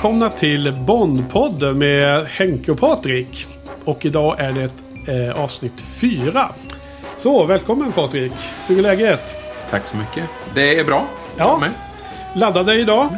Välkomna 0.00 0.30
till 0.30 0.72
Bondpodden 0.72 1.78
med 1.78 2.26
Henke 2.26 2.72
och 2.72 2.78
Patrik. 2.78 3.46
Och 3.84 4.04
idag 4.04 4.40
är 4.40 4.52
det 4.52 4.70
eh, 5.12 5.42
avsnitt 5.42 5.80
fyra. 5.80 6.48
Så, 7.16 7.44
välkommen 7.44 7.92
Patrik. 7.92 8.32
Hur 8.66 8.78
är 8.78 8.82
läget? 8.82 9.34
Tack 9.70 9.84
så 9.84 9.96
mycket. 9.96 10.24
Det 10.54 10.78
är 10.78 10.84
bra. 10.84 11.06
Ja. 11.36 11.58
Med. 11.58 11.70
Laddade 12.34 12.74
idag? 12.74 13.08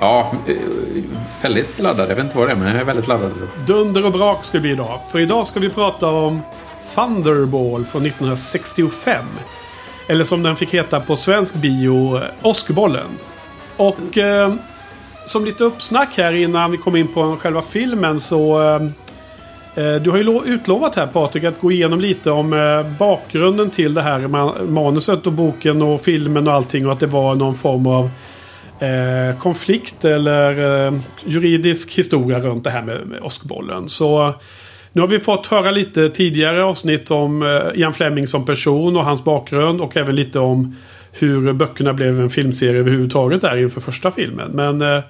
Ja, 0.00 0.32
eh, 0.46 0.56
väldigt 1.42 1.78
laddad. 1.78 2.10
Jag 2.10 2.14
vet 2.14 2.24
inte 2.24 2.38
vad 2.38 2.48
det 2.48 2.52
är, 2.52 2.56
men 2.56 2.68
jag 2.68 2.80
är 2.80 2.84
väldigt 2.84 3.08
laddad. 3.08 3.32
Dunder 3.66 4.06
och 4.06 4.12
brak 4.12 4.44
ska 4.44 4.58
det 4.58 4.62
bli 4.62 4.70
idag. 4.70 5.00
För 5.10 5.20
idag 5.20 5.46
ska 5.46 5.60
vi 5.60 5.68
prata 5.68 6.08
om 6.08 6.40
Thunderball 6.94 7.84
från 7.84 8.06
1965. 8.06 9.24
Eller 10.08 10.24
som 10.24 10.42
den 10.42 10.56
fick 10.56 10.74
heta 10.74 11.00
på 11.00 11.16
svensk 11.16 11.54
bio, 11.54 12.20
Oscarbollen. 12.42 13.08
Och 13.76 14.18
eh, 14.18 14.54
som 15.26 15.44
lite 15.44 15.64
uppsnack 15.64 16.08
här 16.16 16.32
innan 16.32 16.70
vi 16.70 16.76
kom 16.76 16.96
in 16.96 17.08
på 17.08 17.36
själva 17.36 17.62
filmen 17.62 18.20
så... 18.20 18.58
Ehm, 18.58 18.92
eh, 19.74 19.94
du 19.94 20.10
har 20.10 20.18
ju 20.18 20.40
utlovat 20.44 20.94
här 20.94 21.06
Patrik 21.06 21.44
att 21.44 21.60
gå 21.60 21.72
igenom 21.72 22.00
lite 22.00 22.30
om 22.30 22.52
eh, 22.52 22.98
bakgrunden 22.98 23.70
till 23.70 23.94
det 23.94 24.02
här 24.02 24.28
manuset 24.66 25.26
och 25.26 25.32
boken 25.32 25.82
och 25.82 26.02
filmen 26.02 26.48
och 26.48 26.54
allting 26.54 26.86
och 26.86 26.92
att 26.92 27.00
det 27.00 27.06
var 27.06 27.34
någon 27.34 27.54
form 27.54 27.86
av 27.86 28.10
eh, 28.82 29.38
konflikt 29.38 30.04
eller 30.04 30.86
eh, 30.86 30.92
juridisk 31.24 31.98
historia 31.98 32.40
runt 32.40 32.64
det 32.64 32.70
här 32.70 32.82
med, 32.82 33.06
med 33.06 33.20
Oscarbollen. 33.20 33.88
Så 33.88 34.34
nu 34.92 35.00
har 35.00 35.08
vi 35.08 35.20
fått 35.20 35.46
höra 35.46 35.70
lite 35.70 36.08
tidigare 36.08 36.64
avsnitt 36.64 37.10
om 37.10 37.42
eh, 37.42 37.80
Ian 37.80 37.92
Fleming 37.92 38.26
som 38.26 38.44
person 38.44 38.96
och 38.96 39.04
hans 39.04 39.24
bakgrund 39.24 39.80
och 39.80 39.96
även 39.96 40.16
lite 40.16 40.38
om 40.38 40.76
hur 41.12 41.52
böckerna 41.52 41.92
blev 41.92 42.20
en 42.20 42.30
filmserie 42.30 42.80
överhuvudtaget 42.80 43.40
där 43.40 43.56
inför 43.56 43.80
första 43.80 44.10
filmen. 44.10 44.50
Men 44.50 44.80
eh, 44.80 45.02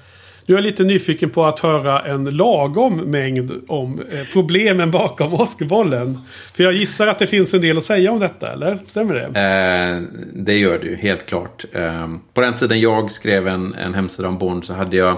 nu 0.46 0.54
är 0.54 0.58
jag 0.58 0.64
lite 0.64 0.84
nyfiken 0.84 1.30
på 1.30 1.46
att 1.46 1.60
höra 1.60 2.00
en 2.00 2.24
lagom 2.24 2.96
mängd 2.96 3.52
om 3.68 4.00
eh, 4.00 4.20
problemen 4.32 4.90
bakom 4.90 5.34
Oscarbollen. 5.40 6.18
För 6.54 6.64
jag 6.64 6.72
gissar 6.72 7.06
att 7.06 7.18
det 7.18 7.26
finns 7.26 7.54
en 7.54 7.60
del 7.60 7.78
att 7.78 7.84
säga 7.84 8.12
om 8.12 8.20
detta, 8.20 8.52
eller? 8.52 8.78
Stämmer 8.86 9.14
det? 9.14 9.40
Eh, 9.40 10.20
det 10.34 10.54
gör 10.54 10.78
det 10.78 10.86
ju, 10.86 10.96
helt 10.96 11.26
klart. 11.26 11.64
Eh, 11.72 12.08
på 12.34 12.40
den 12.40 12.54
tiden 12.54 12.80
jag 12.80 13.10
skrev 13.10 13.48
en, 13.48 13.74
en 13.74 13.94
hemsida 13.94 14.28
om 14.28 14.38
Bond 14.38 14.64
så 14.64 14.74
hade 14.74 14.96
jag... 14.96 15.16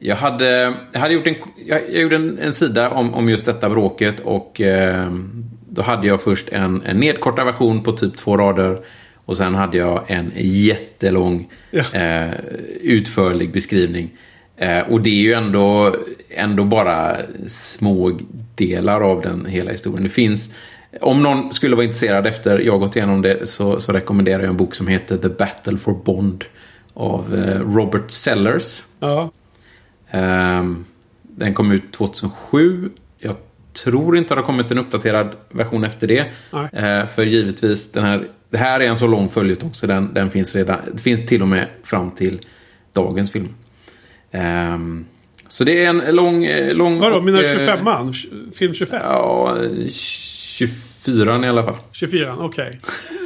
Jag 0.00 0.16
hade, 0.16 0.74
jag 0.92 1.00
hade 1.00 1.14
gjort 1.14 1.26
en, 1.26 1.34
jag, 1.66 1.80
jag 1.90 2.02
gjorde 2.02 2.16
en, 2.16 2.38
en 2.38 2.52
sida 2.52 2.90
om, 2.90 3.14
om 3.14 3.28
just 3.28 3.46
detta 3.46 3.70
bråket 3.70 4.20
och 4.20 4.60
eh, 4.60 5.10
då 5.68 5.82
hade 5.82 6.06
jag 6.06 6.22
först 6.22 6.48
en, 6.48 6.82
en 6.82 6.96
nedkortad 6.96 7.46
version 7.46 7.82
på 7.82 7.92
typ 7.92 8.16
två 8.16 8.36
rader 8.36 8.78
och 9.26 9.36
sen 9.36 9.54
hade 9.54 9.76
jag 9.78 10.04
en 10.06 10.32
jättelång 10.36 11.48
Ja. 11.70 11.82
eh, 11.92 12.30
utförlig 12.80 13.52
beskrivning. 13.52 14.10
Eh, 14.56 14.78
och 14.78 15.00
det 15.00 15.10
är 15.10 15.22
ju 15.22 15.32
ändå, 15.32 15.96
ändå 16.30 16.64
bara 16.64 17.16
små 17.48 18.18
delar 18.54 19.00
av 19.00 19.20
den 19.22 19.46
hela 19.46 19.70
historien. 19.70 20.02
Det 20.02 20.08
finns, 20.08 20.50
om 21.00 21.22
någon 21.22 21.52
skulle 21.52 21.76
vara 21.76 21.84
intresserad 21.84 22.26
efter 22.26 22.58
jag 22.58 22.80
gått 22.80 22.96
igenom 22.96 23.22
det 23.22 23.48
så, 23.48 23.80
så 23.80 23.92
rekommenderar 23.92 24.40
jag 24.42 24.50
en 24.50 24.56
bok 24.56 24.74
som 24.74 24.86
heter 24.86 25.16
The 25.16 25.28
Battle 25.28 25.78
for 25.78 25.94
Bond 26.04 26.44
av 26.94 27.34
eh, 27.34 27.60
Robert 27.74 28.10
Sellers. 28.10 28.82
Ja. 29.00 29.30
Ehm, 30.10 30.84
den 31.22 31.54
kom 31.54 31.72
ut 31.72 31.92
2007. 31.92 32.90
Jag 33.18 33.36
tror 33.84 34.16
inte 34.16 34.34
det 34.34 34.40
har 34.40 34.46
kommit 34.46 34.70
en 34.70 34.78
uppdaterad 34.78 35.30
version 35.50 35.84
efter 35.84 36.06
det. 36.06 36.26
Nej. 36.52 36.68
Eh, 36.72 37.06
för 37.06 37.22
givetvis, 37.24 37.92
den 37.92 38.04
här, 38.04 38.28
det 38.50 38.58
här 38.58 38.80
är 38.80 38.88
en 38.88 38.96
så 38.96 39.06
lång 39.06 39.28
följetong 39.28 39.74
så 39.74 39.86
den, 39.86 40.14
den 40.14 40.30
finns 40.30 40.54
redan. 40.54 40.76
Det 40.92 41.02
finns 41.02 41.26
till 41.26 41.42
och 41.42 41.48
med 41.48 41.66
fram 41.84 42.10
till 42.10 42.38
dagens 42.92 43.32
film. 43.32 43.48
Ehm, 44.30 45.04
så 45.48 45.64
det 45.64 45.84
är 45.84 45.88
en 45.88 46.16
lång... 46.16 46.44
eh, 46.44 46.74
lång 46.74 46.98
Vadå, 47.00 47.20
menar 47.20 47.38
du 47.42 47.46
eh, 47.68 47.76
25an? 47.76 48.14
Film 48.54 48.74
25? 48.74 49.00
Ja, 49.04 49.56
24 49.88 51.44
i 51.44 51.48
alla 51.48 51.64
fall. 51.64 51.76
24, 51.92 52.36
okej. 52.40 52.80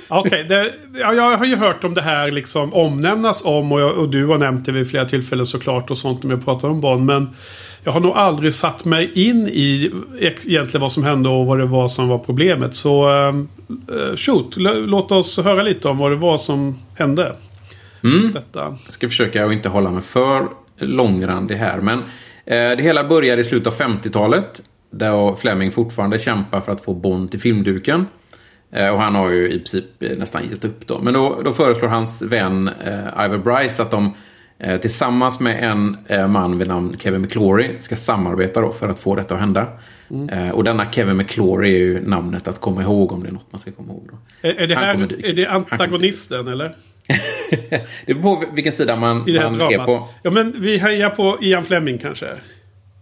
Okej, 0.08 0.44
det- 0.48 0.72
ja, 0.94 1.14
jag 1.14 1.36
har 1.36 1.44
ju 1.46 1.56
hört 1.56 1.84
om 1.84 1.94
det 1.94 2.02
här 2.02 2.30
liksom 2.32 2.74
omnämnas 2.74 3.44
om 3.44 3.72
och, 3.72 3.80
jag, 3.80 3.92
och 3.98 4.08
du 4.08 4.26
har 4.26 4.38
nämnt 4.38 4.66
det 4.66 4.72
vid 4.72 4.90
flera 4.90 5.04
tillfällen 5.04 5.46
såklart 5.46 5.90
och 5.90 5.98
sånt 5.98 6.22
när 6.22 6.36
vi 6.36 6.42
pratar 6.42 6.68
om 6.70 6.80
Bond. 6.80 7.04
Men 7.06 7.28
jag 7.84 7.92
har 7.92 8.00
nog 8.00 8.12
aldrig 8.16 8.54
satt 8.54 8.84
mig 8.84 9.10
in 9.28 9.48
i 9.48 9.92
egentligen 10.18 10.80
vad 10.80 10.92
som 10.92 11.04
hände 11.04 11.28
och 11.28 11.46
vad 11.46 11.58
det 11.58 11.66
var 11.66 11.88
som 11.88 12.08
var 12.08 12.18
problemet. 12.18 12.74
Så 12.76 13.10
eh, 13.28 13.32
shoot, 14.16 14.56
l- 14.56 14.84
låt 14.86 15.12
oss 15.12 15.38
höra 15.38 15.62
lite 15.62 15.88
om 15.88 15.98
vad 15.98 16.10
det 16.12 16.16
var 16.16 16.38
som 16.38 16.78
hände. 16.94 17.36
Mm. 18.04 18.32
Detta. 18.32 18.60
Jag 18.84 18.92
ska 18.92 19.08
försöka 19.08 19.44
att 19.46 19.52
inte 19.52 19.68
hålla 19.68 19.90
mig 19.90 20.02
för 20.02 20.48
långrandig 20.78 21.54
här. 21.56 21.80
Men 21.80 21.98
eh, 21.98 22.76
det 22.76 22.82
hela 22.82 23.04
börjar 23.04 23.36
i 23.36 23.44
slutet 23.44 23.66
av 23.80 23.88
50-talet. 23.88 24.60
Där 24.90 25.34
Fleming 25.36 25.72
fortfarande 25.72 26.18
kämpar 26.18 26.60
för 26.60 26.72
att 26.72 26.84
få 26.84 26.94
Bond 26.94 27.30
till 27.30 27.40
filmduken. 27.40 28.06
Eh, 28.72 28.88
och 28.88 29.00
han 29.00 29.14
har 29.14 29.30
ju 29.30 29.48
i 29.48 29.58
princip 29.58 29.84
eh, 30.00 30.18
nästan 30.18 30.42
gett 30.50 30.64
upp 30.64 30.86
då. 30.86 31.00
Men 31.00 31.14
då, 31.14 31.40
då 31.44 31.52
föreslår 31.52 31.88
hans 31.88 32.22
vän 32.22 32.68
eh, 32.84 33.24
Ivor 33.26 33.38
Bryce 33.38 33.82
att 33.82 33.90
de 33.90 34.14
eh, 34.58 34.80
tillsammans 34.80 35.40
med 35.40 35.70
en 35.70 35.96
eh, 36.06 36.28
man 36.28 36.58
vid 36.58 36.68
namn 36.68 36.96
Kevin 36.98 37.20
McClory 37.22 37.76
ska 37.80 37.96
samarbeta 37.96 38.60
då 38.60 38.72
för 38.72 38.88
att 38.88 38.98
få 38.98 39.14
detta 39.14 39.34
att 39.34 39.40
hända. 39.40 39.66
Eh, 40.32 40.48
och 40.48 40.64
denna 40.64 40.92
Kevin 40.92 41.16
McClory 41.16 41.74
är 41.74 41.78
ju 41.78 42.00
namnet 42.00 42.48
att 42.48 42.60
komma 42.60 42.82
ihåg 42.82 43.12
om 43.12 43.22
det 43.22 43.28
är 43.28 43.32
något 43.32 43.52
man 43.52 43.60
ska 43.60 43.72
komma 43.72 43.92
ihåg. 43.92 44.08
Då. 44.10 44.48
Är, 44.48 44.54
är, 44.54 44.66
det 44.66 44.74
här, 44.74 45.24
är 45.24 45.32
det 45.32 45.46
antagonisten 45.46 46.48
eller? 46.48 46.76
det 48.06 48.14
beror 48.14 48.36
på 48.36 48.54
vilken 48.54 48.72
sida 48.72 48.96
man, 48.96 49.16
man 49.16 49.60
är 49.60 49.84
på. 49.84 50.08
Ja 50.22 50.30
men 50.30 50.60
vi 50.60 50.78
hejar 50.78 51.10
på 51.10 51.38
Ian 51.40 51.64
Fleming 51.64 51.98
kanske? 51.98 52.26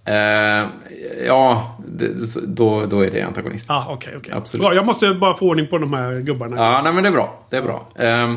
Eh, 0.09 0.67
ja, 1.27 1.77
det, 1.87 2.09
då, 2.47 2.87
då 2.87 3.01
är 3.01 3.11
det 3.11 3.23
antagonist. 3.23 3.71
Ah, 3.71 3.87
okej, 3.89 4.15
okej. 4.17 4.33
Absolut. 4.37 4.63
Bra, 4.63 4.75
jag 4.75 4.87
måste 4.87 5.15
bara 5.15 5.35
få 5.35 5.47
ordning 5.47 5.67
på 5.67 5.79
de 5.79 5.93
här 5.93 6.21
gubbarna. 6.21 6.57
Ja, 6.57 6.81
nej, 6.85 6.93
men 6.93 7.03
det 7.03 7.09
är 7.09 7.13
bra. 7.13 7.47
Det 7.51 7.57
är 7.57 7.63
bra. 7.63 7.89
Ehm, 7.99 8.37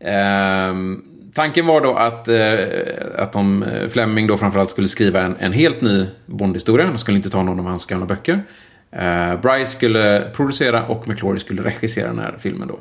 ehm, 0.00 1.02
tanken 1.34 1.66
var 1.66 1.80
då 1.80 1.94
att, 1.94 2.28
eh, 2.28 3.22
att 3.22 3.32
de, 3.32 3.62
eh, 3.62 3.88
Fleming 3.88 4.26
då 4.26 4.38
framförallt 4.38 4.70
skulle 4.70 4.88
skriva 4.88 5.20
en, 5.20 5.36
en 5.38 5.52
helt 5.52 5.80
ny 5.80 6.06
Bondhistoria. 6.26 6.86
De 6.86 6.98
skulle 6.98 7.16
inte 7.16 7.30
ta 7.30 7.42
någon 7.42 7.60
av 7.60 7.66
hans 7.66 7.86
gamla 7.86 8.06
böcker. 8.06 8.42
Eh, 8.90 9.40
Bryce 9.40 9.70
skulle 9.70 10.30
producera 10.36 10.86
och 10.86 11.08
McClory 11.08 11.38
skulle 11.38 11.62
regissera 11.62 12.08
den 12.08 12.18
här 12.18 12.36
filmen 12.38 12.68
då. 12.68 12.78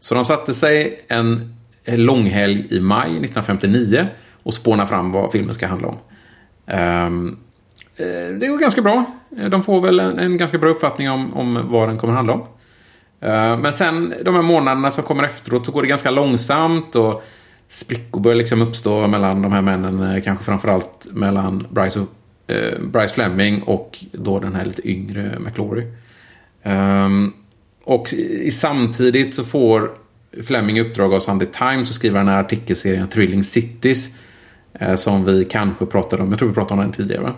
Så 0.00 0.14
de 0.14 0.24
satte 0.24 0.54
sig 0.54 1.04
en 1.08 1.54
långhelg 1.84 2.66
i 2.70 2.80
maj 2.80 3.08
1959 3.08 4.06
och 4.42 4.54
spånade 4.54 4.88
fram 4.88 5.12
vad 5.12 5.32
filmen 5.32 5.54
ska 5.54 5.66
handla 5.66 5.88
om. 5.88 5.98
Ehm, 6.66 7.38
eh, 7.96 8.34
det 8.38 8.46
går 8.46 8.58
ganska 8.58 8.82
bra. 8.82 9.04
De 9.50 9.62
får 9.64 9.80
väl 9.80 10.00
en, 10.00 10.18
en 10.18 10.36
ganska 10.36 10.58
bra 10.58 10.70
uppfattning 10.70 11.10
om, 11.10 11.34
om 11.34 11.68
vad 11.70 11.88
den 11.88 11.98
kommer 11.98 12.14
handla 12.14 12.32
om. 12.32 12.40
Eh, 13.20 13.58
men 13.58 13.72
sen 13.72 14.14
de 14.24 14.34
här 14.34 14.42
månaderna 14.42 14.90
som 14.90 15.04
kommer 15.04 15.24
efteråt 15.24 15.66
så 15.66 15.72
går 15.72 15.82
det 15.82 15.88
ganska 15.88 16.10
långsamt 16.10 16.96
och 16.96 17.24
sprickor 17.68 18.20
börjar 18.20 18.36
liksom 18.36 18.62
uppstå 18.62 19.06
mellan 19.06 19.42
de 19.42 19.52
här 19.52 19.62
männen. 19.62 20.02
Eh, 20.02 20.22
kanske 20.22 20.44
framförallt 20.44 21.06
mellan 21.10 21.66
Bryce, 21.70 22.00
och, 22.00 22.08
eh, 22.54 22.80
Bryce 22.80 23.14
Fleming 23.14 23.62
och 23.62 24.04
då 24.12 24.38
den 24.38 24.54
här 24.54 24.64
lite 24.64 24.88
yngre 24.88 25.38
McClory. 25.38 25.82
Um, 25.82 26.72
ehm, 26.72 27.32
och 27.84 28.12
i, 28.12 28.50
samtidigt 28.50 29.34
så 29.34 29.44
får 29.44 29.90
Fleming 30.42 30.78
i 30.78 30.80
uppdrag 30.80 31.14
av 31.14 31.20
Sunday 31.20 31.48
Times 31.48 31.90
att 31.90 31.94
skriva 31.94 32.18
den 32.18 32.28
här 32.28 32.40
artikelserien 32.40 33.08
Thrilling 33.08 33.44
Cities. 33.44 34.08
eh, 34.72 34.94
Som 34.94 35.24
vi 35.24 35.44
kanske 35.44 35.86
pratade 35.86 36.22
om, 36.22 36.28
jag 36.30 36.38
tror 36.38 36.48
vi 36.48 36.54
pratade 36.54 36.74
om 36.74 36.80
den 36.80 36.92
tidigare 36.92 37.22
va? 37.22 37.34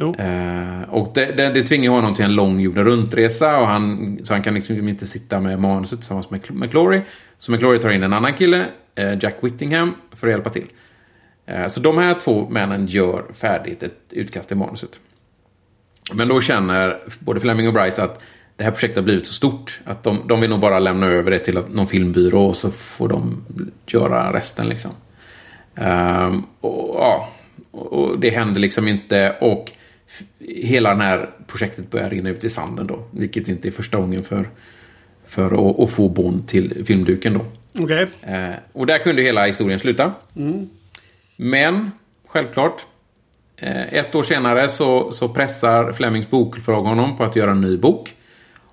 Jo. 0.00 0.14
Eh, 0.18 0.82
och 0.88 1.10
det, 1.14 1.26
det, 1.26 1.52
det 1.52 1.62
tvingar 1.62 1.90
honom 1.90 2.14
till 2.14 2.24
en 2.24 2.34
lång 2.34 2.60
jorden 2.60 2.84
runtresa 2.84 3.58
och 3.58 3.66
han, 3.66 4.18
så 4.24 4.34
han 4.34 4.42
kan 4.42 4.54
liksom 4.54 4.88
inte 4.88 5.06
sitta 5.06 5.40
med 5.40 5.58
manuset 5.58 5.98
tillsammans 5.98 6.30
med 6.30 6.40
McClory. 6.50 7.00
Så 7.38 7.52
McClory 7.52 7.78
tar 7.78 7.90
in 7.90 8.02
en 8.02 8.12
annan 8.12 8.34
kille, 8.34 8.66
eh, 8.94 9.18
Jack 9.22 9.34
Whittingham, 9.40 9.94
för 10.12 10.26
att 10.26 10.30
hjälpa 10.30 10.50
till. 10.50 10.66
Eh, 11.46 11.68
så 11.68 11.80
de 11.80 11.98
här 11.98 12.14
två 12.14 12.48
männen 12.48 12.86
gör 12.86 13.24
färdigt 13.34 13.82
ett 13.82 13.98
utkast 14.10 14.48
till 14.48 14.56
manuset. 14.56 15.00
Men 16.14 16.28
då 16.28 16.40
känner 16.40 16.98
både 17.18 17.40
Fleming 17.40 17.68
och 17.68 17.74
Bryce 17.74 18.02
att 18.02 18.22
det 18.56 18.64
här 18.64 18.70
projektet 18.70 18.96
har 18.96 19.04
blivit 19.04 19.26
så 19.26 19.32
stort 19.32 19.80
att 19.84 20.02
de, 20.02 20.18
de 20.26 20.40
vill 20.40 20.50
nog 20.50 20.60
bara 20.60 20.78
lämna 20.78 21.06
över 21.06 21.30
det 21.30 21.38
till 21.38 21.58
någon 21.70 21.86
filmbyrå 21.86 22.46
och 22.46 22.56
så 22.56 22.70
får 22.70 23.08
de 23.08 23.44
göra 23.86 24.32
resten 24.32 24.68
liksom. 24.68 24.90
Um, 25.74 26.46
och, 26.60 26.94
ja, 26.94 27.28
och 27.70 27.92
och 27.92 28.18
det 28.18 28.30
händer 28.30 28.60
liksom 28.60 28.88
inte 28.88 29.36
och 29.40 29.72
hela 30.38 30.94
det 30.94 31.02
här 31.02 31.30
projektet 31.46 31.90
börjar 31.90 32.10
rinna 32.10 32.30
ut 32.30 32.44
i 32.44 32.50
sanden 32.50 32.86
då. 32.86 33.02
Vilket 33.10 33.48
inte 33.48 33.68
är 33.68 33.72
första 33.72 33.98
gången 33.98 34.24
för, 34.24 34.48
för 35.26 35.70
att, 35.70 35.80
att 35.80 35.90
få 35.90 36.08
Bond 36.08 36.48
till 36.48 36.84
filmduken 36.84 37.34
då. 37.34 37.44
Okej. 37.82 38.06
Eh, 38.22 38.54
och 38.72 38.86
där 38.86 38.98
kunde 38.98 39.22
hela 39.22 39.46
historien 39.46 39.78
sluta. 39.78 40.14
Men, 41.36 41.90
självklart. 42.26 42.86
Eh, 43.56 43.94
ett 43.94 44.14
år 44.14 44.22
senare 44.22 44.68
så, 44.68 45.12
så 45.12 45.28
pressar 45.28 45.92
Flemings 45.92 46.30
bokförlag 46.30 46.82
honom 46.82 47.16
på 47.16 47.24
att 47.24 47.36
göra 47.36 47.50
en 47.50 47.60
ny 47.60 47.76
bok. 47.76 48.14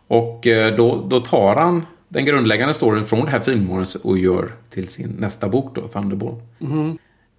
Och 0.08 0.48
eh, 0.48 0.76
då, 0.76 1.08
då 1.10 1.20
tar 1.20 1.56
han 1.56 1.86
den 2.08 2.26
grundläggande 2.26 2.74
storyn 2.74 3.06
från 3.06 3.26
det 3.26 3.32
här 3.32 3.40
filmmanuset 3.40 4.02
och 4.02 4.18
gör 4.18 4.52
till 4.70 4.88
sin 4.88 5.10
nästa 5.10 5.50
bok 5.50 5.76
då, 5.76 5.88
Thunderball. 5.88 6.42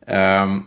Ehm, 0.06 0.62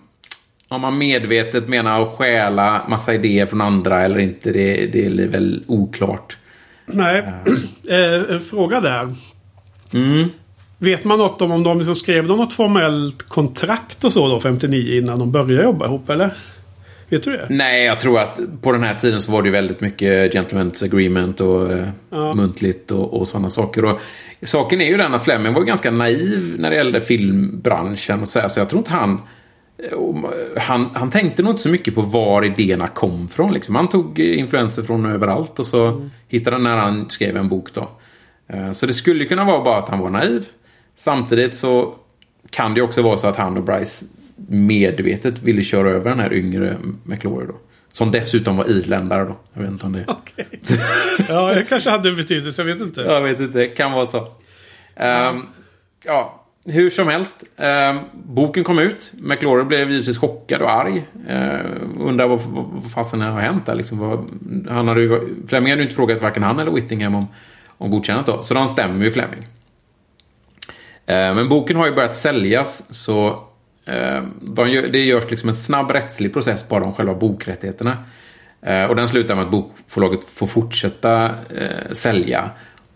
om 0.76 0.82
man 0.82 0.98
medvetet 0.98 1.68
menar 1.68 2.02
att 2.02 2.10
stjäla 2.10 2.82
massa 2.90 3.14
idéer 3.14 3.46
från 3.46 3.62
andra 3.62 4.02
eller 4.02 4.20
inte, 4.20 4.52
det, 4.52 4.94
det 4.94 5.06
är 5.06 5.28
väl 5.28 5.64
oklart. 5.68 6.38
Nej, 6.86 7.20
eh, 7.90 8.40
fråga 8.40 8.82
där. 8.82 9.16
Mm. 9.94 10.28
Vet 10.78 11.04
man 11.04 11.18
något 11.20 11.42
om 11.42 11.52
om 11.52 11.64
de 11.64 11.78
liksom 11.78 11.96
skrev 11.96 12.28
de 12.28 12.38
något 12.38 12.54
formellt 12.54 13.24
kontrakt 13.24 14.04
och 14.04 14.14
så 14.14 14.28
då 14.28 14.40
59 14.40 14.98
innan 14.98 15.20
de 15.20 15.32
började 15.32 15.64
jobba 15.64 15.86
ihop 15.86 16.10
eller? 16.10 16.30
Vet 17.10 17.24
du 17.24 17.32
det? 17.32 17.48
Nej, 17.50 17.86
jag 17.86 18.00
tror 18.00 18.20
att 18.20 18.40
på 18.62 18.72
den 18.72 18.84
här 18.84 18.96
tiden 18.96 19.22
så 19.22 19.32
var 19.32 19.42
det 19.42 19.48
ju 19.48 19.52
väldigt 19.52 19.82
mycket 19.82 20.34
gentlemen's 20.34 20.84
agreement 20.86 21.42
och 21.42 21.72
eh, 21.72 21.88
Ja. 22.10 22.34
muntligt 22.34 22.92
och, 22.92 23.20
och 23.20 23.28
sådana 23.28 23.50
saker. 23.50 23.86
Och 23.86 24.00
saken 24.44 24.82
är 24.82 24.86
ju 24.86 24.98
den 24.98 25.14
att 25.14 25.24
Fleming 25.24 25.54
var 25.54 25.62
ganska 25.62 25.92
naiv 25.92 26.56
när 26.60 26.70
det 26.70 26.76
gällde 26.76 27.02
filmbranschen. 27.02 28.22
Och 28.22 28.28
så, 28.28 28.40
här, 28.40 28.48
så 28.48 28.60
jag 28.60 28.70
tror 28.70 28.80
inte 28.80 28.92
han, 28.92 29.20
han... 30.58 30.90
Han 30.94 31.10
tänkte 31.12 31.42
nog 31.44 31.52
inte 31.52 31.62
så 31.62 31.70
mycket 31.70 31.96
på 31.96 32.02
var 32.02 32.46
idéerna 32.46 32.88
kom 32.88 33.28
från. 33.28 33.54
Liksom. 33.54 33.76
Han 33.76 33.90
tog 33.90 34.20
eh, 34.20 34.40
influenser 34.40 34.84
från 34.84 35.06
överallt 35.06 35.60
och 35.60 35.68
så 35.68 36.10
hittade 36.28 36.56
han 36.56 36.64
när 36.64 36.78
han 36.78 37.10
skrev 37.10 37.38
en 37.38 37.50
bok. 37.50 37.74
då. 37.74 37.90
Eh, 38.48 38.72
Så 38.72 38.86
det 38.86 38.94
skulle 38.94 39.26
kunna 39.26 39.46
vara 39.46 39.64
bara 39.64 39.78
att 39.78 39.90
han 39.90 40.00
var 40.00 40.10
naiv. 40.10 40.46
Samtidigt 40.96 41.56
så 41.56 41.94
kan 42.50 42.74
det 42.74 42.82
också 42.82 43.02
vara 43.02 43.18
så 43.18 43.28
att 43.28 43.36
han 43.38 43.58
och 43.58 43.64
Bryce 43.64 44.06
medvetet 44.50 45.40
ville 45.44 45.64
köra 45.64 45.90
över 45.90 46.10
den 46.10 46.20
här 46.20 46.34
yngre 46.34 46.78
McLaury 47.04 47.48
då. 47.48 47.56
Som 47.94 48.12
dessutom 48.12 48.58
var 48.58 48.70
irländare 48.70 49.26
då. 49.26 49.36
Jag 49.54 49.62
vet 49.62 49.72
inte 49.72 49.86
om 49.86 49.94
det... 49.94 50.06
Okej. 50.08 50.48
ja, 51.30 51.54
det 51.54 51.64
kanske 51.70 51.90
hade 51.90 52.10
en 52.10 52.16
betydelse. 52.16 52.62
Jag 52.62 52.66
vet 52.74 52.82
inte. 52.82 53.02
Jag 53.02 53.22
vet 53.22 53.40
inte, 53.40 53.58
det 53.60 53.68
kan 53.68 53.92
vara 53.92 54.06
så. 54.06 54.28
Ehm, 54.96 55.42
ja, 56.06 56.41
hur 56.66 56.90
som 56.90 57.08
helst. 57.08 57.44
eh, 57.58 57.96
boken 58.14 58.64
kom 58.64 58.80
ut. 58.80 59.12
McLaury 59.18 59.64
blev 59.64 59.92
givetvis 59.92 60.18
chockad 60.18 60.62
och 60.62 60.72
arg. 60.72 61.04
Eh, 61.28 61.60
undrar 62.00 62.28
vad, 62.28 62.40
vad, 62.42 62.66
vad 62.66 62.92
fasen 62.92 63.22
har 63.22 63.40
hänt 63.42 63.66
där. 63.66 63.76
Liksom, 63.76 63.98
vad, 63.98 64.26
han 64.70 64.88
hade 64.88 65.02
ju, 65.02 65.20
Fleming 65.48 65.70
hade 65.72 65.82
ju 65.82 65.84
inte 65.84 65.96
frågat 65.96 66.22
varken 66.22 66.44
han 66.44 66.60
eller 66.60 66.72
Whittingham 66.72 67.16
om, 67.16 67.28
om 67.78 67.92
godkännandet 67.92 68.36
då. 68.36 68.44
Så 68.44 68.54
de 68.54 68.68
stämmer 68.68 69.06
ju 69.06 69.12
Fleming. 69.12 69.48
Eh, 71.06 71.36
Men 71.36 71.50
boken 71.50 71.78
har 71.78 71.86
ju 71.88 71.96
börjat 71.96 72.16
säljas 72.16 72.84
så 72.90 73.28
eh, 73.86 74.24
de 74.42 74.70
gör, 74.70 74.88
det 74.88 75.00
görs 75.00 75.32
liksom 75.32 75.50
en 75.50 75.56
snabb 75.56 75.92
rättslig 75.92 76.34
process 76.34 76.68
bara 76.68 76.84
om 76.84 76.94
själva 76.94 77.14
bokrättigheterna. 77.14 77.98
Eh, 78.62 78.84
Och 78.90 78.96
den 78.96 79.08
slutar 79.08 79.36
med 79.36 79.44
att 79.46 79.52
bokförlaget 79.52 80.24
får 80.24 80.48
fortsätta 80.48 81.26
eh, 81.56 81.92
sälja 81.92 82.50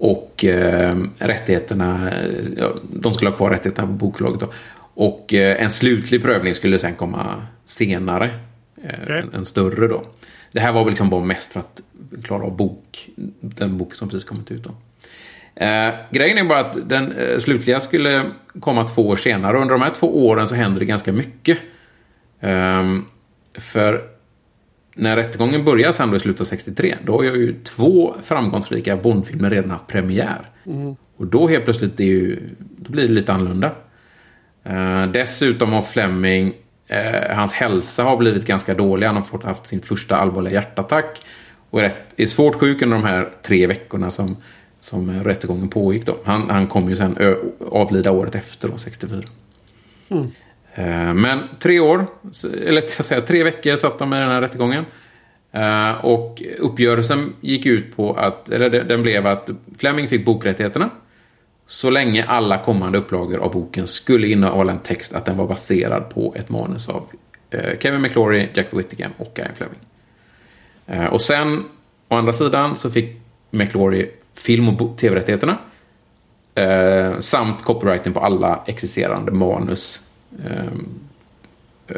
och 0.06 0.46
eh, 0.46 0.98
rättigheterna, 1.20 2.12
de 2.90 3.14
skulle 3.14 3.30
ha 3.30 3.38
kvar 3.38 3.50
rättigheterna 3.50 3.88
på 3.88 3.94
bokförlaget 3.94 4.40
då. 4.40 4.48
Och 4.78 5.34
eh, 5.34 5.64
en 5.64 5.70
slutlig 5.70 6.22
prövning 6.22 6.56
skulle 6.56 6.80
sen 6.80 6.96
komma 6.96 7.46
senare. 7.66 8.30
Eh, 8.84 9.00
Okej. 9.04 9.20
en, 9.20 9.34
en 9.34 9.46
större 9.46 9.88
då. 9.88 10.04
Det 10.52 10.60
här 10.60 10.72
var 10.72 10.84
väl 10.84 10.90
liksom 10.90 11.10
bara 11.10 11.24
mest 11.24 11.54
för 11.54 11.60
att 11.60 11.82
klara 12.24 12.44
av 12.44 12.58
bok, 12.58 13.10
den 13.40 13.78
bok 13.78 13.96
som 13.96 14.10
precis 14.10 14.24
kommit 14.24 14.52
ut 14.52 14.64
då. 14.64 14.70
Eh, 15.66 15.94
grejen 16.12 16.38
är 16.38 16.50
bara 16.50 16.60
att 16.60 16.90
den 16.90 17.12
eh, 17.12 17.38
slutliga 17.38 17.82
skulle 17.82 18.24
komma 18.60 18.84
två 18.84 19.08
år 19.08 19.16
senare 19.16 19.56
och 19.56 19.62
under 19.62 19.76
de 19.76 19.82
här 19.82 19.92
två 19.92 20.28
åren 20.28 20.48
så 20.48 20.56
händer 20.56 20.80
det 20.80 20.86
ganska 20.86 21.12
mycket. 21.12 21.58
Ehm, 22.40 23.06
för 23.54 24.15
när 24.98 25.16
rättegången 25.16 25.66
börjar 25.66 25.92
sen 25.92 26.16
i 26.16 26.20
slutet 26.20 26.42
av 26.42 26.46
63, 26.46 26.96
då 27.06 27.18
har 27.18 27.24
ju 27.24 27.56
två 27.64 28.16
framgångsrika 28.24 28.98
Bondfilmer 28.98 29.50
redan 29.50 29.72
haft 29.72 29.88
premiär. 29.88 30.50
Och 31.18 31.26
då 31.26 31.48
helt 31.48 31.64
plötsligt 31.64 32.00
är 32.00 32.04
ju, 32.04 32.40
då 32.58 32.92
blir 32.92 33.08
det 33.08 33.14
lite 33.14 33.34
annorlunda. 33.34 33.72
Eh, 34.64 35.06
dessutom 35.06 35.74
har 35.74 35.82
Fleming, 35.82 36.54
eh, 36.88 37.36
hans 37.36 37.54
hälsa 37.54 38.04
har 38.04 38.18
blivit 38.18 38.46
ganska 38.46 38.74
dålig. 38.74 39.08
Han 39.08 39.16
har 39.16 39.24
fått 39.24 39.44
haft 39.44 39.68
sin 39.68 39.82
första 39.82 40.16
allvarliga 40.16 40.54
hjärtattack. 40.54 41.22
Och 41.70 41.80
är, 41.80 41.84
rätt, 41.84 42.14
är 42.16 42.26
svårt 42.26 42.56
sjuk 42.56 42.82
under 42.82 42.98
de 42.98 43.04
här 43.06 43.30
tre 43.42 43.68
veckorna 43.68 44.10
som, 44.10 44.38
som 44.80 45.24
rättegången 45.24 45.70
pågick. 45.70 46.06
Då. 46.06 46.18
Han, 46.24 46.50
han 46.50 46.68
kom 46.68 46.90
ju 46.90 46.96
sen 46.96 47.18
ö, 47.18 47.36
avlida 47.72 48.12
året 48.12 48.36
efter, 48.36 48.68
då, 48.68 48.78
64. 48.78 49.22
Eh, 50.10 50.24
Eh, 50.78 51.14
men 51.14 51.40
tre 51.60 51.80
år, 51.80 52.08
eller 52.68 52.82
jag 52.82 52.90
säga, 52.90 53.22
tre 53.22 53.44
veckor 53.44 53.76
satt 53.76 54.00
de 54.00 54.10
med 54.10 54.22
den 54.22 54.30
här 54.30 54.42
rättegången. 54.42 54.86
Eh, 55.52 55.92
och 55.92 56.42
uppgörelsen 56.60 57.34
gick 57.42 57.66
ut 57.66 57.96
på 57.96 58.14
att, 58.14 58.50
eller 58.50 58.70
den 58.70 59.02
blev 59.02 59.28
att 59.28 59.50
Fleming 59.78 60.08
fick 60.08 60.26
bokrättigheterna. 60.26 60.90
Så 61.66 61.90
länge 61.90 62.26
alla 62.26 62.58
kommande 62.58 62.98
upplagor 62.98 63.40
av 63.40 63.52
boken 63.52 63.88
skulle 63.88 64.28
innehålla 64.28 64.72
en 64.72 64.80
text 64.80 65.14
att 65.14 65.26
den 65.26 65.38
var 65.38 65.48
baserad 65.48 66.10
på 66.10 66.34
ett 66.38 66.50
manus 66.50 66.90
av 66.90 67.04
eh, 67.50 67.80
Kevin 67.80 68.02
McClory, 68.02 68.48
Jack 68.54 68.68
Whittingham 68.72 69.12
och 69.18 69.40
Ian 69.40 69.50
Fleming. 69.56 69.80
Och 71.12 71.22
sen, 71.22 71.64
å 72.10 72.16
andra 72.16 72.34
sidan, 72.34 72.76
så 72.76 72.90
fick 72.90 73.22
McClory 73.52 74.10
film 74.34 74.70
och 74.70 74.98
tv-rättigheterna. 74.98 75.58
Samt 77.20 77.64
copyrighten 77.64 78.14
på 78.14 78.20
alla 78.20 78.64
existerande 78.68 79.32
manus 79.32 80.05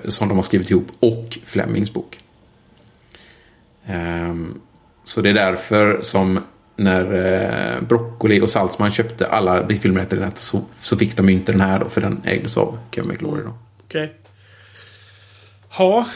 som 0.07 0.27
de 0.27 0.37
har 0.37 0.43
skrivit 0.43 0.69
ihop 0.69 0.87
och 0.99 1.37
Flemings 1.43 1.93
bok. 1.93 2.19
Ehm, 3.85 4.61
så 5.03 5.21
det 5.21 5.29
är 5.29 5.33
därför 5.33 5.99
som 6.01 6.39
när 6.75 7.13
eh, 7.13 7.81
Broccoli 7.81 8.41
och 8.41 8.49
Saltzman 8.49 8.91
köpte 8.91 9.27
alla 9.27 9.67
filmrättigheterna 9.67 10.31
så, 10.35 10.61
så 10.81 10.97
fick 10.97 11.17
de 11.17 11.29
ju 11.29 11.35
inte 11.35 11.51
den 11.51 11.61
här 11.61 11.79
då, 11.79 11.89
för 11.89 12.01
den 12.01 12.21
ägdes 12.25 12.57
av 12.57 12.77
Kevin 12.91 13.09
McClory 13.09 13.43
då. 13.43 13.53
Okej. 13.85 14.13
Ja. 15.77 16.07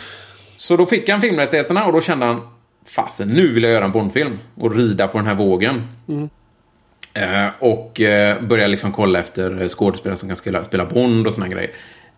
Så 0.57 0.77
då 0.77 0.85
fick 0.85 1.09
han 1.09 1.21
filmrättigheterna 1.21 1.85
och 1.85 1.93
då 1.93 2.01
kände 2.01 2.25
han 2.25 2.41
fasen, 2.85 3.27
nu 3.27 3.53
vill 3.53 3.63
jag 3.63 3.71
göra 3.71 3.85
en 3.85 3.91
Bondfilm 3.91 4.39
och 4.55 4.75
rida 4.75 5.07
på 5.07 5.17
den 5.17 5.27
här 5.27 5.35
vågen. 5.35 5.87
Eh, 7.13 7.47
och 7.59 8.01
eh, 8.01 8.41
börja 8.41 8.67
liksom 8.67 8.91
kolla 8.91 9.19
efter 9.19 9.67
skådespelare 9.67 10.17
som 10.17 10.29
kan 10.29 10.37
spela, 10.37 10.65
spela 10.65 10.85
Bond 10.85 11.27
och 11.27 11.33
såna 11.33 11.47
grejer. 11.47 11.71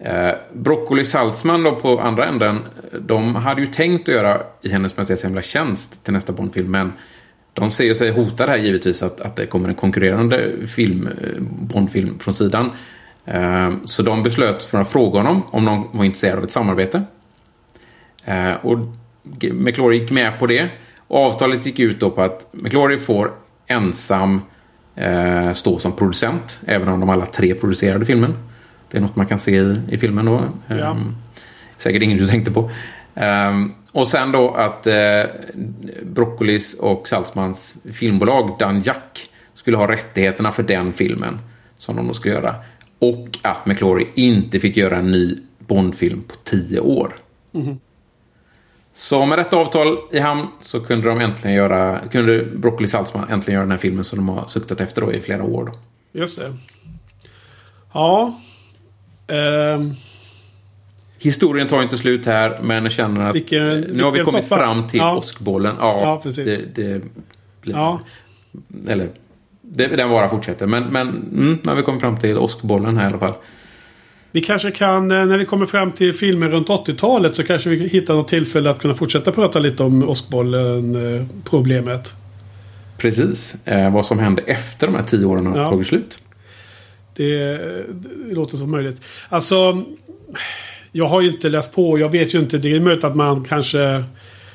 Eh, 0.03 0.31
Broccoli 0.53 1.05
Saltzman 1.05 1.63
då 1.63 1.75
på 1.75 1.99
andra 1.99 2.25
änden, 2.25 2.59
de 2.99 3.35
hade 3.35 3.61
ju 3.61 3.67
tänkt 3.67 4.09
att 4.09 4.15
göra 4.15 4.41
I 4.61 4.69
hennes 4.69 4.97
majestäts 4.97 5.23
hemliga 5.23 5.43
tjänst 5.43 6.03
till 6.03 6.13
nästa 6.13 6.33
Bondfilm, 6.33 6.71
men 6.71 6.93
de 7.53 7.71
ser 7.71 7.83
ju 7.83 7.95
sig 7.95 8.11
hotade 8.11 8.51
här 8.51 8.57
givetvis 8.57 9.03
att, 9.03 9.21
att 9.21 9.35
det 9.35 9.45
kommer 9.45 9.69
en 9.69 9.75
konkurrerande 9.75 10.67
film, 10.67 11.07
eh, 11.07 11.41
Bondfilm 11.41 12.19
från 12.19 12.33
sidan. 12.33 12.71
Eh, 13.25 13.71
så 13.85 14.03
de 14.03 14.23
beslöt 14.23 14.63
för 14.63 14.81
att 14.81 14.91
fråga 14.91 15.19
honom 15.19 15.43
om 15.51 15.65
de 15.65 15.89
var 15.91 16.05
intresserade 16.05 16.37
av 16.37 16.43
ett 16.43 16.51
samarbete. 16.51 17.03
Eh, 18.25 18.51
och 18.51 18.77
McClory 19.53 19.97
gick 19.97 20.11
med 20.11 20.39
på 20.39 20.47
det. 20.47 20.69
Och 21.07 21.19
avtalet 21.19 21.65
gick 21.65 21.79
ut 21.79 21.99
då 21.99 22.09
på 22.09 22.21
att 22.21 22.47
McClory 22.51 22.99
får 22.99 23.31
ensam 23.67 24.41
eh, 24.95 25.53
stå 25.53 25.79
som 25.79 25.91
producent, 25.91 26.59
även 26.65 26.87
om 26.87 26.99
de 26.99 27.09
alla 27.09 27.25
tre 27.25 27.53
producerade 27.53 28.05
filmen. 28.05 28.33
Det 28.93 28.99
är 28.99 29.01
något 29.01 29.15
man 29.15 29.25
kan 29.25 29.39
se 29.39 29.51
i, 29.51 29.81
i 29.89 29.97
filmen 29.97 30.25
då. 30.25 30.43
Ja. 30.67 30.75
Ehm, 30.75 31.15
säkert 31.77 32.01
ingen 32.01 32.17
du 32.17 32.27
tänkte 32.27 32.51
på. 32.51 32.71
Ehm, 33.15 33.71
och 33.91 34.07
sen 34.07 34.31
då 34.31 34.49
att 34.53 34.87
eh, 34.87 35.23
Broccolis 36.03 36.73
och 36.73 37.07
Saltzmans 37.07 37.75
filmbolag 37.93 38.55
Danjak 38.59 39.29
skulle 39.53 39.77
ha 39.77 39.91
rättigheterna 39.91 40.51
för 40.51 40.63
den 40.63 40.93
filmen 40.93 41.39
som 41.77 41.95
de 41.95 42.07
då 42.07 42.13
ska 42.13 42.29
göra. 42.29 42.55
Och 42.99 43.39
att 43.41 43.65
McClory 43.65 44.07
inte 44.15 44.59
fick 44.59 44.77
göra 44.77 44.97
en 44.97 45.11
ny 45.11 45.37
Bondfilm 45.57 46.23
på 46.27 46.35
tio 46.43 46.79
år. 46.79 47.15
Så 48.93 49.25
med 49.25 49.39
detta 49.39 49.57
avtal 49.57 49.97
i 50.11 50.19
hamn 50.19 50.47
så 50.61 50.79
kunde 50.79 51.09
de 51.09 51.19
äntligen 51.19 51.57
göra, 51.57 51.99
kunde 52.11 52.45
Broccoli 52.45 52.87
Saltzman 52.87 53.29
äntligen 53.29 53.53
göra 53.53 53.65
den 53.65 53.71
här 53.71 53.77
filmen 53.77 54.03
som 54.03 54.17
de 54.17 54.29
har 54.29 54.47
suktat 54.47 54.81
efter 54.81 55.01
då 55.01 55.13
i 55.13 55.21
flera 55.21 55.43
år. 55.43 55.65
Då. 55.65 55.71
Just 56.19 56.39
det. 56.39 56.57
Ja. 57.93 58.39
Ehm, 59.33 59.93
Historien 61.19 61.67
tar 61.67 61.83
inte 61.83 61.97
slut 61.97 62.25
här, 62.25 62.59
men 62.63 62.83
jag 62.83 62.91
känner 62.91 63.29
att 63.29 63.35
Vilken- 63.35 63.79
nu 63.79 64.03
har 64.03 64.11
vi 64.11 64.19
kommit 64.19 64.43
soppa. 64.45 64.57
fram 64.57 64.87
till 64.87 64.99
Ja. 64.99 65.15
åskbollen. 65.15 65.75
Ja, 65.79 65.99
Ja, 66.01 66.19
precis. 66.23 66.45
Det, 66.45 66.75
det 66.75 67.01
blir, 67.61 67.73
ja. 67.75 67.99
Eller, 68.87 69.09
det, 69.61 69.87
den 69.87 70.09
bara 70.09 70.29
fortsätter. 70.29 70.67
Men, 70.67 70.83
men 70.83 71.07
mm, 71.07 71.59
har 71.65 71.75
vi 71.75 71.81
kommit 71.81 72.01
fram 72.01 72.17
till 72.17 72.37
åskbollen 72.37 72.97
här 72.97 73.05
i 73.05 73.07
alla 73.07 73.19
fall. 73.19 73.33
Vi 74.31 74.41
kanske 74.41 74.71
kan, 74.71 75.11
eh, 75.11 75.25
när 75.25 75.37
vi 75.37 75.45
kommer 75.45 75.65
fram 75.65 75.91
till 75.91 76.13
filmer 76.13 76.49
runt 76.49 76.69
80-talet 76.69 77.35
så 77.35 77.43
kanske 77.43 77.69
vi 77.69 77.87
hittar 77.87 78.13
något 78.13 78.27
tillfälle 78.27 78.69
att 78.69 78.79
kunna 78.79 78.93
fortsätta 78.93 79.31
prata 79.31 79.59
lite 79.59 79.83
om 79.83 80.09
åskbollen-problemet. 80.09 82.13
Precis. 82.97 83.55
Eh, 83.65 83.93
vad 83.93 84.05
som 84.05 84.19
hände 84.19 84.41
efter 84.41 84.87
de 84.87 84.95
här 84.95 85.03
tio 85.03 85.25
åren 85.25 85.45
har 85.47 85.57
Ja. 85.57 85.69
tagit 85.69 85.87
slut. 85.87 86.19
Det, 87.13 87.57
det 87.93 88.33
låter 88.33 88.57
som 88.57 88.71
möjligt. 88.71 89.01
Alltså, 89.29 89.83
jag 90.91 91.07
har 91.07 91.21
ju 91.21 91.31
inte 91.31 91.49
läst 91.49 91.75
på. 91.75 91.99
Jag 91.99 92.11
vet 92.11 92.35
ju 92.35 92.39
inte. 92.39 92.57
Det 92.57 92.71
är 92.75 92.79
möjligt 92.79 93.03
att 93.03 93.15
man 93.15 93.43
kanske 93.43 94.03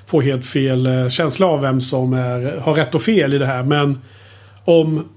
får 0.07 0.23
helt 0.23 0.47
fel 0.47 0.87
eh, 0.87 1.09
känsla 1.09 1.47
av 1.47 1.61
vem 1.61 1.81
som 1.81 2.13
är, 2.13 2.61
har 2.61 2.75
rätt 2.75 2.95
och 2.95 3.03
fel 3.03 3.35
i 3.35 3.39
det 3.39 3.47
här. 3.47 3.63
Men 3.63 4.01
om, 4.65 5.09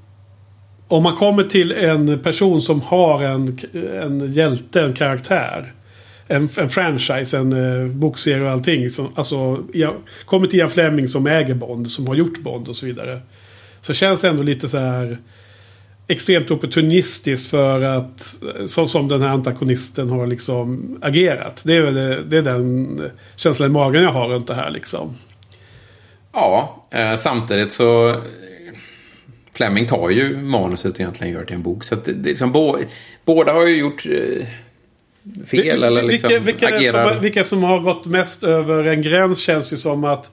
om 0.88 1.04
man 1.04 1.16
kommer 1.16 1.44
till 1.44 1.72
en 1.72 2.20
person 2.20 2.62
som 2.62 2.82
har 2.82 3.24
en, 3.24 3.60
en 4.02 4.34
hjälte, 4.34 4.82
en 4.82 4.94
karaktär. 4.94 5.74
en, 6.28 6.50
en 6.58 6.70
franchise, 6.70 7.38
en 7.38 7.54
eh, 7.54 7.88
bokserie 7.88 8.44
och 8.44 8.50
allting. 8.50 8.90
Som, 8.90 9.08
alltså, 9.16 9.64
jag, 9.74 9.94
kommer 10.26 10.48
till 10.48 10.60
Ian 10.60 10.70
Fleming 10.70 11.08
som 11.08 11.28
äger 11.28 11.54
Bond, 11.54 11.92
som 11.92 12.08
har 12.08 12.16
gjort 12.16 12.40
Bond 12.40 12.68
och 12.68 12.76
så 12.76 12.86
vidare. 12.86 13.20
Så 13.82 13.94
känns 13.94 14.22
det 14.22 14.28
ändå 14.28 14.44
lite 14.44 14.68
så 14.68 14.78
här 14.78 15.18
extremt 16.12 16.52
opportunistiskt 16.52 17.50
för 17.50 17.82
att 17.82 18.36
så 18.66 18.88
som 18.88 19.08
den 19.08 19.22
här 19.22 19.30
antagonisten 19.30 20.10
har 20.10 20.28
liksom 20.28 20.98
agerat. 21.02 21.62
Det 21.66 21.76
är, 21.76 21.82
väl, 21.82 22.30
det 22.30 22.38
är 22.38 22.42
den 22.42 23.02
känslan 23.36 23.70
i 23.70 23.74
magen 23.74 24.04
jag 24.04 24.12
har 24.12 24.30
runt 24.30 24.48
det 24.48 24.54
här 24.54 24.70
liksom. 24.72 25.16
Ja, 26.34 26.86
eh, 26.92 27.16
samtidigt 27.16 27.72
så 27.72 28.22
Fleming 29.56 29.88
tar 29.88 30.10
ju 30.10 30.38
manuset 30.38 30.94
och 30.94 31.00
egentligen 31.00 31.34
gör 31.34 31.46
till 31.46 31.56
en 31.56 31.62
bok. 31.62 31.84
Så 31.84 31.96
att 31.96 32.06
det, 32.06 32.14
det 32.14 32.30
liksom, 32.30 32.52
bo, 32.52 32.78
båda 33.26 33.54
har 33.54 33.68
ju 33.68 33.78
gjort 33.78 34.06
eh, 34.06 34.48
fel 35.46 35.84
eller 35.84 36.02
liksom 36.02 36.30
vilka, 36.30 36.44
vilka 36.46 36.76
agerar... 36.76 37.14
Som, 37.14 37.22
vilka 37.22 37.44
som 37.44 37.64
har 37.64 37.80
gått 37.80 38.06
mest 38.06 38.44
över 38.44 38.84
en 38.84 39.02
gräns 39.02 39.40
känns 39.40 39.74
ju 39.74 39.78
som 39.78 40.04
att 40.04 40.32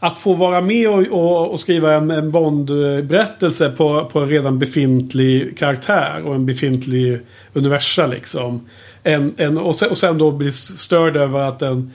att 0.00 0.18
få 0.18 0.34
vara 0.34 0.60
med 0.60 0.88
och, 0.88 1.06
och, 1.06 1.50
och 1.50 1.60
skriva 1.60 1.94
en, 1.94 2.10
en 2.10 2.30
Bond-berättelse 2.30 3.70
på, 3.70 4.04
på 4.04 4.20
en 4.20 4.28
redan 4.28 4.58
befintlig 4.58 5.58
karaktär 5.58 6.22
och 6.24 6.34
en 6.34 6.46
befintlig 6.46 7.20
universa 7.52 8.06
liksom. 8.06 8.68
En, 9.02 9.34
en, 9.36 9.58
och, 9.58 9.76
sen, 9.76 9.90
och 9.90 9.98
sen 9.98 10.18
då 10.18 10.30
bli 10.30 10.52
störd 10.52 11.16
över 11.16 11.38
att 11.38 11.62
en 11.62 11.92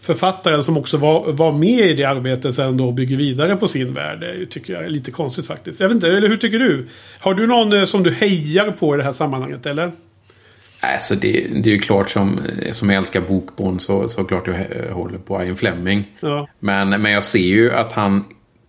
författaren 0.00 0.62
som 0.62 0.76
också 0.76 0.96
var, 0.96 1.32
var 1.32 1.52
med 1.52 1.90
i 1.90 1.94
det 1.94 2.04
arbetet 2.04 2.54
sen 2.54 2.76
då 2.76 2.92
bygger 2.92 3.16
vidare 3.16 3.56
på 3.56 3.68
sin 3.68 3.94
värld. 3.94 4.20
Det 4.20 4.46
tycker 4.46 4.72
jag 4.72 4.84
är 4.84 4.88
lite 4.88 5.10
konstigt 5.10 5.46
faktiskt. 5.46 5.80
Jag 5.80 5.88
vet 5.88 5.94
inte, 5.94 6.08
eller 6.08 6.28
hur 6.28 6.36
tycker 6.36 6.58
du? 6.58 6.88
Har 7.18 7.34
du 7.34 7.46
någon 7.46 7.72
eh, 7.72 7.84
som 7.84 8.02
du 8.02 8.10
hejar 8.10 8.70
på 8.70 8.94
i 8.94 8.98
det 8.98 9.04
här 9.04 9.12
sammanhanget 9.12 9.66
eller? 9.66 9.92
Alltså 10.92 11.14
det, 11.14 11.46
det 11.62 11.68
är 11.68 11.72
ju 11.74 11.78
klart 11.78 12.10
som, 12.10 12.40
som 12.72 12.90
jag 12.90 12.98
älskar 12.98 13.20
bokbond 13.20 13.82
så, 13.82 14.08
så 14.08 14.24
klart 14.24 14.46
jag 14.46 14.54
håller 14.94 15.18
på 15.18 15.44
Ian 15.44 15.56
Fleming. 15.56 16.04
Ja. 16.20 16.48
Men, 16.60 16.88
men 16.88 17.12
jag 17.12 17.24
ser 17.24 17.38
ju 17.38 17.72
att 17.72 17.92
han 17.92 18.24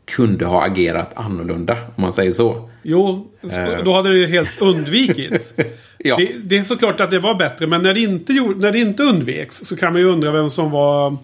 kunde 0.05 0.45
ha 0.45 0.65
agerat 0.65 1.11
annorlunda 1.15 1.73
om 1.95 2.01
man 2.01 2.13
säger 2.13 2.31
så. 2.31 2.69
Jo, 2.83 3.31
Eh. 3.51 3.83
då 3.83 3.93
hade 3.93 4.21
det 4.21 4.27
helt 4.27 4.61
undvikits. 4.61 5.53
Ja. 5.97 6.15
det, 6.17 6.31
det 6.43 6.57
är 6.57 6.61
såklart 6.61 6.99
att 7.01 7.11
det 7.11 7.19
var 7.19 7.35
bättre, 7.35 7.67
men 7.67 7.81
när 7.81 7.93
det 7.93 7.99
inte, 7.99 8.33
gjorde, 8.33 8.59
när 8.59 8.71
det 8.71 8.79
inte 8.79 9.03
undveks 9.03 9.55
så 9.57 9.77
kan 9.77 9.93
man 9.93 10.01
ju 10.01 10.07
undra 10.07 10.31
vem 10.31 10.49
som 10.49 10.71
var... 10.71 11.17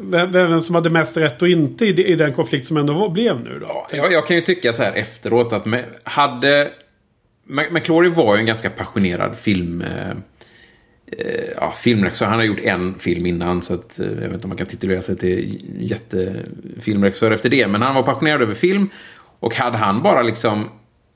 Vem, 0.00 0.32
vem 0.32 0.60
som 0.60 0.74
hade 0.74 0.90
mest 0.90 1.16
rätt 1.16 1.42
och 1.42 1.48
inte 1.48 1.86
i, 1.86 1.88
i 2.06 2.14
den 2.14 2.32
konflikt 2.32 2.66
som 2.66 2.76
ändå 2.76 2.92
var, 2.92 3.08
blev 3.08 3.40
nu 3.40 3.58
då. 3.60 3.66
Ja, 3.68 3.86
jag, 3.90 4.12
jag 4.12 4.26
kan 4.26 4.36
ju 4.36 4.42
tycka 4.42 4.72
så 4.72 4.82
här 4.82 4.92
efteråt 4.92 5.52
att 5.52 5.64
med, 5.64 5.84
hade... 6.04 6.70
McClory 7.46 8.08
var 8.08 8.34
ju 8.34 8.40
en 8.40 8.46
ganska 8.46 8.70
passionerad 8.70 9.36
film... 9.36 9.82
Eh, 9.82 10.10
eh, 11.06 11.50
ja, 11.56 11.74
filmregissör. 11.76 12.26
Han 12.26 12.38
har 12.38 12.44
gjort 12.44 12.60
en 12.60 12.98
film 12.98 13.26
innan 13.26 13.62
så 13.62 13.74
att 13.74 13.98
eh, 13.98 14.06
jag 14.06 14.14
vet 14.14 14.32
inte 14.32 14.44
om 14.44 14.48
man 14.48 14.58
kan 14.58 14.66
titulera 14.66 15.02
sig 15.02 15.16
till 15.16 15.62
jättefilmregissör 15.78 17.30
efter 17.30 17.48
det. 17.48 17.68
Men 17.68 17.82
han 17.82 17.94
var 17.94 18.02
passionerad 18.02 18.42
över 18.42 18.54
film. 18.54 18.90
Och 19.40 19.54
hade 19.54 19.76
han 19.76 20.02
bara 20.02 20.22
liksom 20.22 20.68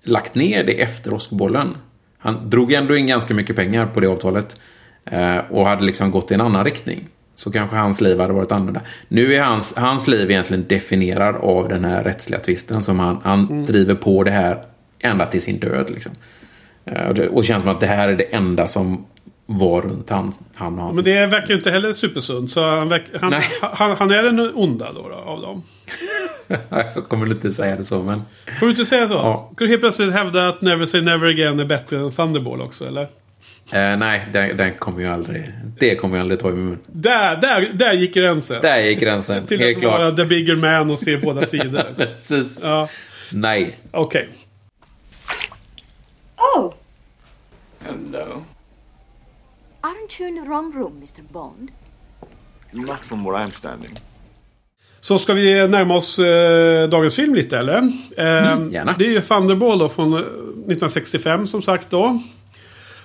lagt 0.03 0.35
ner 0.35 0.65
det 0.65 0.83
efter 0.83 1.15
Oscarbollen. 1.15 1.77
Han 2.19 2.51
drog 2.51 2.73
ändå 2.73 2.97
in 2.97 3.07
ganska 3.07 3.35
mycket 3.35 3.57
pengar 3.57 3.87
på 3.87 4.01
det 4.01 4.07
avtalet. 4.07 4.57
Eh, 5.05 5.37
och 5.51 5.67
hade 5.67 5.85
liksom 5.85 6.11
gått 6.11 6.31
i 6.31 6.35
en 6.35 6.41
annan 6.41 6.65
riktning. 6.65 7.09
Så 7.35 7.53
kanske 7.53 7.77
hans 7.77 8.01
liv 8.01 8.21
hade 8.21 8.33
varit 8.33 8.53
annorlunda. 8.53 8.81
Nu 9.09 9.35
är 9.35 9.43
hans, 9.43 9.75
hans 9.77 10.09
liv 10.09 10.31
egentligen 10.31 10.65
definierad 10.69 11.37
av 11.37 11.69
den 11.69 11.85
här 11.85 12.05
rättsliga 12.05 12.41
tvisten 12.41 12.83
som 12.83 12.99
han, 12.99 13.21
han 13.23 13.65
driver 13.65 13.95
på 13.95 14.25
det 14.25 14.31
här 14.31 14.63
ända 14.99 15.27
till 15.27 15.43
sin 15.43 15.59
död. 15.59 15.91
Liksom. 15.91 16.13
Eh, 16.85 17.07
och, 17.07 17.15
det, 17.15 17.29
och 17.29 17.41
det 17.41 17.47
känns 17.47 17.63
som 17.63 17.71
att 17.71 17.81
det 17.81 17.87
här 17.87 18.09
är 18.09 18.17
det 18.17 18.35
enda 18.35 18.67
som 18.67 19.07
var 19.47 19.83
runt 19.83 20.11
han, 20.11 20.33
han 20.55 20.79
hans 20.79 20.95
Men 20.97 21.05
det 21.05 21.27
verkar 21.27 21.49
ju 21.49 21.55
inte 21.55 21.71
heller 21.71 21.93
supersunt. 21.93 22.51
Så 22.51 22.65
han, 22.65 22.89
verk, 22.89 23.03
han, 23.21 23.35
han, 23.61 23.97
han 23.97 24.11
är 24.11 24.23
den 24.23 24.55
onda 24.55 24.93
då, 24.93 25.09
då 25.09 25.15
av 25.15 25.41
dem. 25.41 25.63
Jag 26.95 27.09
kommer 27.09 27.27
inte 27.27 27.53
säga 27.53 27.77
det 27.77 27.85
så, 27.85 28.03
men... 28.03 28.23
Får 28.59 28.67
du 28.67 28.71
inte 28.71 28.85
säga 28.85 29.09
så? 29.09 29.15
Ja. 29.15 29.51
Ska 29.55 29.65
du 29.65 29.71
helt 29.71 29.81
plötsligt 29.81 30.13
hävda 30.13 30.49
att 30.49 30.63
Never 30.63 30.85
Say 30.85 31.01
Never 31.01 31.27
Again 31.27 31.61
är 31.61 31.65
bättre 31.65 32.01
än 32.01 32.13
Thunderball 32.13 32.61
också, 32.61 32.87
eller? 32.87 33.03
Eh, 33.73 33.97
nej, 33.97 34.29
den, 34.33 34.57
den 34.57 34.75
kommer 34.75 35.01
ju 35.01 35.07
aldrig... 35.07 35.53
Det 35.79 35.95
kommer 35.97 36.17
jag 36.17 36.23
aldrig 36.23 36.41
ta 36.41 36.49
i 36.49 36.53
min 36.53 36.65
mun. 36.65 36.79
Där, 36.87 37.41
där, 37.41 37.71
där 37.75 37.93
gick 37.93 38.15
gränsen. 38.15 38.63
Där 38.63 38.81
gick 38.81 39.01
gränsen. 39.01 39.47
Till 39.47 39.59
Helt 39.59 39.77
att 39.77 39.85
vara 39.85 39.97
klart. 39.97 40.17
the 40.17 40.25
bigger 40.25 40.57
man 40.57 40.91
och 40.91 40.99
se 40.99 41.17
båda 41.17 41.47
sidor. 41.47 41.83
Precis. 41.97 42.61
ja, 42.63 42.89
Nej. 43.33 43.77
okej. 43.91 44.29
Oh, 46.55 46.73
Hello. 47.81 48.43
aren't 49.81 50.21
you 50.21 50.29
in 50.29 50.35
the 50.45 50.51
wrong 50.51 50.73
room, 50.75 51.01
Mr. 51.01 51.23
Bond? 51.33 51.71
Not 52.73 53.01
from 53.05 53.25
where 53.25 53.45
I'm 53.45 53.51
standing. 53.53 53.99
Så 55.01 55.19
ska 55.19 55.33
vi 55.35 55.69
närma 55.69 55.95
oss 55.95 56.19
eh, 56.19 56.89
dagens 56.89 57.17
film 57.17 57.35
lite, 57.35 57.59
eller? 57.59 57.77
Eh, 58.17 58.53
Mm, 58.53 58.71
gärna. 58.71 58.95
Det 58.99 59.07
är 59.07 59.11
ju 59.11 59.21
Thunderball 59.21 59.79
då 59.79 59.89
från 59.89 60.13
eh, 60.13 60.19
1965 60.19 61.47
som 61.47 61.63
sagt 61.63 61.91
då. 61.91 62.23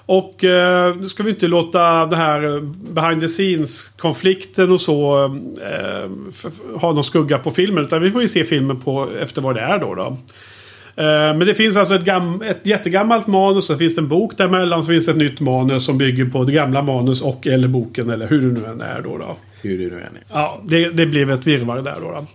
Och 0.06 0.44
eh, 0.44 0.96
nu 0.96 1.10
ska 1.10 1.24
vi 1.24 1.30
inte 1.30 1.48
låta 1.48 2.06
det 2.06 2.16
här 2.16 2.56
eh, 2.56 2.62
behind 2.94 3.22
the 3.22 3.28
scenes-konflikten 3.28 4.72
och 4.72 4.82
så 4.82 5.24
eh, 5.64 6.10
ha 6.80 6.92
någon 6.94 7.04
skugga 7.04 7.38
på 7.40 7.52
filmen. 7.52 7.84
Utan 7.84 8.02
vi 8.02 8.12
får 8.12 8.22
ju 8.22 8.28
se 8.28 8.44
filmen 8.44 8.80
på 8.80 9.10
efter 9.20 9.42
vad 9.42 9.56
det 9.56 9.62
är 9.62 9.80
då. 9.80 9.96
då. 9.96 10.18
Eh, 11.02 11.38
men 11.38 11.40
det 11.40 11.56
finns 11.56 11.78
alltså 11.78 11.96
ett, 11.96 12.04
gam- 12.06 12.44
ett 12.46 12.66
jättegammalt 12.68 13.28
manus. 13.28 13.66
Så 13.66 13.78
finns 13.78 13.96
det 13.96 14.02
en 14.02 14.08
bok 14.08 14.38
däremellan. 14.38 14.84
Så 14.84 14.92
finns 14.92 15.06
det 15.06 15.12
ett 15.12 15.18
nytt 15.18 15.40
manus 15.40 15.86
som 15.86 15.98
bygger 15.98 16.26
på 16.26 16.44
det 16.44 16.54
gamla 16.54 16.82
manus 16.82 17.22
och 17.22 17.48
eller 17.48 17.68
boken. 17.68 18.10
Eller 18.10 18.28
hur 18.28 18.42
det 18.42 18.62
nu 18.62 18.68
än 18.68 18.82
är 18.82 19.02
då. 19.02 19.18
då. 19.18 19.38
Hur 19.62 19.78
det 19.78 19.96
nu 19.96 20.02
är. 20.02 20.10
Ja, 20.32 20.62
det, 20.66 20.90
det 20.90 21.06
blev 21.06 21.32
ett 21.32 21.48
virrvarr 21.48 21.82
där 21.82 21.98
då, 22.02 22.12
då. 22.12 22.26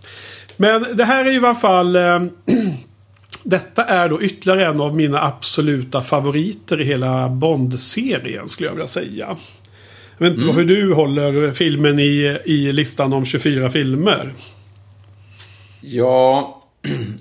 Men 0.57 0.87
det 0.97 1.05
här 1.05 1.25
är 1.25 1.31
ju 1.31 1.35
i 1.35 1.45
alla 1.45 1.55
fall... 1.55 1.97
Eh, 1.97 2.21
detta 3.45 3.85
är 3.85 4.09
då 4.09 4.23
ytterligare 4.23 4.67
en 4.67 4.81
av 4.81 4.97
mina 4.97 5.23
absoluta 5.23 6.01
favoriter 6.03 6.81
i 6.81 6.85
hela 6.85 7.29
Bond-serien 7.29 8.49
skulle 8.49 8.69
jag 8.69 8.75
vilja 8.75 8.87
säga. 8.87 9.37
Jag 10.19 10.27
vet 10.27 10.39
inte 10.39 10.53
hur 10.53 10.65
du 10.65 10.95
håller 10.95 11.53
filmen 11.53 11.99
i, 11.99 12.39
i 12.45 12.73
listan 12.73 13.13
om 13.13 13.25
24 13.25 13.71
filmer. 13.71 14.33
Ja, 15.81 16.56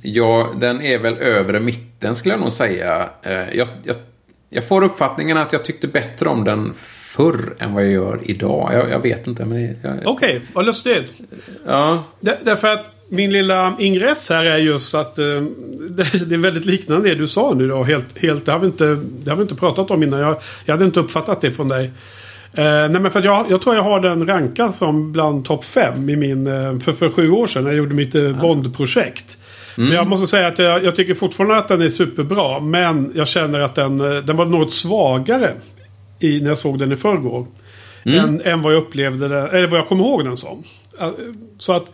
ja, 0.02 0.50
den 0.60 0.82
är 0.82 1.00
väl 1.00 1.14
övre 1.18 1.60
mitten 1.60 2.16
skulle 2.16 2.34
jag 2.34 2.42
nog 2.42 2.52
säga. 2.52 3.10
Eh, 3.24 3.34
Jag, 3.34 3.68
jag, 3.84 3.96
jag 4.50 4.68
får 4.68 4.84
uppfattningen 4.84 5.38
att 5.38 5.54
jag 5.54 5.66
tyckte 5.66 5.88
bättre 5.88 6.30
om 6.30 6.44
den 6.44 6.74
förr 6.78 7.56
än 7.60 7.74
vad 7.74 7.84
jag 7.84 7.92
gör 7.92 8.20
idag. 8.24 8.70
Jag, 8.74 8.90
jag 8.90 9.00
vet 9.00 9.28
inte, 9.28 9.76
Okej, 10.06 10.42
vad 10.54 10.66
lustigt. 10.66 11.14
ja, 11.68 12.04
Där- 12.20 12.38
Därför 12.44 12.68
att 12.74 12.90
min 13.10 13.32
lilla 13.34 13.76
ingress 13.80 14.30
här 14.30 14.46
är 14.46 14.58
just 14.58 14.96
att 14.96 15.20
eh, 15.20 15.26
det, 15.90 16.26
det 16.26 16.36
är 16.36 16.38
väldigt 16.38 16.66
liknande 16.66 17.10
det 17.10 17.16
du 17.16 17.28
sa 17.28 17.54
nu 17.54 17.68
då. 17.68 17.84
Helt, 17.84 18.18
helt, 18.18 18.46
det, 18.46 18.52
har 18.52 18.60
vi 18.60 18.66
inte, 18.66 18.86
det 19.24 19.30
har 19.30 19.36
vi 19.38 19.42
inte 19.42 19.56
pratat 19.56 19.92
om 19.92 20.04
innan. 20.04 20.20
Jag, 20.20 20.36
jag 20.66 20.74
hade 20.74 20.86
inte 20.86 21.00
uppfattat 21.00 21.42
det 21.42 21.52
från 21.52 21.68
dig. 21.68 21.86
Eh, 22.54 22.64
nej 22.64 22.90
men 23.02 23.12
för 23.12 23.20
att 23.20 23.26
jag, 23.26 23.46
jag 23.50 23.62
tror 23.62 23.76
jag 23.76 23.84
har 23.84 24.00
den 24.00 24.28
rankad 24.28 24.76
som 24.76 25.12
bland 25.12 25.46
topp 25.46 25.66
fem 25.66 26.10
i 26.10 26.16
min, 26.16 26.48
eh, 26.48 26.80
för, 26.80 26.94
för 26.94 27.10
sju 27.12 27.30
år 27.32 27.48
sedan 27.48 27.64
när 27.64 27.70
jag 27.72 27.78
gjorde 27.78 27.94
mitt 27.94 28.16
eh, 28.16 28.42
Bond-projekt. 28.42 29.38
Men 29.84 29.92
jag 29.92 30.08
måste 30.08 30.28
säga 30.28 30.48
att 30.48 30.60
jag, 30.60 30.84
jag 30.84 30.96
tycker 30.96 31.14
fortfarande 31.14 31.58
att 31.58 31.68
den 31.68 31.82
är 31.82 31.90
superbra. 31.90 32.60
Men 32.60 33.12
jag 33.16 33.28
känner 33.28 33.60
att 33.60 33.76
den, 33.76 34.00
eh, 34.00 34.24
den 34.24 34.36
var 34.36 34.46
något 34.46 34.74
svagare 34.74 35.52
i, 36.20 36.40
när 36.42 36.48
jag 36.48 36.58
såg 36.58 36.80
den 36.80 36.92
i 36.92 36.96
förrgår. 36.96 37.48
Än, 38.20 38.42
än 38.42 38.62
vad 38.62 38.74
jag 38.74 38.82
upplevde 38.82 39.28
det, 39.28 39.48
eller 39.48 39.68
vad 39.68 39.80
jag 39.80 39.88
kommer 39.88 40.04
ihåg 40.04 40.26
den 40.26 40.38
som. 40.38 40.64
Eh, 41.00 41.10
Så 41.58 41.74
att 41.74 41.92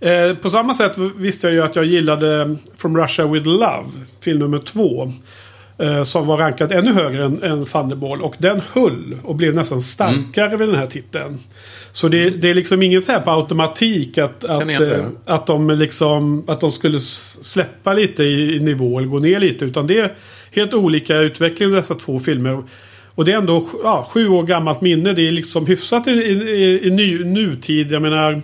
eh, 0.00 0.34
på 0.42 0.50
samma 0.50 0.74
sätt 0.74 0.98
visste 1.16 1.46
jag 1.46 1.54
ju 1.54 1.62
att 1.62 1.76
jag 1.76 1.84
gillade 1.84 2.56
From 2.76 2.96
Russia 2.96 3.26
With 3.26 3.46
Love, 3.46 3.84
film 4.20 4.38
nummer 4.38 4.58
två. 4.58 5.12
Eh, 5.78 6.02
som 6.02 6.26
var 6.26 6.36
rankad 6.36 6.72
ännu 6.72 6.92
högre 6.92 7.24
än, 7.24 7.42
än 7.42 7.64
Thunderball. 7.64 8.22
Och 8.22 8.34
den 8.38 8.60
höll 8.72 9.16
och 9.24 9.34
blev 9.36 9.54
nästan 9.54 9.80
starkare 9.80 10.56
vid 10.56 10.68
den 10.68 10.76
här 10.76 10.86
titeln. 10.86 11.38
Så 11.94 12.08
det, 12.08 12.30
det 12.30 12.50
är 12.50 12.54
liksom 12.54 12.82
inget 12.82 13.08
här 13.08 13.20
på 13.20 13.30
automatik 13.30 14.18
att, 14.18 14.44
att, 14.44 14.66
det. 14.66 14.94
eh, 14.94 15.06
att, 15.24 15.46
de 15.46 15.70
liksom, 15.70 16.44
att 16.46 16.60
de 16.60 16.70
skulle 16.70 16.98
släppa 16.98 17.92
lite 17.92 18.24
i, 18.24 18.56
i 18.56 18.60
nivå 18.60 18.98
eller 18.98 19.08
gå 19.08 19.18
ner 19.18 19.40
lite. 19.40 19.64
Utan 19.64 19.86
det 19.86 19.98
är 19.98 20.14
helt 20.50 20.74
olika 20.74 21.16
utveckling 21.16 21.68
av 21.68 21.74
dessa 21.74 21.94
två 21.94 22.18
filmer. 22.18 22.62
Och 23.14 23.24
det 23.24 23.32
är 23.32 23.36
ändå 23.36 23.68
ja, 23.82 24.08
sju 24.10 24.28
år 24.28 24.42
gammalt 24.42 24.80
minne. 24.80 25.12
Det 25.12 25.26
är 25.26 25.30
liksom 25.30 25.66
hyfsat 25.66 26.06
i, 26.06 26.10
i, 26.10 26.80
i 26.86 26.90
ny, 26.90 27.24
nutid. 27.24 27.92
Jag 27.92 28.02
menar... 28.02 28.42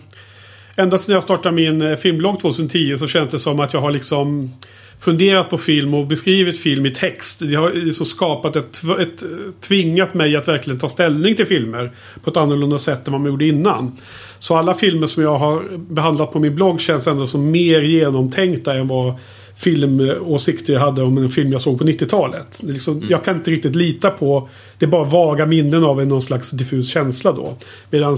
Ända 0.76 0.99
sedan 0.99 1.14
jag 1.14 1.23
startade 1.23 1.54
min 1.54 1.83
eh, 1.83 1.97
filmblogg 1.97 2.40
2010 2.40 2.97
så 2.97 3.07
känns 3.07 3.30
det 3.30 3.38
som 3.38 3.61
att 3.61 3.75
jag 3.75 3.80
har 3.80 3.90
liksom 3.90 4.52
funderat 5.00 5.50
på 5.50 5.59
film 5.59 5.95
och 5.95 6.07
beskrivit 6.07 6.59
film 6.59 6.87
i 6.87 6.90
text. 6.90 7.38
Det 7.42 7.54
har 7.54 7.92
så 7.92 8.04
skapat 8.04 8.57
ett, 8.57 8.83
ett, 9.00 9.23
tvingat 9.61 10.14
mig 10.14 10.37
att 10.37 10.49
verkligen 10.49 10.78
ta 10.78 10.88
ställning 10.88 11.35
till 11.35 11.47
filmer 11.47 11.90
på 12.23 12.30
ett 12.30 12.37
annorlunda 12.37 12.78
sätt 12.78 13.07
än 13.07 13.12
vad 13.12 13.21
man 13.21 13.30
gjorde 13.30 13.45
innan. 13.45 13.97
Så 14.38 14.57
alla 14.57 14.75
filmer 14.75 15.07
som 15.07 15.23
jag 15.23 15.38
har 15.38 15.62
behandlat 15.76 16.33
på 16.33 16.38
min 16.38 16.54
blogg 16.54 16.80
känns 16.80 17.07
ändå 17.07 17.26
som 17.26 17.50
mer 17.50 17.80
genomtänkta 17.80 18.75
än 18.75 18.88
vad 18.88 19.14
filmåsikter 19.57 20.73
jag 20.73 20.80
hade 20.80 21.02
om 21.02 21.19
en 21.19 21.30
film 21.30 21.52
jag 21.52 21.61
såg 21.61 21.78
på 21.78 21.85
90-talet. 21.85 22.59
Det 22.61 22.69
är 22.69 22.73
Liksom, 22.73 23.07
Jag 23.09 23.25
kan 23.25 23.37
inte 23.37 23.50
riktigt 23.50 23.76
lita 23.76 24.11
på... 24.11 24.49
Det 24.78 24.85
är 24.85 24.90
bara 24.90 25.04
vaga 25.04 25.47
minnen 25.47 25.85
av 25.85 26.00
en 26.00 26.09
någon 26.09 26.23
slags 26.23 26.50
diffus 26.50 26.88
känsla 26.88 27.33
då. 27.33 27.57
Medan 27.90 28.16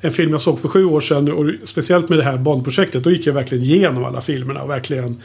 en 0.00 0.10
film 0.10 0.30
jag 0.30 0.40
såg 0.40 0.60
för 0.60 0.68
sju 0.68 0.84
år 0.84 1.00
sedan 1.00 1.32
och 1.32 1.50
speciellt 1.64 2.08
med 2.08 2.18
det 2.18 2.24
här 2.24 2.38
Bond-projektet. 2.38 3.04
Då 3.04 3.10
gick 3.10 3.26
jag 3.26 3.34
verkligen 3.34 3.64
igenom 3.64 4.04
alla 4.04 4.20
filmerna 4.20 4.62
och 4.62 4.70
verkligen 4.70 5.20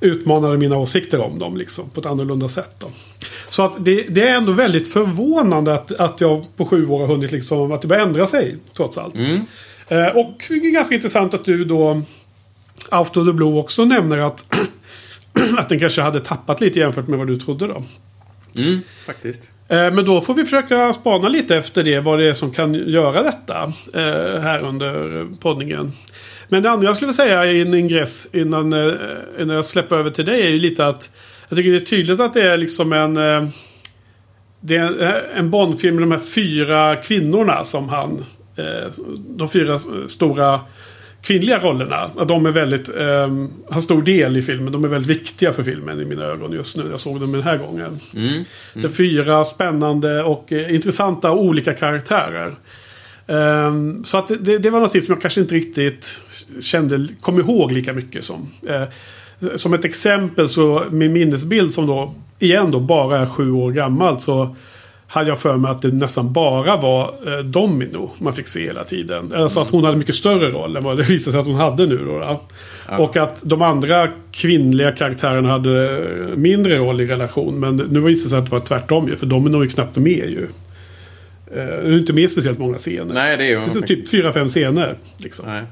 utmanade 0.00 0.58
mina 0.58 0.76
åsikter 0.76 1.20
om 1.20 1.38
dem 1.38 1.56
liksom, 1.56 1.90
på 1.90 2.00
ett 2.00 2.06
annorlunda 2.06 2.48
sätt. 2.48 2.74
Då. 2.78 2.86
Så 3.48 3.62
att 3.62 3.84
det, 3.84 4.02
det 4.08 4.28
är 4.28 4.36
ändå 4.36 4.52
väldigt 4.52 4.92
förvånande 4.92 5.74
att, 5.74 5.92
att 5.92 6.20
jag 6.20 6.44
på 6.56 6.66
sju 6.66 6.88
år 6.88 7.00
har 7.00 7.06
hunnit 7.06 7.32
liksom, 7.32 7.72
att 7.72 7.82
det 7.82 7.88
börjar 7.88 8.06
ändra 8.06 8.26
sig 8.26 8.56
trots 8.76 8.98
allt. 8.98 9.14
Eh, 9.88 10.06
och 10.06 10.44
det 10.48 10.54
är 10.54 10.72
ganska 10.72 10.94
intressant 10.94 11.34
att 11.34 11.44
du 11.44 11.64
då 11.64 12.02
Out 12.92 13.16
of 13.16 13.26
the 13.26 13.32
Blue 13.32 13.58
också 13.58 13.84
nämner 13.84 14.18
att, 14.18 14.44
att 15.58 15.68
den 15.68 15.80
kanske 15.80 16.02
hade 16.02 16.20
tappat 16.20 16.60
lite 16.60 16.78
jämfört 16.78 17.08
med 17.08 17.18
vad 17.18 17.28
du 17.28 17.40
trodde 17.40 17.66
då. 17.66 17.82
Mm, 18.58 18.80
faktiskt. 19.06 19.50
Eh, 19.68 19.76
Men 19.92 20.04
då 20.04 20.20
får 20.20 20.34
vi 20.34 20.44
försöka 20.44 20.92
spana 20.92 21.28
lite 21.28 21.56
efter 21.56 21.84
det. 21.84 22.00
Vad 22.00 22.18
det 22.18 22.28
är 22.28 22.34
som 22.34 22.50
kan 22.52 22.74
göra 22.74 23.22
detta. 23.22 23.72
eh, 23.94 24.40
Här 24.40 24.60
under 24.60 25.26
poddningen. 25.40 25.92
Men 26.48 26.62
det 26.62 26.70
andra 26.70 26.86
jag 26.86 26.96
skulle 26.96 27.06
vilja 27.06 27.24
säga 27.24 27.46
i 27.52 27.60
en 27.60 27.74
ingress 27.74 28.34
innan, 28.34 28.72
eh, 28.72 28.92
innan 29.40 29.56
jag 29.56 29.64
släpper 29.64 29.96
över 29.96 30.10
till 30.10 30.24
dig. 30.24 30.42
Är 30.42 30.48
ju 30.50 30.58
lite 30.58 30.86
att. 30.86 31.10
Jag 31.48 31.56
tycker 31.56 31.70
det 31.70 31.76
är 31.76 31.80
tydligt 31.80 32.20
att 32.20 32.34
det 32.34 32.42
är 32.50 32.56
liksom 32.56 32.92
en. 32.92 33.14
Det 34.60 34.76
är 34.76 35.30
en 35.34 35.50
Bondfilm 35.50 35.94
med 35.96 36.02
de 36.02 36.10
här 36.12 36.18
fyra 36.18 36.96
kvinnorna 36.96 37.64
som 37.64 37.88
han. 37.88 38.24
De 39.36 39.48
fyra 39.48 39.78
stora 40.06 40.60
kvinnliga 41.22 41.58
rollerna. 41.58 42.10
Att 42.16 42.28
de 42.28 42.46
är 42.46 42.50
väldigt, 42.50 42.88
eh, 42.88 43.28
har 43.70 43.80
stor 43.80 44.02
del 44.02 44.36
i 44.36 44.42
filmen. 44.42 44.72
De 44.72 44.84
är 44.84 44.88
väldigt 44.88 45.10
viktiga 45.18 45.52
för 45.52 45.62
filmen 45.62 46.00
i 46.00 46.04
mina 46.04 46.22
ögon 46.24 46.52
just 46.52 46.76
nu. 46.76 46.84
Jag 46.90 47.00
såg 47.00 47.20
dem 47.20 47.32
den 47.32 47.42
här 47.42 47.56
gången. 47.58 48.00
Mm. 48.14 48.44
Det 48.74 48.84
är 48.84 48.88
fyra 48.88 49.44
spännande 49.44 50.22
och 50.22 50.52
eh, 50.52 50.74
intressanta 50.74 51.30
och 51.30 51.42
olika 51.44 51.74
karaktärer. 51.74 52.50
Ehm, 53.26 54.04
så 54.04 54.18
att 54.18 54.28
det- 54.28 54.36
det, 54.36 54.58
det 54.58 54.70
var 54.70 54.80
något 54.80 54.90
som 54.92 55.00
jag 55.14 55.20
kanske 55.20 55.40
inte 55.40 55.54
riktigt 55.54 56.22
kände, 56.60 57.06
kom 57.20 57.40
ihåg 57.40 57.72
lika 57.72 57.92
mycket 57.92 58.24
som. 58.24 58.48
Eh, 58.68 58.82
som 59.56 59.74
ett 59.74 59.84
exempel 59.84 60.48
så 60.48 60.84
min 60.90 61.12
minnesbild 61.12 61.74
som 61.74 61.86
då 61.86 62.14
igen 62.38 62.70
då 62.70 62.80
bara 62.80 63.18
är 63.18 63.26
sju 63.26 63.50
år 63.52 63.72
gammalt 63.72 64.22
så 64.22 64.56
hade 65.10 65.28
jag 65.28 65.38
för 65.38 65.56
mig 65.56 65.70
att 65.70 65.82
det 65.82 65.88
nästan 65.88 66.32
bara 66.32 66.76
var 66.76 67.14
eh, 67.26 67.44
Domino 67.44 68.10
man 68.18 68.32
fick 68.32 68.48
se 68.48 68.60
hela 68.60 68.84
tiden. 68.84 69.32
Alltså 69.34 69.60
att 69.60 69.70
hon 69.70 69.84
hade 69.84 69.96
mycket 69.96 70.14
större 70.14 70.50
roll 70.50 70.76
än 70.76 70.84
vad 70.84 70.96
det 70.96 71.02
visade 71.08 71.32
sig 71.32 71.40
att 71.40 71.46
hon 71.46 71.54
hade 71.54 71.86
nu. 71.86 71.98
Då, 71.98 72.18
då. 72.18 72.40
Och 73.04 73.16
att 73.16 73.40
de 73.42 73.62
andra 73.62 74.08
kvinnliga 74.32 74.92
karaktärerna 74.92 75.48
hade 75.48 75.98
eh, 75.98 76.36
mindre 76.36 76.78
roll 76.78 77.00
i 77.00 77.06
relation. 77.06 77.60
Men 77.60 77.76
nu 77.76 78.00
visade 78.00 78.26
det 78.26 78.30
sig 78.30 78.38
att 78.38 78.44
det 78.44 78.50
var 78.50 78.58
tvärtom 78.58 79.08
ju. 79.08 79.16
För 79.16 79.26
Domino 79.26 79.56
är 79.56 79.64
ju 79.64 79.70
knappt 79.70 79.96
med 79.96 80.30
ju. 80.30 80.46
Eh, 81.54 81.64
Hon 81.64 81.92
är 81.92 81.98
inte 81.98 82.12
med 82.12 82.30
speciellt 82.30 82.58
många 82.58 82.78
scener. 82.78 83.14
Nej, 83.14 83.36
det 83.36 83.44
är 83.44 83.48
ju... 83.48 83.60
Det 83.72 83.78
är 83.78 83.82
typ 83.82 84.08
fyra, 84.08 84.32
fem 84.32 84.48
scener. 84.48 84.94
Liksom. 85.16 85.46
Nej. 85.48 85.62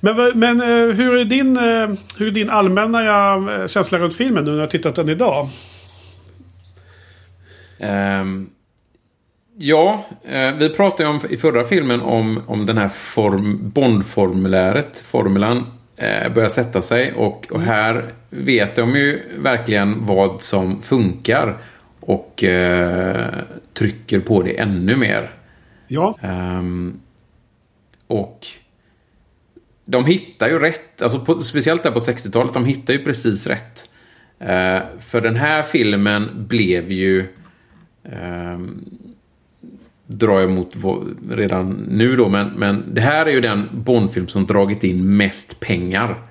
Men, 0.00 0.38
men 0.38 0.60
eh, 0.60 0.96
hur, 0.96 1.16
är 1.16 1.24
din, 1.24 1.56
eh, 1.56 1.90
hur 2.18 2.26
är 2.26 2.30
din 2.30 2.50
allmänna 2.50 3.68
känsla 3.68 3.98
runt 3.98 4.14
filmen 4.14 4.44
nu 4.44 4.50
när 4.50 4.56
du 4.56 4.60
har 4.60 4.68
tittat 4.68 4.94
den 4.94 5.08
idag? 5.08 5.48
Ehm, 7.78 8.50
ja, 9.58 10.06
eh, 10.24 10.54
vi 10.54 10.68
pratade 10.68 11.08
om, 11.08 11.20
i 11.30 11.36
förra 11.36 11.64
filmen 11.64 12.00
om, 12.00 12.42
om 12.46 12.66
den 12.66 12.78
här 12.78 12.88
form, 12.88 13.70
Bond-formuläret, 13.74 15.00
formulan, 15.00 15.66
eh, 15.96 16.32
börjar 16.32 16.48
sätta 16.48 16.82
sig. 16.82 17.12
Och, 17.12 17.46
och 17.50 17.60
här 17.60 18.12
vet 18.30 18.76
de 18.76 18.96
ju 18.96 19.20
verkligen 19.38 20.06
vad 20.06 20.42
som 20.42 20.82
funkar. 20.82 21.58
Och 22.00 22.44
eh, 22.44 23.34
trycker 23.74 24.20
på 24.20 24.42
det 24.42 24.60
ännu 24.60 24.96
mer. 24.96 25.30
Ja, 25.88 26.18
Ehm, 26.22 27.00
och 28.06 28.46
de 29.84 30.04
hittar 30.04 30.48
ju 30.48 30.58
rätt, 30.58 31.02
alltså 31.02 31.20
på, 31.20 31.40
speciellt 31.40 31.82
där 31.82 31.90
på 31.90 31.98
60-talet, 31.98 32.54
de 32.54 32.64
hittar 32.64 32.94
ju 32.94 33.04
precis 33.04 33.46
rätt. 33.46 33.88
Eh, 34.38 34.80
för 35.00 35.20
den 35.20 35.36
här 35.36 35.62
filmen 35.62 36.46
blev 36.48 36.92
ju, 36.92 37.24
ehm, 38.12 38.84
drar 40.06 40.40
jag 40.40 40.50
mot 40.50 40.72
redan 41.30 41.70
nu 41.88 42.16
då, 42.16 42.28
men, 42.28 42.48
men 42.56 42.84
det 42.94 43.00
här 43.00 43.26
är 43.26 43.30
ju 43.30 43.40
den 43.40 43.68
Bondfilm 43.72 44.28
som 44.28 44.46
dragit 44.46 44.84
in 44.84 45.16
mest 45.16 45.60
pengar 45.60 46.22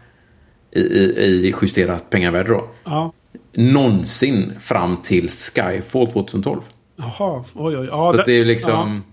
i, 0.71 0.79
i, 0.79 1.47
i 1.47 1.53
justerat 1.61 2.09
pengavärde 2.09 2.49
då. 2.49 2.69
ja. 2.83 3.13
Någonsin 3.57 4.53
fram 4.59 4.97
till 5.01 5.29
Skyfall 5.29 6.07
2012. 6.07 6.61
Jaha, 6.97 7.43
oj 7.53 7.77
oj. 7.77 7.87
Ja, 7.91 8.13
Så 8.13 8.19
att 8.19 8.25
det 8.25 8.33
är 8.39 8.45
liksom... 8.45 9.03
Ja. 9.05 9.11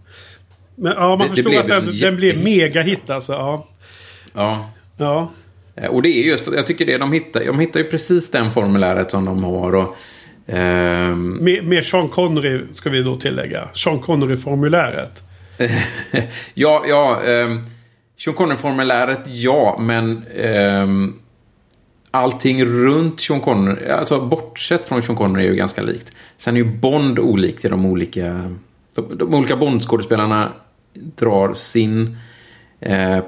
Men, 0.77 0.93
ja, 0.93 1.09
man 1.09 1.19
det- 1.19 1.25
det 1.25 1.29
förstår 1.35 1.51
blev 1.51 1.61
att 1.61 1.69
den, 1.69 1.89
en 1.89 1.99
den 2.01 2.17
blev 2.17 2.45
megahit 2.45 3.11
alltså. 3.11 3.33
Ja. 3.33 3.67
ja 4.35 4.71
ja. 4.97 5.31
Eh, 5.77 5.91
Och 5.91 6.03
det 6.03 6.09
är 6.09 6.23
just, 6.25 6.47
jag 6.53 6.67
tycker 6.67 6.87
det, 6.87 6.99
de 6.99 7.13
hittar, 7.13 7.45
de 7.47 7.59
hittar 7.59 7.81
ju 7.81 7.87
precis 7.91 8.31
den 8.31 8.51
formuläret 8.51 9.11
som 9.11 9.25
de 9.25 9.45
har. 9.45 9.75
Och, 9.75 9.97
ehm, 10.47 11.31
Med, 11.31 11.65
med 11.65 11.85
Sean 11.85 12.09
Connery 12.09 12.65
ska 12.73 12.91
vi 12.91 13.03
då 13.03 13.17
tillägga. 13.17 13.69
Sean 13.75 14.01
Connery-formuläret. 14.01 15.23
ja, 16.55 16.85
ja, 16.89 17.21
um, 17.25 17.65
Sean 18.19 18.35
Connery-formuläret, 18.35 19.21
ja, 19.27 19.77
men 19.81 20.23
ehm, 20.37 21.15
allting 22.11 22.65
runt 22.65 23.21
Sean 23.21 23.41
Connery, 23.41 23.89
alltså 23.89 24.21
bortsett 24.21 24.89
från 24.89 25.03
Sean 25.03 25.17
Connery 25.17 25.47
är 25.47 25.51
ju 25.51 25.57
ganska 25.57 25.83
likt. 25.83 26.13
Sen 26.37 26.57
är 26.57 26.61
ju 26.61 26.65
Bond 26.65 27.19
olikt 27.19 27.65
i 27.65 27.69
de 27.69 27.87
olika, 27.87 28.51
de, 28.95 29.19
de 29.19 29.35
olika 29.35 29.57
Bond-skådespelarna 29.57 30.53
drar 30.95 31.55
sin 31.55 32.17
eh, 32.81 33.19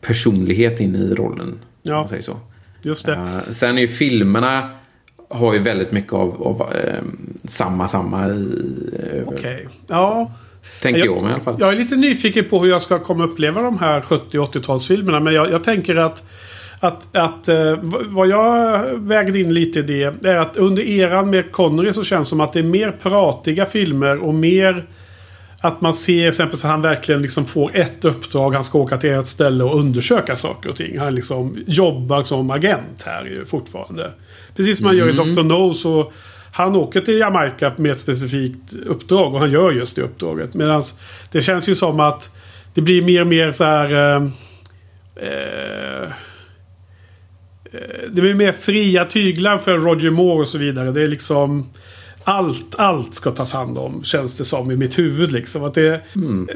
personlighet 0.00 0.80
in 0.80 0.96
i 0.96 1.14
rollen. 1.14 1.60
Ja. 1.82 1.94
Om 1.94 2.00
man 2.00 2.08
säger 2.08 2.22
så. 2.22 2.40
Just 2.82 3.06
det. 3.06 3.12
Eh, 3.12 3.50
sen 3.50 3.78
är 3.78 3.82
ju 3.82 3.88
filmerna 3.88 4.70
har 5.28 5.54
ju 5.54 5.58
väldigt 5.58 5.92
mycket 5.92 6.12
av, 6.12 6.42
av 6.42 6.72
eh, 6.74 7.02
samma, 7.44 7.88
samma 7.88 8.28
i, 8.28 8.90
eh, 9.14 9.22
Okej. 9.28 9.68
Ja. 9.86 10.32
tänker 10.82 10.98
Jag- 11.00 11.16
jag 11.16 11.22
mig 11.22 11.30
i 11.30 11.34
alla 11.34 11.42
fall. 11.42 11.56
Jag 11.58 11.72
är 11.72 11.76
lite 11.76 11.96
nyfiken 11.96 12.44
på 12.50 12.58
hur 12.62 12.70
jag 12.70 12.82
ska 12.82 12.98
komma 12.98 13.24
uppleva 13.24 13.62
de 13.62 13.78
här 13.78 14.00
70 14.00 14.38
80-talsfilmerna. 14.38 15.20
Men 15.20 15.34
jag, 15.34 15.50
jag 15.52 15.64
tänker 15.64 15.96
att, 15.96 16.24
att, 16.80 17.16
att 17.16 17.48
eh, 17.48 17.78
vad 18.08 18.28
jag 18.28 18.82
vägde 18.98 19.40
in 19.40 19.54
lite 19.54 19.78
i 19.78 19.82
det 19.82 20.02
är 20.24 20.36
att 20.36 20.56
under 20.56 20.82
eran 20.82 21.30
med 21.30 21.52
Connery 21.52 21.92
så 21.92 22.04
känns 22.04 22.26
det 22.26 22.28
som 22.28 22.40
att 22.40 22.52
det 22.52 22.58
är 22.58 22.62
mer 22.62 22.90
pratiga 23.02 23.66
filmer 23.66 24.16
och 24.24 24.34
mer 24.34 24.86
att 25.60 25.80
man 25.80 25.94
ser 25.94 26.28
exempelvis 26.28 26.64
att 26.64 26.70
han 26.70 26.82
verkligen 26.82 27.22
liksom 27.22 27.44
får 27.44 27.76
ett 27.76 28.04
uppdrag. 28.04 28.54
Han 28.54 28.64
ska 28.64 28.78
åka 28.78 28.96
till 28.96 29.10
ett 29.10 29.26
ställe 29.26 29.64
och 29.64 29.78
undersöka 29.78 30.36
saker 30.36 30.68
och 30.68 30.76
ting. 30.76 30.98
Han 30.98 31.14
liksom 31.14 31.58
jobbar 31.66 32.22
som 32.22 32.50
agent 32.50 33.02
här 33.06 33.24
ju 33.24 33.44
fortfarande. 33.44 34.12
Precis 34.56 34.78
som 34.78 34.86
han 34.86 34.96
gör 34.96 35.08
i 35.08 35.12
Dr. 35.12 35.42
No 35.42 35.74
så 35.74 36.12
han 36.52 36.76
åker 36.76 37.00
till 37.00 37.18
Jamaica 37.18 37.72
med 37.76 37.90
ett 37.90 38.00
specifikt 38.00 38.74
uppdrag 38.86 39.34
och 39.34 39.40
han 39.40 39.50
gör 39.50 39.72
just 39.72 39.96
det 39.96 40.02
uppdraget. 40.02 40.54
Medan 40.54 40.82
det 41.32 41.40
känns 41.40 41.68
ju 41.68 41.74
som 41.74 42.00
att 42.00 42.36
det 42.74 42.80
blir 42.80 43.02
mer 43.02 43.20
och 43.20 43.26
mer 43.26 43.52
så 43.52 43.64
här... 43.64 43.92
Eh, 43.94 44.22
eh, 45.16 46.02
eh, 47.72 48.10
det 48.10 48.20
blir 48.20 48.34
mer 48.34 48.52
fria 48.52 49.04
tyglar 49.04 49.58
för 49.58 49.78
Roger 49.78 50.10
Moore 50.10 50.40
och 50.40 50.48
så 50.48 50.58
vidare. 50.58 50.92
Det 50.92 51.02
är 51.02 51.06
liksom... 51.06 51.70
Allt, 52.24 52.74
allt 52.78 53.14
ska 53.14 53.30
tas 53.30 53.52
hand 53.52 53.78
om 53.78 54.04
känns 54.04 54.34
det 54.34 54.44
som 54.44 54.70
i 54.70 54.76
mitt 54.76 54.98
huvud. 54.98 55.32
Liksom. 55.32 55.64
Att 55.64 55.74
det, 55.74 56.00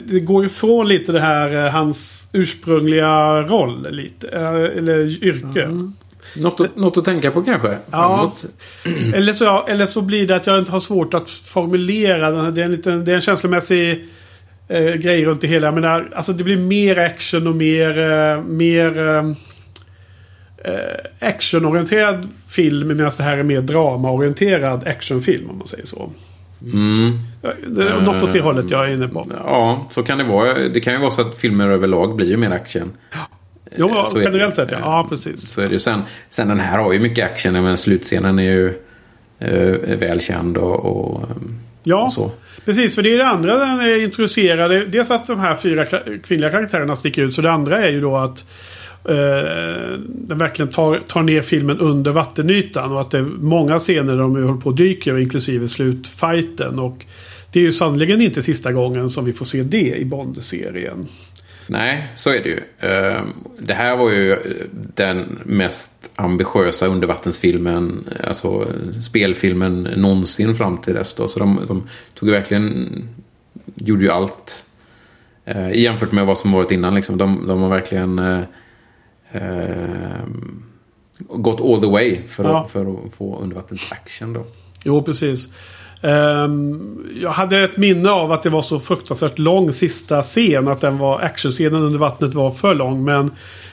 det 0.04 0.20
går 0.20 0.44
ifrån 0.44 0.88
lite 0.88 1.12
det 1.12 1.20
här 1.20 1.64
eh, 1.64 1.72
hans 1.72 2.28
ursprungliga 2.32 3.42
roll. 3.42 3.90
Lite, 3.90 4.28
eh, 4.28 4.78
eller 4.78 5.24
yrke. 5.24 5.68
Något, 6.36 6.60
att, 6.60 6.76
något 6.76 6.98
att 6.98 7.04
tänka 7.04 7.30
på 7.30 7.42
kanske? 7.42 7.78
Ja. 7.90 8.32
Eller 9.14 9.32
så, 9.32 9.66
eller 9.66 9.86
så 9.86 10.02
blir 10.02 10.26
det 10.26 10.36
att 10.36 10.46
jag 10.46 10.58
inte 10.58 10.72
har 10.72 10.80
svårt 10.80 11.14
att 11.14 11.30
formulera. 11.30 12.50
Det 12.50 12.60
är 12.60 12.64
en, 12.64 12.72
liten, 12.72 13.04
det 13.04 13.10
är 13.10 13.14
en 13.14 13.20
känslomässig 13.20 14.08
eh, 14.68 14.94
grej 14.94 15.24
runt 15.24 15.40
det 15.40 15.46
hela. 15.46 15.66
Jag 15.66 15.74
menar, 15.74 16.10
alltså 16.14 16.32
det 16.32 16.44
blir 16.44 16.56
mer 16.56 16.98
action 16.98 17.46
och 17.46 17.56
mer, 17.56 17.98
eh, 17.98 18.42
mer 18.42 19.08
eh, 19.08 19.32
actionorienterad 21.20 22.28
film. 22.48 22.88
Medan 22.88 23.10
det 23.18 23.22
här 23.22 23.36
är 23.36 23.42
mer 23.42 23.60
dramaorienterad 23.60 24.88
actionfilm 24.88 25.50
om 25.50 25.58
man 25.58 25.66
säger 25.66 25.86
så. 25.86 26.10
Mm. 26.72 27.18
Är 27.42 28.00
något 28.00 28.22
åt 28.22 28.32
det 28.32 28.40
hållet 28.40 28.70
jag 28.70 28.88
är 28.88 28.94
inne 28.94 29.08
på. 29.08 29.26
Ja, 29.44 29.86
så 29.90 30.02
kan 30.02 30.18
det 30.18 30.24
vara. 30.24 30.54
Det 30.68 30.80
kan 30.80 30.92
ju 30.92 30.98
vara 30.98 31.10
så 31.10 31.20
att 31.20 31.34
filmer 31.34 31.68
överlag 31.68 32.16
blir 32.16 32.28
ju 32.28 32.36
mer 32.36 32.50
action. 32.50 32.92
Jo, 33.76 33.88
Eh, 33.90 34.04
så 34.04 34.18
är 34.18 34.22
generellt 34.22 34.54
sett 34.54 34.68
ja. 34.72 34.78
Ja, 34.80 35.06
precis. 35.08 35.40
Så 35.48 35.60
är 35.60 35.68
det. 35.68 35.78
Sen, 35.80 36.02
sen 36.28 36.48
den 36.48 36.60
här 36.60 36.78
har 36.78 36.92
ju 36.92 36.98
mycket 36.98 37.24
action. 37.24 37.52
Men 37.52 37.78
slutscenen 37.78 38.38
är 38.38 38.42
ju 38.42 38.74
eh, 39.38 39.98
välkänd 39.98 40.56
och, 40.56 40.84
och, 40.84 41.20
Ja, 41.82 42.04
och 42.04 42.12
så. 42.12 42.30
precis. 42.64 42.94
För 42.94 43.02
det 43.02 43.14
är 43.14 43.18
det 43.18 43.26
andra 43.26 43.56
den 43.56 43.80
är 43.80 44.02
introducerade. 44.02 44.84
Dels 44.86 45.10
att 45.10 45.26
de 45.26 45.40
här 45.40 45.54
fyra 45.56 45.84
kvinnliga 46.24 46.50
karaktärerna 46.50 46.96
sticker 46.96 47.22
ut. 47.22 47.34
Så 47.34 47.42
det 47.42 47.50
andra 47.52 47.78
är 47.84 47.90
ju 47.90 48.00
då 48.00 48.16
att 48.16 48.38
eh, 48.38 48.46
Eh, 49.04 49.98
den 50.08 50.38
verkligen 50.38 50.70
tar, 50.70 50.98
tar 50.98 51.22
ner 51.22 51.42
filmen 51.42 51.78
under 51.78 52.12
vattenytan. 52.12 52.92
Och 52.92 53.00
att 53.00 53.10
det 53.10 53.18
är 53.18 53.22
många 53.22 53.78
scener 53.78 54.12
där 54.12 54.20
de 54.20 54.44
håller 54.44 54.60
på 54.60 54.68
och 54.68 54.76
dyker, 54.76 55.18
inklusive 55.18 55.68
slutfighten. 55.68 56.78
Och 56.78 57.06
det 57.52 57.58
är 57.58 57.62
ju 57.62 57.72
sannerligen 57.72 58.20
inte 58.20 58.42
sista 58.42 58.72
gången 58.72 59.10
som 59.10 59.24
vi 59.24 59.32
får 59.32 59.44
se 59.44 59.62
det 59.62 59.96
i 59.96 60.04
Bond-serien. 60.04 61.08
Nej, 61.66 62.08
så 62.14 62.30
är 62.30 62.42
det 62.42 62.48
ju. 62.48 62.60
Ehm, 62.80 63.26
det 63.58 63.74
här 63.74 63.96
var 63.96 64.10
ju 64.10 64.38
den 64.94 65.38
mest 65.44 65.92
ambitiösa 66.16 66.86
undervattensfilmen, 66.86 68.08
alltså 68.24 68.66
spelfilmen 69.08 69.82
någonsin 69.82 70.54
fram 70.56 70.78
till 70.78 70.94
dess. 70.94 71.14
Då. 71.14 71.28
Så 71.28 71.38
de, 71.38 71.60
de 71.68 71.88
tog 72.14 72.28
ju 72.28 72.34
verkligen, 72.34 72.88
gjorde 73.74 74.04
ju 74.04 74.10
allt 74.10 74.64
eh, 75.44 75.72
jämfört 75.72 76.12
med 76.12 76.26
vad 76.26 76.38
som 76.38 76.52
varit 76.52 76.70
innan. 76.70 76.94
Liksom. 76.94 77.18
De, 77.18 77.46
de 77.46 77.60
har 77.62 77.68
verkligen 77.68 78.18
eh, 78.18 78.40
gått 81.18 81.60
all 81.60 81.80
the 81.80 81.86
way 81.86 82.20
för, 82.28 82.44
Ja. 82.44 82.60
att, 82.64 82.70
för 82.70 82.80
att 82.80 83.14
få 83.14 83.38
undervattensaction. 83.38 84.32
Då. 84.32 84.44
Jo, 84.84 85.02
precis. 85.02 85.54
Ehm, 86.02 87.06
jag 87.20 87.30
hade 87.30 87.58
ett 87.64 87.76
minne 87.76 88.10
av 88.10 88.32
att 88.32 88.42
det 88.42 88.50
var 88.50 88.62
så 88.62 88.80
fruktansvärt 88.80 89.38
lång 89.38 89.72
sista 89.72 90.22
scen. 90.22 90.68
Att 90.68 90.80
den 90.80 90.98
var 90.98 91.20
actionscenen 91.20 91.82
under 91.82 91.98
vattnet 91.98 92.34
var 92.34 92.50
för 92.50 92.74
lång. 92.74 93.04
Men 93.04 93.30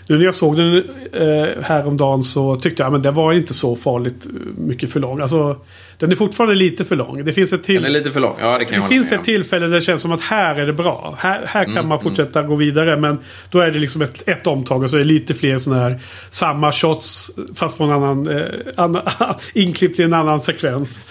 nu 0.10 0.17
när 0.17 0.26
jag 0.26 0.36
såg 0.36 0.58
den 0.58 0.74
uh, 0.74 1.62
häromdagen 1.62 2.24
så 2.24 2.56
tyckte 2.56 2.84
jag 2.84 2.95
att 2.95 3.04
den 3.04 3.13
var 3.13 3.34
inte 3.34 3.54
så 3.54 3.76
farligt 3.76 4.26
eh, 4.26 4.32
mycket 4.58 4.91
för 4.91 5.00
lång. 5.00 5.22
Alltså, 5.22 5.58
den 5.98 6.12
är 6.12 6.15
fortfarande 6.15 6.56
lite 6.56 6.86
för 6.86 6.95
lång. 6.95 7.26
Det 7.26 7.34
finns 7.34 7.54
ett 7.54 7.63
till... 7.63 7.76
Den 7.76 7.86
är 7.86 7.89
lite 7.89 8.12
för 8.12 8.19
lång. 8.19 8.36
Ja, 8.39 8.58
det 8.58 8.65
kan 8.65 8.82
Det 8.82 8.88
finns 8.88 9.12
ett 9.12 9.24
tillfälle 9.24 9.67
där 9.67 9.76
det 9.76 9.82
känns 9.82 10.02
som 10.02 10.12
att 10.12 10.22
här 10.22 10.56
är 10.56 10.65
det 10.65 10.74
bra. 10.74 11.15
Här, 11.19 11.45
här 11.45 11.63
kan 11.65 11.74
Mm, 11.74 11.88
man 11.88 12.00
fortsätta 12.00 12.43
gå 12.43 12.56
vidare. 12.56 12.98
Men 12.98 13.17
då 13.50 13.60
är 13.60 13.72
det 13.72 13.80
liksom 13.80 14.02
ett, 14.02 14.30
ett 14.30 14.48
omtag 14.48 14.84
och 14.84 14.89
så 14.89 14.95
är 14.95 15.00
det 15.00 15.06
lite 15.06 15.34
fler 15.34 15.58
sådana 15.58 15.82
här 15.82 16.00
samma 16.30 16.72
shots 16.72 17.32
fast 17.56 17.78
från 17.78 17.89
en 17.89 17.95
annan, 17.95 18.38
eh, 18.38 18.43
annan 18.76 19.02
inklippt 19.54 20.00
i 20.00 20.04
en 20.04 20.13
annan 20.13 20.39
sekvens. 20.39 21.02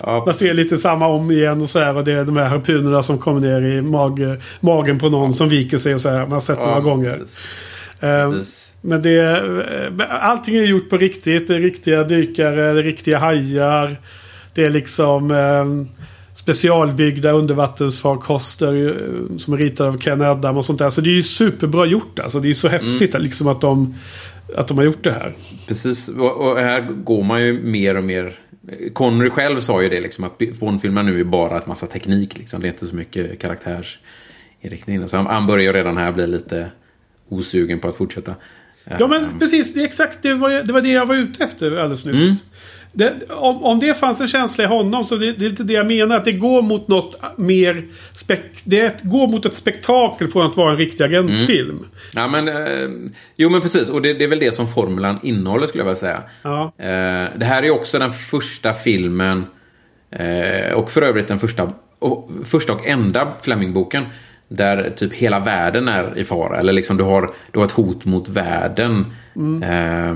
Ja, 0.00 0.22
Man 0.26 0.34
ser 0.34 0.54
lite 0.54 0.76
samma 0.76 1.06
om 1.06 1.30
igen 1.30 1.62
och 1.62 1.68
så 1.68 1.78
här. 1.78 1.96
Och 1.96 2.04
det 2.04 2.12
är 2.12 2.24
de 2.24 2.36
här 2.36 2.48
harpunerna 2.48 3.02
som 3.02 3.18
kommer 3.18 3.40
ner 3.40 3.62
i 3.62 3.82
mag, 3.82 4.20
magen 4.60 4.98
på 4.98 5.08
någon 5.08 5.34
som 5.34 5.48
viker 5.48 5.78
sig 5.78 5.94
och 5.94 6.00
så 6.00 6.08
här. 6.08 6.20
Man 6.20 6.32
har 6.32 6.40
sett 6.40 6.58
några 6.58 6.80
gånger. 6.80 7.10
Precis. 7.10 7.40
Ehm, 8.00 8.32
precis. 8.32 8.72
men 8.80 9.02
det, 9.02 9.20
eh, 9.98 10.28
allting 10.30 10.56
är 10.56 10.62
gjort 10.62 10.90
på 10.90 10.96
riktigt. 10.96 11.48
Det 11.48 11.54
är 11.54 11.60
riktiga 11.60 12.04
dykare, 12.04 12.72
det 12.72 12.80
är 12.80 12.82
riktiga 12.82 13.18
hajar. 13.18 14.00
Det 14.54 14.64
är 14.64 14.70
liksom 14.70 15.30
eh, 15.30 15.96
specialbyggda 16.34 17.32
undervattensfarkoster 17.32 18.86
eh, 18.86 19.36
som 19.36 19.54
är 19.54 19.58
ritade 19.58 19.88
av 19.90 19.98
Ken 19.98 20.22
Adam 20.22 20.56
och 20.56 20.64
sånt 20.64 20.78
där. 20.78 20.90
Så 20.90 21.00
det 21.00 21.10
är 21.10 21.14
ju 21.14 21.22
superbra 21.22 21.86
gjort 21.86 22.18
alltså. 22.18 22.40
Det 22.40 22.46
är 22.46 22.48
ju 22.48 22.54
så 22.54 22.68
häftigt 22.68 23.14
Mm. 23.14 23.24
liksom 23.24 23.48
att 23.48 23.60
de, 23.60 23.94
att 24.56 24.68
de 24.68 24.78
har 24.78 24.84
gjort 24.84 25.04
det 25.04 25.12
här. 25.12 25.34
Precis, 25.66 26.08
och, 26.08 26.58
här 26.58 26.80
går 26.80 27.22
man 27.22 27.42
ju 27.42 27.62
mer 27.62 27.96
och 27.96 28.04
mer... 28.04 28.32
Connery 28.92 29.30
själv 29.30 29.60
sa 29.60 29.82
ju 29.82 29.88
det 29.88 30.00
liksom 30.00 30.24
att 30.24 30.38
Bondfilmer 30.60 31.02
nu 31.02 31.20
är 31.20 31.24
bara 31.24 31.58
ett 31.58 31.66
massa 31.66 31.86
teknik 31.86 32.38
liksom. 32.38 32.60
Det 32.60 32.66
är 32.66 32.70
inte 32.70 32.86
så 32.86 32.96
mycket 32.96 33.38
karaktärsinriktning. 33.38 35.08
Så 35.08 35.16
han, 35.16 35.26
han 35.26 35.46
börjar 35.46 35.64
ju 35.64 35.72
redan 35.72 35.96
här 35.96 36.12
bli 36.12 36.26
lite 36.26 36.70
osugen 37.28 37.78
på 37.78 37.88
att 37.88 37.96
fortsätta. 37.96 38.34
Ja 38.98 39.06
men 39.06 39.38
precis, 39.38 39.74
det 39.74 39.80
är 39.80 39.84
exakt 39.84 40.18
det 40.22 40.34
var, 40.34 40.50
det 40.50 40.72
var 40.72 40.80
det 40.80 40.88
jag 40.88 41.06
var 41.06 41.14
ute 41.14 41.44
efter 41.44 41.70
alldeles 41.70 42.06
nyss. 42.06 42.14
Mm. 42.14 42.36
Det, 42.92 43.30
om, 43.30 43.64
om 43.64 43.78
det 43.78 43.94
fanns 43.94 44.20
en 44.20 44.28
känsla 44.28 44.64
i 44.64 44.66
honom 44.66 45.04
så 45.04 45.16
det, 45.16 45.32
det 45.32 45.46
är 45.46 45.50
lite 45.50 45.62
det 45.62 45.72
jag 45.72 45.86
menar. 45.86 46.16
Att 46.16 46.24
det 46.24 46.32
går 46.32 46.62
mot 46.62 46.88
något 46.88 47.20
mer... 47.36 47.84
Spek, 48.12 48.40
det 48.64 49.02
går 49.02 49.28
mot 49.28 49.46
ett 49.46 49.54
spektakel 49.54 50.28
från 50.28 50.46
att 50.46 50.56
vara 50.56 50.70
en 50.70 50.76
riktig 50.76 51.04
agentfilm. 51.04 51.86
Ja, 52.14 52.28
men, 52.28 52.48
eh, 52.48 52.88
jo, 53.36 53.50
men 53.50 53.60
precis. 53.60 53.88
Och 53.88 54.02
det, 54.02 54.14
det 54.14 54.24
är 54.24 54.28
väl 54.28 54.38
det 54.38 54.54
som 54.54 54.68
formulan 54.68 55.18
innehåller, 55.22 55.66
skulle 55.66 55.80
jag 55.80 55.86
vilja 55.86 55.96
säga. 56.00 56.22
Ja. 56.42 56.72
Eh, 56.78 57.28
det 57.36 57.44
här 57.44 57.62
är 57.62 57.70
också 57.70 57.98
den 57.98 58.12
första 58.12 58.72
filmen, 58.72 59.46
eh, 60.10 60.72
och 60.72 60.90
för 60.90 61.02
övrigt 61.02 61.28
den 61.28 61.38
första 61.38 61.72
och, 61.98 62.30
första 62.44 62.72
och 62.72 62.86
enda 62.86 63.36
Fleming-boken, 63.42 64.02
där 64.48 64.90
typ 64.96 65.12
hela 65.12 65.40
världen 65.40 65.88
är 65.88 66.18
i 66.18 66.24
fara. 66.24 66.58
Eller 66.58 66.72
liksom 66.72 66.96
du 66.96 67.04
har, 67.04 67.30
du 67.52 67.58
har 67.58 67.66
ett 67.66 67.72
hot 67.72 68.04
mot 68.04 68.28
världen. 68.28 69.04
Eh, 69.62 70.10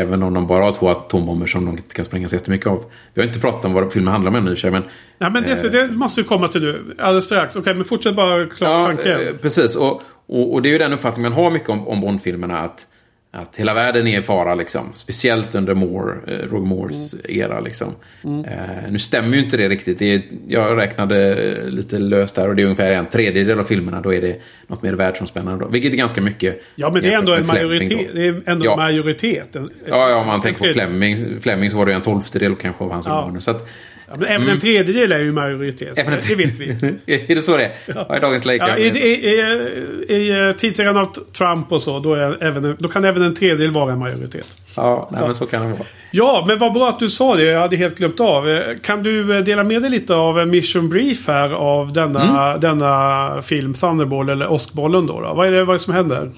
även 0.00 0.22
om 0.22 0.34
de 0.34 0.46
bara 0.46 0.64
har 0.64 0.72
två 0.72 0.88
atombomber 0.88 1.46
som 1.46 1.64
de 1.66 1.70
inte 1.70 1.94
kan 1.94 2.04
spränga 2.04 2.28
så 2.28 2.34
jättemycket 2.34 2.66
av. 2.66 2.84
Vi 3.14 3.20
har 3.22 3.28
inte 3.28 3.40
pratat 3.40 3.64
om 3.64 3.72
vad 3.72 3.92
filmen 3.92 4.12
handlar 4.12 4.30
om 4.30 4.36
ännu, 4.36 4.52
i 4.64 4.70
men 4.70 4.82
Ja, 5.18 5.30
men 5.30 5.42
det, 5.42 5.68
det 5.68 5.88
måste 5.92 6.20
ju 6.20 6.24
komma 6.24 6.48
till 6.48 6.60
nu. 6.60 6.94
Alldeles 6.98 7.24
strax. 7.24 7.56
Okej, 7.56 7.74
men 7.74 7.84
fortsätt 7.84 8.16
bara 8.16 8.46
klara 8.46 8.80
Ja, 8.80 8.86
tanken. 8.86 9.26
eh, 9.28 9.34
precis. 9.42 9.76
Och, 9.76 10.02
och, 10.26 10.52
och 10.52 10.62
det 10.62 10.68
är 10.68 10.72
ju 10.72 10.78
den 10.78 10.92
uppfattningen 10.92 11.32
man 11.32 11.44
har 11.44 11.50
mycket 11.50 11.68
om, 11.68 11.88
om 11.88 12.00
Bond-filmerna. 12.00 12.58
Att, 12.58 12.86
att 13.30 13.56
hela 13.56 13.74
världen 13.74 14.06
är 14.06 14.18
i 14.18 14.22
fara, 14.22 14.54
liksom. 14.54 14.92
Speciellt 14.94 15.54
under 15.54 15.74
Moore, 15.74 16.14
eh, 16.26 16.38
Roger 16.50 16.66
Moores 16.66 17.14
era, 17.24 17.60
liksom. 17.60 17.94
Eh, 18.24 18.90
nu 18.90 18.98
stämmer 18.98 19.36
ju 19.36 19.44
inte 19.44 19.56
det 19.56 19.68
riktigt. 19.68 19.98
Det 19.98 20.14
är, 20.14 20.22
jag 20.48 20.78
räknade 20.78 21.34
eh, 21.34 21.64
lite 21.68 21.98
löst 21.98 22.34
där 22.34 22.48
och 22.48 22.56
det 22.56 22.62
är 22.62 22.64
ungefär 22.64 22.92
en 22.92 23.06
tredjedel 23.08 23.58
av 23.60 23.64
filmerna. 23.64 24.00
Då 24.00 24.14
är 24.14 24.20
det 24.20 24.40
något 24.66 24.82
mer 24.82 24.92
världsomspännande. 24.92 25.64
Då, 25.64 25.70
vilket 25.70 25.92
är 25.92 25.96
ganska 25.96 26.20
mycket. 26.20 26.62
Ja, 26.74 26.90
men 26.90 27.02
det 27.02 27.12
är 27.14 27.18
ändå 27.18 27.34
en 27.34 27.46
majoritet. 27.46 28.08
då. 28.08 28.14
Det 28.14 28.26
är 28.26 28.42
ändå 28.46 28.64
Ja. 28.66 28.76
majoritet. 28.76 29.56
En, 29.56 29.68
Ja, 29.88 30.10
ja, 30.10 30.16
om 30.16 30.26
man 30.26 30.40
tänker 30.40 30.66
på 30.66 30.72
Fleming. 30.72 31.40
Fleming 31.40 31.70
så 31.70 31.76
var 31.76 31.86
det 31.86 31.92
en 31.94 32.02
tolftedel 32.02 32.54
kanske 32.56 32.84
av 32.84 32.92
hans 32.92 33.06
Ja. 33.06 33.12
romaner. 33.12 33.40
Så 33.40 33.50
att, 33.50 33.68
Ja, 34.10 34.16
men 34.16 34.28
även 34.28 34.48
en 34.48 34.60
tredjedel 34.60 35.12
är 35.12 35.18
ju 35.18 35.32
majoritet. 35.32 35.92
även 35.98 36.12
en- 36.12 36.20
Det 36.28 36.34
vet 36.34 36.58
vi. 36.58 36.68
är 37.28 37.34
det 37.34 37.42
så 37.42 37.56
det 37.56 37.64
är? 37.64 37.72
Ja, 37.86 38.16
i 38.16 38.20
dagens 38.20 38.44
läge. 38.44 38.64
Ja, 38.68 38.76
i, 38.76 38.86
i, 38.86 40.14
i, 40.14 40.48
I 40.50 40.54
tidseran 40.58 40.96
av 40.96 41.06
Trump 41.38 41.72
och 41.72 41.82
så, 41.82 41.98
då, 41.98 42.14
även, 42.14 42.76
då 42.78 42.88
kan 42.88 43.04
även 43.04 43.22
en 43.22 43.34
tredjedel 43.34 43.70
vara 43.70 43.92
en 43.92 43.98
majoritet. 43.98 44.56
Ja, 44.74 45.08
nej, 45.12 45.20
men 45.22 45.34
så 45.34 45.46
kan 45.46 45.62
det 45.62 45.68
vara. 45.72 45.88
Ja, 46.10 46.44
men 46.48 46.58
vad 46.58 46.72
bra 46.72 46.88
att 46.88 46.98
du 46.98 47.08
sa 47.08 47.36
det. 47.36 47.42
Jag 47.44 47.60
hade 47.60 47.76
helt 47.76 47.98
glömt 47.98 48.20
av. 48.20 48.48
Eh, 48.50 48.60
Kan 48.82 49.02
du 49.02 49.36
eh, 49.36 49.44
dela 49.44 49.64
med 49.64 49.82
dig 49.82 49.90
lite 49.90 50.14
av 50.14 50.38
en 50.38 50.50
mission 50.50 50.88
brief 50.88 51.28
här 51.28 51.50
av 51.52 51.92
denna, 51.92 52.48
Mm. 52.48 52.60
denna 52.60 53.42
film 53.42 53.74
Thunderball 53.74 54.28
eller 54.28 54.52
Åskbollen 54.52 55.06
då, 55.06 55.20
då? 55.20 55.34
Vad 55.34 55.46
är 55.46 55.52
det 55.52 55.64
vad 55.64 55.74
är 55.74 55.78
det 55.78 55.82
som 55.84 55.94
händer? 55.94 56.30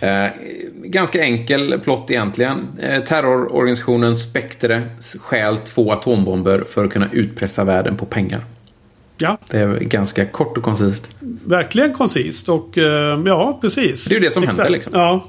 Eh, 0.00 0.26
ganska 0.84 1.22
enkel 1.22 1.80
plott 1.84 2.10
egentligen. 2.10 2.58
Eh, 2.80 3.02
terrororganisationen 3.02 4.16
Spectre 4.16 4.82
stjäl 5.20 5.56
två 5.58 5.92
atombomber 5.92 6.64
för 6.68 6.84
att 6.84 6.92
kunna 6.92 7.08
utpressa 7.12 7.64
världen 7.64 7.96
på 7.96 8.06
pengar. 8.06 8.40
Ja, 9.18 9.38
Det 9.50 9.58
är 9.58 9.78
ganska 9.78 10.24
kort 10.26 10.56
och 10.58 10.62
koncist. 10.64 11.10
verkligen 11.44 11.92
koncist 11.92 12.48
och 12.48 12.78
eh, 12.78 13.20
ja, 13.26 13.58
precis. 13.60 14.04
Det 14.04 14.12
är 14.14 14.20
ju 14.20 14.24
det 14.26 14.30
som 14.30 14.42
Exakt. 14.42 14.58
händer, 14.58 14.72
liksom. 14.72 14.92
Ja. 14.94 15.28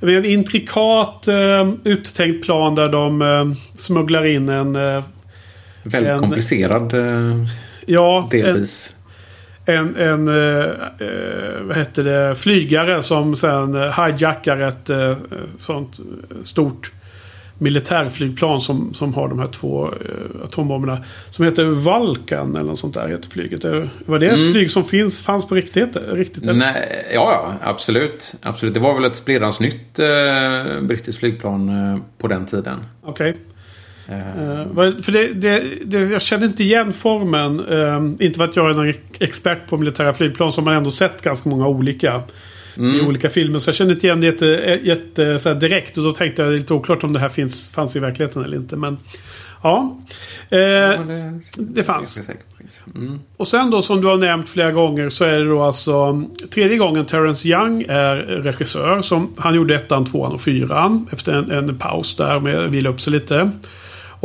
Det 0.00 0.12
är 0.14 0.18
en 0.18 0.24
intrikat 0.24 1.28
eh, 1.28 1.72
uttänkt 1.84 2.44
plan 2.46 2.74
där 2.74 2.88
de 2.88 3.22
eh, 3.22 3.52
smugglar 3.74 4.26
in 4.26 4.48
en... 4.48 4.72
Väldigt 5.82 6.12
En- 6.12 6.18
komplicerad 6.18 6.92
ja, 7.86 8.28
delvis. 8.30 8.94
en, 8.95 8.95
en 9.66 10.28
eh, 10.28 10.64
eh, 11.08 11.62
vad 11.62 11.76
heter 11.76 12.04
det, 12.04 12.34
flygare 12.34 13.02
som 13.02 13.36
sen 13.36 13.74
eh, 13.74 14.04
hijackar 14.06 14.58
ett 14.58 14.90
eh, 14.90 15.16
sånt 15.58 16.00
stort 16.42 16.92
militärflygplan 17.58 18.60
som, 18.60 18.94
som 18.94 19.14
har 19.14 19.28
de 19.28 19.38
här 19.38 19.46
två 19.46 19.86
eh, 19.86 20.44
atombomberna. 20.44 21.04
Som 21.30 21.44
heter 21.44 21.64
Valkan 21.64 22.56
eller 22.56 22.68
något 22.68 22.78
sånt 22.78 22.94
där 22.94 23.08
heter 23.08 23.30
flyget. 23.30 23.64
Eh, 23.64 23.84
Var 24.06 24.18
det 24.18 24.26
ett 24.26 24.52
flyg 24.52 24.70
som 24.70 24.84
finns, 24.84 25.22
fanns 25.22 25.48
på 25.48 25.54
riktigt? 25.54 25.96
riktigt 26.12 26.42
eller? 26.42 26.54
Nej, 26.54 27.06
ja, 27.14 27.32
ja, 27.32 27.68
absolut. 27.70 28.34
absolut. 28.42 28.74
Det 28.74 28.80
var 28.80 28.94
väl 28.94 29.04
ett 29.04 29.16
splittrans 29.16 29.60
nytt 29.60 29.98
eh, 29.98 30.80
brittiskt 30.82 31.20
flygplan 31.20 31.68
eh, 31.68 31.98
på 32.18 32.28
den 32.28 32.46
tiden. 32.46 32.78
Okej. 33.02 33.28
Eh, 33.30 33.36
vad- 34.72 35.04
för 35.04 35.12
det, 35.12 35.32
det, 35.34 35.62
det, 35.84 35.98
jag 35.98 36.22
känner 36.22 36.46
inte 36.46 36.62
igen 36.62 36.92
formen. 36.92 37.60
eh, 37.68 38.26
inte 38.26 38.36
för 38.38 38.44
att 38.44 38.56
jag 38.56 38.70
är 38.70 38.74
någon 38.74 38.92
expert 39.18 39.68
på 39.68 39.76
militära 39.78 40.12
flygplan. 40.12 40.52
Som 40.52 40.64
man 40.64 40.74
ändå 40.74 40.90
sett 40.90 41.22
ganska 41.22 41.48
många 41.48 41.68
olika. 41.68 42.22
I 42.78 43.00
olika 43.06 43.30
filmer. 43.30 43.58
Så 43.58 43.68
jag 43.68 43.74
känner 43.76 43.92
inte 43.94 44.06
igen 44.06 44.20
det 44.20 44.26
jätte, 44.26 44.46
jätte, 44.82 45.38
så 45.38 45.54
direkt. 45.54 45.98
Och 45.98 46.04
då 46.04 46.12
tänkte 46.12 46.42
jag 46.42 46.52
det 46.52 46.56
är 46.56 46.58
lite 46.58 46.74
oklart 46.74 47.04
om 47.04 47.12
det 47.12 47.18
här 47.18 47.28
finns, 47.28 47.70
fanns 47.70 47.96
i 47.96 47.98
verkligheten 47.98 48.44
eller 48.44 48.56
inte. 48.56 48.76
Men 48.76 48.98
ja. 49.62 49.98
Eh, 50.50 50.58
Ja, 50.58 50.96
det, 50.96 51.40
det 51.58 51.82
fanns. 51.84 52.20
Mm. 52.94 53.20
Och 53.36 53.48
sen 53.48 53.70
då 53.70 53.82
som 53.82 54.00
du 54.00 54.06
har 54.06 54.16
nämnt 54.16 54.48
flera 54.48 54.72
gånger 54.72 55.08
så 55.08 55.24
är 55.24 55.38
det 55.38 55.44
då 55.44 55.62
alltså 55.62 56.22
tredje 56.54 56.76
gången 56.76 57.06
Terrence 57.06 57.48
Young 57.48 57.84
är 57.88 58.16
regissör. 58.16 59.02
Som 59.02 59.32
han 59.36 59.54
gjorde 59.54 59.74
ettan, 59.74 60.04
tvåan 60.04 60.32
och 60.32 60.40
fyran. 60.40 61.06
Efter 61.12 61.32
en, 61.32 61.50
en 61.50 61.78
paus 61.78 62.16
där 62.16 62.40
med 62.40 62.58
att 62.58 62.70
vila 62.70 62.90
upp 62.90 63.00
sig 63.00 63.12
lite. 63.12 63.50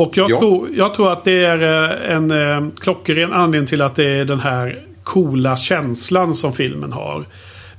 Och 0.02 0.16
jag, 0.16 0.30
Ja. 0.30 0.38
tror, 0.38 0.68
jag 0.74 0.94
tror 0.94 1.12
att 1.12 1.24
det 1.24 1.44
är 1.44 1.62
eh, 2.10 2.16
en 2.16 2.30
eh, 2.30 2.70
klockren 2.80 3.32
anledning 3.32 3.66
till 3.68 3.82
att 3.82 3.96
det 3.96 4.04
är 4.04 4.24
den 4.24 4.40
här 4.40 4.82
coola 5.02 5.56
känslan 5.56 6.34
som 6.34 6.52
filmen 6.52 6.92
har. 6.92 7.24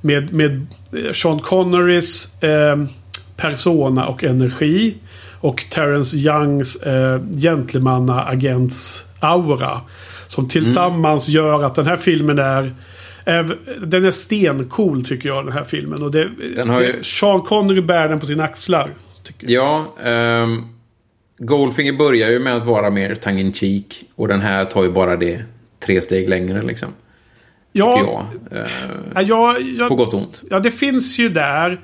Med, 0.01 0.33
med 0.33 0.65
eh, 1.05 1.11
Sean 1.13 1.39
Connerys 1.39 2.43
eh, 2.43 2.83
persona 3.37 4.05
och 4.07 4.23
energi. 4.23 4.95
Och 5.39 5.65
Terrence 5.69 6.17
Youngs 6.17 6.75
eh, 6.75 7.21
gentlemannaagents 7.41 9.05
aura. 9.19 9.81
Som 10.27 10.47
tillsammans 10.49 11.27
gör 11.29 11.63
att 11.63 11.75
den 11.75 11.87
här 11.87 11.95
filmen 11.97 12.39
är 12.39 12.71
Den 13.85 14.05
är 14.05 14.11
stencool 14.11 15.05
tycker 15.05 15.29
jag 15.29 15.45
den 15.45 15.53
här 15.53 15.63
filmen. 15.63 16.03
Och 16.03 16.11
det, 16.11 16.29
Den 16.55 16.69
har 16.69 16.81
ju- 16.81 17.03
Sean 17.03 17.41
Connery 17.41 17.81
bär 17.81 18.07
den 18.09 18.19
på 18.19 18.25
sina 18.25 18.43
axlar. 18.43 18.89
Tycker 19.23 19.49
jag. 19.49 19.85
Ja, 19.99 20.03
ehm, 20.09 20.63
Goldfinger 21.37 21.93
börjar 21.93 22.29
ju 22.29 22.39
med 22.39 22.55
att 22.55 22.65
vara 22.65 22.89
mer 22.89 23.15
tongue 23.15 23.41
in 23.41 23.53
cheek 23.53 24.03
och 24.15 24.27
den 24.27 24.41
här 24.41 24.65
tar 24.65 24.83
ju 24.83 24.91
bara 24.91 25.15
det 25.17 25.43
tre 25.85 26.01
steg 26.01 26.29
längre 26.29 26.61
liksom. 26.61 26.89
Ja, 27.71 27.99
Ja. 28.51 28.57
Eh, 28.57 28.65
ja, 29.15 29.21
jag, 29.21 29.61
jag, 29.61 29.89
på 29.89 29.95
gott 29.95 30.13
och 30.13 30.19
ont. 30.19 30.43
Ja, 30.49 30.59
det 30.59 30.71
finns 30.71 31.19
ju 31.19 31.29
där 31.29 31.79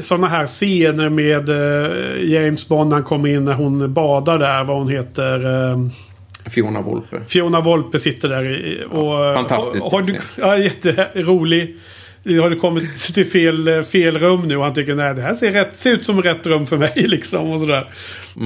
sådana 0.00 0.26
här 0.28 0.46
scener 0.46 1.08
med 1.08 1.48
eh, 1.48 2.30
James 2.32 2.68
Bond 2.68 2.88
när 2.90 2.96
han 2.96 3.04
kommer 3.04 3.28
in 3.28 3.44
när 3.44 3.52
hon 3.52 3.94
badar 3.94 4.38
där. 4.38 4.64
Vad 4.64 4.76
hon 4.76 4.88
heter. 4.88 5.70
eh, 5.70 5.78
Fiona 6.50 6.80
Volpe. 6.82 7.20
Fiona 7.28 7.60
Volpe 7.60 7.98
sitter 7.98 8.28
där 8.28 8.48
i- 8.48 8.84
och... 8.90 9.34
fantastiskt 9.34 9.84
och- 9.84 9.92
Har 9.92 10.02
du, 10.02 10.18
ja, 10.36 10.58
jätterolig. 10.58 11.76
Har 12.24 12.50
du 12.50 12.56
kommit 12.56 13.14
till 13.14 13.26
fel, 13.26 13.82
fel 13.82 14.18
rum 14.18 14.48
nu 14.48 14.56
och 14.56 14.64
han 14.64 14.74
tycker 14.74 14.94
nej 14.94 15.14
det 15.14 15.22
här 15.22 15.34
ser, 15.34 15.52
rätt, 15.52 15.76
ser 15.76 15.92
ut 15.92 16.04
som 16.04 16.22
rätt 16.22 16.46
rum 16.46 16.66
för 16.66 16.76
mig 16.76 16.92
liksom 16.96 17.52
och 17.52 17.60
sådär. 17.60 17.90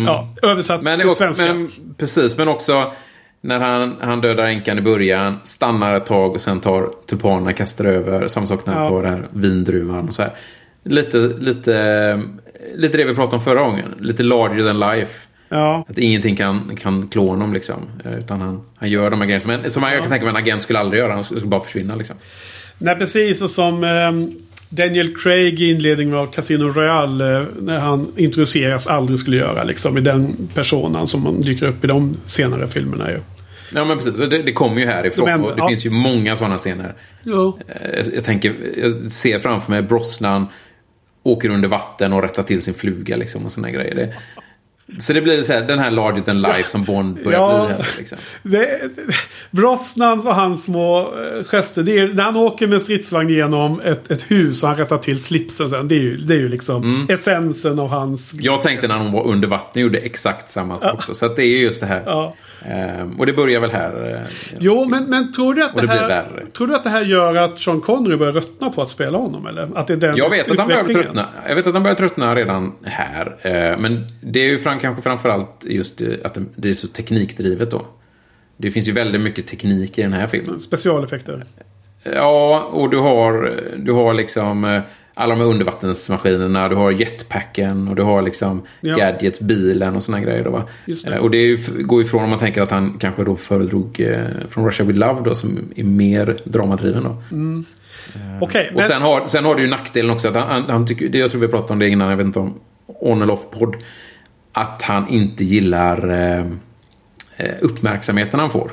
Ja, 0.06 0.28
översatt 0.42 0.82
Men, 0.82 1.00
till 1.00 1.14
svenska. 1.14 1.44
men 1.44 1.70
precis, 1.98 2.36
men 2.38 2.48
också 2.48 2.92
när 3.40 3.60
han, 3.60 3.96
han 4.00 4.20
dödar 4.20 4.44
änkan 4.44 4.78
i 4.78 4.80
början, 4.80 5.36
stannar 5.44 5.94
ett 5.94 6.06
tag 6.06 6.32
och 6.34 6.40
sen 6.40 6.60
tar 6.60 6.90
tulpanerna, 7.06 7.52
kastar 7.52 7.84
över. 7.84 8.28
Samma 8.28 8.46
sak 8.46 8.66
när 8.66 8.72
han 8.74 8.82
Ja. 8.84 8.88
tar 8.90 9.02
den 9.02 9.12
här 9.12 9.26
vindruvan 9.32 10.08
och 10.08 10.14
så 10.14 10.22
här. 10.22 10.30
Lite, 10.84 11.18
lite, 11.18 12.22
lite 12.74 12.96
det 12.98 13.04
vi 13.04 13.14
pratade 13.14 13.36
om 13.36 13.42
förra 13.42 13.60
gången. 13.62 13.94
Lite 14.00 14.22
larger 14.22 14.66
than 14.66 14.80
life. 14.80 15.28
Ja, 15.48 15.84
Att 15.88 15.98
ingenting 15.98 16.36
kan, 16.36 16.76
kan 16.76 17.08
klå 17.08 17.26
honom 17.28 17.52
liksom. 17.52 17.76
Eh, 18.04 18.18
Utan 18.18 18.40
han, 18.40 18.62
han 18.76 18.90
gör 18.90 19.10
de 19.10 19.20
här 19.20 19.26
grejerna 19.26 19.40
som, 19.42 19.50
en, 19.50 19.70
som 19.70 19.82
jag 19.82 20.00
kan 20.00 20.10
tänka 20.10 20.24
mig 20.24 20.30
en 20.30 20.36
agent 20.42 20.62
skulle 20.62 20.78
aldrig 20.78 21.00
göra. 21.00 21.12
Han 21.12 21.24
skulle 21.24 21.40
bara 21.46 21.60
försvinna 21.60 21.94
liksom. 21.94 22.16
Nej 22.78 22.96
precis 22.96 23.42
och 23.42 23.50
som 23.50 23.84
ehm, 23.84 24.32
Daniel 24.68 25.16
Craig 25.16 25.60
i 25.60 25.70
inledningen 25.70 26.14
av 26.14 26.26
Casino 26.26 26.64
Royale. 26.68 27.36
eh, 27.40 27.46
när 27.60 27.78
han 27.78 28.12
introduceras 28.16 28.86
aldrig 28.86 29.18
skulle 29.18 29.36
göra 29.36 29.64
liksom. 29.64 29.98
I 29.98 30.00
den 30.00 30.48
personen 30.54 31.06
som 31.06 31.22
man 31.22 31.40
dyker 31.40 31.66
upp 31.66 31.84
i 31.84 31.86
de 31.86 32.16
senare 32.24 32.68
filmerna 32.68 33.10
ju. 33.10 33.18
Ja 33.74 33.84
men 33.84 33.96
precis, 33.98 34.18
det, 34.18 34.42
det 34.42 34.52
kommer 34.52 34.80
ju 34.80 34.86
härifrån. 34.86 35.28
Ändå- 35.28 35.48
och 35.48 35.56
det 35.56 35.62
ja. 35.62 35.68
finns 35.68 35.86
ju 35.86 35.90
många 35.90 36.36
sådana 36.36 36.58
scener. 36.58 36.94
Eh, 37.26 37.32
Jag, 37.32 37.54
jag 38.14 38.24
tänker, 38.24 38.54
jag 38.76 39.10
ser 39.10 39.38
framför 39.38 39.70
mig 39.70 39.82
Brosnan 39.82 40.46
åker 41.22 41.48
under 41.50 41.68
vatten 41.68 42.12
och 42.12 42.22
rättar 42.22 42.42
till 42.42 42.62
sin 42.62 42.74
fluga 42.74 43.16
liksom 43.16 43.44
och 43.46 43.52
sådana 43.52 43.70
grejer. 43.70 43.94
Det, 43.94 44.14
så 44.99 45.12
det 45.12 45.20
blir 45.20 45.42
så 45.42 45.53
här, 45.53 45.61
den 45.62 45.79
här 45.79 45.90
larger 45.90 46.20
than 46.20 46.40
life 46.42 46.68
som 46.70 46.85
Bond 46.85 47.18
börjar 47.25 47.38
Ja. 47.40 47.66
bli 47.66 47.75
här. 47.77 47.94
Liksom. 47.99 48.18
Det, 48.42 48.81
Brosnans 49.51 50.27
och 50.27 50.35
hans 50.35 50.64
små 50.64 51.01
eh, 51.01 51.44
gester. 51.44 51.83
Det 51.83 51.99
är, 51.99 52.09
när 52.14 52.22
han 52.22 52.37
åker 52.37 52.66
med 52.66 52.83
stridsvagn 52.83 53.29
genom 53.31 53.81
ett, 53.81 54.11
ett 54.11 54.31
hus 54.31 54.62
och 54.62 54.68
han 54.68 54.79
rättar 54.79 54.99
till 54.99 55.20
slipsen 55.25 55.70
sen. 55.70 55.88
Det 55.88 55.94
är 55.94 56.01
ju, 56.01 56.16
det 56.16 56.35
är 56.35 56.38
ju 56.38 56.49
liksom 56.49 56.77
Mm. 56.83 57.07
essensen 57.11 57.79
av 57.79 57.90
hans... 57.90 58.35
Jag 58.40 58.62
tänkte 58.62 58.88
när 58.88 58.99
hon 58.99 59.12
var 59.12 59.27
under 59.27 59.49
vatten 59.49 59.83
gjorde 59.83 59.99
exakt 59.99 60.51
samma 60.51 60.79
sak. 60.79 61.07
då. 61.09 61.14
Så 61.14 61.29
det 61.29 61.42
är 61.42 61.59
just 61.59 61.81
det 61.81 61.87
här. 61.87 62.03
Ja. 62.07 62.35
Ehm, 62.64 63.20
och 63.20 63.26
det 63.26 63.32
börjar 63.32 63.60
väl 63.60 63.70
här. 63.70 64.14
eh, 64.14 64.20
Jo, 64.58 64.84
men, 64.84 65.04
men 65.04 65.32
tror, 65.32 65.54
du 65.54 65.64
att 65.64 65.74
det 65.74 65.80
det 65.80 65.88
här, 65.88 66.44
tror 66.56 66.66
du 66.66 66.74
att 66.74 66.84
det 66.84 66.90
här 66.90 67.02
gör 67.04 67.34
att 67.34 67.58
Sean 67.58 67.80
Connery 67.80 68.16
börjar 68.16 68.32
ruttna 68.32 68.70
på 68.70 68.82
att 68.82 68.88
spela 68.88 69.18
honom? 69.18 69.46
Eller? 69.46 69.68
Att 69.78 69.86
det 69.86 69.92
är 69.92 69.96
den 69.96 70.16
Jag 70.16 70.30
vet 70.30 70.50
att 70.50 70.58
han 70.58 70.68
börjar 70.68 70.84
tröttna. 70.84 71.28
Jag 71.48 71.54
vet 71.54 71.66
att 71.66 71.74
han 71.74 71.82
börjar 71.82 71.94
tröttna 71.96 72.34
redan 72.34 72.72
här. 72.82 73.36
Eh, 73.42 73.78
Men 73.78 74.06
det 74.20 74.40
är 74.40 74.44
ju 74.48 74.58
fram, 74.58 74.78
kanske 74.78 75.02
framförallt 75.02 75.64
just 75.64 76.00
eh, 76.00 76.08
att 76.24 76.34
det- 76.34 76.44
det 76.56 76.70
är 76.70 76.74
så 76.74 76.88
teknikdrivet 76.88 77.70
då. 77.70 77.86
Det 78.56 78.70
finns 78.70 78.88
ju 78.88 78.92
väldigt 78.92 79.20
mycket 79.22 79.46
teknik 79.46 79.98
i 79.98 80.02
den 80.02 80.12
här 80.12 80.26
filmen. 80.26 80.60
Specialeffekter. 80.60 81.44
Ja, 82.14 82.60
och 82.72 82.90
du 82.90 82.98
har, 82.98 83.60
du 83.76 83.92
har 83.92 84.14
liksom 84.14 84.64
eh, 84.64 84.80
alla 85.18 85.35
de 85.35 85.40
här 85.40 85.48
undervattensmaskinerna, 85.50 86.68
du 86.68 86.74
har 86.76 86.90
jetpacken 86.90 87.88
och 87.88 87.96
du 87.96 88.02
har 88.02 88.22
liksom 88.22 88.62
Ja. 88.81 88.96
gadgets, 88.96 89.40
bilen 89.40 89.96
och 89.96 90.02
såna 90.02 90.20
grejer. 90.20 90.44
Då, 90.44 90.50
va? 90.50 90.62
Det. 90.87 91.07
Eh, 91.07 91.18
Och 91.18 91.31
det 91.31 91.57
går 91.83 92.02
ifrån 92.02 92.24
om 92.24 92.31
man 92.31 92.38
tänker 92.38 92.62
att 92.62 92.70
han 92.70 92.98
kanske 92.98 93.24
då 93.24 93.37
föredrog 93.37 94.00
eh, 94.00 94.18
från 94.48 94.66
Russia 94.66 94.87
with 94.87 94.98
Love 94.98 95.20
då, 95.24 95.35
som 95.35 95.72
är 95.76 95.85
mer 95.85 96.38
dramadriven 96.44 97.05
då. 97.05 97.16
Okej, 98.40 98.68
Och 98.70 98.76
men... 98.76 98.88
sen 98.88 99.02
har, 99.02 99.26
sen 99.26 99.44
har 99.44 99.55
du 99.55 99.62
ju 99.62 99.68
nackdelen 99.70 100.11
också 100.11 100.29
att 100.29 100.35
han, 100.35 100.48
han, 100.48 100.62
han 100.70 100.87
tycker, 100.87 101.09
det 101.09 101.18
jag 101.18 101.31
tror 101.31 101.40
vi 101.40 101.48
pratade 101.48 101.72
om 101.72 101.79
det 101.79 101.88
innan, 101.88 102.11
jag 102.11 102.16
vet 102.16 102.26
inte 102.26 102.38
om 102.38 102.55
on 102.87 103.22
eller 103.22 103.33
off-podd. 103.33 103.76
Att 104.52 104.83
han 104.83 105.09
inte 105.09 105.44
gillar 105.44 106.09
eh, 106.09 106.40
eh, 107.37 107.55
uppmärksamheten 107.61 108.40
han 108.40 108.50
får. 108.50 108.70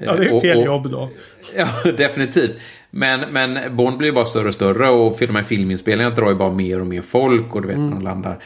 ja, 0.00 0.14
det 0.16 0.24
är 0.26 0.32
Och- 0.34 0.42
fel 0.42 0.56
och- 0.58 0.64
jobb 0.64 0.90
då. 0.90 1.10
Ja, 1.56 1.92
definitivt. 1.92 2.56
Men, 2.90 3.20
men 3.32 3.76
Bond 3.76 3.98
blir 3.98 4.08
ju 4.08 4.14
bara 4.14 4.24
större 4.24 4.48
och 4.48 4.54
större 4.54 4.88
och 4.90 5.16
de 5.20 5.36
här 5.36 5.42
filminspelningarna 5.42 6.14
drar 6.14 6.28
ju 6.28 6.34
bara 6.34 6.52
mer 6.52 6.80
och 6.80 6.86
mer 6.86 7.02
folk. 7.02 7.54
Och 7.54 7.62
du 7.62 7.68
vet, 7.68 7.76
Mm. 7.76 7.90
man 7.90 8.02
landar, 8.02 8.38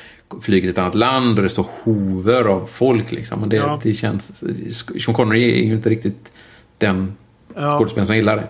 flyger 0.43 0.61
till 0.61 0.71
ett 0.71 0.79
annat 0.79 0.95
land 0.95 1.37
och 1.39 1.43
det 1.43 1.49
står 1.49 1.67
hover 1.85 2.45
av 2.45 2.67
folk 2.67 3.13
liksom. 3.13 3.43
Och 3.43 3.49
det, 3.49 3.57
Ja. 3.57 3.81
det 3.83 3.95
känns... 3.95 4.43
Sean 5.05 5.15
Connery 5.15 5.61
är 5.63 5.67
ju 5.67 5.73
inte 5.75 5.89
riktigt 5.89 6.33
den 6.79 7.13
Ja. 7.57 7.71
skådespelaren 7.79 8.07
som 8.07 8.17
gillar 8.17 8.37
det. 8.37 8.47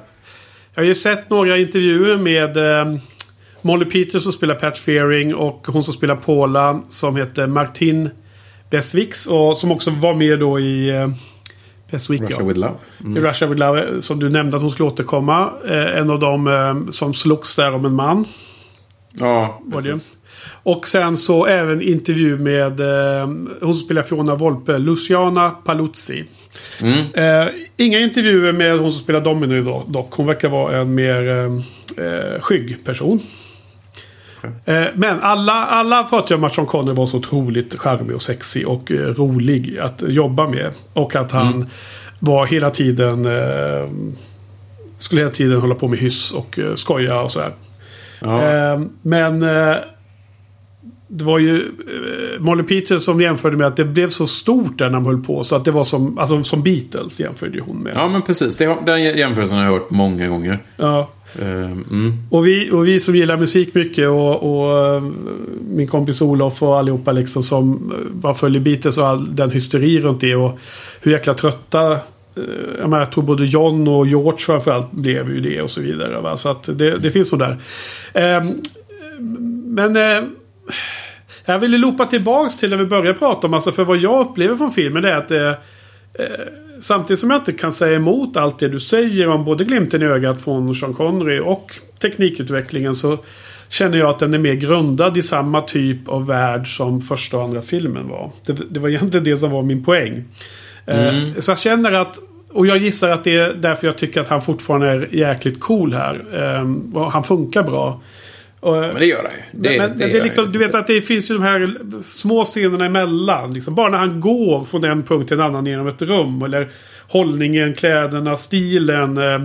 Jag 0.74 0.82
har 0.82 0.86
ju 0.86 0.94
sett 0.94 1.30
några 1.30 1.58
intervjuer 1.58 2.16
med 2.16 2.56
eh, 2.56 2.96
Molly 3.62 3.84
Peters 3.84 4.22
som 4.22 4.32
spelar 4.32 4.54
Pat 4.54 4.78
Fearing 4.78 5.34
och 5.34 5.66
hon 5.66 5.82
som 5.82 5.94
spelar 5.94 6.16
Paula 6.16 6.80
som 6.88 7.16
heter 7.16 7.46
Martin 7.46 8.10
Beswicks 8.70 9.26
och 9.26 9.56
som 9.56 9.72
också 9.72 9.90
var 9.90 10.14
med 10.14 10.38
då 10.38 10.60
i 10.60 10.88
eh, 10.90 11.08
Beswick. 11.92 12.20
Russia 12.22 12.36
Ja. 12.40 12.44
with 12.46 12.58
Love. 12.58 12.74
I 13.18 13.20
Russia 13.20 13.48
with 13.48 13.60
Love, 13.60 14.02
som 14.02 14.18
du 14.20 14.28
nämnde 14.30 14.56
att 14.56 14.62
hon 14.62 14.70
skulle 14.70 14.86
återkomma. 14.88 15.50
Eh, 15.68 15.98
en 15.98 16.10
av 16.10 16.18
dem 16.18 16.46
eh, 16.46 16.90
som 16.90 17.14
slogs 17.14 17.56
där 17.56 17.74
om 17.74 17.84
en 17.84 17.94
man. 17.94 18.24
Ja, 19.12 19.62
precis. 19.72 20.10
Och 20.62 20.88
sen 20.88 21.16
så 21.16 21.46
även 21.46 21.82
intervju 21.82 22.38
med 22.38 22.80
eh, 22.80 23.26
hon 23.60 23.74
som 23.74 23.84
spelar 23.84 24.02
Fiona 24.02 24.34
Volpe, 24.34 24.78
Luciana 24.78 25.50
Paluzzi. 25.50 26.24
Mm. 26.80 26.98
Eh, 27.14 27.52
inga 27.76 27.98
intervjuer 27.98 28.52
med 28.52 28.78
hon 28.78 28.92
som 28.92 29.00
spelar 29.02 29.20
Domino 29.20 29.82
dock. 29.88 30.12
Hon 30.14 30.26
verkar 30.26 30.48
vara 30.48 30.78
en 30.78 30.94
mer 30.94 31.28
eh, 31.28 32.06
eh, 32.06 32.40
skygg 32.40 32.84
person. 32.84 33.20
Eh, 34.64 34.84
men 34.94 35.20
alla, 35.20 35.52
alla 35.52 36.04
pratar 36.04 36.30
ju 36.30 36.36
om 36.36 36.44
att 36.44 36.54
Sean 36.54 36.66
Connery 36.66 36.94
var 36.94 37.06
så 37.06 37.16
otroligt 37.16 37.78
charmig 37.78 38.14
och 38.14 38.22
sexig 38.22 38.68
och 38.68 38.92
eh, 38.92 38.96
rolig 38.96 39.78
att 39.78 40.02
jobba 40.06 40.48
med. 40.48 40.70
Och 40.92 41.16
att 41.16 41.32
han 41.32 41.66
var 42.18 42.46
hela 42.46 42.70
tiden... 42.70 43.26
Eh, 43.26 43.90
skulle 44.98 45.20
hela 45.20 45.32
tiden 45.32 45.60
hålla 45.60 45.74
på 45.74 45.88
med 45.88 45.98
hyss 45.98 46.32
och 46.32 46.58
skoja 46.74 47.20
och 47.20 47.30
sådär. 47.30 47.50
Ja. 48.20 48.80
Men 49.02 49.40
det 51.08 51.24
var 51.24 51.38
ju 51.38 51.72
Molly 52.38 52.62
Peters 52.62 53.02
som 53.02 53.20
jämförde 53.20 53.56
med 53.56 53.66
att 53.66 53.76
det 53.76 53.84
blev 53.84 54.10
så 54.10 54.26
stort 54.26 54.78
där 54.78 54.86
när 54.86 54.92
de 54.92 55.06
höll 55.06 55.22
på. 55.22 55.44
Så 55.44 55.56
att 55.56 55.64
det 55.64 55.70
var 55.70 55.84
som, 55.84 56.18
alltså, 56.18 56.42
som 56.44 56.62
Beatles 56.62 57.20
jämförde 57.20 57.60
hon 57.60 57.76
med. 57.76 57.92
ja, 57.96 58.08
men 58.08 58.22
precis. 58.22 58.56
Det, 58.56 58.78
den 58.86 59.02
jämförelsen 59.02 59.58
har 59.58 59.64
jag 59.64 59.72
hört 59.72 59.90
många 59.90 60.28
gånger. 60.28 60.58
Ja. 60.76 61.08
Eh, 61.38 61.70
mm. 61.70 62.12
Och, 62.30 62.46
vi, 62.46 62.70
och 62.70 62.86
vi 62.86 63.00
som 63.00 63.16
gillar 63.16 63.36
musik 63.36 63.74
mycket 63.74 64.08
och, 64.08 64.64
och 64.64 64.86
eh, 64.86 65.02
min 65.68 65.86
kompis 65.86 66.22
Olof 66.22 66.62
och 66.62 66.78
allihopa 66.78 67.12
liksom 67.12 67.42
som 67.42 67.92
eh, 67.92 68.12
bara 68.12 68.34
följer 68.34 68.60
Beatles 68.60 68.98
och 68.98 69.06
all 69.06 69.34
den 69.34 69.50
hysteri 69.50 70.00
runt 70.00 70.20
det 70.20 70.36
och 70.36 70.58
hur 71.00 71.12
jäkla 71.12 71.34
trötta 71.34 71.98
jag, 72.78 72.90
menar, 72.90 72.98
jag 72.98 73.12
tror 73.12 73.24
både 73.24 73.44
John 73.44 73.88
och 73.88 74.06
George 74.06 74.38
framförallt 74.38 74.92
blev 74.92 75.34
ju 75.34 75.40
det 75.40 75.62
och 75.62 75.70
så 75.70 75.80
vidare. 75.80 76.20
Va? 76.20 76.36
Så 76.36 76.48
att 76.48 76.78
det, 76.78 76.98
det 76.98 77.10
finns 77.10 77.30
sådär. 77.30 77.58
där. 78.12 78.36
Ehm, 78.36 78.60
men 79.66 79.96
jag 81.44 81.58
ville 81.58 81.78
loopa 81.78 82.06
tillbaks 82.06 82.56
till 82.56 82.70
när 82.70 82.76
vi 82.76 82.84
började 82.84 83.14
prata 83.14 83.46
om, 83.46 83.54
alltså 83.54 83.72
för 83.72 83.84
vad 83.84 83.96
jag 83.96 84.26
upplever 84.26 84.56
från 84.56 84.72
filmen 84.72 85.02
det 85.02 85.10
är 85.10 85.16
att 85.16 85.62
Samtidigt 86.80 87.20
som 87.20 87.30
jag 87.30 87.40
inte 87.40 87.52
kan 87.52 87.72
säga 87.72 87.96
emot 87.96 88.36
allt 88.36 88.58
det 88.58 88.68
du 88.68 88.80
säger 88.80 89.28
om 89.28 89.44
både 89.44 89.64
glimten 89.64 90.02
i 90.02 90.04
ögat 90.04 90.42
från 90.42 90.74
Sean 90.74 90.94
Connery 90.94 91.40
och 91.40 91.74
teknikutvecklingen 91.98 92.94
så 92.94 93.18
känner 93.68 93.98
jag 93.98 94.08
att 94.08 94.18
den 94.18 94.34
är 94.34 94.38
mer 94.38 94.54
grundad 94.54 95.16
i 95.16 95.22
samma 95.22 95.60
typ 95.60 96.08
av 96.08 96.26
värld 96.26 96.76
som 96.76 97.00
första 97.00 97.36
och 97.36 97.42
andra 97.42 97.62
filmen 97.62 98.08
var. 98.08 98.30
Det, 98.46 98.52
det 98.70 98.80
var 98.80 98.88
egentligen 98.88 99.24
det 99.24 99.36
som 99.36 99.50
var 99.50 99.62
min 99.62 99.84
poäng. 99.84 100.24
Eh, 100.86 101.14
så 101.38 101.50
jag 101.50 101.58
känner 101.58 101.92
att 101.92 102.18
och 102.52 102.66
jag 102.66 102.78
gissar 102.78 103.10
att 103.10 103.24
det 103.24 103.36
är 103.36 103.54
därför 103.54 103.86
jag 103.86 103.98
tycker 103.98 104.20
att 104.20 104.28
han 104.28 104.42
fortfarande 104.42 104.86
är 104.86 105.14
jäkligt 105.14 105.60
cool 105.60 105.92
här. 105.94 106.24
Eh, 106.32 107.10
han 107.10 107.24
funkar 107.24 107.62
bra. 107.62 108.00
Och, 108.62 108.74
Men 108.76 108.94
det 108.94 109.06
gör 109.06 109.16
han 109.22 109.32
ju. 109.32 109.60
Det, 109.60 109.78
men, 109.78 109.98
det, 109.98 110.08
gör 110.08 110.20
är 110.20 110.24
liksom, 110.24 110.52
du 110.52 110.58
vet 110.58 110.74
att 110.74 110.86
det 110.86 111.00
finns 111.00 111.30
ju 111.30 111.34
de 111.34 111.42
här 111.42 111.76
små 112.02 112.44
scenerna 112.44 112.84
emellan. 112.84 113.54
Liksom. 113.54 113.74
Bara 113.74 113.88
när 113.90 113.98
han 113.98 114.20
går 114.20 114.64
från 114.64 114.84
en 114.84 115.02
punkt 115.02 115.28
till 115.28 115.36
en 115.40 115.44
annan 115.46 115.66
genom 115.66 115.88
ett 115.88 116.02
rum. 116.02 116.42
Eller 116.42 116.68
hållningen, 117.08 117.74
kläderna, 117.74 118.36
stilen. 118.36 119.18
Eh, 119.18 119.42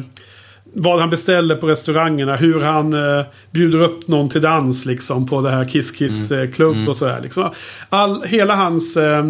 vad 0.73 0.99
han 0.99 1.09
beställer 1.09 1.55
på 1.55 1.67
restaurangerna. 1.67 2.35
Hur 2.35 2.59
han 2.61 2.93
eh, 3.17 3.25
bjuder 3.51 3.79
upp 3.79 4.07
någon 4.07 4.29
till 4.29 4.41
dans 4.41 4.85
liksom 4.85 5.27
på 5.27 5.41
det 5.41 5.49
här 5.51 5.65
Kiss 5.65 5.91
Kiss 5.91 6.31
Mm. 6.31 6.43
eh, 6.43 6.51
klubb 6.51 6.89
och 6.89 6.97
sådär. 6.97 7.19
Liksom. 7.23 7.49
All, 7.89 8.23
hela 8.23 8.55
hans... 8.55 8.97
Eh, 8.97 9.25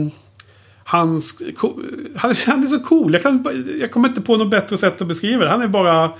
hans... 0.83 1.41
Han, 2.15 2.31
är- 2.31 2.49
han 2.49 2.59
är 2.63 2.67
så 2.67 2.79
cool. 2.79 3.13
Jag, 3.13 3.23
kan, 3.23 3.45
jag 3.81 3.91
kommer 3.91 4.07
inte 4.09 4.21
på 4.21 4.37
något 4.37 4.49
bättre 4.51 4.77
sätt 4.77 5.01
att 5.01 5.07
beskriva 5.07 5.43
det. 5.43 5.49
Han 5.51 5.61
är 5.61 5.67
bara... 5.67 6.11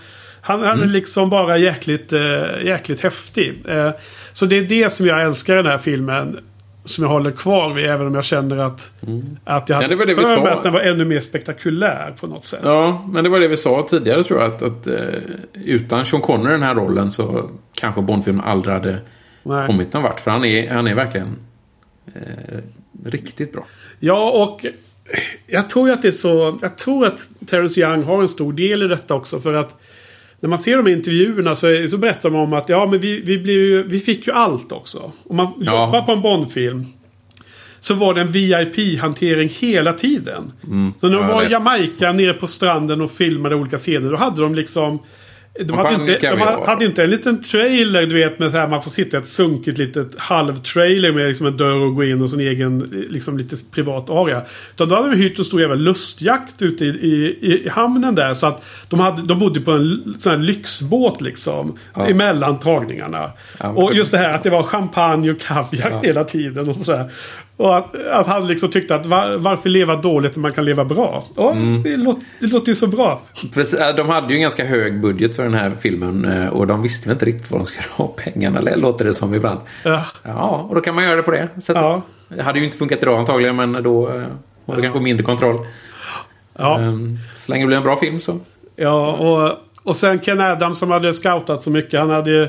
Han, 0.48 0.62
han 0.62 0.82
är 0.82 0.86
liksom 0.86 1.30
bara 1.30 1.58
jäkligt, 1.58 2.14
eh, 2.14 2.22
jäkligt 2.66 3.02
häftig. 3.02 3.62
Eh, 3.68 3.92
så 4.34 4.46
det 4.46 4.58
är 4.58 4.62
det 4.62 4.90
som 4.90 5.06
jag 5.06 5.24
älskar 5.24 5.54
i 5.54 5.58
den 5.58 5.72
här 5.72 5.78
filmen. 5.78 6.40
Som 6.86 7.04
jag 7.04 7.12
håller 7.12 7.32
kvar 7.32 7.74
vid. 7.74 7.86
Även 7.86 8.08
om 8.08 8.16
jag 8.16 8.24
känner 8.24 8.58
att, 8.58 8.92
att 9.44 9.70
jag 9.70 9.78
Ja, 9.78 9.82
hade 9.82 9.96
vi 9.96 10.16
för 10.16 10.44
mig 10.44 10.52
att 10.52 10.64
den 10.64 10.74
var 10.74 10.80
ännu 10.80 11.06
mer 11.06 11.20
spektakulär 11.20 12.16
på 12.20 12.28
något 12.28 12.46
sätt. 12.46 12.60
Ja, 12.64 13.06
men 13.12 13.24
det 13.24 13.30
var 13.30 13.40
det 13.40 13.48
vi 13.48 13.58
sa 13.58 13.86
tidigare 13.90 14.24
tror 14.24 14.42
jag. 14.42 14.54
Att, 14.54 14.62
att 14.62 14.88
eh, 14.88 14.96
utan 15.54 16.06
Sean 16.06 16.22
Connery 16.22 16.50
i 16.50 16.52
den 16.52 16.64
här 16.64 16.76
rollen 16.76 17.12
så 17.12 17.50
kanske 17.74 18.02
Bondfilmen 18.02 18.44
aldrig 18.46 18.74
hade 18.74 18.98
Nej. 19.44 19.68
kommit 19.68 19.94
någon 19.94 20.04
vart. 20.04 20.20
För 20.20 20.32
han 20.32 20.46
är, 20.46 20.70
han 20.70 20.88
är 20.88 20.96
verkligen 20.96 21.36
eh, 22.16 22.58
riktigt 23.06 23.54
bra. 23.54 23.66
Ja, 24.00 24.32
och 24.32 24.66
jag 25.48 25.70
tror 25.70 25.92
att 25.92 26.02
det 26.02 26.08
är 26.08 26.12
så. 26.12 26.58
Jag 26.62 26.78
tror 26.78 27.06
att 27.06 27.30
Terrence 27.48 27.80
Young 27.80 28.04
har 28.04 28.22
en 28.22 28.30
stor 28.30 28.54
del 28.54 28.84
i 28.84 28.88
detta 28.88 29.16
också. 29.16 29.40
För 29.40 29.54
att 29.54 29.76
när 30.39 30.50
man 30.50 30.60
ser 30.60 30.78
de 30.78 30.86
här 30.86 30.93
intervjuerna 30.97 31.56
så, 31.56 31.88
så 31.89 31.97
berättar 31.97 32.30
de 32.30 32.36
om 32.39 32.54
att 32.54 32.69
ja, 32.69 32.86
men 32.86 33.00
vi, 33.00 33.21
vi, 33.21 33.38
blev 33.38 33.56
ju, 33.56 33.84
vi 33.84 34.00
fick 34.00 34.28
ju 34.28 34.34
allt 34.34 34.71
också. 34.71 35.12
Om 35.23 35.36
man 35.36 35.54
Ja. 35.60 35.86
jobbar 35.86 36.02
på 36.02 36.12
en 36.12 36.21
Bondfilm. 36.21 36.86
Så 37.80 37.93
var 37.93 38.13
det 38.13 38.21
en 38.21 38.32
VIP-hantering 38.32 39.50
hela 39.50 39.93
tiden. 39.93 40.54
Så 41.00 41.08
när 41.10 41.15
de 41.15 41.23
Mm. 41.23 41.28
Var 41.28 41.43
i. 41.43 41.52
Jamaica 41.52 42.12
nere 42.12 42.34
på 42.34 42.47
stranden 42.47 43.02
och 43.02 43.12
filmade 43.12 43.56
olika 43.56 43.78
scener. 43.78 44.10
Då 44.12 44.17
hade 44.17 44.41
de 44.41 44.56
liksom... 44.56 45.00
De 45.65 45.78
hade, 45.78 45.93
inte, 45.93 46.30
de 46.30 46.39
hade 46.65 46.86
inte 46.86 47.04
en 47.04 47.10
liten 47.10 47.41
trailer, 47.41 48.06
du 48.06 48.15
vet, 48.15 48.39
med 48.39 48.52
så 48.52 48.58
här 48.58 48.67
man 48.67 48.84
får 48.84 48.91
sitta 48.91 49.17
i 49.17 49.20
ett 49.20 49.28
sunkigt 49.28 49.78
litet 49.78 50.20
halvtrailer 50.20 51.12
med 51.12 51.28
liksom 51.28 51.48
en 51.48 51.58
dörr 51.58 51.84
och 51.86 51.96
gå 51.96 52.04
in 52.04 52.22
och 52.22 52.30
sin 52.30 52.39
egen 52.39 52.80
liksom 53.10 53.38
lite 53.38 53.56
privat 53.72 54.10
area. 54.10 54.41
Utan 54.76 54.89
då 54.89 54.96
hade 54.96 55.10
de 55.10 55.15
hyrt 55.15 55.39
en 55.39 55.46
stor 55.46 55.62
jävla 55.62 55.76
lustjakt 55.76 56.62
ute 56.62 56.86
i, 56.86 56.88
i, 56.88 57.38
i 57.65 57.70
hamnen 57.70 58.15
där. 58.15 58.34
Så 58.34 58.48
att 58.48 58.65
de, 58.89 59.00
hade, 59.00 59.22
de 59.22 59.39
bodde 59.39 59.62
på 59.62 59.72
en 59.72 60.15
sån 60.17 60.32
här 60.32 60.39
lyxbåt 60.39 61.22
liksom. 61.22 61.78
Ja. 61.93 62.08
Emellan 62.08 62.60
tagningarna. 62.60 63.32
Ja, 63.60 63.67
och 63.70 63.93
just 63.93 64.12
det 64.12 64.17
här 64.17 64.34
att 64.34 64.43
det 64.43 64.50
var 64.50 64.63
champagne 64.63 65.32
och 65.32 65.39
kaviar 65.39 65.89
Ja. 65.91 66.02
hela 66.04 66.24
tiden 66.24 66.70
och 66.70 66.76
sådär. 66.76 67.12
Och 67.58 67.78
att, 67.78 67.96
att 68.06 68.28
han 68.28 68.48
liksom 68.48 68.70
tyckte 68.70 68.96
att 68.96 69.06
var, 69.06 69.38
varför 69.38 69.70
leva 69.70 69.96
dåligt 69.96 70.36
när 70.36 70.41
man 70.41 70.52
kan 70.54 70.65
leva 70.65 70.86
bra? 70.86 71.24
Ja, 71.36 71.52
Mm. 71.52 71.84
det, 71.84 71.98
låter, 71.98 72.24
det 72.39 72.48
låter 72.48 72.67
ju 72.67 72.76
så 72.76 72.88
bra. 72.88 73.22
Precis, 73.54 73.74
äh, 73.80 73.96
De 73.96 74.10
hade 74.10 74.28
ju 74.28 74.36
en 74.36 74.41
ganska 74.41 74.65
hög 74.65 75.02
budget 75.02 75.36
för 75.36 75.43
den 75.43 75.54
här 75.54 75.72
filmen 75.80 76.26
eh, 76.26 76.50
och 76.54 76.67
de 76.67 76.82
visste 76.82 77.08
väl 77.10 77.15
inte 77.15 77.26
riktigt 77.26 77.52
var 77.52 77.60
de 77.60 77.65
skulle 77.65 77.88
ha 77.96 78.08
pengarna, 78.08 78.60
eller 78.60 78.76
låter 78.76 79.06
det 79.06 79.13
som 79.13 79.34
ibland. 79.34 79.60
Ja. 79.84 80.06
Ja, 80.24 80.65
och 80.70 80.76
då 80.76 80.82
kan 80.82 80.96
man 80.96 81.04
göra 81.04 81.15
det 81.15 81.24
på 81.24 81.32
det 81.32 81.48
sättet. 81.56 81.82
Ja. 81.82 82.02
Det 82.30 82.41
hade 82.43 82.60
ju 82.60 82.65
inte 82.65 82.78
funkat 82.78 83.04
idag 83.04 83.20
antagligen, 83.20 83.56
men 83.56 83.84
då 83.84 84.10
eh, 84.10 84.24
var 84.65 84.76
det 84.76 84.82
kanske 84.82 85.00
mindre 85.00 85.24
kontroll. 85.24 85.65
Ja. 86.58 86.80
Ehm, 86.80 87.17
Så 87.36 87.52
länge 87.52 87.63
det 87.63 87.67
blir 87.67 87.78
en 87.78 87.84
bra 87.84 87.96
film 87.98 88.20
så. 88.20 88.39
Ja, 88.76 89.12
och, 89.12 89.52
och 89.84 89.96
sen 89.96 90.20
Ken 90.20 90.41
Adams 90.41 90.78
som 90.80 90.91
hade 90.91 91.13
scoutat 91.13 91.63
så 91.63 91.72
mycket. 91.72 92.00
Han 92.00 92.10
hade 92.10 92.32
ju 92.32 92.48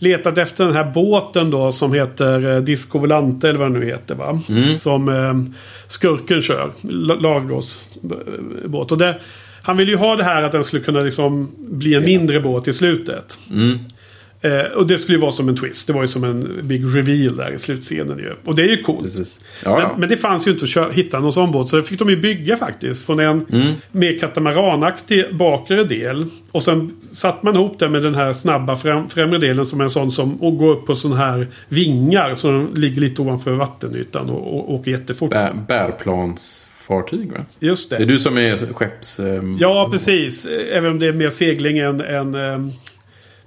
letat 0.00 0.38
efter 0.38 0.64
den 0.66 0.74
här 0.74 0.84
båten 0.94 1.50
då 1.50 1.72
som 1.72 1.92
heter 1.94 2.54
eh, 2.56 2.62
Disco 2.62 2.98
Volante 2.98 3.48
eller 3.48 3.58
vad 3.58 3.72
det 3.72 3.78
nu 3.78 3.86
heter. 3.86 4.14
Va? 4.14 4.40
Som 4.78 5.08
eh, 5.08 5.54
skurken 5.86 6.42
kör. 6.42 6.70
La- 6.82 7.14
Lagråsbåt. 7.14 8.92
Och 8.92 8.98
det, 8.98 9.20
han 9.62 9.76
ville 9.76 9.90
ju 9.90 9.96
ha 9.96 10.16
det 10.16 10.24
här 10.24 10.42
att 10.42 10.52
den 10.52 10.64
skulle 10.64 10.82
kunna 10.82 11.00
liksom 11.00 11.50
bli 11.58 11.94
en 11.94 12.04
mindre 12.04 12.40
båt 12.40 12.68
i 12.68 12.72
slutet. 12.72 13.38
Mm. 13.50 13.78
Eh, 14.42 14.60
och 14.76 14.86
det 14.86 14.98
skulle 14.98 15.16
ju 15.18 15.20
vara 15.22 15.32
som 15.32 15.48
en 15.48 15.56
twist. 15.56 15.86
Det 15.86 15.92
var 15.92 16.00
ju 16.02 16.08
som 16.08 16.24
en 16.24 16.60
big 16.62 16.84
reveal 16.84 17.36
där 17.36 17.50
i 17.54 17.58
slutscenen 17.58 18.18
ju. 18.18 18.34
Och 18.44 18.54
det 18.54 18.62
är 18.62 18.66
ju 18.68 18.82
coolt. 18.82 19.08
Ja, 19.16 19.24
ja. 19.64 19.88
Men, 19.88 20.00
men 20.00 20.08
det 20.08 20.16
fanns 20.16 20.46
ju 20.46 20.50
inte 20.50 20.64
att 20.64 20.68
köra, 20.70 20.90
hitta 20.90 21.20
någon 21.20 21.32
sån 21.32 21.52
båt. 21.52 21.68
Så 21.68 21.76
det 21.76 21.82
fick 21.82 21.98
de 21.98 22.08
ju 22.10 22.16
bygga 22.16 22.56
faktiskt. 22.56 23.06
Från 23.06 23.20
en 23.20 23.46
Mm. 23.52 23.74
mer 23.92 24.18
katamaranaktig 24.18 25.24
bakre 25.36 25.84
del. 25.84 26.26
Och 26.52 26.62
sen 26.62 26.90
satte 27.12 27.46
man 27.46 27.54
ihop 27.54 27.78
det 27.78 27.88
med 27.88 28.02
den 28.02 28.14
här 28.14 28.32
snabba 28.32 28.76
främ, 28.76 29.08
främre 29.08 29.38
delen 29.38 29.64
som 29.64 29.80
är 29.80 29.84
en 29.84 29.90
sån 29.90 30.10
som 30.10 30.42
och 30.42 30.56
går 30.58 30.70
upp 30.72 30.86
på 30.86 30.94
sån 30.94 31.12
här 31.12 31.46
vingar. 31.68 32.34
Som 32.34 32.68
ligger 32.74 33.00
lite 33.00 33.22
ovanför 33.22 33.52
vattenytan 33.52 34.30
och, 34.30 34.54
och 34.58 34.74
åker 34.74 34.90
jättefort. 34.90 35.30
Bär, 35.30 35.52
bärplansfartyg, 35.68 37.32
va? 37.32 37.38
Just 37.60 37.90
Det 37.90 37.96
är 37.96 38.00
det. 38.00 38.04
du 38.06 38.18
som 38.18 38.38
är 38.38 38.56
skepps... 38.56 39.20
ehm, 39.20 39.56
Ja, 39.60 39.88
precis. 39.92 40.46
Även 40.72 40.90
om 40.90 40.98
det 40.98 41.06
är 41.06 41.12
mer 41.12 41.30
segling 41.30 41.78
än, 41.78 42.00
än 42.00 42.34
ehm, 42.34 42.72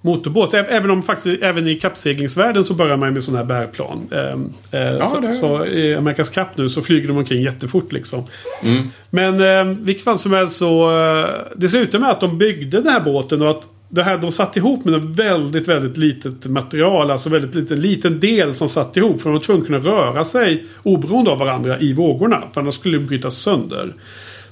motorbåt. 0.05 0.53
Även 0.53 0.91
om 0.91 1.03
faktiskt 1.03 1.43
även 1.43 1.67
i 1.67 1.75
kappseglingsvärlden 1.75 2.63
så 2.63 2.73
börjar 2.73 2.97
man 2.97 3.13
med 3.13 3.23
sådana 3.23 3.39
här 3.39 3.45
bärplan. 3.45 4.07
Ehm, 4.11 4.53
eh, 4.71 5.07
så, 5.07 5.19
det- 5.19 5.33
så 5.33 5.65
i 5.65 5.95
Amerikas 5.95 6.29
Cup 6.29 6.47
nu 6.55 6.69
så 6.69 6.81
flyger 6.81 7.07
de 7.07 7.17
omkring 7.17 7.41
jättefort 7.41 7.91
liksom. 7.91 8.23
Mm. 8.63 8.83
Men 9.09 9.33
eh, 9.69 9.75
vilket 9.83 10.03
fall 10.03 10.17
som 10.17 10.33
helst 10.33 10.57
så... 10.57 10.99
Eh, 10.99 11.29
det 11.55 11.67
slutade 11.69 11.99
med 11.99 12.09
att 12.11 12.21
de 12.21 12.37
byggde 12.37 12.77
den 12.81 12.87
här 12.93 12.99
båten 12.99 13.41
och 13.41 13.49
att 13.49 13.69
det 13.89 14.03
här, 14.03 14.17
de 14.17 14.31
satt 14.31 14.57
ihop 14.57 14.85
med 14.85 14.93
en 14.93 15.13
väldigt, 15.13 15.67
väldigt 15.67 15.97
litet 15.97 16.45
material. 16.47 17.11
Alltså 17.11 17.29
väldigt 17.29 17.55
liten, 17.55 17.81
liten 17.81 18.19
del 18.19 18.53
som 18.53 18.69
satt 18.69 18.97
ihop. 18.97 19.21
För 19.21 19.29
de 19.29 19.33
var 19.33 19.39
tvungna 19.43 19.61
att 19.61 19.67
kunna 19.67 19.95
röra 19.97 20.23
sig 20.23 20.63
oberoende 20.83 21.31
av 21.31 21.37
varandra 21.39 21.79
i 21.79 21.93
vågorna. 21.93 22.43
För 22.53 22.61
annars 22.61 22.73
skulle 22.73 22.97
det 22.97 23.03
brytas 23.03 23.35
sönder. 23.35 23.93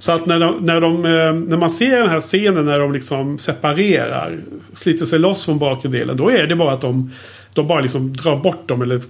Så 0.01 0.11
att 0.11 0.25
när, 0.25 0.39
de, 0.39 0.57
när, 0.65 0.81
de, 0.81 1.05
eh, 1.05 1.33
när 1.33 1.57
man 1.57 1.69
ser 1.69 1.99
den 1.99 2.09
här 2.09 2.19
scenen 2.19 2.65
när 2.65 2.79
de 2.79 2.93
liksom 2.93 3.37
separerar. 3.37 4.37
Sliter 4.73 5.05
sig 5.05 5.19
loss 5.19 5.45
från 5.45 5.59
bakre 5.59 5.89
delen. 5.89 6.17
Då 6.17 6.31
är 6.31 6.47
det 6.47 6.55
bara 6.55 6.73
att 6.73 6.81
de, 6.81 7.11
de 7.55 7.67
bara 7.67 7.81
liksom 7.81 8.13
drar 8.13 8.35
bort 8.35 8.67
dem. 8.67 8.81
Eller 8.81 9.01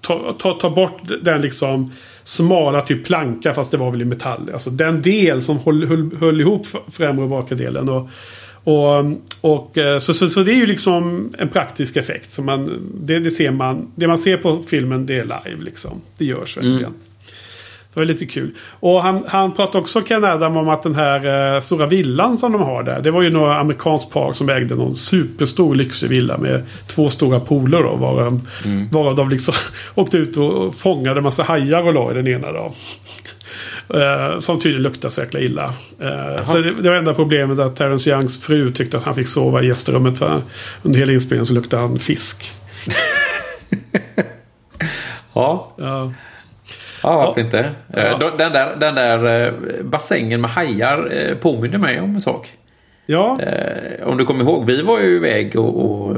tar 0.00 0.32
ta, 0.38 0.52
ta 0.52 0.70
bort 0.70 1.02
den 1.22 1.40
liksom 1.40 1.92
smala 2.24 2.80
typ 2.80 3.06
planka. 3.06 3.54
Fast 3.54 3.70
det 3.70 3.76
var 3.76 3.90
väl 3.90 4.02
i 4.02 4.04
metall. 4.04 4.50
Alltså 4.52 4.70
den 4.70 5.02
del 5.02 5.42
som 5.42 5.58
höll, 5.58 5.86
höll, 5.86 6.10
höll 6.20 6.40
ihop 6.40 6.66
främre 6.92 7.22
och 7.22 7.30
bakre 7.30 7.56
delen. 7.56 7.88
Och, 7.88 8.10
och, 8.64 9.04
och, 9.40 9.78
eh, 9.78 9.98
så, 9.98 10.14
så, 10.14 10.28
så 10.28 10.42
det 10.42 10.52
är 10.52 10.56
ju 10.56 10.66
liksom 10.66 11.32
en 11.38 11.48
praktisk 11.48 11.96
effekt. 11.96 12.32
Så 12.32 12.42
man, 12.42 12.90
det, 13.00 13.18
det, 13.18 13.30
ser 13.30 13.50
man, 13.50 13.92
det 13.94 14.06
man 14.06 14.18
ser 14.18 14.36
på 14.36 14.62
filmen 14.66 15.06
det 15.06 15.14
är 15.14 15.24
live. 15.24 15.64
Liksom. 15.64 16.00
Det 16.18 16.24
görs 16.24 16.56
verkligen. 16.56 16.94
Det 17.98 18.02
var 18.02 18.06
lite 18.12 18.26
kul. 18.26 18.50
Och 18.80 19.02
han, 19.02 19.24
han 19.28 19.54
pratade 19.54 19.78
också 19.78 20.02
Ken 20.02 20.24
Adam 20.24 20.56
om 20.56 20.68
att 20.68 20.82
den 20.82 20.94
här 20.94 21.54
eh, 21.54 21.60
stora 21.60 21.86
villan 21.86 22.38
som 22.38 22.52
de 22.52 22.62
har 22.62 22.82
där. 22.82 23.00
Det 23.02 23.10
var 23.10 23.22
ju 23.22 23.30
några 23.30 23.58
amerikansk 23.58 24.12
par 24.12 24.32
som 24.32 24.48
ägde 24.48 24.74
någon 24.74 24.94
superstor 24.94 25.74
lyxig 25.74 26.08
villa 26.08 26.38
med 26.38 26.62
två 26.86 27.10
stora 27.10 27.40
pooler 27.40 27.82
då. 27.82 27.96
Varav, 27.96 28.40
varav 28.92 29.14
de 29.14 29.28
liksom 29.28 29.54
åkte 29.94 30.18
ut 30.18 30.36
och 30.36 30.74
fångade 30.74 31.20
massa 31.20 31.42
hajar 31.42 31.82
och 31.82 31.94
la 31.94 32.10
i 32.10 32.14
den 32.14 32.28
ena 32.28 32.52
då. 32.52 32.74
Eh, 33.94 34.40
som 34.40 34.60
tydligen 34.60 34.82
luktar 34.82 35.08
så 35.08 35.20
jäkla 35.20 35.40
illa. 35.40 35.74
Eh, 36.00 36.44
så 36.44 36.58
det, 36.58 36.82
det 36.82 36.88
var 36.88 36.96
enda 36.96 37.14
problemet 37.14 37.58
att 37.58 37.76
Terrence 37.76 38.10
Youngs 38.10 38.42
fru 38.42 38.72
tyckte 38.72 38.96
att 38.96 39.04
han 39.04 39.14
fick 39.14 39.28
sova 39.28 39.62
i 39.62 39.66
gästrummet. 39.66 40.18
För 40.18 40.42
under 40.82 40.98
hela 40.98 41.12
inspelningen 41.12 41.46
så 41.46 41.54
luktade 41.54 41.82
han 41.82 41.98
fisk. 41.98 42.50
Ja, 45.32 45.74
Ja. 45.78 46.12
Ja 47.02 47.16
varför 47.16 47.40
inte? 47.40 47.58
Eh, 47.58 48.04
Ja. 48.06 48.32
Den 48.38 48.52
där, 48.52 48.76
den 48.76 48.94
där 48.94 49.46
eh, 49.46 49.52
bassängen 49.84 50.40
med 50.40 50.50
hajar 50.50 51.08
eh, 51.12 51.34
påminner 51.36 51.78
mig 51.78 52.00
om 52.00 52.14
en 52.14 52.20
sak. 52.20 52.48
Ja, 53.06 53.38
Om 54.04 54.16
du 54.18 54.24
kommer 54.24 54.44
ihåg, 54.44 54.66
vi 54.66 54.82
var 54.82 54.98
ju 55.00 55.16
iväg 55.16 55.56
och, 55.56 55.84
och, 55.84 56.16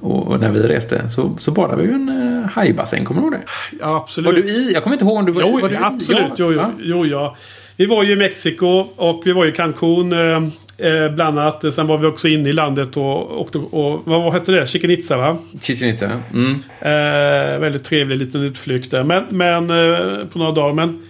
och, 0.00 0.40
när 0.40 0.50
vi 0.50 0.60
reste 0.60 1.08
så, 1.10 1.36
så 1.38 1.50
badade 1.50 1.82
vi 1.82 1.88
ju 1.88 1.94
en 1.94 2.48
hajbassäng, 2.54 3.04
kommer 3.04 3.20
du 3.20 3.26
ihåg 3.26 3.32
det? 3.34 3.40
ja 3.80 3.96
absolut. 3.96 4.26
Var 4.26 4.42
du 4.42 4.48
i? 4.48 4.72
Jag 4.72 4.82
kommer 4.82 4.94
inte 4.94 5.04
ihåg 5.04 5.16
om 5.16 5.26
du 5.26 5.32
var, 5.32 5.42
Jo, 5.42 5.60
var 5.60 5.68
du 5.68 5.74
i? 5.74 5.78
absolut. 5.82 6.20
Ja, 6.20 6.34
jo, 6.38 6.52
jo, 6.52 6.60
ja. 6.60 6.72
jo, 6.78 7.06
ja. 7.06 7.36
Vi 7.76 7.86
var 7.86 8.04
ju 8.04 8.12
i 8.12 8.16
Mexiko 8.16 8.86
och 8.96 9.22
vi 9.24 9.32
var 9.32 9.46
i 9.46 9.52
Cancún. 9.52 10.50
Eh, 10.78 11.14
bland 11.14 11.38
annat. 11.38 11.74
Sen 11.74 11.86
var 11.86 11.98
vi 11.98 12.06
också 12.06 12.28
inne 12.28 12.48
i 12.48 12.52
landet 12.52 12.96
och 12.96 13.40
åkte 13.40 13.58
och, 13.58 14.02
vad, 14.04 14.32
hette 14.32 14.52
det? 14.52 14.66
Chichen 14.66 14.90
Itza 14.90 15.16
va? 15.16 15.36
Chichen 15.60 15.88
Itza. 15.88 16.10
Mm. 16.34 16.52
Eh, 16.80 17.60
väldigt 17.60 17.84
trevlig 17.84 18.18
liten 18.18 18.40
utflykt 18.40 18.90
där. 18.90 19.04
Men, 19.04 19.24
men 19.30 19.70
eh, 19.70 20.26
på 20.26 20.38
några 20.38 20.52
dagar. 20.52 20.74
Men 20.74 21.02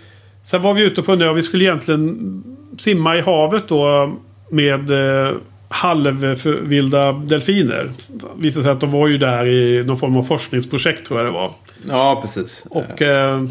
sen 0.42 0.62
var 0.62 0.74
vi 0.74 0.82
ute 0.82 1.02
på 1.02 1.12
en 1.12 1.22
ö 1.22 1.28
och 1.28 1.36
vi 1.36 1.42
skulle 1.42 1.64
egentligen 1.64 2.42
simma 2.78 3.16
i 3.16 3.20
havet 3.20 3.68
då 3.68 4.16
med 4.50 4.90
eh, 4.90 5.34
halvvilda 5.68 7.12
delfiner. 7.12 7.90
Visade 8.36 8.62
sig 8.62 8.72
att 8.72 8.80
de 8.80 8.92
var 8.92 9.08
ju 9.08 9.18
där 9.18 9.46
i 9.46 9.82
någon 9.86 9.98
form 9.98 10.16
av 10.16 10.22
forskningsprojekt 10.22 11.06
tror 11.06 11.20
jag 11.20 11.26
det 11.26 11.32
var. 11.32 11.52
Ja, 11.88 12.18
precis. 12.22 12.66
Och 12.70 13.02
eh, 13.02 13.44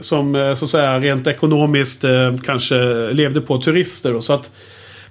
som 0.00 0.34
eh, 0.34 0.54
så 0.54 0.64
att 0.64 0.70
säga 0.70 0.98
rent 0.98 1.26
ekonomiskt 1.26 2.04
eh, 2.04 2.36
kanske 2.44 3.10
levde 3.12 3.40
på 3.40 3.58
turister. 3.58 4.16
Och 4.16 4.24
så 4.24 4.32
att, 4.32 4.50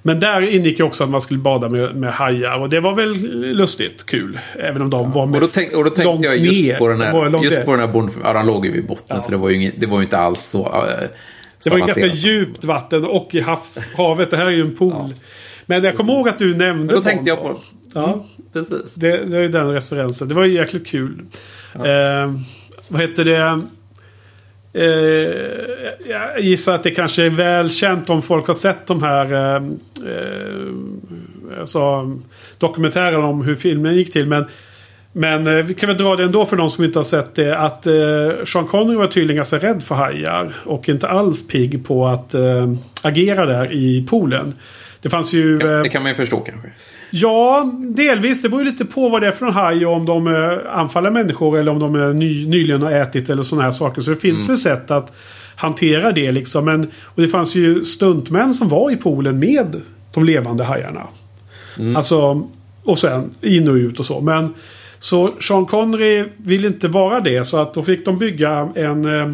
men 0.07 0.19
där 0.19 0.41
ingick 0.41 0.79
ju 0.79 0.85
också 0.85 1.03
att 1.03 1.09
man 1.09 1.21
skulle 1.21 1.39
bada 1.39 1.69
med, 1.69 1.95
med 1.95 2.13
hajar. 2.13 2.59
Och 2.59 2.69
det 2.69 2.79
var 2.79 2.95
väl 2.95 3.13
lustigt 3.55 4.05
kul. 4.05 4.39
Även 4.59 4.81
om 4.81 4.89
de 4.89 5.11
var 5.11 5.23
och, 5.23 5.41
då 5.41 5.47
tänk, 5.47 5.73
och 5.73 5.83
då 5.83 5.89
tänkte 5.89 6.03
långt 6.03 6.25
jag 6.25 6.37
just 6.37 6.63
ner. 6.63 6.77
på 6.77 6.87
den 6.87 7.01
här, 7.01 7.43
just 7.43 7.57
ner. 7.57 7.65
på 7.65 7.71
den 7.71 7.79
här 7.79 7.87
Bond, 7.87 8.11
ja, 8.23 8.33
de 8.33 8.47
låg 8.47 8.65
ju 8.65 8.71
vid 8.71 8.87
botten 8.87 9.21
så 9.21 9.31
det 9.31 9.37
var 9.37 9.49
ju, 9.49 9.55
inget, 9.55 9.79
det 9.79 9.85
var 9.85 9.97
ju 9.97 10.03
inte 10.03 10.17
alls 10.17 10.41
så 10.41 10.65
eh, 10.65 11.07
Det 11.63 11.69
var 11.69 11.77
ju 11.77 11.85
ganska 11.85 12.05
djupt 12.05 12.63
vatten 12.63 13.05
och 13.05 13.35
i 13.35 13.39
havs, 13.39 13.89
havet. 13.97 14.31
Det 14.31 14.37
här 14.37 14.45
är 14.45 14.51
ju 14.51 14.61
en 14.61 14.75
pool. 14.75 15.13
Men 15.65 15.83
jag 15.83 15.97
kommer 15.97 16.13
ihåg 16.13 16.29
att 16.29 16.39
du 16.39 16.55
nämnde 16.55 16.73
Men 16.73 16.95
då 16.95 17.01
tänkte 17.01 17.29
jag 17.29 17.41
på... 17.41 17.59
Ja. 17.93 18.25
Precis. 18.53 18.95
Det, 18.95 19.25
det 19.25 19.37
är 19.37 19.41
ju 19.41 19.47
den 19.47 19.73
referensen. 19.73 20.27
Det 20.27 20.35
var 20.35 20.45
ju 20.45 20.53
jäkligt 20.53 20.87
kul. 20.87 21.21
Eh, 21.73 22.33
vad 22.87 23.01
heter 23.01 23.25
det? 23.25 23.61
Eh, 24.77 26.09
jag 26.09 26.39
gissar 26.39 26.75
att 26.75 26.83
det 26.83 26.91
kanske 26.91 27.23
är 27.23 27.29
väl 27.29 27.69
känt 27.69 28.09
om 28.09 28.21
folk 28.21 28.47
har 28.47 28.53
sett 28.53 28.87
de 28.87 29.03
här 29.03 29.33
eh, 29.33 29.55
eh, 30.11 31.59
alltså, 31.59 32.11
dokumentärerna 32.57 33.25
om 33.25 33.41
hur 33.41 33.55
filmen 33.55 33.95
gick 33.95 34.13
till. 34.13 34.27
Men, 34.27 34.45
men 35.11 35.47
eh, 35.47 35.65
vi 35.65 35.73
kan 35.73 35.87
väl 35.87 35.97
dra 35.97 36.15
det 36.15 36.23
ändå 36.23 36.45
för 36.45 36.57
de 36.57 36.69
som 36.69 36.83
inte 36.83 36.99
har 36.99 37.03
sett 37.03 37.35
det. 37.35 37.57
Att 37.57 37.87
eh, 37.87 38.45
Sean 38.45 38.67
Connery 38.67 38.97
var 38.97 39.07
tydligen 39.07 39.35
ganska 39.35 39.57
rädd 39.57 39.83
för 39.83 39.95
hajar. 39.95 40.53
Och 40.65 40.89
inte 40.89 41.07
alls 41.07 41.47
pigg 41.47 41.87
på 41.87 42.07
att 42.07 42.33
eh, 42.33 42.73
agera 43.01 43.45
där 43.45 43.73
i 43.73 44.05
poolen. 44.09 44.53
Det 45.01 45.09
fanns 45.09 45.33
ju... 45.33 45.59
Ja, 45.61 45.67
det 45.67 45.89
kan 45.89 46.03
man 46.03 46.11
ju 46.11 46.15
förstå 46.15 46.39
kanske. 46.39 46.69
Ja, 47.09 47.71
delvis. 47.79 48.41
Det 48.41 48.49
beror 48.49 48.63
ju 48.63 48.71
lite 48.71 48.85
på 48.85 49.09
vad 49.09 49.21
det 49.21 49.27
är 49.27 49.31
för 49.31 49.45
en 49.45 49.53
haj 49.53 49.85
och 49.85 49.93
om 49.93 50.05
de 50.05 50.27
eh, 50.27 50.77
anfaller 50.79 51.11
människor 51.11 51.59
eller 51.59 51.71
om 51.71 51.79
de 51.79 51.95
är 51.95 52.13
ny, 52.13 52.47
nyligen 52.47 52.81
har 52.81 52.91
ätit 52.91 53.29
eller 53.29 53.43
sådana 53.43 53.63
här 53.63 53.71
saker. 53.71 54.01
Så 54.01 54.09
det 54.09 54.17
finns 54.17 54.49
ju 54.49 54.57
sätt 54.57 54.91
att 54.91 55.13
hantera 55.55 56.11
det 56.11 56.31
liksom. 56.31 56.65
Men, 56.65 56.91
och 57.03 57.21
det 57.21 57.27
fanns 57.27 57.55
ju 57.55 57.83
stuntmän 57.83 58.53
som 58.53 58.69
var 58.69 58.91
i 58.91 58.95
poolen 58.95 59.39
med 59.39 59.81
de 60.13 60.23
levande 60.23 60.63
hajarna. 60.63 61.07
Alltså, 61.95 62.47
och 62.83 62.99
sen 62.99 63.29
in 63.41 63.67
och 63.67 63.73
ut 63.73 63.99
och 63.99 64.05
så. 64.05 64.21
Men 64.21 64.53
så 64.99 65.33
Sean 65.39 65.65
Connery 65.65 66.25
vill 66.37 66.65
inte 66.65 66.87
vara 66.87 67.19
det. 67.19 67.43
Så 67.43 67.57
att 67.57 67.73
då 67.73 67.83
fick 67.83 68.05
de 68.05 68.17
bygga 68.17 68.69
en 68.75 69.19
eh, 69.19 69.33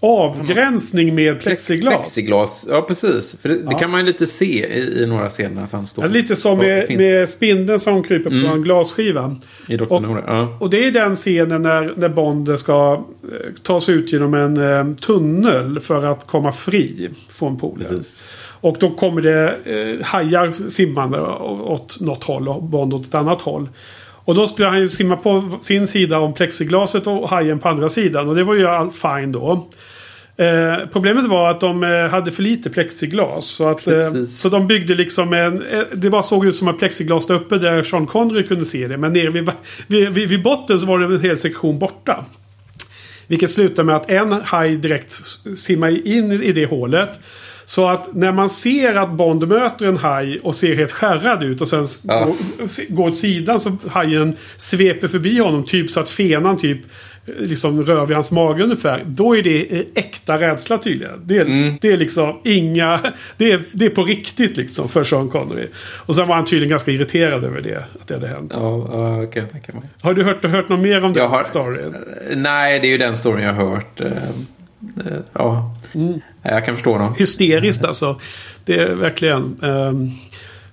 avgränsning 0.00 1.14
med 1.14 1.40
plexiglas. 1.40 1.94
Plexiglas, 1.94 2.66
ja 2.70 2.82
precis. 2.82 3.36
För 3.42 3.48
det, 3.48 3.62
det 3.62 3.74
kan 3.74 3.90
man 3.90 4.00
ju 4.00 4.06
lite 4.06 4.26
se 4.26 4.66
i, 4.66 5.02
i 5.02 5.06
några 5.06 5.28
scener 5.28 5.62
att 5.62 5.72
han 5.72 5.86
står. 5.86 6.04
Ja, 6.04 6.10
lite 6.10 6.36
som 6.36 6.58
med, 6.58 6.96
med 6.96 7.28
spindeln 7.28 7.78
som 7.80 8.02
kryper 8.02 8.30
på 8.30 8.48
en 8.54 8.62
glasskiva. 8.62 9.36
I 9.68 9.76
Dr. 9.76 9.92
och- 9.92 10.02
Nora. 10.02 10.22
Ja. 10.26 10.56
Och 10.60 10.70
det 10.70 10.86
är 10.86 10.90
den 10.90 11.16
scenen 11.16 11.62
när, 11.62 11.92
när 11.96 12.08
Bond 12.08 12.58
ska 12.58 13.04
eh, 13.22 13.52
ta 13.62 13.80
sig 13.80 13.94
ut 13.94 14.12
genom 14.12 14.34
en 14.34 14.56
eh, 14.56 14.94
tunnel 14.94 15.80
för 15.80 16.04
att 16.04 16.26
komma 16.26 16.52
fri 16.52 17.10
från 17.28 17.58
poolen. 17.58 18.00
Och 18.60 18.76
då 18.80 18.90
kommer 18.90 19.22
det 19.22 19.44
eh, 19.64 20.04
hajar 20.06 20.70
simmande 20.70 21.20
åt 21.20 22.00
något 22.00 22.24
håll 22.24 22.48
och 22.48 22.62
Bond 22.62 22.94
åt 22.94 23.06
ett 23.06 23.14
annat 23.14 23.42
håll. 23.42 23.68
Och 24.24 24.34
då 24.34 24.46
skulle 24.46 24.68
han 24.68 24.78
ju 24.80 24.88
simma 24.88 25.16
på 25.16 25.50
sin 25.60 25.86
sida 25.86 26.18
om 26.18 26.34
plexiglaset 26.34 27.06
och 27.06 27.28
hajen 27.28 27.58
på 27.58 27.68
andra 27.68 27.88
sidan. 27.88 28.28
Och 28.28 28.34
det 28.34 28.44
var 28.44 28.54
ju 28.54 28.66
allt 28.66 28.96
fine 28.96 29.32
då. 29.32 29.66
Eh, 30.38 30.86
problemet 30.92 31.26
var 31.26 31.50
att 31.50 31.60
de 31.60 31.84
eh, 31.84 32.10
hade 32.10 32.32
för 32.32 32.42
lite 32.42 32.70
plexiglas. 32.70 33.46
Så, 33.46 33.68
att, 33.68 33.86
eh, 33.86 34.24
så 34.28 34.48
de 34.48 34.66
byggde 34.66 34.94
liksom 34.94 35.32
en... 35.32 35.64
Det 35.92 36.10
bara 36.10 36.22
såg 36.22 36.46
ut 36.46 36.56
som 36.56 36.68
ett 36.68 36.78
plexiglas 36.78 37.26
där 37.26 37.34
uppe 37.34 37.58
där 37.58 37.82
Sean 37.82 38.06
Connery 38.06 38.46
kunde 38.46 38.64
se 38.64 38.88
det. 38.88 38.96
Men 38.96 39.12
nere 39.12 39.30
vid, 39.30 39.50
vid, 39.86 40.08
vid, 40.14 40.28
vid 40.28 40.42
botten 40.42 40.78
så 40.78 40.86
var 40.86 40.98
det 40.98 41.14
en 41.14 41.20
hel 41.20 41.36
sektion 41.36 41.78
borta. 41.78 42.24
Vilket 43.26 43.50
slutar 43.50 43.84
med 43.84 43.96
att 43.96 44.10
en 44.10 44.32
haj 44.32 44.76
direkt 44.76 45.20
simmar 45.58 46.06
in 46.08 46.32
i 46.32 46.52
det 46.52 46.66
hålet. 46.66 47.20
Så 47.64 47.88
att 47.88 48.14
när 48.14 48.32
man 48.32 48.50
ser 48.50 48.94
att 48.94 49.12
Bond 49.12 49.48
möter 49.48 49.86
en 49.86 49.96
haj 49.96 50.38
och 50.38 50.54
ser 50.54 50.74
helt 50.74 50.92
skärrad 50.92 51.42
ut 51.42 51.60
och 51.60 51.68
sen 51.68 51.86
Ja. 52.02 52.24
går, 52.24 52.94
går 52.94 53.08
åt 53.08 53.16
sidan 53.16 53.60
så 53.60 53.76
hajen 53.88 54.36
sveper 54.56 55.08
förbi 55.08 55.38
honom. 55.38 55.64
Typ 55.64 55.90
så 55.90 56.00
att 56.00 56.10
fenan 56.10 56.56
typ 56.58 56.80
liksom 57.38 57.84
rör 57.84 58.06
vid 58.06 58.14
hans 58.16 58.30
mage 58.32 58.62
ungefär. 58.64 59.02
Då 59.06 59.36
är 59.36 59.42
det 59.42 59.76
eh, 59.78 59.84
äkta 59.94 60.40
rädsla 60.40 60.78
tydligen. 60.78 61.20
Det 61.24 61.36
är, 61.36 61.40
Mm. 61.44 61.74
det 61.80 61.88
är 61.88 61.96
liksom 61.96 62.40
inga... 62.44 63.00
Det 63.36 63.52
är, 63.52 63.62
det 63.72 63.84
är 63.84 63.90
på 63.90 64.04
riktigt 64.04 64.56
liksom 64.56 64.88
för 64.88 65.04
Sean 65.04 65.28
Connery. 65.28 65.66
Och 66.06 66.14
sen 66.14 66.28
var 66.28 66.34
han 66.36 66.44
tydligen 66.44 66.70
ganska 66.70 66.90
irriterad 66.90 67.44
över 67.44 67.60
det. 67.60 67.84
Att 68.00 68.08
det 68.08 68.14
hade 68.14 68.28
hänt. 68.28 68.52
Ja, 68.56 69.26
kan 69.34 69.46
tänka 69.48 69.72
mig. 69.72 69.82
Har 70.00 70.14
du 70.14 70.24
hört, 70.24 70.44
hört 70.44 70.68
något 70.68 70.80
mer 70.80 70.96
om 71.04 71.12
Jag 71.12 71.14
den 71.14 71.30
har, 71.30 71.44
storyn? 71.44 71.94
Nej, 72.36 72.80
det 72.80 72.86
är 72.86 72.90
ju 72.92 72.98
den 72.98 73.16
storyn 73.16 73.44
jag 73.44 73.52
har 73.52 73.70
hört. 73.70 74.00
eh, 74.00 74.06
eh, 74.06 75.18
Ja, 75.32 75.74
Mm. 75.94 76.20
jag 76.42 76.64
kan 76.64 76.74
förstå 76.74 76.98
dem. 76.98 77.14
hysteriskt 77.18 77.84
alltså. 77.84 78.20
Det 78.64 78.78
är 78.78 78.94
verkligen... 78.94 79.56
ehm, 79.62 80.10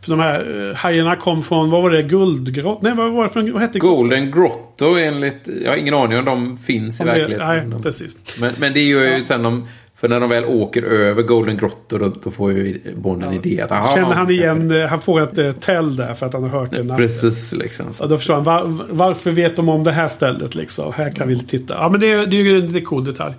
för 0.05 0.11
de 0.11 0.19
här 0.19 0.47
uh, 0.69 0.75
hajarna 0.75 1.15
kom 1.15 1.43
från, 1.43 1.69
vad 1.69 1.81
var 1.81 1.91
det, 1.91 2.03
guldgrott? 2.03 2.81
Nej, 2.81 2.93
vad 2.95 3.11
var 3.11 3.23
det 3.23 3.29
för, 3.29 3.51
vad 3.51 3.61
hette 3.61 3.79
Golden 3.79 4.31
Grotto 4.31 4.85
enligt... 4.97 5.47
Jag 5.63 5.71
har 5.71 5.77
ingen 5.77 5.93
aning 5.93 6.17
om 6.19 6.25
de 6.25 6.57
finns 6.57 6.99
i 6.99 7.03
Om 7.03 7.07
det- 7.09 7.13
verkligheten. 7.13 7.47
Nej, 7.47 7.65
De- 7.67 7.83
precis. 7.83 8.17
Men, 8.39 8.53
men 8.57 8.73
det 8.73 8.79
är 8.79 9.15
ju 9.15 9.21
sen 9.21 9.43
de... 9.43 9.67
För 9.97 10.09
när 10.09 10.19
de 10.19 10.29
väl 10.29 10.45
åker 10.45 10.83
över 10.83 11.23
Golden 11.23 11.57
Grotto 11.57 11.97
då, 11.97 12.11
då 12.23 12.31
får 12.31 12.51
ju 12.51 12.79
Bond 12.97 13.23
en 13.23 13.33
idé. 13.33 13.61
Att, 13.69 13.93
Känner 13.93 14.13
han 14.13 14.29
igen, 14.31 14.71
eh, 14.81 14.87
han 14.87 15.01
får 15.01 15.21
ett 15.21 15.37
uh, 15.39 15.51
tell 15.51 15.95
där 15.95 16.13
för 16.13 16.25
att 16.25 16.33
han 16.33 16.43
har 16.43 16.49
hört 16.59 16.71
det. 16.71 16.95
Precis, 16.97 17.53
liksom. 17.53 17.85
Ja, 17.99 18.05
då 18.05 18.17
förstår 18.17 18.33
han, 18.33 18.43
var, 18.43 18.85
varför 18.89 19.31
vet 19.31 19.55
de 19.55 19.69
om 19.69 19.83
det 19.83 19.91
här 19.91 20.07
stället 20.07 20.55
liksom? 20.55 20.93
Här 20.93 21.11
kan 21.11 21.27
vi 21.27 21.39
titta. 21.43 21.73
Ja, 21.73 21.89
men 21.89 21.99
det, 21.99 22.11
är- 22.11 22.25
det 22.25 22.35
är 22.39 22.43
ju 22.43 22.57
en 22.59 22.67
lite 22.67 22.81
cool 22.85 23.05
detalj. 23.05 23.33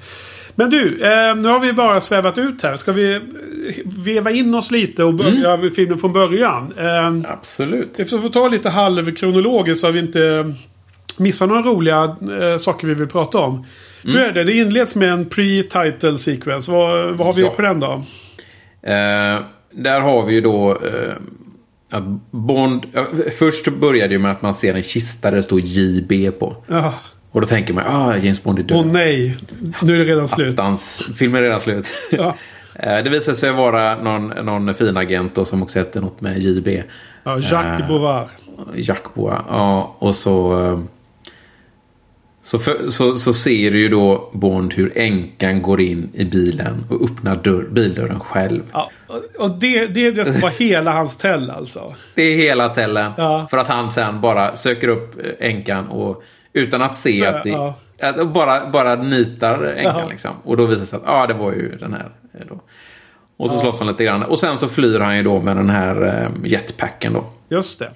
Men 0.58 0.70
du, 0.70 1.00
eh, 1.02 1.36
nu 1.36 1.48
har 1.48 1.60
vi 1.60 1.72
bara 1.72 2.00
svävat 2.00 2.38
ut 2.38 2.62
här. 2.62 2.76
Ska 2.76 2.92
vi 2.92 3.14
eh, 3.14 3.20
veva 3.84 4.30
in 4.30 4.54
oss 4.54 4.70
lite 4.70 5.04
och 5.04 5.14
börja 5.14 5.56
med 5.56 5.74
filmen 5.74 5.98
från 5.98 6.12
början? 6.12 6.72
Eh, 6.78 7.32
Absolut. 7.32 7.88
Eftersom 8.00 8.18
vi 8.20 8.22
får 8.28 8.32
ta 8.32 8.48
lite 8.48 8.68
halvkronologiskt 8.70 9.80
så 9.80 9.86
har 9.86 9.92
vi 9.92 9.98
inte 10.00 10.54
missat 11.16 11.48
några 11.48 11.62
roliga 11.62 12.16
eh, 12.40 12.56
saker 12.56 12.86
vi 12.86 12.94
vill 12.94 13.08
prata 13.08 13.38
om. 13.38 13.66
Hur 14.02 14.16
är 14.16 14.32
det? 14.32 14.44
Det 14.44 14.52
inleds 14.56 14.96
med 14.96 15.10
en 15.12 15.24
pre-title 15.26 16.16
sequence. 16.18 16.72
Vad, 16.72 17.16
vad 17.16 17.26
har 17.26 17.34
vi 17.34 17.42
Ja. 17.42 17.50
på 17.50 17.62
den 17.62 17.80
då? 17.80 17.92
Eh, 18.82 19.40
där 19.72 20.00
har 20.00 20.26
vi 20.26 20.34
ju 20.34 20.40
då 20.40 20.70
eh, 20.70 21.14
att 21.90 22.04
Bond... 22.30 22.86
Först 23.38 23.68
började 23.68 24.14
det 24.14 24.18
med 24.18 24.30
att 24.30 24.42
man 24.42 24.54
ser 24.54 24.74
en 24.74 24.82
kista 24.82 25.30
där 25.30 25.36
det 25.36 25.42
står 25.42 25.60
JB 25.60 26.38
på. 26.38 26.56
Ja. 26.66 26.94
Och 27.36 27.42
då 27.42 27.46
tänker 27.46 27.74
man, 27.74 27.84
ah, 27.86 28.16
James 28.16 28.42
Bond 28.42 28.58
är 28.58 28.62
död. 28.62 28.78
Åh 28.78 28.86
nej, 28.86 29.36
nu 29.82 29.94
är 29.94 29.98
det 29.98 30.04
redan 30.04 30.28
slut. 30.28 30.58
Attans, 30.58 31.02
filmen 31.16 31.38
är 31.40 31.42
redan 31.44 31.60
slut. 31.60 31.86
Ja. 32.12 32.36
Eh, 32.78 33.02
det 33.04 33.10
visar 33.10 33.32
sig 33.32 33.52
vara 33.52 33.94
någon, 34.02 34.26
någon 34.28 34.74
fin 34.74 34.96
agent 34.96 35.34
då, 35.34 35.44
som 35.44 35.62
också 35.62 35.78
heter 35.78 36.00
något 36.00 36.20
med 36.20 36.38
JB. 36.38 36.68
Ja, 37.24 37.38
Jacques 37.38 37.80
Eh, 37.82 37.88
Bouvard. 37.88 38.28
Jacques 38.74 39.14
Bois. 39.14 39.34
Ja, 39.48 39.96
och 39.98 40.14
så... 40.14 40.64
eh, 40.64 40.78
Så, 42.42 42.58
för, 42.58 42.88
så, 42.90 43.16
så 43.16 43.32
ser 43.32 43.70
du 43.70 43.80
ju 43.80 43.88
då 43.88 44.30
Bond 44.32 44.74
hur 44.74 44.92
änkan 44.98 45.62
går 45.62 45.80
in 45.80 46.10
i 46.14 46.24
bilen 46.24 46.84
och 46.90 47.02
öppnar 47.04 47.36
dörr, 47.36 47.68
bildörren 47.70 48.20
själv. 48.20 48.62
Ja, 48.72 48.90
och- 49.38 49.50
det, 49.58 49.86
det, 49.86 50.10
det 50.10 50.24
ska 50.24 50.38
vara 50.40 50.52
hela 50.58 50.92
hans 50.92 51.16
tell 51.16 51.50
alltså. 51.50 51.94
Det 52.14 52.22
är 52.22 52.36
hela 52.36 52.68
tällen. 52.68 53.12
Ja. 53.16 53.46
För 53.50 53.58
att 53.58 53.68
han 53.68 53.90
sen 53.90 54.20
bara 54.20 54.56
söker 54.56 54.88
upp 54.88 55.14
änkan 55.40 55.86
och 55.88 56.22
utan 56.56 56.82
att 56.82 56.96
se 56.96 57.18
Ja, 57.18 57.28
att 57.36 57.42
det... 57.44 57.50
ja. 57.50 57.74
Att 58.02 58.28
bara, 58.28 58.66
bara 58.70 58.94
nitar 58.94 59.62
änkan 59.64 59.98
Ja. 60.00 60.08
liksom. 60.08 60.30
Och 60.44 60.56
då 60.56 60.66
visar 60.66 60.80
det 60.80 60.86
sig 60.86 60.96
att 60.96 61.02
ja, 61.06 61.22
ah, 61.22 61.26
det 61.26 61.34
var 61.34 61.52
ju 61.52 61.76
den 61.76 61.92
här. 61.92 62.10
eh, 62.34 62.46
Då. 62.48 62.60
Och 63.36 63.50
så 63.50 63.58
slåss 63.58 63.78
han 63.78 63.88
lite 63.88 64.04
grann. 64.04 64.22
Och 64.22 64.38
sen 64.38 64.58
så 64.58 64.68
flyr 64.68 65.00
han 65.00 65.16
ju 65.16 65.22
då 65.22 65.40
med 65.40 65.56
den 65.56 65.70
här 65.70 66.02
eh, 66.42 66.50
jetpacken 66.50 67.12
då. 67.12 67.24
Just 67.48 67.78
det. 67.78 67.90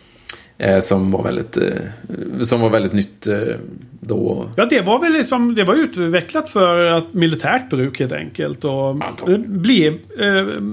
Eh, 0.61 0.81
som 0.81 1.11
var 1.11 1.23
väldigt, 1.23 1.57
eh, 1.57 2.43
som 2.43 2.61
var 2.61 2.71
väldigt 2.71 2.93
nytt 2.93 3.27
eh, 3.27 3.39
då. 4.01 4.47
Ja, 4.57 4.65
det 4.71 4.81
var 4.81 4.99
väl 5.01 5.13
liksom, 5.13 5.55
det 5.55 5.65
var 5.65 5.75
utvecklat 5.75 6.49
för 6.49 6.85
att 6.85 7.15
militärt 7.15 7.71
bruk 7.71 8.01
helt 8.01 8.13
enkelt. 8.13 8.65
Och 8.65 8.97
det 9.27 9.39
blev, 9.39 9.99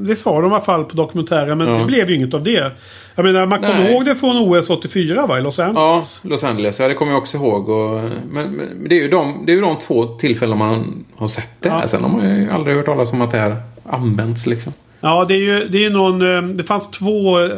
det 0.07 0.15
sa 0.15 0.41
de 0.41 0.51
i 0.51 0.53
alla 0.55 0.61
fall 0.63 0.83
på 0.83 0.95
dokumentären, 0.97 1.57
men 1.57 1.67
Ja. 1.67 1.73
det 1.79 1.85
blev 1.85 2.09
ju 2.09 2.15
inget 2.15 2.33
av 2.33 2.43
det. 2.43 2.71
Jag 3.15 3.25
menar, 3.25 3.45
man 3.45 3.59
kommer 3.59 3.89
ihåg 3.91 4.05
det 4.05 4.15
från 4.15 4.38
OS 4.38 4.69
84 4.69 5.27
va, 5.27 5.39
i 5.39 5.41
Los 5.41 5.57
Ja, 5.57 5.65
Angeles? 5.65 6.19
Los 6.23 6.43
Angeles. 6.43 6.79
Ja, 6.79 6.88
det 6.88 6.93
kommer 6.93 7.11
jag 7.11 7.21
också 7.21 7.38
ihåg. 7.38 7.69
Och, 7.69 8.01
men, 8.31 8.51
men 8.51 8.88
det 8.89 8.95
är 8.97 9.01
ju 9.01 9.07
de, 9.07 9.43
det 9.45 9.51
är 9.51 9.55
ju 9.55 9.61
de 9.61 9.75
två 9.77 10.05
tillfällen 10.05 10.57
man 10.57 11.05
har 11.15 11.27
sett 11.27 11.49
det. 11.61 11.69
Ja. 11.69 11.88
Sen 11.88 12.03
har 12.03 12.09
man 12.09 12.39
ju 12.39 12.49
aldrig 12.51 12.75
hört 12.75 12.85
talas 12.85 13.13
om 13.13 13.21
att 13.21 13.31
det 13.31 13.38
här 13.38 13.55
används 13.85 14.45
liksom. 14.47 14.73
Ja, 15.01 15.25
det 15.27 15.33
är 15.33 15.38
ju 15.38 15.67
det 15.67 15.85
är 15.85 15.89
någon... 15.89 16.57
Det 16.57 16.63
fanns 16.63 16.89
två 16.91 17.49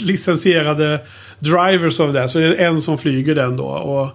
licensierade 0.00 1.00
drivers 1.38 2.00
av 2.00 2.12
det. 2.12 2.28
Så 2.28 2.38
det 2.38 2.46
är 2.46 2.54
en 2.66 2.82
som 2.82 2.98
flyger 2.98 3.34
den 3.34 3.56
då. 3.56 3.64
Och, 3.64 4.06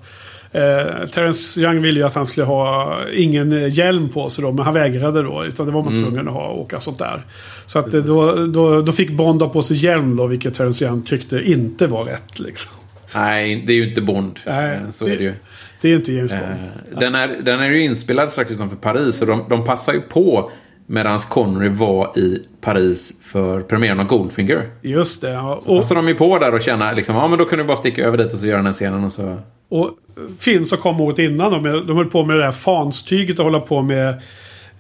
eh, 0.60 1.06
Terence 1.06 1.62
Young 1.62 1.82
ville 1.82 2.00
ju 2.00 2.06
att 2.06 2.14
han 2.16 2.26
skulle 2.26 2.46
ha 2.46 2.98
ingen 3.16 3.52
eh, 3.64 3.74
hjälm 3.78 4.10
på 4.10 4.30
sig 4.30 4.44
då. 4.44 4.52
Men 4.52 4.66
han 4.66 4.74
vägrade 4.74 5.24
då. 5.24 5.46
Utan 5.46 5.66
det 5.66 5.72
var 5.72 5.82
man 5.84 5.94
tvungen 6.04 6.28
att 6.28 6.34
ha 6.34 6.48
och 6.48 6.62
åka 6.62 6.80
sånt 6.80 7.00
där. 7.00 7.22
Så 7.66 7.80
att 7.80 7.94
eh, 7.94 8.02
då, 8.04 8.46
då, 8.46 8.82
då 8.82 8.92
fick 8.92 9.10
Bond 9.10 9.42
ha 9.42 9.50
på 9.50 9.62
sig 9.62 9.78
hjälm 9.78 10.18
då. 10.18 10.26
Vilket 10.28 10.54
Terence 10.54 10.86
Young 10.86 11.02
tyckte 11.02 11.40
inte 11.42 11.88
var 11.88 12.04
rätt 12.04 12.40
liksom. 12.40 12.72
Nej, 13.16 13.64
det 13.68 13.74
är 13.74 13.78
ju 13.78 13.90
inte 13.90 14.02
Bond. 14.02 14.40
Nej, 14.46 14.76
Eh, 14.76 14.90
så 14.92 15.06
det- 15.06 15.12
är 15.14 15.18
det 15.18 15.24
ju. 15.24 15.34
Det 15.82 15.90
är 15.90 15.96
inte 15.96 16.14
James 16.14 16.32
Bond. 16.32 16.44
Eh, 16.44 17.00
Den 17.00 17.16
är, 17.16 17.28
den 17.44 17.60
är 17.60 17.70
ju 17.70 17.84
inspelad 17.84 18.32
strax 18.32 18.52
utanför 18.52 18.78
Paris 18.78 19.22
och 19.22 19.28
de, 19.28 19.44
de 19.50 19.64
passar 19.64 19.94
ju 19.94 20.02
på 20.02 20.52
medan 20.92 21.20
Connery 21.20 21.70
var 21.70 22.18
i 22.18 22.40
Paris 22.62 23.14
för 23.22 23.62
premiären 23.62 24.00
av 24.00 24.06
Goldfinger. 24.06 24.70
Just 24.82 25.22
det. 25.22 25.38
Och 25.66 25.86
så 25.86 25.94
de 25.94 26.08
ju 26.08 26.16
på 26.16 26.40
där 26.40 26.54
och 26.54 26.62
känna 26.62 26.92
liksom, 26.92 27.16
ja 27.16 27.28
men 27.28 27.40
då 27.40 27.46
kunde 27.46 27.64
vi 27.64 27.68
bara 27.68 27.78
sticka 27.78 28.04
över 28.04 28.18
dit 28.18 28.34
och 28.34 28.40
så 28.40 28.48
göra 28.48 28.58
den 28.58 28.66
här 28.66 28.74
scenen 28.74 29.04
och 29.04 29.12
så... 29.12 29.38
och 29.70 29.92
film 30.40 30.66
som 30.66 30.78
kom 30.78 31.02
året 31.02 31.20
innan. 31.20 31.52
De, 31.52 31.64
de 31.88 31.98
höll 31.98 32.10
på 32.10 32.26
med 32.26 32.36
det 32.38 32.44
där 32.44 32.52
fanstyget 32.52 33.40
och 33.40 33.46
hålla 33.46 33.60
på 33.60 33.82
med 33.82 34.22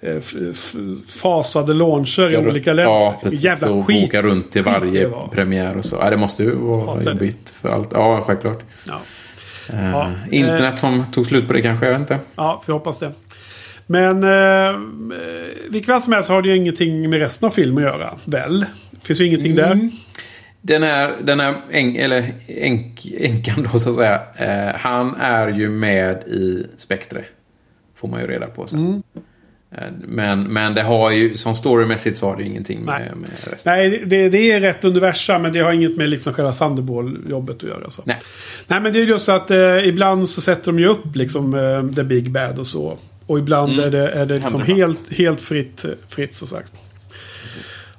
eh, 0.01 0.17
fasade 1.07 1.73
launcher 1.73 2.33
i 2.33 2.37
olika 2.37 2.73
länder. 2.73 2.93
Ja, 2.93 3.19
precis. 3.23 3.43
Jävla 3.43 3.71
och 3.71 3.87
skit. 3.87 4.09
åka 4.09 4.21
runt 4.21 4.51
till 4.51 4.63
varje 4.63 5.11
premiär 5.31 5.77
och 5.77 5.85
så. 5.85 5.95
Ja, 6.01 6.09
det 6.09 6.17
måste 6.17 6.43
ju 6.43 6.55
vara 6.55 7.03
jobbigt 7.03 7.53
för 7.61 7.69
allt. 7.69 7.89
Ja, 7.93 8.21
självklart. 8.27 8.59
Ja. 8.87 8.99
Eh, 9.73 9.89
Ja, 9.91 10.11
internet 10.31 10.79
som 10.79 11.05
tog 11.11 11.25
slut 11.25 11.47
på 11.47 11.53
det 11.53 11.61
kanske, 11.61 11.85
jag 11.85 11.91
vet 11.91 12.01
inte. 12.01 12.19
ja, 12.35 12.61
vi 12.65 12.73
hoppas 12.73 12.99
det. 12.99 13.11
Men 13.91 14.23
eh, 14.23 14.79
vilket 15.69 16.03
som 16.03 16.13
helst 16.13 16.29
har 16.29 16.41
det 16.41 16.49
ju 16.49 16.55
ingenting 16.55 17.09
med 17.09 17.19
resten 17.19 17.47
av 17.47 17.51
filmen 17.51 17.85
att 17.87 17.93
göra. 17.93 18.17
Väl? 18.25 18.65
Finns 19.01 19.21
ju 19.21 19.25
ingenting 19.25 19.55
där. 19.55 19.89
Den 20.61 20.83
här, 20.83 21.15
den 21.23 21.39
här 21.39 21.61
äng, 21.71 21.95
eller 21.95 22.33
änk, 22.47 23.07
änkan 23.19 23.67
då 23.71 23.79
så 23.79 23.89
att 23.89 23.95
säga. 23.95 24.21
Eh, 24.37 24.75
han 24.75 25.15
är 25.15 25.47
ju 25.47 25.69
med 25.69 26.23
i 26.27 26.65
Spectre. 26.77 27.23
Får 27.95 28.07
man 28.07 28.21
ju 28.21 28.27
reda 28.27 28.47
på 28.47 28.67
sen. 28.67 29.03
Eh, 29.71 29.83
Men, 30.07 30.43
men 30.43 30.73
det 30.73 30.81
har 30.81 31.11
ju, 31.11 31.35
som 31.35 31.55
storymässigt 31.55 32.17
så 32.17 32.25
har 32.27 32.35
det 32.35 32.43
ju 32.43 32.49
ingenting 32.49 32.83
Nej. 32.85 32.99
med, 32.99 33.17
med 33.17 33.29
resten. 33.51 33.73
Nej, 33.73 34.03
det, 34.05 34.29
det 34.29 34.51
är 34.51 34.59
rätt 34.59 34.85
universum 34.85 35.41
men 35.41 35.53
det 35.53 35.59
har 35.59 35.71
inget 35.73 35.97
med 35.97 36.09
liksom 36.09 36.33
själva 36.33 36.51
Thunderball-jobbet 36.53 37.55
att 37.55 37.63
göra. 37.69 37.89
Så. 37.89 38.01
Nej. 38.05 38.17
Nej, 38.67 38.81
men 38.81 38.93
det 38.93 38.99
är 38.99 39.03
just 39.03 39.29
att 39.29 39.51
eh, 39.51 39.87
ibland 39.87 40.29
så 40.29 40.41
sätter 40.41 40.65
de 40.65 40.79
ju 40.79 40.87
upp 40.87 41.15
liksom 41.15 41.53
eh, 41.53 41.95
The 41.95 42.03
Big 42.03 42.31
Bad 42.31 42.59
och 42.59 42.67
så. 42.67 42.97
Och 43.29 43.39
ibland 43.39 43.71
Mm. 43.73 43.85
är 43.85 43.89
det, 43.89 44.09
är 44.09 44.25
det 44.25 44.33
liksom 44.33 44.61
helt, 44.61 45.13
helt 45.13 45.41
fritt, 45.41 45.85
fritt 46.09 46.35
så 46.35 46.47
sagt. 46.47 46.73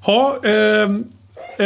Ja, 0.07 0.39
eh, 0.45 0.83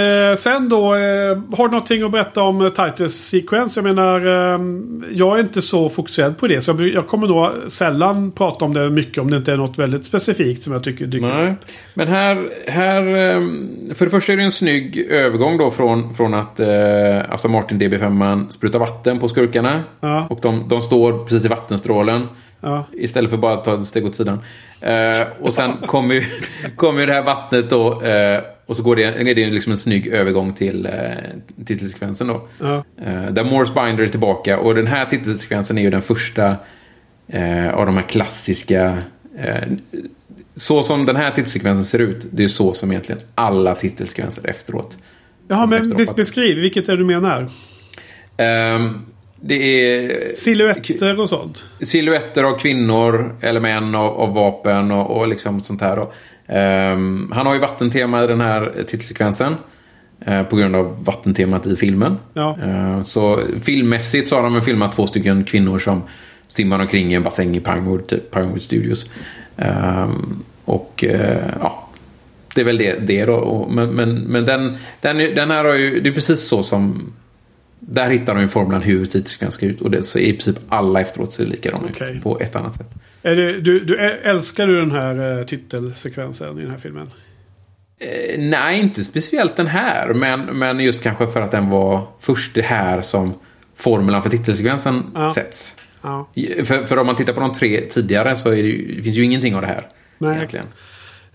eh, 0.00 0.34
sen 0.36 0.68
då. 0.68 0.94
Eh, 0.94 1.38
har 1.56 1.64
du 1.68 1.70
någonting 1.72 2.02
att 2.02 2.10
berätta 2.12 2.42
om 2.42 2.60
eh, 2.64 2.68
Titus 2.68 3.14
Sequence? 3.28 3.80
Jag 3.80 3.84
menar, 3.94 4.26
eh, 4.26 4.60
jag 5.10 5.38
är 5.38 5.42
inte 5.42 5.62
så 5.62 5.88
fokuserad 5.88 6.38
på 6.38 6.46
det. 6.46 6.60
Så 6.60 6.70
jag, 6.70 6.80
jag 6.88 7.06
kommer 7.06 7.26
nog 7.26 7.48
sällan 7.72 8.30
prata 8.32 8.64
om 8.64 8.74
det 8.74 8.90
mycket 8.90 9.18
om 9.18 9.30
det 9.30 9.36
inte 9.36 9.52
är 9.52 9.56
något 9.56 9.78
väldigt 9.78 10.04
specifikt 10.04 10.62
som 10.62 10.72
jag 10.72 10.84
tycker 10.84 11.06
dyker 11.06 11.26
upp. 11.28 11.34
Nej. 11.34 11.54
Men 11.94 12.08
här, 12.08 12.48
här... 12.68 13.02
ehm, 13.16 13.70
För 13.94 14.04
det 14.04 14.10
första 14.10 14.32
är 14.32 14.36
det 14.36 14.42
en 14.42 14.50
snygg 14.50 14.98
övergång 15.10 15.58
då 15.58 15.70
från, 15.70 16.14
från 16.14 16.34
att 16.34 16.60
eh, 16.60 16.68
Aston 17.30 17.52
Martin 17.52 17.80
DB5 17.80 18.48
sprutar 18.48 18.78
vatten 18.78 19.18
på 19.18 19.28
skurkarna. 19.28 19.82
Ja. 20.00 20.26
Och 20.30 20.38
de, 20.42 20.68
de 20.68 20.80
står 20.80 21.24
precis 21.24 21.44
i 21.44 21.48
vattenstrålen. 21.48 22.26
Ja. 22.64 22.84
Istället 22.92 23.30
för 23.30 23.36
bara 23.36 23.52
att 23.54 23.64
ta 23.64 23.80
ett 23.80 23.86
steg 23.86 24.06
åt 24.06 24.14
sidan. 24.14 24.40
Eh, 24.80 25.26
och 25.40 25.52
sen 25.52 25.72
kommer 25.86 26.14
ju, 26.14 26.24
kommer 26.76 27.00
ju 27.00 27.06
det 27.06 27.12
här 27.12 27.22
vattnet 27.22 27.70
då. 27.70 28.02
Eh, 28.02 28.40
och 28.66 28.76
så 28.76 28.82
går 28.82 28.96
det, 28.96 29.04
är 29.04 29.34
det 29.34 29.50
liksom 29.50 29.72
en 29.72 29.78
snygg 29.78 30.06
övergång 30.06 30.52
till 30.52 30.86
eh, 30.86 30.92
titelsekvensen 31.66 32.26
då. 32.26 32.48
Ja. 32.58 32.84
Eh, 33.04 33.26
där 33.32 33.44
Morse 33.44 33.72
Binder 33.74 34.04
är 34.04 34.08
tillbaka. 34.08 34.58
Och 34.58 34.74
den 34.74 34.86
här 34.86 35.04
titelsekvensen 35.06 35.78
är 35.78 35.82
ju 35.82 35.90
den 35.90 36.02
första 36.02 36.56
eh, 37.28 37.74
av 37.74 37.86
de 37.86 37.96
här 37.96 38.08
klassiska... 38.08 38.98
Eh, 39.38 39.62
så 40.56 40.82
som 40.82 41.06
den 41.06 41.16
här 41.16 41.30
titelsekvensen 41.30 41.84
ser 41.84 41.98
ut, 41.98 42.26
det 42.30 42.44
är 42.44 42.48
så 42.48 42.74
som 42.74 42.90
egentligen 42.90 43.20
alla 43.34 43.74
titelsekvenser 43.74 44.46
efteråt. 44.48 44.98
Jaha, 45.48 45.66
men 45.66 45.82
Efteråt. 45.82 46.08
bes- 46.08 46.16
beskriv. 46.16 46.56
Vilket 46.58 46.88
är 46.88 46.92
det 46.92 46.98
du 46.98 47.04
menar? 47.04 47.50
Ehm, 48.36 49.06
det 49.40 49.54
är 49.54 50.34
Silhuetter 50.36 51.20
och 51.20 51.28
sånt? 51.28 51.64
silhuetter 51.80 52.44
av 52.44 52.58
kvinnor 52.58 53.36
eller 53.40 53.60
män 53.60 53.94
av, 53.94 54.20
av 54.20 54.34
vapen 54.34 54.90
och, 54.90 55.16
och 55.20 55.28
liksom 55.28 55.60
sånt 55.60 55.80
här. 55.80 55.96
Då. 55.96 56.12
Ehm, 56.46 57.32
han 57.34 57.46
har 57.46 57.54
ju 57.54 57.60
vattentema 57.60 58.24
i 58.24 58.26
den 58.26 58.40
här 58.40 58.72
titelsekvensen. 58.86 59.56
eh, 60.26 60.42
på 60.42 60.56
grund 60.56 60.76
av 60.76 61.04
vattentemat 61.04 61.66
i 61.66 61.76
filmen. 61.76 62.16
Ja. 62.34 62.56
Ehm, 62.64 63.04
så 63.04 63.40
filmmässigt 63.62 64.28
så 64.28 64.36
har 64.36 64.42
de 64.42 64.62
filmat 64.62 64.92
två 64.92 65.06
stycken 65.06 65.44
kvinnor 65.44 65.78
som 65.78 66.02
simmar 66.48 66.78
omkring 66.80 67.12
i 67.12 67.14
en 67.14 67.22
bassäng 67.22 67.56
i 67.56 67.60
Pinewood, 67.60 68.06
typ 68.06 68.30
Pinewood 68.30 68.62
Studios. 68.62 69.06
Ehm, 69.56 70.42
och 70.64 71.04
eh, 71.04 71.44
ja, 71.60 71.88
det 72.54 72.60
är 72.60 72.64
väl 72.64 72.78
det, 72.78 73.06
det 73.06 73.24
då. 73.24 73.34
Och, 73.34 73.72
men 73.72 73.88
men, 73.90 74.14
men 74.14 74.44
den, 74.44 74.76
den, 75.00 75.16
den 75.16 75.50
här 75.50 75.64
har 75.64 75.74
ju, 75.74 76.00
det 76.00 76.08
är 76.08 76.14
precis 76.14 76.48
så 76.48 76.62
som 76.62 77.12
där 77.88 78.10
hittar 78.10 78.34
de 78.34 78.40
ju 78.42 78.48
formulan 78.48 78.82
hur 78.82 79.06
titelsekvensen 79.06 79.50
ska 79.58 79.66
ut. 79.66 79.80
Och 79.80 79.90
det, 79.90 80.02
så 80.02 80.18
i 80.18 80.32
princip 80.32 80.56
alla 80.68 81.00
efteråt 81.00 81.32
ser 81.32 81.46
likadana 81.46 81.88
Okej. 81.90 82.16
ut. 82.16 82.22
På 82.22 82.40
ett 82.40 82.56
annat 82.56 82.74
sätt. 82.74 82.90
Är 83.22 83.36
det, 83.36 83.60
du, 83.60 83.80
du, 83.80 83.98
älskar 84.00 84.66
du 84.66 84.80
den 84.80 84.90
här 84.90 85.38
eh, 85.38 85.46
titelsekvensen 85.46 86.58
i 86.58 86.62
den 86.62 86.70
här 86.70 86.78
filmen? 86.78 87.10
Eh, 87.98 88.38
nej, 88.38 88.80
inte 88.80 89.02
speciellt 89.04 89.56
den 89.56 89.66
här. 89.66 90.14
Men, 90.14 90.40
men 90.40 90.80
just 90.80 91.02
kanske 91.02 91.26
för 91.26 91.40
att 91.40 91.50
den 91.50 91.70
var 91.70 92.06
först 92.20 92.54
det 92.54 92.62
här 92.62 93.02
som 93.02 93.34
formulan 93.76 94.22
för 94.22 94.30
titelsekvensen 94.30 95.02
Ja. 95.14 95.30
sätts. 95.34 95.74
Ja. 96.02 96.28
För, 96.64 96.84
för 96.84 96.98
om 96.98 97.06
man 97.06 97.16
tittar 97.16 97.32
på 97.32 97.40
de 97.40 97.52
tre 97.52 97.80
tidigare 97.80 98.36
så 98.36 98.50
det, 98.50 98.62
det 98.96 99.02
finns 99.02 99.16
ju 99.16 99.24
ingenting 99.24 99.54
av 99.54 99.60
det 99.60 99.66
här. 99.68 99.86
Nej. 100.18 100.36
Egentligen. 100.36 100.66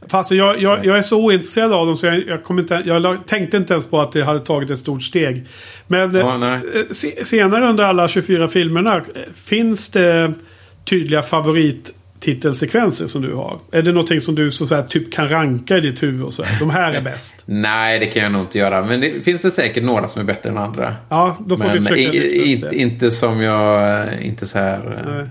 Fast 0.07 0.31
jag, 0.31 0.61
jag, 0.61 0.85
jag 0.85 0.97
är 0.97 1.01
så 1.01 1.23
ointresserad 1.25 1.73
av 1.73 1.85
dem 1.85 1.97
så 1.97 2.05
jag, 2.05 2.27
jag, 2.27 2.43
kommer 2.43 2.61
inte, 2.61 2.83
jag 2.85 3.27
tänkte 3.27 3.57
inte 3.57 3.73
ens 3.73 3.87
på 3.89 4.01
att 4.01 4.11
det 4.11 4.23
hade 4.23 4.39
tagit 4.39 4.69
ett 4.69 4.79
stort 4.79 5.03
steg. 5.03 5.47
Men 5.87 6.15
Ja, 6.15 6.53
eh, 6.55 6.61
se, 6.91 7.25
senare 7.25 7.65
under 7.65 7.83
alla 7.83 8.07
24 8.07 8.47
filmerna 8.47 8.95
eh, 8.95 9.01
finns 9.35 9.89
det 9.89 10.33
tydliga 10.89 11.21
favorittitelsekvenser 12.19 13.07
som 13.07 13.21
du 13.21 13.33
har? 13.33 13.59
Är 13.71 13.81
det 13.81 13.91
någonting 13.91 14.21
som 14.21 14.35
du 14.35 14.51
så 14.51 14.63
att 14.63 14.69
säga, 14.69 14.83
typ 14.83 15.11
kan 15.13 15.29
ranka 15.29 15.77
i 15.77 15.81
ditt 15.81 16.03
huvud 16.03 16.23
och 16.23 16.33
så? 16.33 16.43
här? 16.43 16.59
De 16.59 16.69
här 16.69 16.93
är 16.93 17.01
bäst. 17.01 17.41
Nej, 17.45 17.99
det 17.99 18.05
kan 18.05 18.23
jag 18.23 18.31
nog 18.31 18.41
inte 18.41 18.57
göra. 18.59 18.85
Men 18.85 19.01
det 19.01 19.21
finns 19.25 19.43
väl 19.43 19.51
säkert 19.51 19.83
några 19.83 20.07
som 20.07 20.21
är 20.21 20.25
bättre 20.25 20.49
än 20.49 20.57
andra. 20.57 20.95
Ja, 21.09 21.37
då 21.45 21.57
får 21.57 21.63
vi 21.63 21.69
Men 21.79 21.83
försöka 21.83 22.01
i, 22.01 22.63
upp 22.63 22.73
inte, 22.73 23.11
som 23.11 23.41
jag... 23.41 23.99
eh, 24.07 24.27
Inte 24.27 24.45
så 24.45 24.57
här... 24.57 25.27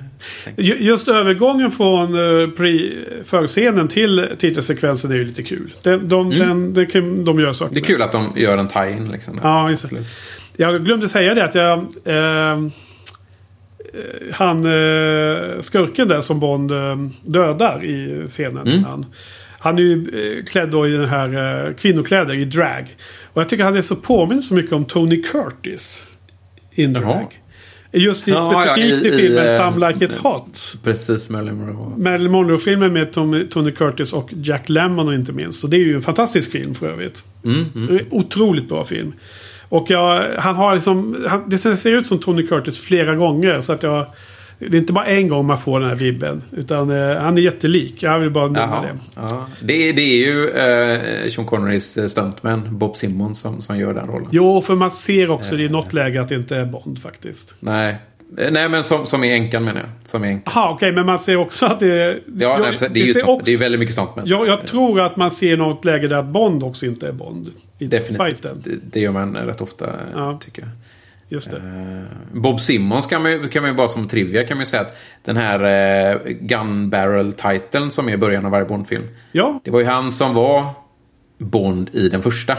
eh, 0.56 0.74
Just 0.86 1.08
övergången 1.08 1.70
från 1.70 2.14
uh, 2.14 2.48
förscenen 3.24 3.88
till 3.88 4.26
titelsekvensen 4.38 5.10
är 5.10 5.14
ju 5.16 5.24
lite 5.24 5.42
kul. 5.42 5.70
Den, 5.82 6.08
de, 6.08 6.30
den, 6.30 6.74
den 6.74 6.86
kan 6.86 7.24
de 7.24 7.40
göra 7.40 7.54
saker 7.54 7.68
Mm. 7.68 7.74
Det 7.74 7.86
är 7.86 7.94
kul 7.94 8.02
att 8.02 8.12
de 8.12 8.32
gör 8.36 8.58
en 8.58 8.68
tie-in 8.68 9.12
liksom. 9.12 9.40
Ja, 9.42 9.70
just 9.70 9.90
det. 9.90 10.04
Jag 10.56 10.84
glömde 10.84 11.08
säga 11.08 11.34
det 11.34 11.44
att 11.44 11.54
jag... 11.54 11.78
Eh, 12.04 12.14
eh, 12.16 12.58
han 14.32 14.56
eh, 14.58 15.60
skurken 15.60 16.08
där 16.08 16.20
som 16.20 16.40
Bond 16.40 16.70
eh, 16.72 16.96
dödar 17.22 17.84
i 17.84 18.26
scenen. 18.28 18.66
Mm. 18.68 18.84
Han, 18.84 19.06
han 19.58 19.78
är 19.78 19.82
ju 19.82 19.94
eh, 20.38 20.44
klädd 20.44 20.70
då 20.70 20.88
i 20.88 20.90
den 20.90 21.08
här 21.08 21.66
eh, 21.68 21.74
kvinnokläder 21.74 22.34
i 22.34 22.44
drag. 22.44 22.96
Och 23.32 23.40
jag 23.40 23.48
tycker 23.48 23.64
han 23.64 23.76
är 23.76 23.80
så 23.82 23.96
påminn 23.96 24.42
så 24.42 24.54
mycket 24.54 24.72
om 24.72 24.84
Tony 24.84 25.22
Curtis. 25.22 26.08
In 26.74 26.92
Jaha. 26.94 27.02
drag. 27.02 27.40
Just 27.92 28.28
i, 28.28 28.30
Ja, 28.30 28.66
ja, 28.66 28.72
specifikt 28.74 29.04
i, 29.04 29.08
i- 29.08 29.14
i, 29.14 29.16
filmen 29.18 29.48
eh, 29.48 29.56
Some 29.58 29.88
Like 29.92 30.04
It 30.04 30.12
Hot. 30.12 30.76
Precis, 30.84 31.28
Marilyn 31.28 31.54
Monroe. 31.56 31.98
Marilyn 31.98 32.32
Monroe-filmen 32.32 32.92
med 32.92 33.12
Tom, 33.12 33.46
Tony 33.50 33.72
Curtis 33.72 34.12
och 34.12 34.30
Jack 34.32 34.68
Lemmon 34.68 35.14
inte 35.14 35.32
minst. 35.32 35.64
Och 35.64 35.70
det 35.70 35.76
är 35.76 35.80
ju 35.80 35.94
en 35.94 36.02
fantastisk 36.02 36.50
film 36.52 36.74
för 36.74 36.88
övrigt. 36.90 37.24
Mm, 37.44 37.64
mm. 37.74 37.98
Otroligt 38.10 38.68
bra 38.68 38.84
film. 38.84 39.12
Och 39.68 39.90
jag, 39.90 40.34
han 40.38 40.56
har 40.56 40.74
liksom, 40.74 41.24
han, 41.28 41.42
det 41.46 41.58
ser 41.58 41.90
ut 41.90 42.06
som 42.06 42.18
Tony 42.18 42.46
Curtis 42.46 42.78
flera 42.78 43.14
gånger. 43.14 43.60
Så 43.60 43.72
att 43.72 43.82
jag, 43.82 44.06
det 44.58 44.76
är 44.76 44.80
inte 44.80 44.92
bara 44.92 45.06
en 45.06 45.28
gång 45.28 45.46
man 45.46 45.58
får 45.58 45.80
den 45.80 45.88
här 45.88 45.96
vibben. 45.96 46.42
Utan 46.56 46.90
eh, 46.90 47.16
han 47.16 47.38
är 47.38 47.42
jättelik. 47.42 48.02
Jag 48.02 48.18
vill 48.18 48.30
bara 48.30 48.48
nämna 48.48 48.82
det. 48.82 48.98
Det, 49.60 49.92
det 49.92 50.02
är 50.02 50.26
ju 50.26 50.48
eh, 50.48 51.30
Sean 51.30 51.46
Connerys 51.46 51.96
eh, 51.98 52.06
stuntman, 52.06 52.78
Bob 52.78 52.96
Simmons, 52.96 53.40
som, 53.40 53.60
som 53.60 53.78
gör 53.78 53.94
den 53.94 54.06
rollen. 54.06 54.28
Jo, 54.30 54.62
för 54.62 54.74
man 54.74 54.90
ser 54.90 55.30
också 55.30 55.58
i 55.58 55.68
något 55.68 55.92
läge 55.92 56.20
att 56.20 56.28
det 56.28 56.34
inte 56.34 56.56
är 56.56 56.64
Bond 56.64 57.02
faktiskt. 57.02 57.54
Nej. 57.60 57.96
Eh, 58.38 58.48
Nej, 58.52 58.68
men 58.68 58.84
som, 58.84 59.06
som 59.06 59.24
är 59.24 59.34
änkan 59.34 59.64
menar 59.64 59.80
jag. 59.80 59.88
Som 60.04 60.24
är 60.24 60.28
änkan. 60.28 60.52
Jaha, 60.56 60.70
okej, 60.70 60.92
men 60.92 61.06
man 61.06 61.18
ser 61.18 61.36
också 61.36 61.66
att 61.66 61.80
det. 61.80 61.86
Ja, 62.06 62.20
jag- 62.36 62.60
nej, 62.60 62.76
det, 62.90 63.00
är 63.00 63.06
ju 63.06 63.12
stunt, 63.14 63.28
också- 63.28 63.44
det 63.44 63.52
är 63.52 63.58
väldigt 63.58 63.78
mycket 63.78 63.94
stuntman. 63.94 64.24
jag, 64.28 64.46
jag 64.46 64.66
tror 64.66 65.00
att 65.00 65.16
man 65.16 65.30
ser 65.30 65.56
något 65.56 65.84
läge 65.84 66.08
där 66.08 66.16
att 66.16 66.26
Bond 66.26 66.62
också 66.64 66.86
inte 66.86 67.08
är 67.08 67.12
Bond. 67.12 67.50
I 67.78 67.86
Definitivt. 67.86 68.42
Det, 68.64 68.70
det 68.92 69.00
gör 69.00 69.12
man 69.12 69.36
rätt 69.36 69.60
ofta, 69.60 69.90
Ja. 70.14 70.38
tycker 70.44 70.62
jag. 70.62 70.70
Just 71.30 71.50
det. 71.50 71.56
Eh, 71.56 72.38
Bob 72.40 72.60
Simmons 72.60 73.06
kan 73.06 73.22
man, 73.22 73.32
ju, 73.32 73.48
kan 73.48 73.62
man 73.62 73.70
ju 73.70 73.76
bara 73.76 73.88
som 73.88 74.08
trivia 74.08 74.44
kan 74.44 74.56
man 74.56 74.62
ju 74.62 74.66
säga 74.66 74.82
att 74.82 74.96
den 75.24 75.36
här 75.36 75.60
eh, 76.10 76.18
Gun 76.40 76.90
Barrel-titeln 76.90 77.90
som 77.90 78.08
är 78.08 78.12
i 78.12 78.16
början 78.16 78.44
av 78.44 78.50
varje 78.50 78.64
Bond-film. 78.66 79.02
Ja, 79.32 79.60
Det 79.64 79.70
var 79.70 79.80
ju 79.80 79.86
han 79.86 80.12
som 80.12 80.34
var 80.34 80.70
Bond 81.38 81.90
i 81.92 82.08
den 82.08 82.22
första. 82.22 82.56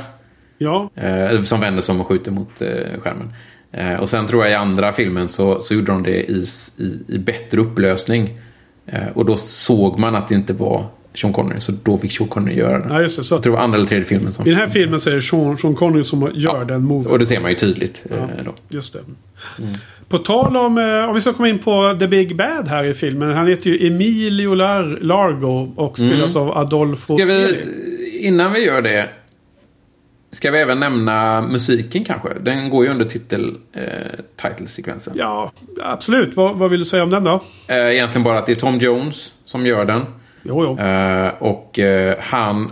ja. 0.58 0.90
Eh, 0.96 1.42
som 1.42 1.60
vänder 1.60 1.82
sig 1.82 1.94
om 1.96 2.02
och 2.02 2.08
skjuter 2.08 2.32
mot 2.32 2.62
eh, 2.62 2.68
skärmen. 3.00 3.34
Eh, 3.72 3.94
och 3.94 4.10
sen 4.10 4.28
tror 4.28 4.44
jag 4.44 4.52
i 4.52 4.56
andra 4.56 4.92
filmen 4.92 5.28
så, 5.28 5.62
så 5.62 5.74
gjorde 5.74 5.92
de 5.92 6.04
det 6.04 6.32
i, 6.32 6.44
i, 6.78 7.00
i 7.16 7.18
bättre 7.18 7.62
upplösning. 7.62 8.40
Eh, 8.88 9.08
och 9.14 9.26
då 9.26 9.38
såg 9.38 10.00
man 10.00 10.16
att 10.16 10.28
det 10.28 10.36
inte 10.36 10.54
var 10.54 10.86
Sean 11.14 11.34
Connery, 11.34 11.60
så 11.60 11.72
då 11.84 11.98
fick 11.98 12.12
Sean 12.12 12.28
Connery 12.30 12.56
göra 12.58 12.80
det. 12.80 12.94
ja 12.94 13.02
just 13.02 13.18
det. 13.18 13.24
Så 13.24 13.36
Jag 13.36 13.44
tror 13.44 13.54
det 13.54 13.58
var 13.58 13.64
andra 13.64 13.78
eller 13.78 13.88
tredje 13.88 14.06
filmen 14.06 14.32
som... 14.32 14.48
I 14.48 14.50
den 14.50 14.60
här 14.60 14.68
filmen 14.68 15.00
så 15.00 15.10
är 15.10 15.16
det 15.16 15.22
Sean, 15.22 15.58
Sean 15.58 15.76
Connery 15.76 16.04
som 16.04 16.32
gör 16.36 16.66
den 16.66 16.84
moven. 16.84 17.12
Och 17.12 17.20
det 17.20 17.26
ser 17.26 17.40
man 17.40 17.50
ju 17.52 17.56
tydligt. 17.56 18.06
Eh, 18.12 18.18
då. 18.46 18.52
Just 18.70 18.94
det. 18.94 19.00
På 20.10 20.18
tal 20.18 20.58
om, 20.58 20.78
eh, 20.78 21.10
om 21.10 21.16
vi 21.16 21.22
ska 21.22 21.34
komma 21.34 21.50
in 21.50 21.60
på 21.60 21.98
The 22.00 22.08
Big 22.08 22.36
Bad 22.36 22.68
här 22.68 22.86
i 22.86 22.94
filmen. 22.94 23.32
Han 23.32 23.48
heter 23.48 23.70
ju 23.70 23.88
Emilio 23.88 24.54
Lar- 24.56 24.98
Largo 25.02 25.74
och 25.76 25.98
spelas 25.98 26.36
av 26.36 26.58
Adolfo 26.58 27.18
Ska 27.18 27.26
vi, 27.26 27.58
innan 28.20 28.54
vi 28.54 28.66
gör 28.66 28.82
det, 28.82 29.10
ska 30.32 30.52
vi 30.52 30.60
även 30.60 30.80
nämna 30.80 31.42
musiken 31.42 32.04
kanske? 32.04 32.30
Den 32.42 32.70
går 32.70 32.86
ju 32.86 32.92
under 32.92 33.06
titel, 33.06 33.58
eh, 33.74 33.84
titelsekvensen. 34.36 35.14
Ja, 35.18 35.52
absolut. 35.84 36.36
Vad, 36.36 36.58
vad 36.58 36.72
vill 36.72 36.80
du 36.80 36.86
säga 36.86 37.04
om 37.04 37.10
den 37.10 37.24
då? 37.24 37.44
Eh, 37.68 37.78
egentligen 37.78 38.24
bara 38.24 38.38
att 38.38 38.46
det 38.46 38.52
är 38.52 38.56
Tom 38.56 38.78
Jones 38.78 39.34
som 39.46 39.66
gör 39.66 39.86
den. 39.86 40.06
Jo, 40.44 40.64
jo. 40.64 40.80
Eh, 40.86 41.34
och 41.40 41.80
eh, 41.80 42.16
han, 42.20 42.72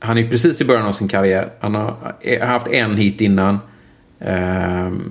han 0.00 0.18
är 0.18 0.30
precis 0.30 0.60
i 0.60 0.64
början 0.64 0.86
av 0.86 0.92
sin 0.92 1.08
karriär. 1.08 1.48
Han 1.60 1.74
har, 1.74 1.94
eh, 2.20 2.40
har 2.40 2.46
haft 2.46 2.68
en 2.68 2.96
hit 2.96 3.20
innan. 3.20 3.58
Uh, 4.22 4.28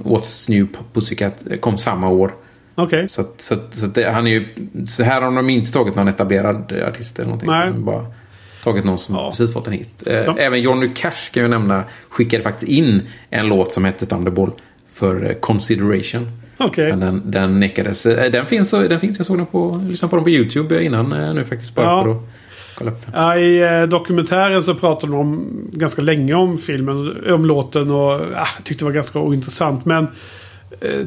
What's 0.04 0.50
New 0.50 0.68
Pussycat 0.94 1.44
kom 1.60 1.78
samma 1.78 2.10
år. 2.10 2.36
Okej. 2.76 3.10
Så, 3.10 3.22
att, 3.22 3.42
så, 3.42 3.54
att, 3.54 3.76
så 3.76 3.86
att 3.86 3.96
det, 3.96 4.12
han 4.12 4.28
är 4.28 4.32
ju... 4.32 4.56
Så 4.88 5.04
här 5.04 5.22
har 5.22 5.32
de 5.32 5.50
inte 5.50 5.72
tagit 5.72 5.96
någon 5.96 6.08
etablerad 6.08 6.74
artist 6.88 7.20
eller 7.20 7.26
någonting. 7.26 7.50
Nej. 7.50 7.72
Bara 7.72 8.06
tagit 8.66 8.86
någon 8.86 9.00
som 9.00 9.16
Ja. 9.16 9.30
precis 9.30 9.54
fått 9.54 9.68
en 9.68 9.74
hit. 9.74 10.04
Eh, 10.06 10.14
Ja. 10.14 10.36
Även 10.38 10.62
Johnny 10.62 10.90
Cash 10.96 11.32
kan 11.34 11.42
jag 11.44 11.50
nämna 11.50 11.84
skickade 12.10 12.44
faktiskt 12.44 12.72
in 12.72 13.02
en 13.30 13.48
låt 13.48 13.72
som 13.72 13.86
hette 13.86 14.06
Thunderball 14.06 14.52
för 14.92 15.26
eh, 15.30 15.34
Consideration. 15.34 16.28
Okej. 16.58 16.90
Men 16.90 17.00
den, 17.00 17.32
den 17.32 17.60
nekades. 17.60 18.06
Eh, 18.06 18.32
Den 18.32 18.46
finns, 18.46 18.72
den 18.72 19.00
finns, 19.00 19.18
jag 19.20 19.26
såg 19.26 19.38
den 19.38 19.46
på, 19.46 19.82
lyssnade 19.90 20.10
på 20.10 20.16
den 20.16 20.24
på 20.24 20.30
YouTube 20.30 20.84
innan 20.84 21.10
nu 21.36 21.46
faktiskt. 21.46 21.76
Bara 21.76 21.86
Ja. 21.86 22.04
för 22.04 22.12
att 22.12 22.18
kolla 22.78 22.92
upp 22.92 23.06
den. 23.06 23.12
Ja, 23.16 23.38
I 23.84 23.88
dokumentären 23.88 24.64
så 24.64 24.76
pratade 24.76 25.12
de 25.14 25.20
om, 25.20 25.46
ganska 25.72 26.02
länge 26.02 26.34
om 26.34 26.58
filmen, 26.58 27.16
om 27.34 27.46
låten 27.46 27.92
och 27.92 28.12
ah, 28.12 28.20
jag 28.36 28.64
tyckte 28.64 28.82
det 28.84 28.86
var 28.86 28.92
ganska 28.96 29.20
ointressant. 29.20 29.86
Men 29.86 30.08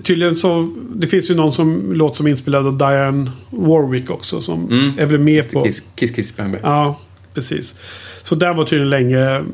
tydligen 0.02 0.34
så, 0.36 0.70
det 0.94 1.06
finns 1.06 1.30
ju 1.30 1.34
någon 1.34 1.52
som 1.52 1.92
låt 1.92 2.16
som 2.16 2.26
är 2.26 2.30
inspelad 2.30 2.66
av 2.66 2.78
Diane 2.78 3.30
Warwick 3.50 4.10
också 4.10 4.40
som 4.40 4.68
Mm. 4.70 4.98
är 4.98 5.06
väl 5.06 5.18
med 5.20 5.52
på. 5.52 5.62
Kiss, 5.64 5.82
kiss, 5.94 6.10
kiss, 6.10 6.36
bang, 6.36 6.52
bang. 6.52 6.60
Ja, 6.64 7.00
precis. 7.38 7.74
Så 8.22 8.34
där 8.34 8.54
var 8.54 8.64
tydligen 8.64 8.90
länge 8.90 9.44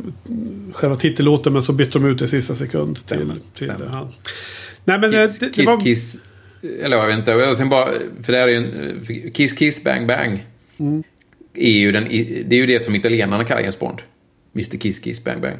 själva 0.73 0.97
titellåten 0.97 1.53
men 1.53 1.63
så 1.63 1.73
bytte 1.73 1.99
de 1.99 2.07
ut 2.11 2.19
det 2.19 2.25
i 2.25 2.29
sista 2.29 2.55
sekund 2.55 2.95
till, 2.97 3.05
Stämmer, 3.05 3.37
till 3.55 3.69
stämmer. 3.69 3.87
han. 3.87 4.09
Nej 4.85 4.99
men 4.99 5.15
eh, 5.15 5.21
Kiss, 5.27 5.39
det, 5.39 5.47
det 5.47 5.53
kiss, 5.53 5.67
var... 5.67 5.81
kiss. 5.81 6.17
Eller 6.83 6.97
jag 6.97 7.07
vet 7.07 7.19
inte. 7.19 7.33
Tänkte 7.45 7.65
bara, 7.65 7.89
för 8.23 8.33
det 8.33 8.39
här 8.39 8.49
är 8.49 8.53
ju 8.53 8.57
en... 8.57 9.31
Kiss, 9.33 9.53
kiss, 9.53 9.85
bang, 9.85 10.07
bang. 10.09 10.47
Mm. 10.79 11.03
Är 11.55 11.71
ju 11.71 11.93
den, 11.93 12.05
det 12.49 12.57
är 12.57 12.61
ju 12.61 12.67
det 12.67 12.85
som 12.85 12.95
italienarna 12.95 13.45
kallar 13.45 13.61
James 13.61 13.79
Bond. 13.79 13.99
Mr 14.55 14.77
Kiss, 14.79 14.99
kiss, 14.99 15.25
bang, 15.25 15.41
bang. 15.43 15.57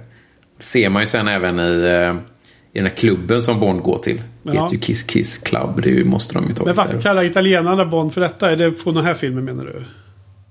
Ser 0.59 0.89
man 0.89 1.03
ju 1.03 1.07
sen 1.07 1.29
även 1.29 1.61
i, 1.61 1.85
eh, 1.85 2.17
i 2.73 2.79
den 2.79 2.85
här 2.87 2.97
klubben 2.97 3.43
som 3.43 3.61
Bond 3.61 3.83
går 3.83 3.99
till. 3.99 4.17
Det 4.17 4.55
Ja. 4.55 4.63
heter 4.63 4.75
ju 4.75 4.81
Kiss, 4.81 5.03
kiss 5.03 5.39
club. 5.39 5.81
Det 5.83 6.05
måste 6.05 6.35
de 6.35 6.49
ju 6.49 6.55
ta 6.55 6.65
Men 6.65 6.75
varför 6.75 7.01
kallar 7.01 7.25
italienarna 7.25 7.85
Bond 7.85 8.15
för 8.15 8.21
detta? 8.21 8.51
Är 8.51 8.57
det 8.57 8.75
från 8.75 8.95
den 8.95 9.05
här 9.05 9.15
filmen 9.15 9.45
menar 9.45 9.65
du? 9.65 9.85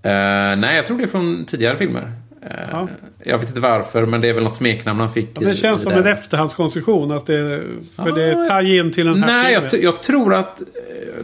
Eh, 0.03 0.55
nej, 0.59 0.75
jag 0.75 0.85
tror 0.87 0.97
det 0.97 1.03
är 1.03 1.07
från 1.07 1.45
tidigare 1.45 1.77
filmer. 1.77 2.11
Eh, 2.41 2.49
Ja. 2.71 2.87
Jag 3.25 3.37
vet 3.37 3.47
inte 3.47 3.59
varför, 3.61 4.05
men 4.05 4.21
det 4.21 4.29
är 4.29 4.33
väl 4.33 4.43
något 4.43 4.55
smeknamn 4.55 4.99
han 4.99 5.09
fick. 5.11 5.29
Ja, 5.33 5.41
det 5.41 5.51
i- 5.51 5.55
känns 5.55 5.79
i 5.79 5.83
som 5.83 5.91
en 5.93 6.07
efterhandskonstruktion. 6.07 7.11
Att 7.11 7.25
det, 7.25 7.61
för 7.95 8.09
Ja. 8.09 8.15
det 8.15 8.45
tar 8.45 8.61
in 8.79 8.91
till 8.91 9.05
den 9.05 9.23
här 9.23 9.43
Nej, 9.43 9.53
jag, 9.53 9.61
filmen. 9.61 9.69
t- 9.69 9.83
jag 9.83 10.03
tror 10.03 10.33
att... 10.33 10.61
eh, 10.61 10.65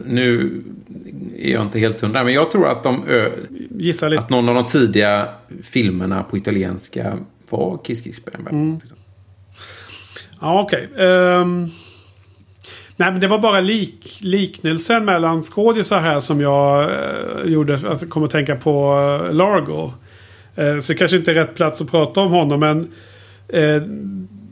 Nu 0.05 0.61
är 1.39 1.51
jag 1.53 1.61
inte 1.61 1.79
helt 1.79 2.01
hundra, 2.01 2.23
men 2.23 2.33
jag 2.33 2.51
tror 2.51 2.67
att 2.67 2.83
de... 2.83 3.03
Ö, 3.07 3.29
att 4.17 4.29
någon 4.29 4.49
av 4.49 4.55
de 4.55 4.65
tidiga 4.65 5.27
filmerna 5.63 6.23
på 6.23 6.37
italienska 6.37 7.17
var 7.49 7.79
Kiss 7.83 8.01
Kiss 8.01 8.25
Bang 8.25 8.43
Bang. 8.45 8.55
Mm. 8.55 8.79
Ja, 10.41 10.61
okej. 10.61 10.89
Ehm, 10.97 11.69
nej, 12.99 13.11
men 13.11 13.19
det 13.19 13.27
var 13.27 13.39
bara 13.39 13.59
lik, 13.59 14.19
liknelsen 14.21 15.05
mellan 15.05 15.41
skådisar 15.41 15.99
här 15.99 16.19
som 16.19 16.41
jag 16.41 16.83
eh, 16.83 17.51
gjorde. 17.51 17.73
Att 17.73 17.83
alltså, 17.83 18.05
kom 18.05 18.23
att 18.23 18.31
tänka 18.31 18.55
på 18.55 18.93
eh, 19.25 19.33
Largo. 19.33 19.93
Eh, 20.55 20.79
så 20.79 20.93
det 20.93 20.97
kanske 20.97 21.17
inte 21.17 21.31
är 21.31 21.35
rätt 21.35 21.55
plats 21.55 21.81
att 21.81 21.91
prata 21.91 22.21
om 22.21 22.31
honom, 22.31 22.59
men 22.59 22.79
eh, 23.47 23.81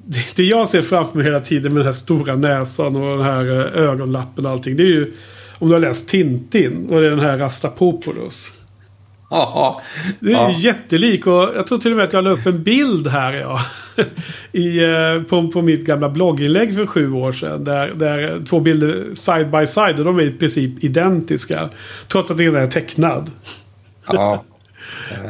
det, 0.05 0.35
det 0.35 0.43
jag 0.43 0.67
ser 0.67 0.81
framför 0.81 1.17
mig 1.17 1.25
hela 1.25 1.39
tiden 1.39 1.73
med 1.73 1.79
den 1.79 1.85
här 1.85 1.93
stora 1.93 2.35
näsan 2.35 2.95
och 2.95 3.17
den 3.17 3.25
här 3.25 3.45
eh, 3.49 3.83
ögonlappen 3.83 4.45
och 4.45 4.51
allting. 4.51 4.75
Det 4.75 4.83
är 4.83 4.87
ju 4.87 5.13
om 5.59 5.67
du 5.67 5.73
har 5.73 5.81
läst 5.81 6.09
Tintin 6.09 6.89
och 6.89 7.01
det 7.01 7.07
är 7.07 7.11
den 7.11 7.19
här 7.19 7.37
Rastapopoulos. 7.37 8.51
Ja, 9.29 9.81
Det 10.19 10.31
är 10.31 10.33
ja. 10.33 10.51
jättelik 10.51 11.27
och 11.27 11.49
jag 11.55 11.67
tror 11.67 11.77
till 11.77 11.91
och 11.91 11.97
med 11.97 12.05
att 12.05 12.13
jag 12.13 12.23
la 12.23 12.29
upp 12.29 12.45
en 12.45 12.63
bild 12.63 13.07
här 13.07 13.33
ja. 13.33 13.59
I, 14.51 14.83
eh, 14.83 15.23
på, 15.29 15.47
på 15.47 15.61
mitt 15.61 15.85
gamla 15.85 16.09
blogginlägg 16.09 16.75
för 16.75 16.85
sju 16.85 17.11
år 17.11 17.31
sedan. 17.31 17.63
Där, 17.63 17.91
där 17.95 18.45
två 18.45 18.59
bilder 18.59 19.13
side 19.13 19.51
by 19.51 19.67
side 19.67 19.99
och 19.99 20.05
de 20.05 20.19
är 20.19 20.23
i 20.23 20.31
princip 20.31 20.83
identiska. 20.83 21.69
Trots 22.07 22.31
att 22.31 22.37
den 22.37 22.47
ena 22.47 22.59
är 22.59 22.67
tecknad. 22.67 23.31
ja. 24.07 24.43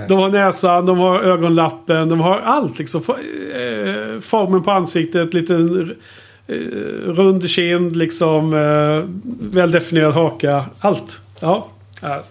De 0.07 0.19
har 0.19 0.29
näsan, 0.29 0.85
de 0.85 0.97
har 0.97 1.19
ögonlappen, 1.19 2.09
de 2.09 2.19
har 2.19 2.39
allt 2.39 2.79
liksom. 2.79 3.01
Eh, 3.07 4.19
formen 4.19 4.63
på 4.63 4.71
ansiktet, 4.71 5.33
liten 5.33 5.95
eh, 6.47 6.55
rund 7.05 7.49
kind, 7.49 7.95
liksom. 7.95 8.53
Eh, 8.53 9.03
väldefinierad 9.51 10.13
haka. 10.13 10.65
Allt. 10.79 11.21
Ja 11.39 11.67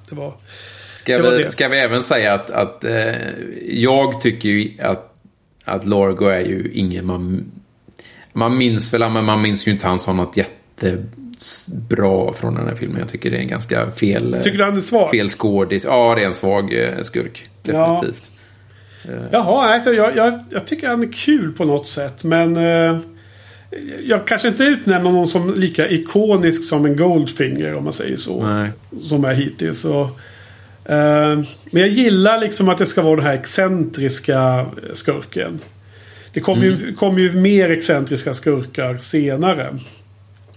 det 0.08 0.14
var... 0.14 0.32
Ska, 1.06 1.18
Det 1.18 1.30
vi, 1.38 1.44
det. 1.44 1.50
ska 1.50 1.68
vi 1.68 1.78
även 1.78 2.02
säga 2.02 2.34
att, 2.34 2.50
att 2.50 2.84
eh, 2.84 3.14
jag 3.68 4.20
tycker 4.20 4.48
ju 4.48 4.70
att, 4.82 5.14
att 5.64 5.84
Largo 5.86 6.26
är 6.28 6.40
ju 6.44 6.70
ingen 6.74 7.06
man... 7.06 7.44
Man 8.32 8.58
minns 8.58 8.94
väl, 8.94 9.10
men 9.10 9.24
man 9.24 9.42
minns 9.42 9.66
ju 9.68 9.72
inte 9.72 9.86
han 9.86 9.98
som 9.98 10.16
något 10.16 10.36
jättebra 10.36 12.32
från 12.32 12.54
den 12.54 12.68
här 12.68 12.74
filmen. 12.74 12.98
Jag 12.98 13.08
tycker 13.08 13.30
det 13.30 13.36
är 13.36 13.40
en 13.40 13.48
ganska 13.48 13.90
fel... 13.90 14.34
eh, 14.34 14.40
Tycker 14.42 14.58
du 14.58 14.64
han 14.64 14.76
är 14.76 14.80
svag? 14.80 15.10
Fel 15.10 15.28
skådis. 15.28 15.84
Ja, 15.84 16.14
det 16.14 16.22
är 16.22 16.26
en 16.26 16.34
svag 16.34 16.74
eh, 16.74 17.02
skurk. 17.02 17.48
Ja. 17.62 18.00
Definitivt. 18.00 18.30
Jaha, 19.30 19.74
alltså 19.74 19.92
jag, 19.92 20.16
jag, 20.16 20.44
jag 20.50 20.66
tycker 20.66 20.88
han 20.88 21.02
är 21.02 21.12
kul 21.12 21.52
på 21.52 21.64
något 21.64 21.86
sätt. 21.86 22.24
Men 22.24 22.56
eh, 22.56 22.98
jag 24.04 24.26
kanske 24.26 24.48
inte 24.48 24.64
utnämner 24.64 25.10
honom 25.10 25.26
som 25.26 25.54
lika 25.54 25.88
ikonisk 25.88 26.64
som 26.64 26.84
en 26.86 26.96
Goldfinger 26.96 27.74
om 27.74 27.84
man 27.84 27.92
säger 27.92 28.16
så. 28.16 28.42
Nej. 28.42 28.70
Som 29.02 29.24
är 29.24 29.34
hittills. 29.34 29.84
Och, 29.84 30.00
eh, 30.00 30.08
men 30.88 31.46
jag 31.82 31.88
gillar 31.88 32.38
liksom 32.38 32.68
att 32.68 32.78
det 32.78 32.86
ska 32.86 33.02
vara 33.02 33.16
den 33.16 33.24
här 33.26 33.34
excentriska 33.34 34.66
skurken. 34.92 35.60
Det 36.32 36.40
kommer 36.40 36.64
ju, 36.64 36.94
kom 36.94 37.18
ju 37.18 37.32
mer 37.32 37.70
excentriska 37.70 38.34
skurkar 38.34 38.98
senare 38.98 39.78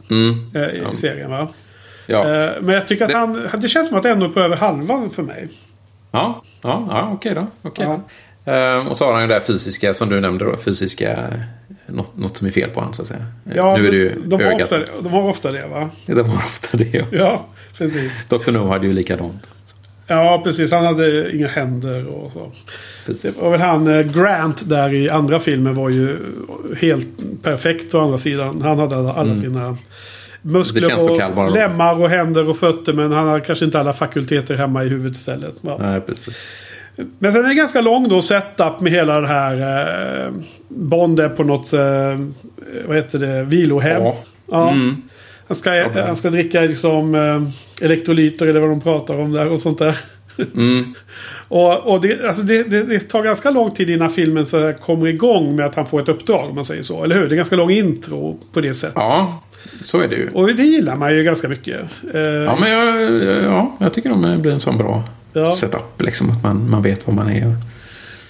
Mm. 0.10 0.52
eh, 0.56 0.62
i 0.62 0.82
Ja. 0.84 0.96
serien. 0.96 1.30
Va? 1.32 1.48
Ja. 2.08 2.20
Eh, 2.20 2.52
men 2.62 2.76
jag 2.76 2.88
tycker 2.88 3.04
att 3.06 3.12
Det- 3.12 3.18
han... 3.18 3.48
Det 3.62 3.70
känns 3.70 3.88
som 3.90 3.98
att 3.98 4.06
ändå 4.06 4.26
är 4.26 4.30
på 4.30 4.40
över 4.40 4.56
halvan 4.58 5.10
för 5.12 5.24
mig. 5.24 5.48
Ja, 6.12 6.44
ja, 6.62 6.88
ja 6.92 7.10
okej 7.14 7.34
då. 7.36 7.48
Okej 7.62 7.86
Ja. 7.86 8.02
då. 8.46 8.52
Ehm, 8.52 8.88
och 8.88 8.98
så 8.98 9.06
har 9.06 9.14
han 9.14 9.22
ju 9.22 9.28
det 9.28 9.34
där 9.34 9.42
fysiska 9.42 9.94
som 9.94 10.10
du 10.10 10.20
nämnde 10.20 10.46
då. 10.46 10.58
Fysiska, 10.58 11.12
eh, 11.12 11.28
något, 11.88 12.18
något 12.18 12.38
som 12.38 12.48
är 12.48 12.52
fel 12.52 12.70
på 12.70 12.80
honom 12.80 12.94
så 12.94 13.02
att 13.02 13.08
säga. 13.08 13.26
Eh, 13.50 13.56
Ja, 13.56 13.78
nu 13.78 13.88
är 13.88 13.92
det 13.92 13.98
ju 13.98 14.22
de, 14.26 14.36
har 14.36 14.52
ögat. 14.52 14.62
ofta, 14.72 14.80
de 15.02 15.10
har 15.14 15.22
ofta 15.30 15.52
det 15.52 15.68
va? 15.68 15.90
De 16.06 16.22
har 16.30 16.36
ofta 16.38 16.78
det. 16.78 16.94
Ja. 16.94 17.06
Ja, 17.12 17.46
precis. 17.78 18.14
Dr. 18.30 18.52
No 18.52 18.68
hade 18.68 18.88
ju 18.88 18.94
likadant. 18.94 19.50
Ja, 20.10 20.41
precis. 20.43 20.72
Han 20.72 20.86
hade 20.86 21.36
inga 21.36 21.47
händer 21.47 22.07
och 22.07 22.32
så. 22.32 22.51
Precis. 23.05 23.38
Var 23.38 23.51
väl 23.51 23.62
han 23.62 23.88
eh, 23.88 24.01
Grant 24.01 24.70
där 24.70 24.93
i 24.93 25.10
andra 25.10 25.39
filmen 25.39 25.76
var 25.76 25.89
ju 25.89 26.18
helt 26.78 27.07
perfekt 27.43 27.95
å 27.95 27.99
andra 27.99 28.18
sidan. 28.18 28.62
Han 28.62 28.80
hade 28.80 28.95
alla, 28.95 29.14
alla 29.14 29.36
sina 29.36 29.60
Mm. 29.64 29.78
Det 30.41 30.49
muskler 30.49 31.36
och 31.36 31.51
lemmar 31.51 32.01
och 32.01 32.10
händer 32.10 32.49
och 32.49 32.57
fötter. 32.57 32.93
Men 32.93 33.12
han 33.12 33.28
hade 33.28 33.39
kanske 33.39 33.66
inte 33.66 33.80
alla 33.80 33.93
fakulteter 33.93 34.55
hemma 34.55 34.84
i 34.84 34.88
huvudet 34.88 35.18
istället. 35.18 35.55
Ja. 35.62 35.78
Nej, 35.82 36.01
precis. 36.01 36.36
Men 37.20 37.34
sen 37.34 37.45
är 37.45 37.49
det 37.49 37.55
ganska 37.55 37.82
lång 37.82 38.10
då 38.10 38.22
setup 38.22 38.80
med 38.80 38.91
hela 38.91 39.22
det 39.22 39.28
här 39.28 40.26
eh, 40.26 40.34
Bond 40.68 41.20
är 41.20 41.30
på 41.30 41.43
något, 41.43 41.74
eh, 41.74 42.20
vad 42.88 42.95
heter 42.95 43.20
det, 43.20 43.43
vilohem. 43.43 44.03
Ja. 44.03 44.18
Ja. 44.51 44.72
Mm. 44.72 45.01
Han, 45.50 45.56
ska, 45.56 45.89
han 46.06 46.16
ska 46.16 46.30
dricka 46.30 46.62
liksom 46.62 47.16
eh, 47.16 47.86
elektrolyter 47.86 48.45
eller 48.45 48.60
vad 48.60 48.70
de 48.70 48.82
pratar 48.82 49.20
om 49.20 49.32
där 49.34 49.47
och 49.47 49.62
sånt 49.62 49.80
där. 49.80 49.97
Mm. 50.56 50.93
Och, 51.52 51.78
och 51.93 52.02
det, 52.02 52.26
alltså 52.28 52.43
det, 52.43 52.64
det, 52.64 52.84
det 52.84 53.00
tar 53.00 53.24
ganska 53.24 53.50
lång 53.52 53.72
tid 53.72 53.89
innan 53.89 54.10
filmen 54.10 54.45
så 54.45 54.74
kommer 54.82 55.08
igång 55.08 55.56
med 55.56 55.66
att 55.66 55.76
han 55.76 55.86
får 55.86 56.02
ett 56.02 56.10
uppdrag. 56.10 56.50
Om 56.50 56.56
man 56.56 56.66
säger 56.66 56.84
så. 56.84 57.04
Eller 57.04 57.16
hur? 57.16 57.28
Det 57.30 57.36
är 57.36 57.38
ganska 57.38 57.56
lång 57.56 57.72
intro 57.72 58.39
på 58.54 58.62
det 58.62 58.74
sättet. 58.74 58.95
Ja, 58.95 59.43
så 59.84 60.02
är 60.02 60.08
det 60.08 60.16
ju. 60.16 60.30
Och 60.34 60.56
det 60.56 60.64
gillar 60.64 60.95
man 60.95 61.16
ju 61.16 61.24
ganska 61.24 61.47
mycket. 61.47 61.80
Eh, 62.14 62.20
Ja, 62.22 62.58
men 62.60 62.72
jag, 62.72 63.12
ja, 63.43 63.76
jag 63.80 63.93
tycker 63.93 64.10
de 64.10 64.41
blir 64.41 64.52
en 64.52 64.60
sån 64.60 64.78
bra 64.78 65.04
Ja. 65.34 65.56
setup. 65.56 66.02
Liksom, 66.02 66.30
att 66.30 66.43
man, 66.43 66.70
man 66.70 66.82
vet 66.82 67.08
vad 67.08 67.16
man 67.16 67.30
är. 67.30 67.45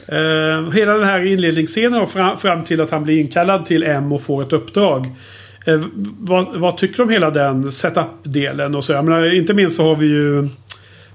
eh, 0.08 0.72
hela 0.72 0.94
den 0.94 1.04
här 1.08 1.26
inledningsscenen 1.26 2.02
och 2.02 2.12
fram, 2.12 2.38
fram 2.38 2.64
till 2.64 2.82
att 2.82 2.92
han 2.92 3.04
blir 3.04 3.20
inkallad 3.20 3.66
till 3.66 3.84
M 3.84 4.12
och 4.12 4.22
får 4.22 4.44
ett 4.44 4.54
uppdrag. 4.54 5.08
Eh, 5.66 5.82
vad, 6.20 6.60
vad 6.60 6.78
tycker 6.78 6.98
du 6.98 7.04
om 7.04 7.10
hela 7.10 7.30
den 7.30 7.72
setup-delen? 7.72 8.76
Och 8.76 8.84
så? 8.84 8.94
Jag 8.94 9.06
menar, 9.06 9.36
inte 9.36 9.54
minst 9.54 9.76
så 9.76 9.84
har 9.84 9.96
vi 9.96 10.08
ju 10.08 10.50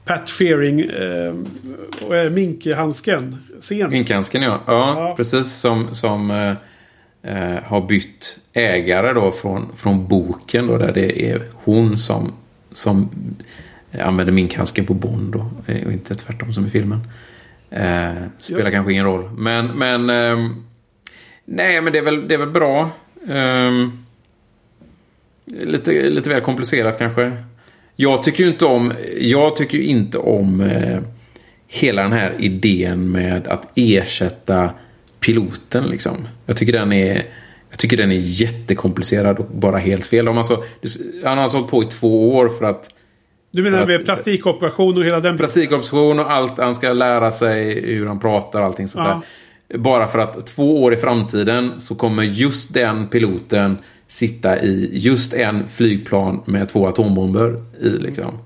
Pat 0.05 0.31
Fearing 0.31 0.81
eh, 0.81 1.35
och 2.07 2.17
eh, 2.17 2.31
Minke-handsken. 2.31 3.37
Scen. 3.61 3.93
Inkansken 3.93 4.43
ja. 4.43 4.61
ja. 4.67 4.95
Ja. 4.97 5.15
Precis 5.17 5.53
som, 5.53 5.95
som 5.95 6.31
eh, 6.31 6.55
eh, 7.23 7.63
har 7.65 7.81
bytt 7.81 8.39
ägare 8.53 9.13
då 9.13 9.33
från, 9.33 9.77
från 9.77 10.09
boken 10.09 10.67
då 10.67 10.79
där 10.79 10.93
det 10.93 11.31
är 11.31 11.43
hon 11.53 11.99
som, 11.99 12.33
som 12.73 13.11
använder 14.01 14.33
minkhandsken 14.33 14.87
på 14.87 14.95
Bond 14.95 15.33
då, 15.33 15.51
och 15.87 15.93
inte 15.93 16.15
tvärtom 16.15 16.53
som 16.53 16.67
i 16.67 16.71
filmen. 16.71 17.01
Spelar 17.71 18.61
Just. 18.61 18.71
kanske 18.71 18.93
ingen 18.93 19.05
roll. 19.05 19.31
Men, 19.37 19.67
men 19.67 20.11
ehm, 20.11 20.65
nej, 21.45 21.81
men 21.81 21.93
det 21.93 21.99
är 21.99 22.03
väl, 22.03 22.29
det 22.29 22.35
är 22.35 22.39
väl 22.39 22.51
bra. 22.51 22.91
Ehm, 23.29 24.04
lite, 25.47 25.93
lite 26.11 26.29
väl 26.31 26.41
komplicerat 26.41 26.99
kanske. 26.99 27.33
Jag 27.97 28.23
tycker 28.23 28.45
ju 28.45 28.51
inte 28.51 28.65
om, 28.65 28.93
jag 29.19 29.57
tycker 29.57 29.79
ju 29.79 29.85
inte 29.85 30.19
om 30.19 30.61
eh, 30.61 30.99
hela 31.69 32.03
den 32.03 32.13
här 32.13 32.33
idén 32.39 33.11
med 33.11 33.47
att 33.47 33.69
ersätta 33.75 34.71
piloten 35.21 35.85
liksom. 35.85 36.29
Jag 36.47 36.57
tycker 36.57 36.73
den 36.73 36.93
är, 36.93 37.23
Jag 37.71 37.79
tycker 37.79 37.97
den 37.97 38.11
är 38.11 38.21
jättekomplicerad 38.21 39.39
och 39.39 39.47
bara 39.47 39.79
helt 39.79 40.07
fel. 40.07 40.29
Om 40.29 40.39
alltså, 40.39 40.65
han 41.25 41.37
har 41.37 41.43
alltså 41.45 41.59
hållit 41.59 41.71
på 41.71 41.83
i 41.83 41.87
två 41.87 42.35
år 42.37 42.49
för 42.49 42.65
att 42.65 42.89
Du 43.53 43.63
menar 43.63 43.87
med 43.87 44.05
plastikoperation 44.05 44.99
och 44.99 45.05
hela 45.05 45.21
den 45.21 45.37
Plastikopposition 45.37 46.21
och 46.21 46.31
allt. 46.33 46.59
Han 46.59 46.75
ska 46.75 46.93
lära 46.93 47.31
sig 47.31 47.81
hur 47.95 48.07
han 48.07 48.21
pratar 48.21 48.61
och 48.61 48.67
allting 48.67 48.89
sånt 48.89 49.09
Ja. 49.09 49.23
där. 49.69 49.79
Bara 49.79 50.07
för 50.07 50.19
att 50.19 50.47
två 50.47 50.83
år 50.83 50.95
i 50.95 50.97
framtiden 50.97 51.73
så 51.81 51.95
kommer 51.95 52.23
just 52.23 52.75
den 52.75 53.09
piloten 53.09 53.79
sitta 54.07 54.63
i 54.63 54.91
just 54.93 55.35
en 55.35 55.69
flygplan 55.69 56.43
med 56.47 56.69
två 56.69 56.87
atombomber 56.87 57.57
i 57.81 57.89
liksom. 57.89 58.39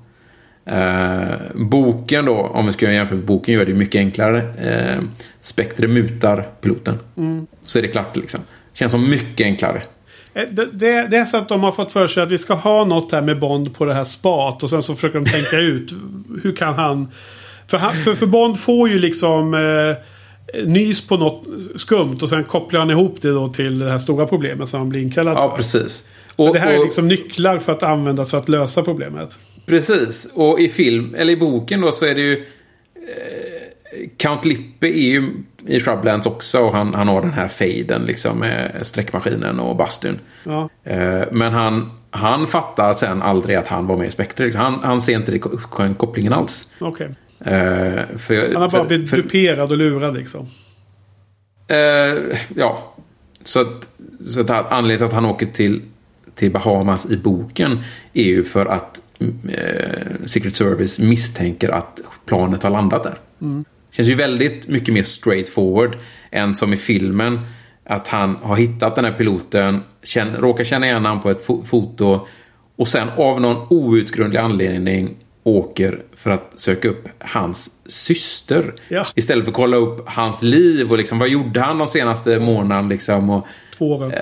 Eh, 0.65 1.37
boken 1.55 2.25
då, 2.25 2.35
om 2.35 2.67
vi 2.67 2.73
ska 2.73 2.93
jämförelse 2.93 3.15
med 3.15 3.25
boken, 3.25 3.55
gör 3.55 3.67
det 3.67 3.75
mycket 3.75 3.99
enklare. 3.99 4.39
Eh, 4.59 5.03
Spectre 5.41 5.89
mutar 5.89 6.49
piloten. 6.61 6.99
Så 7.63 7.79
är 7.79 7.83
det 7.83 7.89
klart 7.89 8.17
liksom. 8.17 8.41
Känns 8.73 8.93
som 8.93 9.11
mycket 9.11 9.45
enklare. 9.45 9.83
Eh, 10.35 10.45
Det, 10.51 10.69
det, 10.73 11.07
det 11.11 11.17
är 11.17 11.25
så 11.25 11.37
att 11.37 11.49
de 11.49 11.63
har 11.63 11.73
fått 11.73 11.93
för 11.93 12.07
sig 12.07 12.23
att 12.23 12.31
vi 12.31 12.39
ska 12.39 12.55
ha 12.55 12.85
något 12.85 13.11
där 13.11 13.23
med 13.23 13.39
Bond 13.39 13.75
på 13.75 13.85
det 13.85 13.95
här 13.95 14.05
spat. 14.05 14.63
Och 14.63 14.71
sen 14.71 14.83
så 14.83 14.95
försöker 14.95 15.21
de 15.21 15.31
tänka 15.31 15.57
ut 15.57 15.93
hur 16.43 16.57
kan 16.57 16.75
han... 16.75 17.09
För, 17.67 17.79
han, 17.79 18.03
för, 18.05 18.15
för 18.15 18.27
Bond 18.27 18.61
får 18.61 18.89
ju 18.89 18.99
liksom 18.99 19.55
eh, 19.55 19.97
nys 20.65 21.07
på 21.09 21.17
något 21.17 21.45
skumt. 21.77 22.19
Och 22.23 22.29
sen 22.29 22.45
kopplar 22.45 22.81
han 22.81 22.91
ihop 22.91 23.23
det 23.23 23.31
då 23.31 23.49
till 23.49 23.79
det 23.79 23.91
här 23.91 23.99
stora 23.99 24.27
problemet 24.27 24.69
som 24.69 24.81
han 24.81 24.89
blir 24.89 25.01
inkallad 25.03 25.37
Ja, 25.37 25.55
precis. 25.57 26.05
Och, 26.37 26.53
det 26.53 26.59
här 26.61 26.73
är 26.73 26.79
och- 26.79 26.85
liksom 26.85 27.09
nycklar 27.09 27.59
för 27.59 27.73
att 27.73 27.83
användas 27.83 28.31
för 28.31 28.39
att 28.39 28.49
lösa 28.49 28.83
problemet. 28.83 29.39
Precis, 29.67 30.29
och 30.35 30.61
i 30.61 30.69
film, 30.69 31.15
eller 31.19 31.33
i 31.33 31.37
boken 31.37 31.81
då 31.81 31.93
så 31.93 32.07
är 32.07 32.15
det 32.15 32.21
ju... 32.21 32.33
Eh, 32.95 34.09
Count 34.17 34.45
Lippe 34.45 34.87
är 34.87 35.09
ju 35.11 35.31
i 35.67 35.81
Shrublands 35.81 36.27
också 36.27 36.59
och 36.61 36.73
han, 36.73 36.95
han 36.95 37.09
har 37.09 37.23
den 37.23 37.33
här 37.33 37.49
faden 37.49 38.03
liksom 38.07 38.39
med 38.39 38.81
streckmaskinen 38.83 39.61
och 39.61 39.77
bastun. 39.77 40.19
Ja. 40.45 40.69
Eh, 40.85 41.23
men 41.33 41.53
han, 41.53 41.91
han 42.11 42.47
fattar 42.47 42.93
sen 42.93 43.23
aldrig 43.23 43.57
att 43.57 43.69
han 43.69 43.87
var 43.87 43.97
med 43.97 44.07
i 44.09 44.11
Spectre. 44.11 44.51
Han, 44.55 44.81
han 44.83 45.01
ser 45.01 45.15
inte 45.15 45.39
den 45.79 45.95
kopplingen 45.95 46.33
alls. 46.33 46.69
Okej. 46.81 47.15
Eh, 47.41 48.17
för, 48.19 48.53
Han 48.53 48.55
har 48.55 48.61
bara 48.61 48.71
för- 48.71 48.85
blivit 48.85 49.11
för- 49.11 49.17
duperad 49.17 49.73
och 49.73 49.79
lurad 49.79 50.15
liksom. 50.15 50.47
Eh, 51.69 52.37
ja. 52.57 52.95
Så 53.45 53.61
att, 53.61 53.89
så 54.27 54.41
att 54.41 54.49
han- 54.49 54.65
anledningen 54.71 54.99
till 54.99 55.07
att 55.07 55.13
han 55.13 55.25
åker 55.25 55.47
till, 55.47 55.83
till 56.35 56.51
Bahamas 56.53 57.11
i 57.11 57.17
boken 57.17 57.79
är 58.13 58.25
ju 58.25 58.45
för 58.45 58.67
att 58.67 59.01
eh, 59.49 60.07
Secret 60.27 60.57
Service 60.57 60.99
misstänker 60.99 61.69
att 61.69 62.01
planet 62.27 62.63
har 62.63 62.71
landat 62.71 63.03
där. 63.03 63.19
Känns 63.91 64.09
ju 64.09 64.15
väldigt 64.15 64.69
mycket 64.69 64.95
mer 64.95 65.03
straightforward 65.03 65.97
än 66.31 66.55
som 66.55 66.73
i 66.73 66.77
filmen. 66.77 67.41
Att 67.85 68.09
han 68.09 68.37
har 68.43 68.57
hittat 68.57 68.95
den 68.97 69.05
här 69.05 69.13
piloten, 69.13 69.81
känn, 70.03 70.37
råkar 70.37 70.65
känna 70.65 70.87
igen 70.87 71.05
honom 71.05 71.21
på 71.23 71.31
ett 71.31 71.47
fo- 71.47 71.65
foto 71.65 72.27
och 72.77 72.89
sen 72.89 73.09
av 73.17 73.41
någon 73.41 73.67
outgrundlig 73.71 74.39
anledning 74.39 75.17
åker 75.49 76.03
för 76.17 76.31
att 76.31 76.53
söka 76.55 76.89
upp 76.89 77.09
hans 77.19 77.71
syster. 77.87 78.75
Ja. 78.89 79.07
Istället 79.15 79.45
för 79.45 79.51
att 79.51 79.57
kolla 79.57 79.77
upp 79.77 80.09
hans 80.09 80.43
liv 80.43 80.91
och 80.91 80.99
liksom 80.99 81.19
vad 81.19 81.29
gjorde 81.29 81.61
han 81.61 81.79
de 81.79 81.87
senaste 81.87 82.41
månaderna 82.41 82.89
liksom. 82.89 83.31
Och, 83.31 83.47
Två 83.79 83.93
år. 83.93 84.13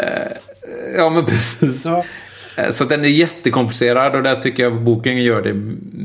ja 0.97 1.11
men 1.11 1.25
precis. 1.27 1.87
Ja. 1.87 2.05
Eh, 2.57 2.71
Så 2.71 2.85
den 2.85 3.05
är 3.05 3.09
jättekomplicerad 3.09 4.17
och 4.17 4.23
där 4.23 4.35
tycker 4.37 4.63
jag 4.63 4.83
boken 4.83 5.23
gör 5.23 5.43
det 5.43 5.53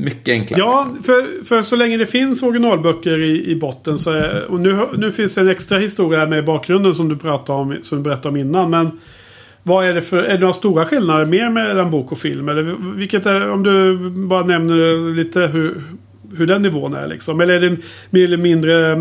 mycket 0.04 0.32
enklare. 0.32 0.60
Ja, 0.60 0.88
liksom. 0.94 1.02
för, 1.02 1.44
för 1.44 1.62
så 1.62 1.76
länge 1.76 1.96
det 1.96 2.06
finns 2.06 2.42
originalböcker 2.42 3.20
i, 3.20 3.50
i 3.50 3.56
botten 3.56 3.98
så 3.98 4.10
är, 4.10 4.44
Och 4.50 4.60
nu, 4.60 4.86
nu 4.96 5.12
finns 5.12 5.34
det 5.34 5.40
en 5.40 5.48
extra 5.50 5.78
historia 5.78 6.26
med 6.26 6.44
bakgrunden 6.44 6.94
som 6.94 7.08
du 7.08 7.16
pratade 7.16 7.58
om, 7.58 7.76
som 7.82 7.98
du 7.98 8.04
berättade 8.04 8.28
om 8.28 8.36
innan. 8.36 8.70
Men 8.70 9.00
vad 9.62 9.86
är 9.88 9.94
det 9.94 10.02
för... 10.02 10.22
Är 10.22 10.34
det 10.34 10.40
några 10.40 10.52
stora 10.52 10.84
skillnader 10.86 11.24
mer 11.24 11.50
mellan 11.50 11.90
bok 11.90 12.12
och 12.12 12.18
film? 12.18 12.48
Eller 12.48 12.96
vilket 12.96 13.26
är... 13.26 13.50
Om 13.50 13.62
du 13.62 13.98
bara 14.10 14.46
nämner 14.46 15.14
lite 15.14 15.40
hur, 15.40 15.82
hur 16.36 16.46
den 16.46 16.62
nivån 16.62 16.94
är 16.94 17.06
liksom. 17.06 17.40
Eller 17.40 17.54
är 17.54 17.60
det 17.70 17.76
mer 18.10 18.24
eller 18.24 18.36
mindre 18.36 18.92
eh, 18.92 18.98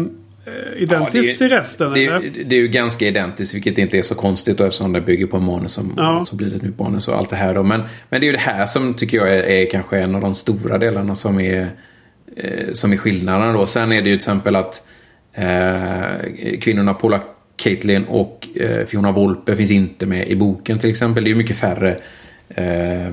identiskt 0.77 0.91
Ja, 1.15 1.21
det 1.21 1.31
är- 1.31 1.37
till 1.37 1.49
resten? 1.49 1.93
Det 1.93 2.05
eller? 2.05 2.15
är, 2.17 2.31
det 2.45 2.55
är 2.55 2.59
ju 2.59 2.67
ganska 2.67 3.05
identiskt, 3.05 3.53
vilket 3.55 3.77
inte 3.77 3.97
är 3.97 4.01
så 4.01 4.15
konstigt 4.15 4.57
då, 4.57 4.63
eftersom 4.63 4.93
det 4.93 5.01
bygger 5.01 5.27
på 5.27 5.37
en 5.37 5.45
manus 5.45 5.71
som 5.73 5.93
Ja. 5.97 6.25
så 6.25 6.35
blir 6.35 6.49
det 6.49 6.55
ett 6.55 6.61
nytt 6.61 6.79
manus 6.79 7.07
och 7.07 7.17
allt 7.17 7.29
det 7.29 7.35
här 7.35 7.53
då. 7.53 7.63
Men, 7.63 7.81
men 8.09 8.21
det 8.21 8.25
är 8.25 8.27
ju 8.27 8.33
det 8.33 8.39
här 8.39 8.65
som 8.65 8.93
tycker 8.93 9.17
jag 9.17 9.29
är, 9.37 9.43
är 9.43 9.69
kanske 9.69 9.99
en 9.99 10.15
av 10.15 10.21
de 10.21 10.35
stora 10.35 10.77
delarna 10.77 11.15
som 11.15 11.39
är, 11.39 11.67
eh, 12.37 12.73
som 12.73 12.93
är 12.93 12.97
skillnaderna 12.97 13.53
då. 13.53 13.65
Sen 13.65 13.91
är 13.91 14.01
det 14.01 14.09
ju 14.09 14.15
till 14.15 14.15
exempel 14.15 14.55
att 14.55 14.83
eh, 15.33 16.57
kvinnorna 16.61 16.93
Paula 16.93 17.19
Caitlin 17.61 18.05
och 18.05 18.47
eh, 18.55 18.85
Fiona 18.85 19.11
Volpe 19.11 19.55
finns 19.55 19.71
inte 19.71 20.05
med 20.05 20.27
i 20.27 20.35
boken 20.35 20.79
till 20.79 20.89
exempel. 20.89 21.23
Det 21.23 21.31
är 21.31 21.35
mycket 21.35 21.57
färre 21.57 21.97
eh, 22.49 23.07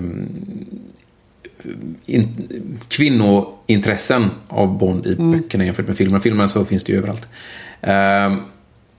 in, 2.07 2.49
kvinnointressen 2.88 4.30
av 4.49 4.78
Bond 4.78 5.07
i 5.07 5.14
böckerna 5.16 5.64
jämfört 5.64 5.86
med 5.86 5.96
filmen. 5.96 6.20
Filmen 6.20 6.49
så 6.49 6.64
finns 6.64 6.84
det 6.84 6.92
ju 6.92 6.99
överallt. 6.99 7.28
Ehm, 7.80 8.36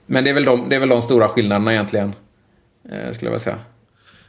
men 0.06 0.24
det 0.24 0.30
är, 0.30 0.34
väl 0.34 0.44
de, 0.44 0.68
det 0.68 0.74
är 0.76 0.80
väl 0.80 0.88
de 0.88 1.02
stora 1.02 1.28
skillnaderna 1.28 1.72
egentligen. 1.72 2.12
eh, 2.84 3.12
skulle 3.12 3.26
jag 3.26 3.30
vilja 3.30 3.38
säga. 3.38 3.58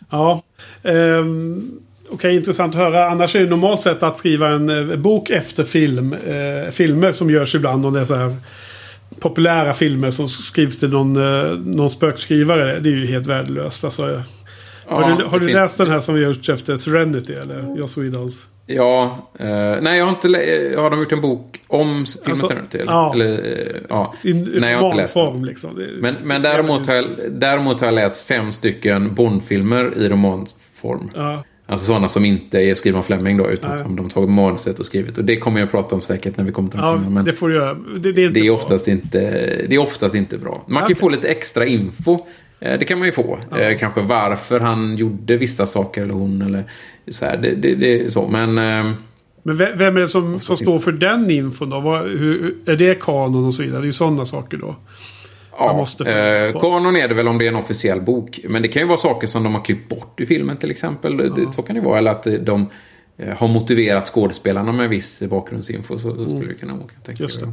Ja. 0.09 0.43
Ehm, 0.83 1.79
Okej, 2.13 2.35
intressant 2.35 2.75
att 2.75 2.81
höra. 2.81 3.09
Annars 3.09 3.35
är 3.35 3.39
det 3.39 3.49
normalt 3.49 3.81
sett 3.81 4.03
att 4.03 4.17
skriva 4.17 4.49
en 4.49 4.91
eh, 4.91 4.97
bok 4.97 5.29
efter 5.29 5.63
film. 5.63 6.13
Eh, 6.13 6.71
filmer 6.71 7.11
som 7.11 7.29
görs 7.29 7.55
ibland. 7.55 7.85
Om 7.85 7.93
det 7.93 7.99
är 7.99 8.05
så 8.05 8.15
här 8.15 8.35
populära 9.19 9.73
filmer 9.73 10.11
som 10.11 10.27
skrivs 10.27 10.79
till 10.79 10.89
någon, 10.89 11.17
eh, 11.17 11.57
någon 11.57 11.89
spökskrivare. 11.89 12.79
Det 12.79 12.89
är 12.89 12.93
ju 12.93 13.05
helt 13.07 13.27
värdelöst. 13.27 13.83
Alltså, 13.83 14.03
har 14.85 15.01
Ja, 15.09 15.15
du, 15.19 15.23
har 15.25 15.39
du 15.39 15.49
läst 15.53 15.77
den 15.77 15.89
här 15.89 15.99
som 15.99 16.21
gjorts 16.21 16.49
efter 16.49 16.75
Serenity? 16.75 17.33
Eller 17.33 17.77
Joss 17.77 17.97
Whedons? 17.97 18.47
Ja, 18.65 19.29
eh, 19.39 19.47
nej 19.81 19.97
jag 19.97 20.05
har 20.05 20.09
inte 20.09 20.27
lä- 20.27 20.75
Har 20.77 20.89
de 20.89 20.99
gjort 20.99 21.11
en 21.11 21.21
bok 21.21 21.59
om 21.67 21.87
filmen 21.87 22.31
Alltså, 22.31 22.47
Serenity? 22.47 22.77
Eller? 22.77 22.91
ja. 22.91 23.13
eller 23.13 23.33
eh, 23.33 23.81
ja. 23.89 24.13
I 24.21 24.33
Nej, 24.33 24.71
jag 24.71 24.79
har 24.79 24.85
inte 24.85 24.97
läst 25.01 25.15
romanform 25.15 25.45
liksom. 25.45 25.75
Det- 25.75 25.89
Men, 25.99 26.15
men 26.23 26.41
däremot, 26.41 26.87
har 26.87 26.95
jag, 26.95 27.05
däremot 27.31 27.79
har 27.79 27.87
jag 27.87 27.93
läst 27.95 28.27
fem 28.27 28.51
stycken 28.51 29.15
Bond-filmer 29.15 29.93
i 29.97 30.09
romanform. 30.09 31.09
Ja. 31.15 31.43
Alltså 31.71 31.85
sådana 31.87 32.07
som 32.07 32.25
inte 32.25 32.59
är 32.59 32.75
skrivna 32.75 32.99
av 32.99 33.03
Fleming 33.03 33.37
då, 33.37 33.49
utan 33.49 33.69
Nej. 33.69 33.79
som 33.79 33.95
de 33.95 34.09
tagit 34.09 34.29
manuset 34.29 34.79
och 34.79 34.85
skrivit. 34.85 35.17
Och 35.17 35.25
det 35.25 35.37
kommer 35.37 35.59
jag 35.59 35.65
att 35.65 35.71
prata 35.71 35.95
om 35.95 36.01
säkert 36.01 36.37
när 36.37 36.43
vi 36.45 36.51
kommer 36.51 36.69
till 36.69 36.79
Ja, 36.79 36.95
men 37.09 37.25
det 37.25 37.33
får 37.33 37.49
du 37.49 37.55
göra. 37.55 37.73
Det, 37.73 38.11
det 38.11 38.21
är, 38.21 38.27
inte 38.27 38.39
det 38.39 38.47
är, 38.47 38.51
oftast 38.51 38.87
inte, 38.87 39.19
det 39.69 39.75
är 39.75 39.79
oftast 39.79 40.15
inte 40.15 40.37
bra. 40.37 40.63
Man 40.67 40.81
kan 40.81 40.89
ju 40.89 40.95
få 40.95 41.09
lite 41.09 41.27
extra 41.27 41.65
info. 41.65 42.19
Eh, 42.59 42.79
Det 42.79 42.85
kan 42.85 42.99
man 42.99 43.07
ju 43.07 43.11
få. 43.11 43.39
Eh, 43.57 43.77
Kanske 43.77 44.01
varför 44.01 44.59
han 44.59 44.95
gjorde 44.95 45.37
vissa 45.37 45.65
saker 45.65 46.01
eller 46.01 46.13
hon 46.13 46.41
eller 46.41 46.63
så 47.07 47.25
här. 47.25 47.37
Det, 47.37 47.55
det, 47.55 47.75
det 47.75 48.01
är 48.05 48.09
så. 48.09 48.27
Men 48.27 48.57
eh, 48.57 48.91
Men 49.43 49.57
ve- 49.57 49.73
vem 49.75 49.95
är 49.97 50.01
det 50.01 50.07
som, 50.07 50.39
som 50.39 50.57
står 50.57 50.79
för 50.79 50.91
den 50.91 51.29
infon 51.31 51.69
då? 51.69 51.79
Vad, 51.79 52.01
hur, 52.03 52.55
är 52.65 52.75
det 52.75 52.99
kanon 53.01 53.45
och 53.45 53.53
så 53.53 53.63
vidare? 53.63 53.79
Det 53.79 53.83
är 53.83 53.85
ju 53.85 53.91
sådana 53.91 54.25
saker 54.25 54.57
då. 54.57 54.75
Ja, 55.67 55.77
måste- 55.77 56.03
eh, 56.53 56.59
kanon 56.59 56.95
är 56.95 57.07
det 57.07 57.13
väl 57.13 57.27
om 57.27 57.37
det 57.37 57.45
är 57.45 57.49
en 57.49 57.55
officiell 57.55 58.01
bok. 58.01 58.39
Men 58.49 58.61
det 58.61 58.67
kan 58.67 58.81
ju 58.81 58.87
vara 58.87 58.97
saker 58.97 59.27
som 59.27 59.43
de 59.43 59.55
har 59.55 59.61
klippt 59.61 59.89
bort 59.89 60.19
i 60.19 60.25
filmen 60.25 60.57
till 60.57 60.71
exempel. 60.71 61.17
Det, 61.17 61.53
så 61.53 61.61
kan 61.61 61.75
det 61.75 61.81
vara. 61.81 61.97
Eller 61.97 62.11
att 62.11 62.23
de 62.41 62.69
eh, 63.17 63.37
har 63.37 63.47
motiverat 63.47 64.07
skådespelarna 64.07 64.71
med 64.71 64.89
viss 64.89 65.21
bakgrundsinfo. 65.29 65.97
Så, 65.97 66.15
så 66.15 66.25
skulle 66.25 66.47
det 66.47 66.53
kunna 66.53 66.73
vara. 66.73 66.83
Mm. 67.05 67.15
Just 67.19 67.41
det. 67.41 67.47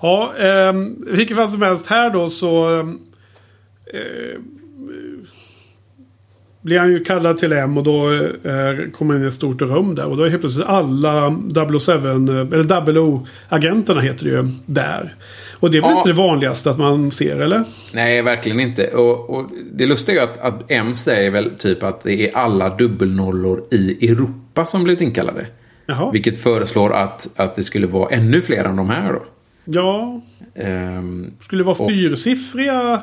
Ja, 0.00 0.32
eh, 0.38 0.72
vilket 1.06 1.36
fall 1.36 1.48
som 1.48 1.62
helst 1.62 1.86
här 1.86 2.10
då 2.10 2.28
så... 2.28 2.78
Eh, 3.92 4.40
blir 6.60 6.78
han 6.78 6.92
ju 6.92 7.04
kallad 7.04 7.38
till 7.38 7.52
M 7.52 7.78
och 7.78 7.84
då 7.84 8.12
eh, 8.14 8.90
kommer 8.92 9.14
han 9.14 9.16
in 9.16 9.24
i 9.24 9.26
ett 9.26 9.34
stort 9.34 9.62
rum 9.62 9.94
där. 9.94 10.06
Och 10.06 10.16
då 10.16 10.22
är 10.22 10.28
helt 10.28 10.40
plötsligt 10.42 10.66
alla 10.66 11.30
007, 11.80 11.92
eh, 11.92 12.88
eller 12.88 12.98
O-agenterna 12.98 14.00
heter 14.00 14.24
det 14.24 14.30
ju, 14.30 14.48
där. 14.66 15.14
Och 15.60 15.70
det 15.70 15.78
är 15.78 15.82
väl 15.82 15.90
Ja. 15.90 15.96
inte 15.98 16.08
det 16.08 16.14
vanligaste 16.14 16.70
att 16.70 16.78
man 16.78 17.10
ser, 17.10 17.40
eller? 17.40 17.64
Nej, 17.92 18.22
verkligen 18.22 18.60
inte. 18.60 18.88
Och, 18.88 19.30
och 19.30 19.50
det 19.72 19.86
lustiga 19.86 20.22
är 20.22 20.24
att, 20.24 20.38
att 20.40 20.64
M 20.70 20.94
säger 20.94 21.30
väl 21.30 21.50
typ 21.58 21.82
att 21.82 22.00
det 22.00 22.28
är 22.30 22.36
alla 22.36 22.76
dubbelnollor 22.76 23.64
i 23.70 24.08
Europa 24.10 24.66
som 24.66 24.84
blivit 24.84 25.00
inkallade. 25.00 25.46
Jaha. 25.86 26.10
Vilket 26.10 26.42
föreslår 26.42 26.92
att, 26.94 27.28
att 27.36 27.56
det 27.56 27.62
skulle 27.62 27.86
vara 27.86 28.08
ännu 28.10 28.42
fler 28.42 28.64
än 28.64 28.76
de 28.76 28.90
här 28.90 29.12
då. 29.12 29.22
Ja, 29.64 30.20
Ehm, 30.54 31.30
skulle 31.40 31.62
det 31.62 31.66
vara 31.66 31.88
fyrsiffriga? 31.88 33.02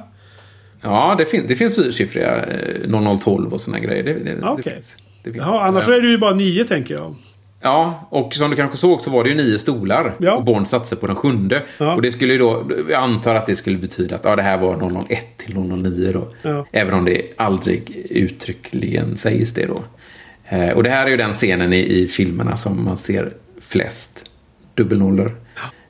ja, 0.81 1.15
det, 1.17 1.25
fin 1.25 1.45
det 1.47 1.55
finns 1.55 1.75
fyrsiffriga 1.75 2.45
eh, 2.45 2.89
0012 3.19 3.53
och 3.53 3.61
såna 3.61 3.79
grejer. 3.79 4.03
Det, 4.03 4.13
det, 4.13 4.41
Okej. 4.47 4.73
finns. 4.73 4.97
Jaha, 5.35 5.61
annars 5.67 5.87
är 5.87 6.01
det 6.01 6.07
ju 6.07 6.17
bara 6.17 6.33
nio 6.35 6.63
tänker 6.63 6.93
jag. 6.93 7.15
Ja, 7.63 8.07
och 8.09 8.33
som 8.33 8.49
du 8.49 8.55
kanske 8.55 8.77
såg 8.77 9.01
så 9.01 9.09
var 9.09 9.23
det 9.23 9.29
ju 9.29 9.35
nio 9.35 9.59
stolar. 9.59 10.15
Ja. 10.19 10.33
Och 10.33 10.43
Bond 10.43 10.67
satsade 10.67 11.01
på 11.01 11.07
den 11.07 11.15
sjunde. 11.15 11.63
Ja. 11.77 11.95
Och 11.95 12.01
det 12.01 12.11
skulle 12.11 12.33
ju 12.33 12.39
då, 12.39 12.71
jag 12.89 13.03
antar 13.03 13.35
att 13.35 13.45
det 13.45 13.55
skulle 13.55 13.77
betyda 13.77 14.15
att 14.15 14.25
ja, 14.25 14.35
det 14.35 14.41
här 14.41 14.57
var 14.57 15.05
001 15.09 15.37
till 15.37 15.55
009 15.55 16.11
då. 16.13 16.27
Ja. 16.41 16.65
Även 16.71 16.93
om 16.93 17.05
det 17.05 17.21
aldrig 17.37 18.05
uttryckligen 18.09 19.17
sägs 19.17 19.53
det 19.53 19.65
då. 19.65 19.83
Eh, 20.49 20.69
och 20.69 20.83
det 20.83 20.89
här 20.89 21.05
är 21.05 21.09
ju 21.09 21.17
den 21.17 21.33
scenen 21.33 21.73
i, 21.73 21.79
i 21.79 22.07
filmerna 22.07 22.57
som 22.57 22.85
man 22.85 22.97
ser 22.97 23.33
flest 23.61 24.25
dubbelnollor. 24.75 25.35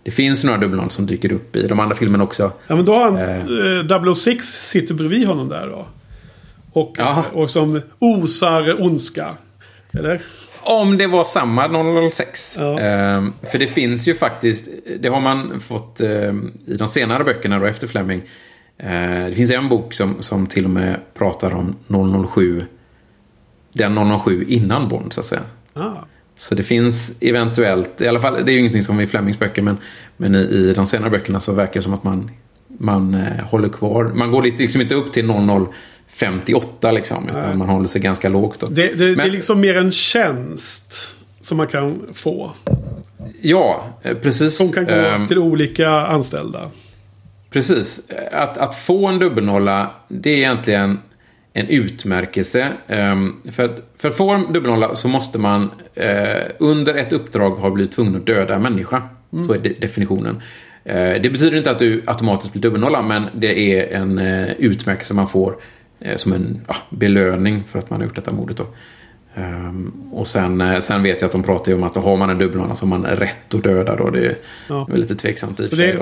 Det 0.04 0.12
finns 0.12 0.44
några 0.44 0.58
dubbelnollor 0.58 0.90
som 0.90 1.06
dyker 1.06 1.32
upp 1.32 1.56
i 1.56 1.68
de 1.68 1.80
andra 1.80 1.96
filmerna 1.96 2.24
också. 2.24 2.52
Ja, 2.68 2.76
men 2.76 2.86
då 2.86 2.94
har 2.94 3.12
han... 3.12 3.18
Eh. 3.18 4.08
Eh, 4.08 4.14
006 4.14 4.46
sitter 4.46 4.94
bredvid 4.94 5.28
honom 5.28 5.50
där 5.50 5.68
då. 5.68 5.88
Och, 6.72 6.98
och 7.34 7.50
som 7.50 7.82
osar 8.00 8.82
ondska. 8.82 9.36
Eller? 9.94 10.22
Om 10.66 10.98
det 10.98 11.08
var 11.08 11.24
samma 11.24 11.68
006. 12.10 12.56
Ja. 12.60 12.80
Ehm, 12.80 13.34
för 13.52 13.58
det 13.58 13.68
finns 13.68 14.08
ju 14.08 14.16
faktiskt, 14.16 14.68
det 15.00 15.08
har 15.08 15.22
man 15.22 15.60
fått 15.60 16.02
ehm, 16.02 16.52
i 16.66 16.74
de 16.74 16.88
senare 16.88 17.24
böckerna 17.24 17.60
då 17.60 17.66
efter 17.66 17.88
Fleming. 17.88 18.22
Eh, 18.78 19.26
det 19.26 19.34
finns 19.36 19.52
en 19.52 19.70
bok 19.70 19.94
som, 19.94 20.16
som 20.20 20.48
till 20.48 20.66
och 20.66 20.72
med 20.72 21.00
pratar 21.14 21.54
om 21.54 21.76
007. 22.34 22.66
Den 23.74 24.20
007 24.20 24.44
innan 24.48 24.88
Bond 24.88 25.14
så 25.14 25.20
att 25.20 25.26
säga. 25.26 25.44
Ah. 25.74 25.92
Så 26.38 26.56
det 26.56 26.64
finns 26.64 27.14
eventuellt, 27.20 28.02
i 28.02 28.08
alla 28.08 28.20
fall, 28.20 28.34
det 28.46 28.52
är 28.52 28.54
ju 28.54 28.60
ingenting 28.60 28.84
som 28.84 29.00
i 29.00 29.08
Flemings 29.08 29.40
böcker, 29.40 29.62
men, 29.62 29.78
men 30.18 30.36
i, 30.36 30.40
i 30.40 30.74
de 30.74 30.88
senare 30.88 31.10
böckerna 31.10 31.40
så 31.40 31.54
verkar 31.54 31.74
det 31.74 31.82
som 31.82 31.94
att 31.94 32.04
man, 32.04 32.32
man 32.68 33.14
eh, 33.14 33.46
håller 33.46 33.70
kvar, 33.70 34.12
man 34.16 34.32
går 34.32 34.42
liksom 34.42 34.82
inte 34.82 34.96
upp 34.96 35.14
till 35.14 35.26
0058 36.20 36.92
liksom, 36.92 37.30
utan 37.30 37.58
man 37.58 37.70
håller 37.70 37.88
sig 37.88 38.02
ganska 38.02 38.30
lågt. 38.30 38.60
Då. 38.60 38.68
Det, 38.68 38.88
det, 38.88 38.96
det 38.96 39.06
är 39.06 39.16
Men- 39.16 39.32
liksom 39.32 39.60
mer 39.62 39.78
en 39.78 39.92
tjänst 39.92 41.16
som 41.42 41.58
man 41.58 41.68
kan 41.68 42.02
få. 42.14 42.52
Ja, 43.42 43.86
eh, 44.02 44.18
precis. 44.18 44.58
Som 44.58 44.72
kan 44.72 44.86
gå 44.86 44.92
Ehm, 44.92 45.28
till 45.28 45.38
olika 45.38 45.90
anställda. 45.90 46.70
Precis. 47.50 48.02
Att, 48.32 48.58
att 48.58 48.76
få 48.76 49.08
en 49.08 49.20
dubbelnolla, 49.20 49.92
det 50.08 50.30
är 50.30 50.38
egentligen 50.38 51.00
en 51.54 51.68
utmärkelse. 51.68 52.68
Ehm, 52.88 53.34
för, 53.52 53.66
att, 53.66 53.80
för 53.98 54.08
att 54.10 54.16
få 54.18 54.30
en 54.30 54.54
dubbelnolla 54.54 54.96
så 54.96 55.08
måste 55.08 55.40
man 55.40 55.72
eh, 55.96 56.44
under 56.60 56.96
ett 56.96 57.14
uppdrag 57.14 57.52
ha 57.52 57.70
blivit 57.70 57.92
tvungen 57.92 58.16
att 58.16 58.26
döda 58.26 58.56
en 58.56 58.62
människa. 58.62 59.02
Så 59.48 59.54
är 59.54 59.58
de, 59.58 59.70
definitionen. 59.70 60.42
Eh, 60.86 60.96
det 61.22 61.30
betyder 61.30 61.58
inte 61.58 61.72
att 61.72 61.80
du 61.80 62.04
automatiskt 62.06 62.52
blir 62.54 62.62
dubbelnolla, 62.62 63.02
men 63.02 63.24
det 63.36 63.60
är 63.74 63.98
en 63.98 64.20
utmärkelse 64.58 65.14
man 65.14 65.28
får 65.28 65.56
som 66.16 66.34
en 66.34 66.62
ja, 66.68 66.76
belöning 66.90 67.64
för 67.68 67.80
att 67.80 67.90
man 67.90 68.00
har 68.00 68.08
gjort 68.08 68.16
detta 68.16 68.32
mordet. 68.32 68.58
Då. 68.58 68.66
Ehm, 69.36 69.94
och 70.12 70.28
sen, 70.28 70.62
eh, 70.62 70.80
sen 70.80 71.04
vet 71.04 71.22
jag 71.22 71.26
att 71.28 71.32
de 71.32 71.44
pratar 71.44 71.72
ju 71.72 71.78
om 71.78 71.84
att 71.84 71.96
har 71.96 72.18
man 72.18 72.30
en 72.30 72.38
dubbelnolla 72.38 72.76
så 72.76 72.86
har 72.86 72.90
man 72.98 73.06
rätt 73.06 73.54
att 73.54 73.64
döda. 73.64 73.96
Då. 73.96 74.10
Det 74.10 74.26
är 74.26 74.36
Ja. 74.70 74.88
lite 74.96 75.16
tveksamt 75.16 75.60
i 75.60 75.66
och 75.66 75.70
för 75.70 75.78
sig. 75.78 75.98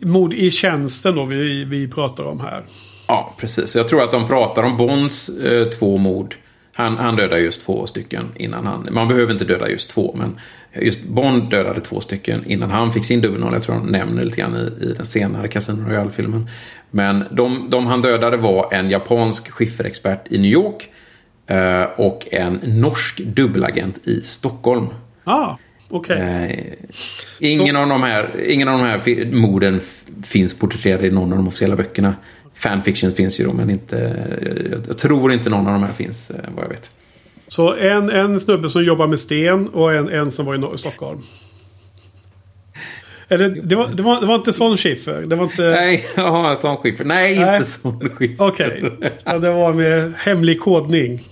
Mord 0.00 0.34
i 0.34 0.50
tjänsten 0.50 1.14
då 1.14 1.24
vi, 1.24 1.64
vi 1.64 1.88
pratar 1.88 2.24
om 2.24 2.40
här. 2.40 2.64
Ja, 3.08 3.34
precis. 3.38 3.76
Jag 3.76 3.88
tror 3.88 4.02
att 4.02 4.10
de 4.12 4.26
pratar 4.26 4.62
om 4.62 4.76
Bonds 4.76 5.28
eh, 5.28 5.68
två 5.68 5.96
mord. 5.96 6.34
Han, 6.76 6.96
han 6.96 7.16
dödar 7.16 7.36
just 7.36 7.66
två 7.66 7.86
stycken 7.86 8.26
innan 8.34 8.66
han... 8.66 8.88
Man 8.90 9.08
behöver 9.08 9.32
inte 9.32 9.44
döda 9.44 9.70
just 9.70 9.90
två, 9.90 10.14
men 10.18 10.40
just 10.82 11.02
Bond 11.02 11.50
dödade 11.50 11.80
två 11.80 12.00
stycken 12.00 12.44
innan 12.46 12.70
han 12.70 12.92
fick 12.92 13.04
sin 13.04 13.20
dubbelnoll. 13.20 13.52
Jag 13.52 13.62
tror 13.62 13.74
de 13.74 13.86
nämner 13.86 14.24
lite 14.24 14.36
grann 14.36 14.56
i, 14.56 14.84
i 14.84 14.92
den 14.92 15.06
senare 15.06 15.48
Casino 15.48 15.88
Royale-filmen. 15.88 16.48
Men 16.90 17.24
de, 17.30 17.66
de 17.70 17.86
han 17.86 18.02
dödade 18.02 18.36
var 18.36 18.74
en 18.74 18.90
japansk 18.90 19.50
skifferexpert 19.50 20.32
i 20.32 20.38
New 20.38 20.50
York 20.50 20.90
eh, 21.46 21.82
och 21.82 22.26
en 22.32 22.60
norsk 22.64 23.18
dubbelagent 23.18 24.06
i 24.08 24.20
Stockholm. 24.20 24.86
Ah, 25.24 25.56
okej. 25.88 26.18
Eh, 26.18 27.50
ingen, 27.50 27.76
av 27.76 27.88
de 27.88 28.02
här, 28.02 28.44
ingen 28.46 28.68
av 28.68 28.78
de 28.78 28.84
här 28.84 29.32
morden 29.32 29.80
finns 30.22 30.58
porträtterade 30.58 31.06
i 31.06 31.10
någon 31.10 31.32
av 31.32 31.38
de 31.38 31.48
officiella 31.48 31.76
böckerna. 31.76 32.14
Fanfiction 32.56 33.12
finns 33.12 33.40
ju 33.40 33.44
då, 33.44 33.52
men 33.52 33.70
inte... 33.70 34.26
Jag, 34.88 34.98
tror 34.98 35.32
inte 35.32 35.50
någon 35.50 35.66
av 35.66 35.72
de 35.72 35.82
här 35.82 35.92
finns, 35.92 36.30
eh, 36.30 36.36
vad 36.54 36.64
jag 36.64 36.68
vet. 36.68 36.90
Så 37.48 37.74
en, 37.74 38.10
en 38.10 38.40
snubbe 38.40 38.70
som 38.70 38.84
jobbar 38.84 39.06
med 39.06 39.18
sten 39.18 39.68
och 39.68 39.94
en, 39.94 40.08
en 40.08 40.30
som 40.30 40.46
var 40.46 40.74
i 40.74 40.78
Stockholm. 40.78 41.22
Eller 43.28 43.48
det 43.48 43.76
var, 43.76 43.88
det 43.88 44.02
var, 44.02 44.20
det 44.20 44.26
var 44.26 44.34
inte 44.34 44.52
sån 44.52 44.76
skiffer. 44.76 45.22
Det 45.22 45.36
var 45.36 45.44
inte... 45.44 45.62
Nej, 45.62 46.04
ja, 46.16 46.58
Tom 46.60 46.76
Schiffer. 46.76 47.04
Nej, 47.04 47.38
Nej. 47.38 47.56
inte 47.56 47.70
sån 47.70 48.10
Schiffer. 48.16 48.46
Okej. 48.46 48.84
Ja, 49.24 49.38
det 49.38 49.50
var 49.50 49.72
med 49.72 50.12
hemlig 50.18 50.60
kodning. 50.60 51.28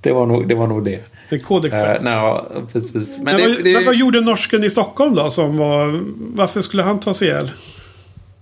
Det, 0.00 0.12
var 0.12 0.26
nog, 0.26 0.48
det 0.48 0.54
var 0.54 0.66
nog 0.66 0.84
det. 0.84 1.04
En 1.28 1.40
kodexpert. 1.40 1.98
Uh, 1.98 2.04
nej, 2.04 2.42
precis. 2.72 3.18
Men, 3.18 3.24
men, 3.24 3.36
det, 3.36 3.48
vad, 3.48 3.64
det, 3.64 3.72
men 3.72 3.84
vad 3.84 3.96
gjorde 3.96 4.20
norsken 4.20 4.64
i 4.64 4.70
Stockholm 4.70 5.14
då? 5.14 5.30
Som 5.30 5.56
var, 5.56 6.00
varför 6.16 6.60
skulle 6.60 6.82
han 6.82 7.00
tas 7.00 7.22
ihjäl? 7.22 7.50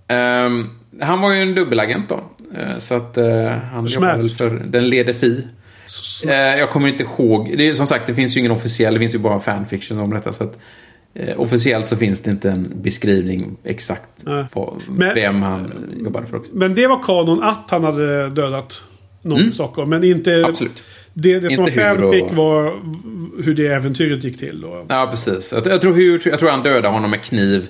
Ehm, 0.07 0.69
han 1.01 1.21
var 1.21 1.33
ju 1.33 1.41
en 1.41 1.55
dubbelagent 1.55 2.09
då. 2.09 2.23
Eh, 2.57 2.77
så 2.77 2.93
att 2.95 3.17
eh, 3.17 3.47
han 3.47 3.85
jobbade 3.85 4.17
väl 4.17 4.29
för 4.29 4.49
den 4.67 4.89
leder 4.89 5.13
fi. 5.13 5.47
Eh, 6.27 6.33
jag 6.33 6.69
kommer 6.69 6.87
inte 6.87 7.03
ihåg. 7.03 7.53
Det 7.57 7.67
är, 7.69 7.73
som 7.73 7.87
sagt, 7.87 8.07
det 8.07 8.15
finns 8.15 8.35
ju 8.35 8.39
ingen 8.39 8.51
officiell. 8.51 8.93
Det 8.93 8.99
finns 8.99 9.15
ju 9.15 9.19
bara 9.19 9.39
fanfiction 9.39 9.99
om 9.99 10.09
detta. 10.09 10.33
Så 10.33 10.43
att, 10.43 10.57
officiellt 11.35 11.87
så 11.87 11.97
finns 11.97 12.21
det 12.21 12.31
inte 12.31 12.49
en 12.51 12.73
beskrivning 12.81 13.57
exakt 13.63 14.23
på 14.51 14.77
Men- 14.89 15.15
vem 15.15 15.41
han 15.41 15.71
jobbade 16.05 16.27
för 16.27 16.37
också. 16.37 16.51
Men 16.55 16.75
det 16.75 16.87
var 16.87 17.03
kanon 17.03 17.43
att 17.43 17.71
han 17.71 17.83
hade 17.83 18.29
dödat 18.29 18.83
någon 19.21 19.39
i 19.47 19.51
Stockholm. 19.51 19.89
Men 19.89 20.03
inte... 20.03 20.33
Mm. 20.33 20.49
Absolut. 20.49 20.83
Det, 21.13 21.39
det 21.39 21.55
som 21.55 21.67
Inte 21.67 21.83
var 21.83 21.89
hur 21.95 22.01
fanfic 22.01 22.21
och- 22.23 22.35
var 22.35 22.73
hur 23.43 23.53
det 23.53 23.67
äventyret 23.67 24.23
gick 24.23 24.39
till. 24.39 24.61
Då. 24.61 24.85
Ja, 24.89 25.07
precis. 25.09 25.53
Jag, 25.53 25.67
jag, 25.67 25.81
tror, 25.81 25.93
hur, 25.93 26.21
jag 26.27 26.39
tror 26.39 26.49
han 26.49 26.63
dödade 26.63 26.87
honom 26.87 27.11
med 27.11 27.21
kniv 27.23 27.67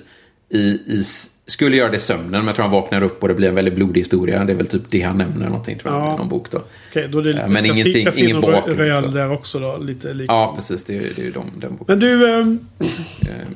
i, 0.50 0.58
i... 0.68 1.02
Skulle 1.48 1.76
göra 1.76 1.90
det 1.90 1.96
i 1.96 2.00
sömnen, 2.00 2.30
men 2.30 2.46
jag 2.46 2.54
tror 2.54 2.62
han 2.62 2.72
vaknar 2.72 3.02
upp 3.02 3.22
och 3.22 3.28
det 3.28 3.34
blir 3.34 3.48
en 3.48 3.54
väldigt 3.54 3.74
blodig 3.74 4.00
historia. 4.00 4.44
Det 4.44 4.52
är 4.52 4.56
väl 4.56 4.66
typ 4.66 4.82
det 4.90 5.00
han 5.02 5.18
nämner 5.18 5.46
någonting, 5.46 5.78
tror 5.78 5.94
jag, 5.94 6.02
Ja. 6.02 6.14
i 6.14 6.18
någon 6.18 6.28
bok 6.28 6.50
då. 6.50 6.62
Okej, 6.90 7.08
då 7.12 7.18
är 7.18 7.22
det 7.22 7.28
lite 7.28 7.40
Ja, 7.40 7.48
men 7.48 7.64
ingenting- 7.64 8.08
ingen 8.16 8.40
bakgrund, 8.40 8.78
Royale 8.80 9.02
så. 9.06 9.08
där 9.12 9.32
också 9.32 9.58
då. 9.58 9.76
Lite 9.76 10.14
lik. 10.14 10.30
Ja, 10.30 10.52
precis. 10.56 10.84
Det 10.84 10.96
är, 10.96 11.00
det 11.16 11.18
är 11.22 11.24
ju 11.24 11.30
de, 11.30 11.50
den 11.60 11.76
boken. 11.76 11.84
Men 11.86 12.00
du... 12.00 12.32
ehm, 12.40 12.58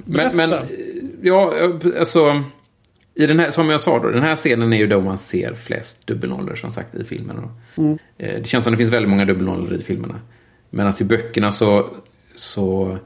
Men, 0.05 0.37
men 0.37 0.51
Berätta. 0.51 0.67
ja, 1.23 1.55
alltså... 1.99 2.43
I 3.15 3.27
den 3.27 3.39
här, 3.39 3.51
som 3.51 3.71
jag 3.71 3.81
sa 3.81 3.99
då, 3.99 4.09
den 4.09 4.23
här 4.23 4.37
scenen 4.37 4.73
är 4.73 4.79
ju 4.79 4.87
då 4.87 5.01
man 5.01 5.19
ser 5.19 5.55
flest 5.55 6.07
dubbelnollor 6.07 6.55
som 6.55 6.71
sagt 6.71 6.95
i 6.95 7.05
filmerna. 7.05 7.43
Mm. 7.77 7.99
Eh, 8.19 8.35
Det 8.41 8.47
känns 8.49 8.65
som 8.65 8.73
det 8.73 8.77
finns 8.77 8.91
väldigt 8.93 9.11
många 9.11 9.25
dubbelnollor 9.25 9.73
i 9.75 9.83
filmerna. 9.83 10.21
Medan 10.71 10.93
i 11.01 11.05
böckerna 11.05 11.53
så... 11.53 11.87
så 12.35 12.99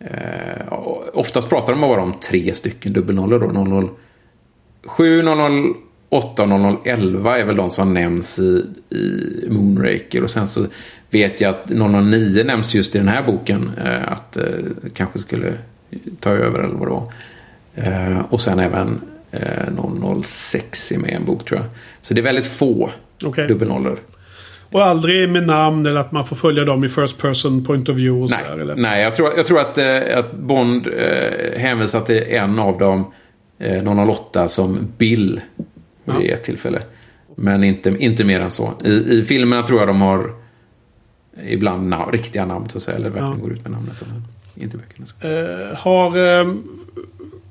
eh, 0.00 0.72
oftast 1.12 1.48
pratar 1.48 1.72
de 1.72 1.80
bara 1.80 2.02
om 2.02 2.14
tre 2.20 2.54
stycken 2.54 2.92
dubbelnollor 2.92 3.38
då. 3.40 3.80
007, 3.80 3.88
008 4.86 6.42
och 6.42 6.86
011 6.86 7.38
är 7.38 7.44
väl 7.44 7.56
de 7.56 7.70
som 7.70 7.94
nämns 7.94 8.38
i, 8.38 8.64
i 8.90 9.46
Moonraker. 9.50 10.22
Och 10.22 10.30
sen 10.30 10.48
så 10.48 10.66
vet 11.10 11.40
jag 11.40 11.50
att 11.50 11.68
009 11.68 12.44
nämns 12.44 12.74
just 12.74 12.94
i 12.94 12.98
den 12.98 13.08
här 13.08 13.22
boken. 13.22 13.70
Eh, 13.84 14.12
att 14.12 14.36
eh, 14.36 14.44
kanske 14.94 15.18
skulle 15.18 15.52
ta 16.20 16.30
över 16.30 16.58
eller 16.58 16.74
vad 16.74 16.88
det 16.88 16.92
var. 16.92 17.12
Eh, 17.74 18.20
och 18.30 18.40
sen 18.40 18.58
även 18.58 19.00
eh, 19.30 20.22
006 20.22 20.92
är 20.92 20.98
med 20.98 21.10
i 21.10 21.14
en 21.14 21.24
bok 21.24 21.44
tror 21.44 21.60
jag. 21.60 21.68
Så 22.00 22.14
det 22.14 22.20
är 22.20 22.24
väldigt 22.24 22.46
få 22.46 22.90
Okej. 23.24 23.48
dubbelnollor. 23.48 23.98
Och 24.70 24.84
aldrig 24.84 25.28
med 25.28 25.46
namn 25.46 25.86
eller 25.86 26.00
att 26.00 26.12
man 26.12 26.24
får 26.26 26.36
följa 26.36 26.64
dem 26.64 26.84
i 26.84 26.88
first 26.88 27.18
person 27.18 27.64
point 27.64 27.88
of 27.88 27.96
view 27.96 28.24
och 28.24 28.30
Nej, 28.30 28.44
sådär. 28.44 28.62
Eller? 28.62 28.76
nej 28.76 29.02
jag, 29.02 29.14
tror, 29.14 29.32
jag 29.36 29.46
tror 29.46 29.60
att, 29.60 29.78
eh, 29.78 30.18
att 30.18 30.32
Bond 30.32 30.86
eh, 30.86 31.60
hänvisar 31.60 32.00
till 32.00 32.22
en 32.22 32.58
av 32.58 32.78
dem, 32.78 33.12
008, 33.60 34.48
som 34.48 34.78
Bill 34.98 35.40
vid 36.04 36.30
ett 36.30 36.42
tillfälle. 36.42 36.82
Men 37.36 37.64
inte, 37.64 37.94
inte 37.98 38.24
mer 38.24 38.40
än 38.40 38.50
så. 38.50 38.72
I, 38.84 38.90
I 38.92 39.22
filmerna 39.22 39.62
tror 39.62 39.78
jag 39.78 39.88
de 39.88 40.00
har 40.00 40.32
ibland 41.48 41.94
na- 41.94 42.10
riktiga 42.10 42.46
namn, 42.46 42.68
så 42.68 42.76
att 42.76 42.82
säga. 42.82 42.96
Eller 42.96 43.10
verkligen 43.10 43.30
Ja. 43.38 43.42
går 43.42 43.52
ut 43.52 43.62
med 43.62 43.70
namnet. 43.72 43.94
Inte 44.54 44.76
böckerna. 44.76 45.06
Eh, 45.70 45.76
har... 45.78 46.16
ehm, 46.18 46.62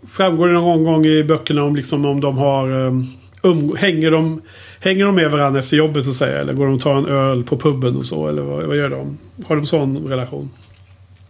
framgår 0.08 0.48
det 0.48 0.54
någon 0.54 0.84
gång 0.84 1.06
i 1.06 1.24
böckerna 1.24 1.64
om, 1.64 1.76
liksom, 1.76 2.06
om 2.06 2.22
de 2.22 2.38
har... 2.38 2.72
Um, 2.72 3.08
um, 3.42 3.76
hänger, 3.78 4.12
de, 4.12 4.42
hänger 4.80 5.06
de 5.06 5.16
med 5.16 5.32
varandra 5.32 5.60
efter 5.60 5.78
jobbet 5.78 6.04
så 6.06 6.10
att 6.12 6.16
säga? 6.18 6.40
Eller 6.40 6.54
går 6.54 6.66
de 6.66 6.76
och 6.76 6.82
tar 6.82 6.96
en 6.96 7.06
öl 7.06 7.44
på 7.44 7.58
puben 7.58 7.96
och 7.96 8.06
så? 8.06 8.28
Eller 8.28 8.42
vad, 8.42 8.64
vad 8.66 8.78
gör 8.78 8.90
de? 8.90 9.18
Har 9.48 9.56
de 9.56 9.66
sån 9.66 10.08
relation? 10.08 10.50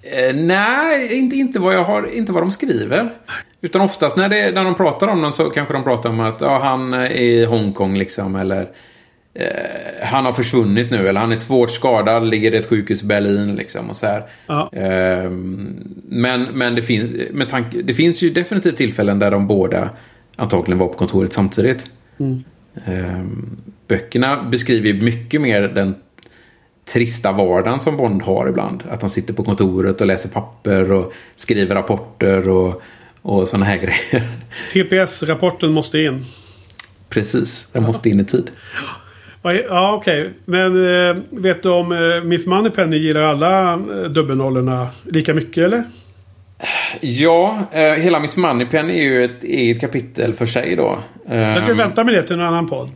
Eh, 0.02 0.36
nej, 0.36 1.18
inte, 1.18 1.36
inte, 1.36 1.60
vad 1.60 1.76
jag 1.76 1.84
har, 1.84 2.16
inte 2.16 2.32
vad 2.32 2.44
de 2.44 2.52
skriver. 2.52 3.10
Utan 3.62 3.82
oftast 3.82 4.18
när, 4.18 4.30
det, 4.30 4.52
när 4.52 4.64
de 4.64 4.76
pratar 4.76 5.08
om 5.08 5.22
dem 5.22 5.32
så 5.32 5.50
kanske 5.50 5.74
de 5.74 5.84
pratar 5.84 6.10
om 6.10 6.20
att 6.20 6.42
ja, 6.42 6.60
han 6.64 6.94
är 6.94 7.12
i 7.12 7.46
Hongkong 7.46 7.98
liksom. 7.98 8.36
Eller 8.36 8.70
eh, 9.34 9.46
han 10.04 10.26
har 10.26 10.32
försvunnit 10.32 10.92
nu. 10.92 11.08
Eller 11.08 11.20
han 11.20 11.32
är 11.32 11.36
svårt 11.36 11.72
skadad, 11.72 12.28
ligger 12.28 12.54
i 12.54 12.58
ett 12.58 12.70
sjukhus 12.70 13.04
i 13.04 13.06
Berlin 13.06 13.56
liksom. 13.56 13.90
Och 13.90 13.96
så 13.96 14.06
här. 14.06 14.24
Ja. 14.48 14.70
Eh, 14.74 15.30
men 16.10 16.44
men 16.44 16.76
det, 16.76 16.82
finns, 16.82 17.12
med 17.32 17.50
tanke, 17.50 17.82
det 17.82 17.94
finns 17.94 18.22
ju 18.22 18.30
definitivt 18.30 18.78
tillfällen 18.78 19.20
där 19.20 19.32
de 19.32 19.48
båda 19.48 19.90
antagligen 20.36 20.80
var 20.80 20.88
på 20.88 20.94
kontoret 20.94 21.34
samtidigt. 21.34 21.86
Eh, 22.86 23.24
böckerna 23.88 24.44
beskriver 24.44 25.02
mycket 25.02 25.42
mer 25.42 25.62
den 25.62 25.96
trista 26.94 27.32
vardagen 27.32 27.80
som 27.80 27.98
Bond 27.98 28.22
har 28.22 28.48
ibland. 28.50 28.84
Att 28.90 29.02
han 29.02 29.10
sitter 29.10 29.34
på 29.34 29.44
kontoret 29.44 30.02
och 30.02 30.08
läser 30.08 30.30
papper 30.30 30.92
och 30.92 31.14
skriver 31.36 31.76
rapporter 31.76 32.50
och, 32.50 32.82
och 33.22 33.48
sådana 33.48 33.66
här 33.66 33.78
grejer. 34.12 34.28
TPS-rapporten 34.74 35.72
måste 35.72 36.00
in. 36.00 36.26
Precis, 37.10 37.68
den 37.72 37.84
måste 37.84 38.10
in 38.10 38.20
i 38.20 38.26
tid. 38.26 38.52
Ja, 39.42 39.94
okej. 39.94 40.30
Men 40.46 40.86
eh, 41.10 41.16
vet 41.30 41.64
du 41.64 41.70
om 41.70 41.92
eh, 41.92 42.24
Miss 42.24 42.48
Moneypenny 42.48 42.98
gillar 42.98 43.22
alla 43.22 43.74
eh, 43.74 44.10
dubbelnollorna 44.10 44.88
lika 45.04 45.34
mycket 45.34 45.64
eller? 45.64 45.84
Ja, 47.02 47.68
hela 47.98 48.20
Miss 48.20 48.38
Moneypenny 48.38 49.00
är 49.00 49.04
ju 49.04 49.26
ett 49.26 49.44
eget 49.44 49.82
kapitel 49.82 50.34
för 50.34 50.46
sig 50.46 50.76
då. 50.76 51.00
Jag 51.30 51.64
ska 51.64 51.72
Eh, 51.72 51.78
vänta 51.78 52.04
med 52.04 52.14
det 52.14 52.24
till 52.24 52.36
en 52.36 52.42
annan 52.42 52.70
podd. 52.70 52.90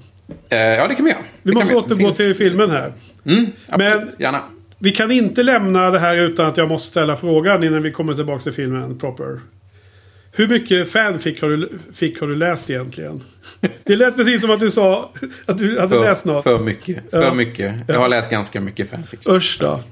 Eh, 0.50 0.58
ja, 0.60 0.88
det 0.88 0.96
kan 0.96 1.06
vi 1.06 1.12
göra. 1.12 1.22
Vi 1.44 1.52
måste 1.54 1.76
återgå 1.76 1.96
Finns- 1.96 2.18
till 2.18 2.34
filmen 2.36 2.70
här. 2.72 2.94
Mm, 3.26 3.46
absolut. 3.70 4.00
Men- 4.04 4.12
Gärna. 4.18 4.42
Vi 4.80 4.92
kan 4.92 5.12
inte 5.12 5.44
lämna 5.44 5.92
det 5.92 6.00
här 6.00 6.16
utan 6.18 6.48
att 6.48 6.58
jag 6.58 6.68
måste 6.70 6.90
ställa 6.90 7.16
frågan 7.16 7.64
innan 7.64 7.84
vi 7.84 7.92
kommer 7.92 8.14
tillbaka 8.14 8.44
till 8.44 8.52
filmen 8.54 9.00
proper. 9.00 9.40
Hur 10.36 10.48
mycket 10.48 10.92
fanfic 10.92 11.42
har 11.42 11.50
du, 11.50 11.70
fick 11.94 12.20
har 12.22 12.28
du 12.28 12.36
läst 12.36 12.70
egentligen? 12.70 13.24
Det 13.84 13.96
lät 13.96 14.16
precis 14.16 14.42
som 14.42 14.52
att 14.52 14.60
du 14.60 14.72
sa 14.72 15.12
att 15.46 15.58
du 15.58 15.80
hade 15.80 16.00
läst 16.00 16.22
För, 16.22 16.30
något. 16.34 16.44
för 16.44 16.60
mycket. 16.60 17.10
För 17.12 17.22
Ja. 17.24 17.34
mycket. 17.34 17.76
Jag 17.88 18.00
har 18.00 18.08
läst 18.10 18.30
ganska 18.30 18.62
mycket 18.62 18.90
fanfiction. 18.90 19.36
Usch 19.36 19.58
då. 19.60 19.84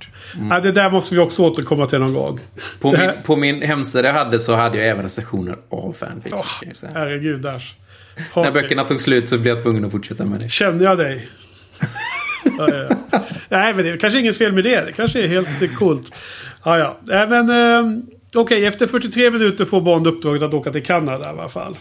Ja, 0.50 0.60
det 0.60 0.72
där 0.72 0.92
måste 0.92 1.16
vi 1.16 1.22
också 1.22 1.44
återkomma 1.44 1.86
till 1.86 2.00
någon 2.00 2.14
gång. 2.14 2.40
På 2.80 2.92
min, 2.92 3.12
på 3.26 3.36
min 3.36 3.62
hemsida 3.62 4.12
hade 4.12 4.40
så 4.40 4.56
hade 4.56 4.78
jag 4.78 4.88
även 4.88 5.04
recensioner 5.04 5.56
av 5.70 5.94
fanfiction. 5.94 6.40
Åh, 6.40 6.60
kan 6.62 7.60
När 8.36 8.52
böckerna 8.52 8.84
tog 8.84 9.02
slut 9.02 9.30
så 9.30 9.38
blev 9.38 9.54
jag 9.54 9.64
tvungen 9.64 9.86
att 9.86 9.92
fortsätta 9.92 10.26
med 10.26 10.40
det. 10.40 10.50
Känner 10.50 10.84
jag 10.86 10.98
dig? 10.98 11.30
ja, 12.58 12.68
ja. 12.74 13.20
Nej, 13.50 13.74
men 13.74 13.86
det 13.86 13.92
är 13.92 13.98
kanske 13.98 14.20
inget 14.20 14.38
fel 14.38 14.54
med 14.54 14.64
det. 14.64 14.86
Det 14.86 14.92
kanske 14.92 15.24
är 15.24 15.28
helt 15.28 15.76
coolt. 15.76 16.16
Ja, 16.64 16.78
ja. 16.78 17.00
Nej, 17.04 17.28
men 17.28 17.50
eh, 17.50 18.02
okej. 18.36 18.66
efter 18.66 18.88
43 18.88 19.32
minuter 19.32 19.66
får 19.66 19.82
Bond 19.82 20.08
uppdraget 20.08 20.44
att 20.44 20.54
åka 20.54 20.72
till 20.72 20.86
Kanada 20.86 21.26
i 21.26 21.28
alla 21.28 21.50
fall. 21.50 21.78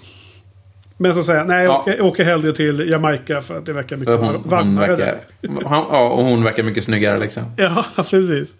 Men 1.00 1.14
så 1.14 1.22
säger 1.22 1.38
jag, 1.38 1.48
nej 1.48 1.64
jag 1.64 1.82
Ja. 1.98 2.02
åker, 2.04 2.24
hellre 2.24 2.52
till 2.52 2.88
Jamaica 2.90 3.42
för 3.42 3.58
att 3.58 3.66
det 3.66 3.72
verkar 3.72 3.96
mycket 3.96 4.14
hon, 4.20 4.34
hon 4.34 4.42
varmare 4.48 4.86
verkar, 4.96 5.18
där. 5.40 5.64
han, 5.68 5.84
ja, 5.90 6.08
och 6.08 6.24
hon 6.24 6.44
verkar 6.44 6.62
mycket 6.62 6.84
snyggare 6.84 7.18
liksom. 7.18 7.42
Ja, 7.56 7.84
precis. 7.96 8.54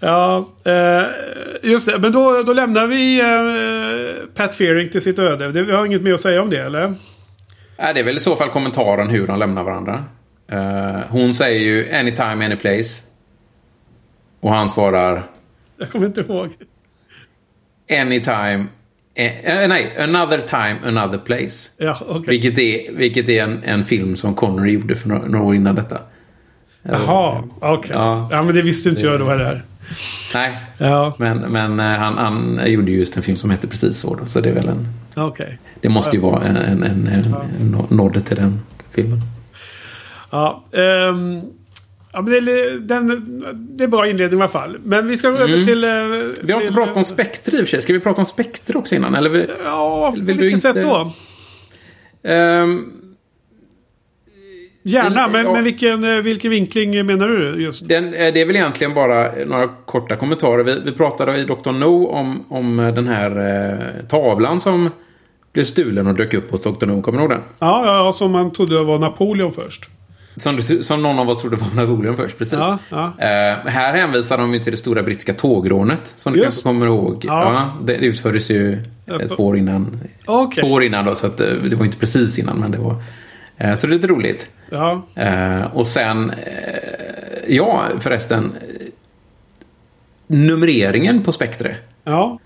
Ja, 0.00 0.48
eh, 0.64 1.02
just 1.70 1.86
det. 1.86 1.98
Men 1.98 2.12
då, 2.12 2.42
då 2.42 2.52
lämnar 2.52 2.86
vi 2.86 3.20
eh, 3.20 4.26
Pat 4.34 4.54
Fearing 4.54 4.88
till 4.88 5.00
sitt 5.02 5.18
öde. 5.18 5.52
Det, 5.52 5.62
vi 5.62 5.72
har 5.72 5.86
inget 5.86 6.02
mer 6.02 6.12
att 6.14 6.20
säga 6.20 6.42
om 6.42 6.50
det, 6.50 6.60
eller? 6.62 6.82
Äh, 6.84 6.94
det 7.94 8.00
är 8.00 8.04
väl 8.04 8.16
i 8.16 8.20
så 8.20 8.36
fall 8.36 8.48
kommentaren 8.48 9.08
hur 9.08 9.26
de 9.26 9.38
lämnar 9.38 9.62
varandra. 9.64 10.04
Eh, 10.50 11.00
hon 11.08 11.34
säger 11.34 11.60
ju 11.60 11.92
anytime, 11.94 12.44
any 12.46 12.56
place. 12.56 13.02
Och 14.40 14.50
han 14.54 14.68
svarar 14.68 15.22
Jag 15.76 15.90
kommer 15.90 16.06
inte 16.06 16.20
ihåg. 16.20 16.50
anytime, 18.00 18.66
eh, 19.26 19.62
eh, 19.62 19.68
nej, 19.68 19.96
another 19.98 20.38
time, 20.38 20.78
another 20.84 21.18
place. 21.18 21.70
Ja, 21.76 21.98
okej. 22.08 22.24
Vilket 22.26 22.58
är, 22.58 22.92
vilket 22.92 23.28
är 23.28 23.42
en, 23.42 23.62
en 23.64 23.84
film 23.84 24.16
som 24.16 24.34
Connery 24.34 24.72
gjorde 24.72 24.96
för 24.96 25.08
några, 25.08 25.26
några 25.26 25.44
år 25.44 25.54
innan 25.54 25.74
detta. 25.74 25.98
Jaha, 26.82 27.44
okej. 27.60 27.90
Ja. 27.94 28.28
Ja. 28.30 28.42
men 28.42 28.54
det 28.54 28.62
visste 28.62 28.88
inte 28.88 29.02
jag 29.02 29.20
då 29.20 29.28
heller. 29.28 29.62
Nej, 30.34 30.56
Ja, 30.78 31.14
men, 31.18 31.38
men 31.38 31.80
eh, 31.80 31.86
han, 31.86 32.18
han 32.18 32.60
gjorde 32.72 32.90
ju 32.90 32.98
just 32.98 33.16
en 33.16 33.22
film 33.22 33.36
som 33.36 33.50
heter 33.50 33.68
precis 33.68 33.96
så. 33.96 34.14
Då, 34.14 34.26
så 34.26 34.40
det 34.40 34.48
är 34.48 34.54
väl 34.54 34.68
en... 34.68 34.88
okej. 35.16 35.58
Det 35.80 35.88
måste 35.88 36.16
ju 36.16 36.22
vara 36.22 36.44
en, 36.44 36.56
en, 36.56 36.82
en, 36.82 37.06
en, 37.06 37.34
en 37.60 37.86
nod 37.90 38.26
till 38.26 38.36
den 38.36 38.60
filmen. 38.90 39.18
Ja, 40.30 40.64
ehm, 40.72 41.42
ja, 42.12 42.22
men 42.22 42.44
det, 42.44 42.78
den, 42.78 43.44
det 43.76 43.84
är 43.84 43.88
bra 43.88 44.08
inledning 44.08 44.38
i 44.40 44.42
alla 44.42 44.48
fall. 44.52 44.76
Men 44.84 45.06
vi 45.08 45.16
ska 45.16 45.30
gå 45.30 45.36
över 45.36 45.64
till... 45.64 45.84
eh, 45.84 45.90
Vi 46.42 46.52
har 46.52 46.60
inte 46.60 46.74
pratat 46.74 46.96
om 46.96 47.04
Spectre 47.04 47.52
i 47.56 47.62
och 47.62 47.66
för 47.66 47.70
sig. 47.70 47.82
Ska 47.82 47.92
vi 47.92 48.00
prata 48.00 48.20
om 48.20 48.26
Spectre 48.26 48.78
också 48.78 48.94
innan? 48.94 49.14
Eller 49.14 49.30
vi, 49.30 49.46
Ja, 49.64 50.10
Vill 50.16 50.36
på 50.36 50.42
vilket 50.42 50.62
sätt 50.62 50.74
då? 50.76 51.12
Ehm, 52.22 52.92
Gärna, 54.82 55.28
men, 55.28 55.44
ja. 55.46 55.52
men 55.52 55.64
vilken, 55.64 56.04
eh, 56.16 56.22
vilken 56.22 56.50
vinkling 56.50 57.06
menar 57.06 57.28
du 57.28 57.62
just? 57.62 57.88
den, 57.88 58.04
eh, 58.04 58.32
det 58.34 58.40
är 58.40 58.46
väl 58.46 58.56
egentligen 58.56 58.94
bara 58.94 59.30
några 59.46 59.68
korta 59.68 60.16
kommentarer. 60.16 60.64
Vi, 60.64 60.80
vi 60.84 60.92
pratade 60.92 61.38
i 61.38 61.44
Dr. 61.44 61.72
No 61.72 62.06
om, 62.06 62.44
om 62.48 62.76
den 62.76 63.06
här 63.06 63.30
eh, 64.00 64.06
tavlan 64.08 64.60
som 64.60 64.90
blev 65.52 65.64
stulen 65.64 66.06
och 66.06 66.14
dök 66.14 66.34
upp 66.34 66.50
hos 66.50 66.62
Dr. 66.62 66.86
No. 66.86 67.02
Kommer 67.02 67.18
du 67.18 67.22
ihåg 67.24 67.30
den? 67.30 67.40
Ja, 67.58 67.86
ja, 67.86 68.04
ja, 68.04 68.12
som 68.12 68.32
man 68.32 68.52
trodde 68.52 68.82
var 68.84 68.98
Napoleon 68.98 69.52
först. 69.52 69.88
Som, 70.40 70.56
du- 70.56 70.84
som 70.84 71.02
någon 71.02 71.18
av 71.18 71.30
oss 71.30 71.40
trodde 71.40 71.56
var 71.56 71.82
Napoleon 71.86 72.16
först, 72.16 72.38
precis. 72.38 72.52
Ja, 72.58 72.78
ja. 72.88 73.04
Eh, 73.18 73.26
här 73.66 73.96
hänvisar 73.96 74.38
de 74.38 74.54
ju 74.54 74.60
till 74.60 74.70
det 74.72 74.76
stora 74.76 75.02
brittiska 75.02 75.32
tågrånet. 75.34 76.12
Som 76.16 76.32
du 76.32 76.38
Just. 76.38 76.46
kanske 76.48 76.62
kommer 76.62 76.86
ihåg. 76.86 77.24
Ja. 77.26 77.42
Ja. 77.52 77.86
det 77.86 77.94
utfördes 77.96 78.50
ju 78.50 78.78
Ett- 79.20 79.40
år 79.40 79.58
innan. 79.58 80.00
Okej. 80.26 80.62
Två 80.62 80.72
år 80.72 80.82
innan 80.82 81.04
då, 81.04 81.14
så 81.14 81.26
att, 81.26 81.40
eh, 81.40 81.46
det 81.70 81.76
var 81.76 81.84
inte 81.84 81.96
precis 81.96 82.38
innan. 82.38 82.56
Men 82.58 82.70
det 82.70 82.78
var, 82.78 82.96
eh, 83.56 83.74
så 83.74 83.86
det 83.86 83.90
är 83.92 83.94
lite 83.94 84.06
roligt. 84.06 84.48
Ja, 84.70 85.06
Eh, 85.14 85.76
och 85.76 85.86
sen, 85.86 86.32
ja 87.48 87.84
förresten. 88.00 88.52
Numreringen 90.26 91.22
på 91.22 91.32
Spectre. 91.32 91.76
ja. 92.04 92.38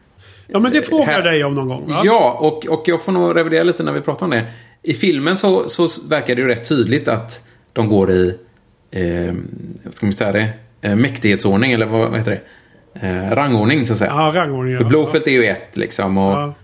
Ja, 0.47 0.59
men 0.59 0.72
det 0.72 0.82
frågar 0.82 1.12
jag 1.12 1.24
dig 1.24 1.45
om 1.45 1.55
någon 1.55 1.68
gång. 1.68 1.86
Va? 1.86 2.01
Ja, 2.05 2.38
och, 2.40 2.66
och 2.66 2.82
jag 2.86 3.03
får 3.03 3.12
nog 3.12 3.36
revidera 3.36 3.62
lite 3.62 3.82
när 3.82 3.92
vi 3.92 4.01
pratar 4.01 4.26
om 4.26 4.30
det. 4.30 4.47
I 4.82 4.95
filmen 4.95 5.36
så, 5.36 5.68
så 5.68 5.86
verkar 6.09 6.34
det 6.34 6.40
ju 6.42 6.49
rätt 6.49 6.68
tydligt 6.68 7.09
att 7.09 7.40
de 7.75 7.89
går 7.89 8.11
i, 8.11 8.35
eh, 8.91 9.35
vad 9.85 9.95
ska 9.95 10.07
man 10.07 10.12
säga 10.12 10.33
det, 10.33 10.49
eh, 10.83 10.97
mäktighetsordning 10.97 11.72
eller 11.72 11.87
vad, 11.87 12.16
heter 12.16 12.31
det? 12.31 12.41
Eh, 13.07 13.31
rangordning 13.37 13.87
så 13.87 13.93
att 13.93 13.99
säga. 13.99 14.11
Ja, 14.11 14.33
rangordningen. 14.35 14.79
För 14.79 14.85
Blowfelt 14.89 15.27
är 15.27 15.31
ju 15.33 15.45
ett 15.45 15.77
liksom 15.77 16.18
och 16.18 16.33
Ja. 16.33 16.55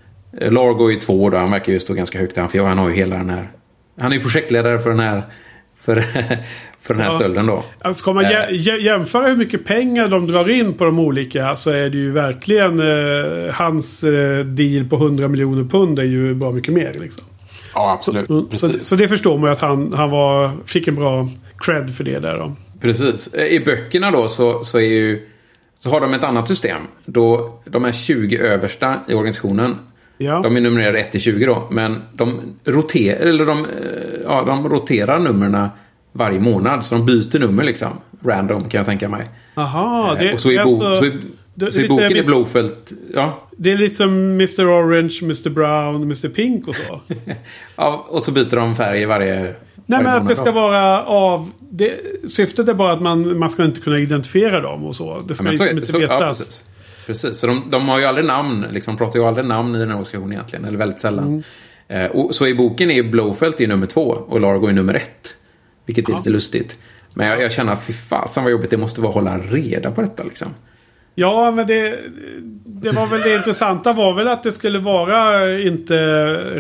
eh, 0.41 0.53
Largo 0.53 0.87
är 0.87 0.91
ju 0.91 0.97
två 0.97 1.31
då. 1.31 1.37
Han 1.39 1.51
verkar 1.51 1.73
ju 1.73 1.81
stå 1.81 1.95
ganska 1.95 2.19
högt 2.19 2.35
där. 2.35 2.47
För 2.47 2.59
han 2.65 2.79
har 2.79 2.89
ju 2.89 2.95
hela 2.95 3.17
den 3.17 3.31
här... 3.31 3.51
Han 4.01 4.13
är 4.13 4.17
ju 4.17 4.23
projektledare 4.23 4.79
för 4.79 4.91
den 4.91 5.01
här, 5.01 5.23
för, 5.81 5.95
för 6.81 6.95
den 6.95 7.03
här 7.03 7.11
Ja. 7.11 7.19
stölden 7.19 7.47
då. 7.47 7.65
Alltså, 7.81 8.01
ska 8.03 8.13
man 8.13 8.25
jä- 8.25 8.77
jämföra 8.79 9.27
hur 9.29 9.37
mycket 9.37 9.65
pengar 9.65 10.09
de 10.09 10.27
drar 10.27 10.49
in 10.51 10.75
på 10.75 10.85
de 10.85 10.99
olika 10.99 11.57
så 11.57 11.71
är 11.71 11.91
det 11.91 11.99
ju 11.99 12.13
verkligen 12.13 12.79
eh, 12.81 13.53
hans 13.55 14.05
eh, 14.05 14.45
deal 14.45 14.85
på 14.89 14.97
100 14.97 15.29
miljoner 15.29 15.65
pund 15.65 15.99
är 15.99 16.03
ju 16.05 16.35
bra 16.35 16.51
mycket 16.53 16.75
mer. 16.75 16.93
Liksom. 17.01 17.25
Ja, 17.75 17.93
absolut. 17.93 18.31
Mm, 18.31 18.47
Så, 18.57 18.81
så 18.81 18.97
det 18.97 19.09
förstår 19.09 19.39
man 19.39 19.49
ju 19.49 19.53
att 19.53 19.61
han, 19.61 19.93
han 19.93 20.11
var, 20.11 20.51
fick 20.67 20.89
en 20.89 20.95
bra 20.95 21.29
cred 21.59 21.95
för 21.97 22.05
det 22.05 22.19
där. 22.19 22.39
Då. 22.39 22.53
Precis. 22.81 23.35
I 23.35 23.61
böckerna 23.61 24.11
då 24.11 24.29
så, 24.29 24.65
så 24.65 24.79
är 24.79 24.83
ju... 24.83 25.27
Så 25.79 25.91
har 25.91 26.01
de 26.01 26.15
ett 26.15 26.25
annat 26.25 26.49
system. 26.49 26.83
Då 27.05 27.59
de 27.65 27.85
är 27.85 27.93
20 27.93 28.39
översta 28.39 28.97
i 29.09 29.15
organisationen. 29.15 29.77
Ja. 30.19 30.41
De 30.43 30.57
är 30.57 30.61
numrerade 30.61 30.99
1 31.01 31.13
till 31.13 31.21
20 31.21 31.47
då. 31.47 31.69
Men 31.71 32.03
de 32.13 32.41
roterar, 32.65 33.21
eller 33.21 33.47
de, 33.47 33.67
ja, 34.25 34.43
de 34.47 34.69
roterar 34.69 35.19
numren 35.19 35.69
varje 36.13 36.41
månad. 36.41 36.85
Så 36.85 36.95
de 36.95 37.07
byter 37.07 37.39
nummer 37.39 37.65
liksom. 37.65 37.89
Random 38.25 38.65
kan 38.65 38.79
jag 38.79 38.87
tänka 38.87 39.09
mig. 39.09 39.29
Aha, 39.55 40.17
det, 40.19 40.29
Eh, 40.29 40.35
och 40.35 40.41
så 40.41 40.49
det 40.49 40.55
är 40.57 40.65
bo, 40.65 40.71
alltså- 40.85 40.95
så 41.03 41.07
i, 41.07 41.13
det- 41.55 41.73
så 41.73 41.79
i 41.79 41.83
lite 41.83 41.95
boken 41.95 42.17
är 42.17 42.23
Blowfelt... 42.23 42.93
Ja, 43.15 43.43
Det 43.57 43.73
är 43.73 43.77
lite 43.79 43.97
som 43.97 44.11
Mr 44.35 44.65
Orange, 44.69 45.19
Mr 45.23 45.49
Brown, 45.51 46.03
Mr 46.03 46.29
Pink 46.29 46.69
och 46.69 46.77
så. 46.77 47.01
ja, 47.77 48.07
och 48.09 48.23
så 48.23 48.33
byter 48.33 48.57
de 48.57 48.77
färg 48.77 49.07
varje, 49.07 49.35
Nej 49.41 49.55
varje 49.87 50.03
men 50.05 50.15
att 50.23 50.29
det 50.29 50.35
ska 50.35 50.45
då. 50.45 50.51
vara 50.53 51.05
av... 51.05 51.51
Det, 51.73 52.01
syftet 52.29 52.69
är 52.69 52.75
bara 52.75 52.93
att 52.93 53.03
man, 53.03 53.39
man 53.39 53.51
ska 53.51 53.65
inte 53.65 53.81
kunna 53.81 53.99
identifiera 53.99 54.61
dem 54.61 54.85
och 54.85 54.97
så. 54.97 55.21
Det 55.29 55.35
ska 55.35 55.45
Ja, 55.45 55.55
så 55.55 55.65
liksom 55.65 55.79
inte 55.79 55.87
så, 55.93 55.97
ja, 56.01 56.19
vetas. 56.19 56.39
precis. 56.39 56.65
Precis, 57.07 57.37
så 57.39 57.47
de, 57.47 57.63
de 57.71 57.89
har 57.89 57.99
ju 57.99 58.05
aldrig 58.05 58.27
namn, 58.27 58.67
liksom, 58.73 58.95
de 58.95 58.99
pratar 58.99 59.19
ju 59.19 59.25
aldrig 59.27 59.47
namn 59.47 59.75
i 59.75 59.79
den 59.79 59.89
här 59.89 59.95
organisationen 59.95 60.33
egentligen, 60.33 60.65
eller 60.65 60.79
väldigt 60.79 61.01
sällan. 61.01 61.27
Mm. 61.89 62.05
Eh, 62.05 62.11
och, 62.11 62.35
så 62.35 62.47
i 62.47 62.55
boken 62.55 62.91
är 62.91 62.95
ju 62.95 63.11
Blowfelt 63.11 63.61
är 63.61 63.69
nummer 63.69 63.87
två 63.87 64.03
och 64.29 64.41
Largo 64.41 64.67
är 64.69 64.73
nummer 64.73 64.95
ett. 64.95 65.35
Vilket 65.87 66.09
är 66.09 66.13
Ja. 66.13 66.19
lite 66.19 66.31
lustigt. 66.31 66.79
Men 67.15 67.27
jag, 67.27 67.41
jag 67.43 67.53
känner 67.53 67.73
att 67.73 67.83
fy 67.85 67.93
fasen 67.93 68.43
vad 68.45 68.53
jobbigt 68.53 68.71
det 68.71 68.77
måste 68.77 69.01
vara 69.01 69.09
att 69.09 69.15
hålla 69.15 69.39
reda 69.39 69.91
på 69.91 70.01
detta 70.01 70.23
liksom. 70.23 70.49
Ja, 71.15 71.51
men 71.51 71.67
det, 71.67 71.99
det 72.65 72.91
var 72.91 73.07
väl 73.07 73.21
det 73.21 73.37
intressanta 73.37 73.93
var 73.93 74.15
väl 74.15 74.29
att 74.29 74.43
det 74.43 74.53
skulle 74.53 74.79
vara 74.79 75.51
inte 75.61 75.97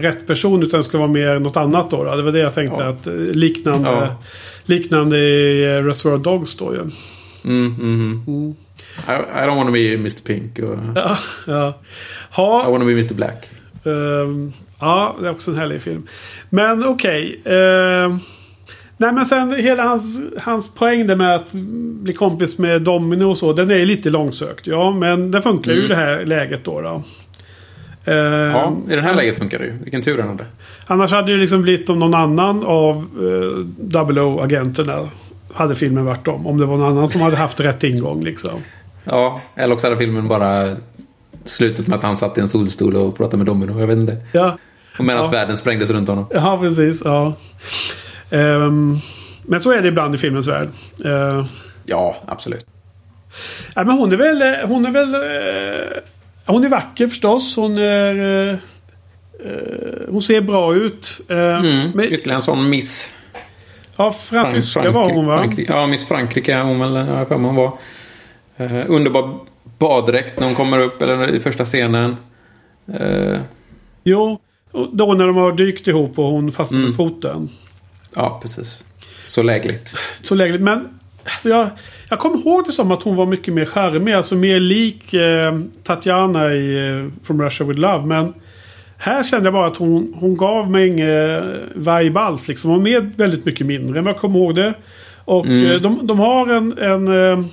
rätt 0.00 0.26
person 0.26 0.62
utan 0.62 0.80
det 0.80 0.84
skulle 0.84 1.00
vara 1.00 1.12
mer 1.12 1.38
något 1.38 1.56
annat 1.56 1.90
då. 1.90 2.04
då. 2.04 2.16
Det 2.16 2.22
var 2.22 2.32
det 2.32 2.38
jag 2.38 2.54
tänkte 2.54 2.80
Ja. 2.82 2.88
att 2.88 3.06
liknande, 3.36 3.90
Ja. 3.90 4.16
liknande 4.64 5.18
i 5.18 5.64
eh, 5.64 5.84
Reservoir 5.84 6.18
Dogs 6.18 6.56
då 6.56 6.74
ju. 6.74 6.80
Mm, 7.44 7.66
mhm. 7.78 8.54
I, 9.08 9.12
I 9.12 9.46
don't 9.46 9.56
wanna 9.56 9.70
be 9.70 9.94
Mr 9.94 10.22
Pink 10.26 10.58
och 10.58 10.78
Ja, 10.94 11.16
ja. 11.46 11.68
I 11.68 11.72
Ha, 12.30 12.70
wanna 12.70 12.84
be 12.84 12.92
Mr 12.92 13.14
Black. 13.14 13.50
ehm, 13.84 14.52
ja, 14.80 15.16
det 15.20 15.26
är 15.26 15.30
också 15.30 15.50
en 15.50 15.56
härlig 15.58 15.82
film. 15.82 16.06
Men 16.50 16.84
okej. 16.84 17.40
ehm, 17.44 18.18
nej 19.00 19.12
men 19.12 19.26
sen 19.26 19.52
hela 19.54 19.82
hans, 19.82 20.20
hans 20.40 20.74
poäng 20.74 21.06
där 21.06 21.16
med 21.16 21.34
att 21.34 21.52
bli 22.02 22.12
kompis 22.12 22.58
med 22.58 22.82
Domino 22.82 23.24
och 23.24 23.38
så. 23.38 23.52
Den 23.52 23.70
är 23.70 23.86
lite 23.86 24.10
långsökt. 24.10 24.66
Ja, 24.66 24.90
men 24.92 25.30
den 25.30 25.42
funkar 25.42 25.72
ju 25.72 25.76
i 25.78 25.84
Mm. 25.84 25.88
det 25.88 26.04
här 26.04 26.26
läget 26.26 26.64
då. 26.64 26.80
då. 26.80 27.02
Ehm, 28.12 28.50
Ja, 28.50 28.76
i 28.90 28.96
det 28.96 29.02
här 29.02 29.14
läget 29.14 29.38
funkar 29.38 29.58
det 29.58 29.64
ju. 29.64 29.72
Vilken 29.82 30.02
tur 30.02 30.18
han 30.18 30.28
hade. 30.28 30.44
Annars 30.86 31.10
hade 31.12 31.32
det 31.32 31.38
liksom 31.38 31.62
blivit 31.62 31.90
om 31.90 31.98
någon 31.98 32.14
annan 32.14 32.64
av 32.66 33.04
uh, 33.22 33.58
Double 33.78 34.20
O-agenterna 34.20 35.08
hade 35.54 35.74
filmen 35.74 36.04
varit 36.04 36.28
om. 36.28 36.46
Om 36.46 36.58
det 36.58 36.66
var 36.66 36.76
någon 36.76 36.90
annan 36.96 37.08
som 37.08 37.20
hade 37.20 37.36
haft 37.36 37.60
rätt 37.60 37.84
ingång 37.84 38.20
liksom. 38.24 38.50
Ja, 39.04 39.40
eller 39.54 39.74
också 39.74 39.86
hade 39.86 39.98
filmen 39.98 40.28
bara 40.28 40.66
slutat 41.44 41.86
med 41.86 41.96
att 41.98 42.02
han 42.04 42.16
satt 42.16 42.38
i 42.38 42.40
en 42.40 42.48
solstol 42.48 42.96
och 42.96 43.16
pratade 43.16 43.36
med 43.36 43.46
Domino. 43.46 43.80
Jag 43.80 43.86
vet 43.86 43.98
inte. 43.98 44.16
Ja, 44.32 44.58
Och 44.98 45.04
medan 45.04 45.24
Ja. 45.24 45.30
världen 45.30 45.56
sprängdes 45.56 45.90
runt 45.90 46.08
honom. 46.08 46.26
ja 46.34 46.58
precis. 46.62 47.02
Ja. 47.04 47.32
Ehm, 48.30 48.98
men 49.42 49.60
så 49.60 49.72
är 49.72 49.82
det 49.82 49.88
ibland 49.88 50.14
i 50.14 50.18
filmens 50.18 50.48
värld. 50.48 50.68
Uh, 51.04 51.44
Ja, 51.84 52.16
absolut. 52.26 52.66
ja, 53.74 53.84
men 53.84 53.98
hon 53.98 54.12
är 54.12 54.16
väl... 54.16 54.42
eh, 54.42 54.68
Hon 54.68 54.86
är 54.86 54.90
väl... 54.90 55.14
eh, 55.14 56.02
hon 56.46 56.64
är 56.64 56.68
vacker 56.68 57.08
förstås. 57.08 57.56
Hon 57.56 57.78
är... 57.78 58.48
eh, 58.52 58.56
hon 60.08 60.22
ser 60.22 60.40
bra 60.40 60.74
ut. 60.74 61.20
Eh, 61.28 61.36
Mm, 61.38 61.90
men, 61.94 62.04
ytterligare 62.04 62.34
en 62.34 62.42
sån 62.42 62.68
miss. 62.70 63.12
Ja, 63.96 64.10
fransyska 64.10 64.90
var 64.90 65.12
hon 65.12 65.26
va? 65.26 65.38
Frankrike, 65.38 65.72
ja, 65.72 65.86
Miss 65.86 66.08
Frankrike 66.08 66.54
är 66.54 66.62
hon 66.62 66.80
väl, 66.80 67.06
jag 67.08 67.28
för 67.28 67.34
hon 67.34 67.54
var. 67.54 67.72
Underbar 68.88 69.34
baddräkt 69.78 70.38
när 70.40 70.46
hon 70.46 70.54
kommer 70.56 70.78
upp, 70.78 71.02
eller 71.02 71.28
i 71.34 71.40
första 71.40 71.64
scenen. 71.64 72.16
Jo, 74.04 74.40
då 74.92 75.14
när 75.14 75.26
de 75.26 75.36
har 75.36 75.52
dykt 75.52 75.88
ihop 75.88 76.18
och 76.18 76.24
hon 76.24 76.52
fastnar 76.52 76.78
Mm. 76.78 76.88
med 76.88 76.96
foten. 76.96 77.48
Ja, 78.16 78.38
precis. 78.42 78.84
Så 79.26 79.42
lägligt. 79.42 79.94
Så 80.22 80.34
lägligt. 80.34 80.60
Men 80.60 80.88
alltså 81.24 81.48
jag, 81.48 81.68
jag 82.08 82.18
kommer 82.18 82.38
ihåg 82.38 82.64
det 82.66 82.72
som 82.72 82.90
att 82.92 83.02
hon 83.02 83.16
var 83.16 83.26
mycket 83.26 83.54
mer 83.54 83.64
charmig. 83.64 84.12
Alltså 84.12 84.34
mer 84.34 84.60
lik 84.60 85.14
eh, 85.14 85.60
Tatjana 85.84 86.54
i 86.54 86.88
eh, 86.90 87.26
From 87.26 87.42
Russia 87.42 87.66
With 87.66 87.80
Love. 87.80 88.06
Men 88.06 88.34
här 88.96 89.22
kände 89.22 89.46
jag 89.46 89.54
bara 89.54 89.66
att 89.66 89.76
hon, 89.76 90.14
hon 90.20 90.36
gav 90.36 90.70
mig 90.70 90.86
ingen 90.88 91.54
vibe 91.74 92.20
alls. 92.20 92.48
Liksom. 92.48 92.70
Hon 92.70 92.78
var 92.78 92.90
med 92.90 93.12
väldigt 93.16 93.44
mycket 93.44 93.66
mindre 93.66 93.98
än 93.98 94.04
vad 94.04 94.14
jag 94.14 94.20
kommer 94.20 94.38
ihåg 94.38 94.54
det. 94.54 94.74
Och 95.24 95.46
Mm. 95.46 95.70
eh, 95.70 95.76
de, 95.80 96.06
de 96.06 96.18
har 96.18 96.46
en... 96.46 96.78
en 96.78 97.08
eh, 97.08 97.44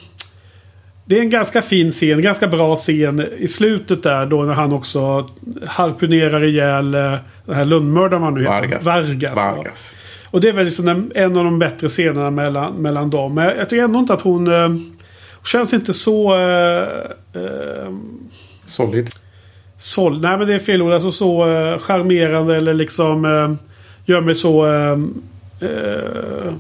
det 1.10 1.18
är 1.18 1.22
en 1.22 1.30
ganska 1.30 1.62
fin 1.62 1.92
scen, 1.92 2.22
ganska 2.22 2.48
bra 2.48 2.76
scen 2.76 3.28
i 3.38 3.48
slutet 3.48 4.04
där 4.04 4.26
då 4.26 4.44
när 4.44 4.54
han 4.54 4.74
också 4.74 5.28
harpunerar 5.68 6.44
ihjäl 6.44 6.94
eh, 6.96 7.14
den 7.46 7.56
här 7.56 7.66
Lundmördaren 7.66 8.24
han 8.24 8.34
nu 8.34 8.40
heter. 8.42 8.54
Vargas. 8.54 8.86
Vargas. 8.86 9.36
Vargas. 9.36 9.96
Och 10.32 10.42
det 10.42 10.50
är 10.50 10.54
väl 10.54 10.66
liksom 10.66 11.12
en, 11.16 11.38
av 11.38 11.44
de 11.44 11.60
bättre 11.60 11.88
scenerna 11.88 12.32
mellan, 12.32 12.74
mellan 12.74 13.10
dem. 13.10 13.36
Men 13.36 13.46
jag 13.58 13.70
tycker 13.70 13.84
ändå 13.84 14.00
inte 14.00 14.14
att 14.14 14.22
hon... 14.22 14.48
Eh, 14.48 14.68
hon 14.68 15.46
känns 15.46 15.74
inte 15.74 15.94
så... 15.94 16.36
Eh, 16.36 16.88
eh, 17.42 17.94
Solid. 18.66 19.10
sol, 19.78 20.22
nej 20.22 20.38
men 20.38 20.48
det 20.48 20.54
är 20.54 20.60
fel 20.60 20.82
ord. 20.82 20.94
Alltså 20.94 21.12
så 21.12 21.50
eh, 21.50 21.80
charmerande 21.80 22.56
eller 22.56 22.74
liksom... 22.74 23.26
Eh, 23.26 23.54
gör 24.06 24.22
mig 24.22 24.36
så... 24.36 24.66
Eh, 24.66 25.00
eh, 25.70 26.54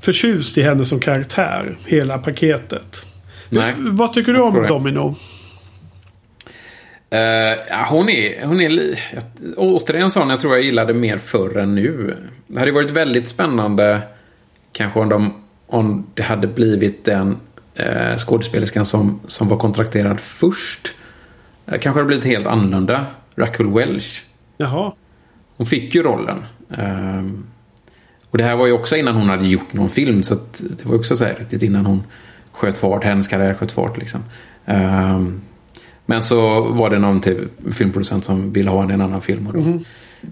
förtjust 0.00 0.58
i 0.58 0.62
henne 0.62 0.84
som 0.84 1.00
karaktär. 1.00 1.76
Hela 1.86 2.18
paketet. 2.18 3.06
Nej. 3.48 3.74
Vad 3.78 4.12
tycker 4.12 4.32
du 4.32 4.38
Jag 4.38 4.54
om. 4.56 4.66
Domino? 4.66 5.14
Ja, 7.70 7.86
hon 7.90 8.08
är, 8.08 8.46
hon 8.46 8.60
är 8.60 8.70
jag- 9.12 9.22
återigen 9.56 10.10
sån 10.10 10.30
jag 10.30 10.40
tror 10.40 10.54
jag 10.54 10.62
gillade 10.64 10.94
mer 10.94 11.18
förr 11.18 11.56
än 11.58 11.74
nu. 11.74 12.16
Det 12.46 12.58
hade 12.60 12.72
varit 12.72 12.90
väldigt 12.90 13.28
spännande 13.28 14.02
kanske 14.72 15.00
om, 15.00 15.08
de, 15.08 15.34
om 15.66 16.06
det 16.14 16.22
hade 16.22 16.46
blivit 16.46 17.04
den 17.04 17.36
eh, 17.74 18.16
skådespelerskan 18.16 18.86
som, 18.86 19.20
som 19.26 19.48
var 19.48 19.56
kontrakterad 19.58 20.20
först. 20.20 20.94
Eh, 21.66 21.72
kanske 21.72 21.88
hade 22.00 22.04
blivit 22.06 22.24
helt 22.24 22.46
annorlunda. 22.46 23.06
Raquel 23.36 23.68
Welch. 23.72 24.24
Jaha. 24.56 24.92
Hon 25.56 25.66
fick 25.66 25.94
ju 25.94 26.02
rollen. 26.02 26.44
Ehm, 26.78 27.44
och 28.30 28.38
det 28.38 28.44
här 28.44 28.56
var 28.56 28.66
ju 28.66 28.72
också 28.72 28.96
innan 28.96 29.14
hon 29.14 29.28
hade 29.28 29.46
gjort 29.46 29.72
någon 29.72 29.88
film. 29.90 30.22
Så 30.22 30.34
det 30.60 30.84
var 30.84 30.94
också 30.96 31.16
så 31.16 31.24
här 31.24 31.34
riktigt 31.34 31.62
innan 31.62 31.86
hon 31.86 32.02
sköt 32.52 32.78
fart. 32.78 33.04
Hennes 33.04 33.28
karriär 33.28 33.54
sköt 33.54 33.72
fart 33.72 33.98
liksom. 33.98 34.24
Ehm, 34.66 35.40
men 36.06 36.22
så 36.22 36.60
var 36.60 36.90
det 36.90 36.98
någon 36.98 37.20
till 37.20 37.48
filmproducent 37.72 38.24
som 38.24 38.52
ville 38.52 38.70
ha 38.70 38.82
en 38.82 39.00
annan 39.00 39.20
film. 39.20 39.46
Och 39.46 39.52
då 39.52 39.78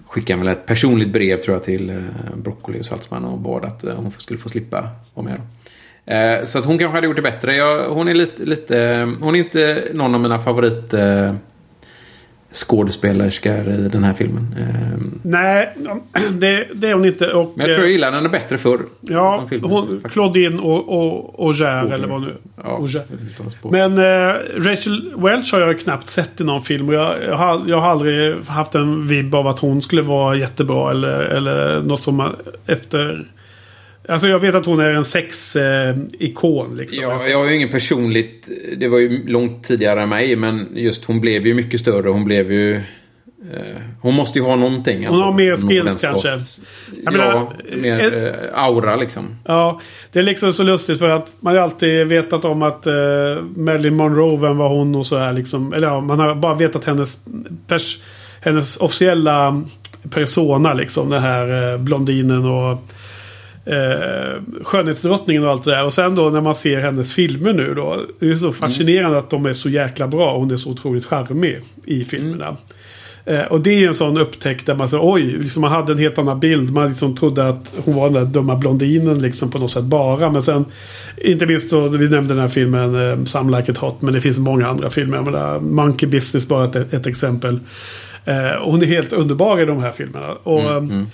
skickade 0.07 0.39
han 0.39 0.45
väl 0.45 0.55
ett 0.55 0.65
personligt 0.65 1.09
brev 1.09 1.37
tror 1.37 1.55
jag 1.55 1.63
till 1.63 1.89
eh, 1.89 1.95
Broccoli 2.35 2.81
och 2.81 2.85
Saltzman 2.85 3.25
och 3.25 3.39
bad 3.39 3.65
att 3.65 3.83
eh, 3.83 3.95
hon 3.95 4.11
skulle 4.11 4.39
få 4.39 4.49
slippa 4.49 4.89
vara 5.13 5.25
med. 5.25 5.37
Då. 5.37 6.13
Eh, 6.13 6.43
så 6.43 6.59
att 6.59 6.65
hon 6.65 6.77
kanske 6.77 6.97
hade 6.97 7.07
gjort 7.07 7.15
det 7.15 7.21
bättre. 7.21 7.55
Jag, 7.55 7.89
hon 7.89 8.07
är 8.07 8.13
lite, 8.13 8.43
lite... 8.43 8.75
Hon 9.19 9.35
är 9.35 9.39
inte 9.39 9.87
någon 9.93 10.15
av 10.15 10.21
mina 10.21 10.39
favorit... 10.39 10.93
Eh, 12.51 12.55
skådespelerskor 12.55 13.69
i 13.69 13.89
den 13.91 14.03
här 14.03 14.13
filmen. 14.13 14.55
Ehm, 14.59 15.19
Nej, 15.23 15.69
det, 16.31 16.67
det 16.73 16.89
är 16.89 16.93
hon 16.93 17.05
inte. 17.05 17.33
Och, 17.33 17.53
Men 17.55 17.67
jag 17.67 17.75
tror 17.75 17.85
jag 17.85 17.91
gillade 17.91 18.15
henne 18.15 18.29
bättre 18.29 18.57
förr. 18.57 18.79
Ja, 19.01 19.45
filmen, 19.49 19.71
hon. 19.71 20.01
Claudine 20.09 20.59
och, 20.59 20.89
och, 20.89 21.39
och 21.39 21.53
Ger, 21.53 21.93
eller 21.93 22.07
vad 22.07 22.21
nu. 22.21 22.35
Ja, 22.63 22.63
Auger. 22.63 23.03
Men 23.71 23.97
eh, 23.97 24.35
Rachel 24.69 25.13
Welch 25.17 25.53
har 25.53 25.59
jag 25.59 25.79
knappt 25.79 26.09
sett 26.09 26.41
i 26.41 26.43
någon 26.43 26.61
film. 26.61 26.89
Och 26.89 26.95
jag, 26.95 27.23
jag, 27.23 27.35
har, 27.35 27.61
jag 27.67 27.81
har 27.81 27.89
aldrig 27.91 28.43
haft 28.45 28.75
en 28.75 29.07
vibb 29.07 29.35
av 29.35 29.47
att 29.47 29.59
hon 29.59 29.81
skulle 29.81 30.01
vara 30.01 30.35
jättebra. 30.35 30.91
Eller, 30.91 31.19
eller 31.19 31.81
något 31.81 32.03
som 32.03 32.15
man 32.15 32.35
efter... 32.65 33.25
Alltså 34.07 34.27
jag 34.27 34.39
vet 34.39 34.55
att 34.55 34.65
hon 34.65 34.79
är 34.79 34.89
en 34.89 35.05
sexikon. 35.05 36.77
liksom. 36.77 37.03
Ja, 37.03 37.21
jag 37.27 37.37
har 37.37 37.45
ju 37.45 37.55
ingen 37.55 37.69
personligt... 37.69 38.49
Det 38.77 38.87
var 38.87 38.99
ju 38.99 39.27
långt 39.27 39.63
tidigare 39.63 40.01
än 40.01 40.09
mig, 40.09 40.35
men 40.35 40.67
just 40.75 41.05
hon 41.05 41.21
blev 41.21 41.47
ju 41.47 41.53
mycket 41.53 41.79
större. 41.79 42.09
Hon 42.09 42.25
blev 42.25 42.51
ju... 42.51 42.75
Eh, 43.53 43.81
hon 44.01 44.13
måste 44.13 44.39
ju 44.39 44.45
ha 44.45 44.55
någonting. 44.55 45.07
Hon 45.07 45.21
har 45.21 45.33
mer 45.33 45.55
skills 45.55 46.01
kanske. 46.01 46.39
Ja, 47.03 47.11
menar, 47.11 47.53
mer 47.77 48.27
eh, 48.27 48.63
aura 48.63 48.95
liksom. 48.95 49.23
Ja, 49.45 49.81
det 50.11 50.19
är 50.19 50.23
liksom 50.23 50.53
så 50.53 50.63
lustigt 50.63 50.99
för 50.99 51.09
att 51.09 51.33
man 51.39 51.55
har 51.55 51.61
alltid 51.63 52.07
vetat 52.07 52.45
om 52.45 52.63
att 52.63 52.87
eh, 52.87 52.93
Marilyn 53.55 53.95
Monroe, 53.95 54.37
vem 54.37 54.57
var 54.57 54.69
hon 54.69 54.95
och 54.95 55.05
så 55.05 55.17
här 55.17 55.33
liksom. 55.33 55.73
Eller 55.73 55.87
ja, 55.87 56.01
man 56.01 56.19
har 56.19 56.35
bara 56.35 56.53
vetat 56.53 56.85
hennes, 56.85 57.17
pers, 57.67 57.99
hennes 58.41 58.77
officiella 58.77 59.63
persona 60.09 60.73
liksom. 60.73 61.09
Den 61.09 61.21
här 61.21 61.71
eh, 61.71 61.77
blondinen 61.77 62.45
och 62.45 62.77
eh, 63.65 64.41
skönhetsdrottningen 64.63 65.43
och 65.43 65.51
allt 65.51 65.63
det 65.65 65.71
där. 65.71 65.83
Och 65.85 65.93
sen 65.93 66.15
då 66.15 66.29
när 66.29 66.41
man 66.41 66.55
ser 66.55 66.79
hennes 66.81 67.13
filmer 67.13 67.53
nu 67.53 67.73
då. 67.73 68.05
Det 68.19 68.29
är 68.29 68.35
så 68.35 68.51
fascinerande 68.51 69.17
att 69.17 69.29
de 69.29 69.45
är 69.45 69.53
så 69.53 69.69
jäkla 69.69 70.07
bra. 70.07 70.37
Hon 70.37 70.51
är 70.51 70.55
så 70.55 70.69
otroligt 70.69 71.05
charmig 71.05 71.59
i 71.85 72.03
filmerna. 72.03 72.57
Eh, 73.25 73.41
och 73.41 73.61
det 73.61 73.83
är 73.83 73.87
en 73.87 73.93
sån 73.93 74.17
upptäckt 74.17 74.65
där 74.65 74.75
man 74.75 74.89
säger 74.89 75.13
oj, 75.13 75.21
liksom 75.23 75.61
man 75.61 75.71
hade 75.71 75.93
en 75.93 75.99
helt 75.99 76.17
annan 76.17 76.39
bild. 76.39 76.71
Man 76.73 76.87
liksom 76.89 77.15
trodde 77.15 77.47
att 77.47 77.71
hon 77.85 77.95
var 77.95 78.09
den 78.09 78.13
där 78.13 78.25
dumma 78.25 78.55
blondinen 78.55 79.21
liksom 79.21 79.51
på 79.51 79.57
något 79.57 79.71
sätt 79.71 79.83
bara. 79.83 80.29
Men 80.31 80.41
sen, 80.41 80.65
inte 81.17 81.45
minst 81.45 81.69
då, 81.71 81.87
vi 81.87 82.09
nämnde 82.09 82.33
den 82.33 82.41
här 82.41 82.47
filmen 82.47 83.09
eh, 83.11 83.23
Some 83.23 83.57
Like 83.57 83.71
It 83.71 83.77
Hot. 83.77 84.01
Men 84.01 84.13
det 84.13 84.21
finns 84.21 84.37
många 84.37 84.67
andra 84.67 84.89
filmer. 84.89 85.17
Jag 85.17 85.25
menar, 85.25 85.59
Monkey 85.59 86.09
Business 86.09 86.47
bara 86.47 86.63
ett, 86.63 86.93
ett 86.93 87.07
exempel. 87.07 87.59
Eh, 88.25 88.51
och 88.51 88.71
hon 88.71 88.81
är 88.81 88.85
helt 88.85 89.13
underbar 89.13 89.61
i 89.61 89.65
de 89.65 89.79
här 89.79 89.91
filmerna. 89.91 90.31
Och, 90.43 90.61
Mm, 90.61 90.91
eh, 91.01 91.07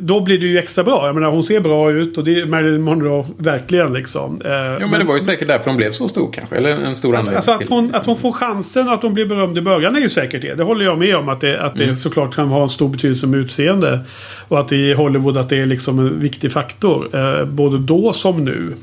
Då 0.00 0.20
blir 0.20 0.38
det 0.38 0.46
ju 0.46 0.58
extra 0.58 0.84
bra. 0.84 1.06
Jag 1.06 1.14
menar 1.14 1.30
hon 1.30 1.44
ser 1.44 1.60
bra 1.60 1.90
ut 1.90 2.18
och 2.18 2.24
det 2.24 2.40
är 2.40 2.46
Marilyn 2.46 2.82
Monroe 2.82 3.26
verkligen 3.36 3.92
liksom. 3.92 4.42
Eh, 4.44 4.50
Ja, 4.50 4.86
men 4.86 5.00
det 5.00 5.04
var 5.04 5.14
ju 5.14 5.20
säkert 5.20 5.48
därför 5.48 5.70
hon 5.70 5.76
blev 5.76 5.92
så 5.92 6.08
stor 6.08 6.32
kanske. 6.32 6.56
Eller 6.56 6.70
en 6.70 6.96
stor 6.96 7.16
anledning 7.16 7.36
Alltså 7.36 7.50
att 7.52 7.68
hon, 7.68 7.94
att 7.94 8.06
hon 8.06 8.16
får 8.16 8.32
chansen 8.32 8.88
och 8.88 8.94
att 8.94 9.02
hon 9.02 9.14
blir 9.14 9.26
berömd 9.26 9.58
i 9.58 9.60
början 9.60 9.96
är 9.96 10.00
ju 10.00 10.08
säkert 10.08 10.42
det. 10.42 10.54
Det 10.54 10.62
håller 10.62 10.84
jag 10.84 10.98
med 10.98 11.16
om. 11.16 11.28
Att 11.28 11.40
det, 11.40 11.60
att 11.60 11.74
Mm. 11.74 11.88
det 11.88 11.94
såklart 11.94 12.34
kan 12.34 12.48
ha 12.48 12.62
en 12.62 12.68
stor 12.68 12.88
betydelse 12.88 13.26
med 13.26 13.40
utseende. 13.40 14.00
Och 14.48 14.60
att 14.60 14.72
i 14.72 14.92
Hollywood 14.92 15.36
att 15.36 15.48
det 15.48 15.56
är 15.56 15.66
liksom 15.66 15.98
en 15.98 16.20
viktig 16.20 16.52
faktor. 16.52 17.08
Eh, 17.16 17.44
både 17.44 17.78
då 17.78 18.12
som 18.12 18.44
nu. 18.44 18.74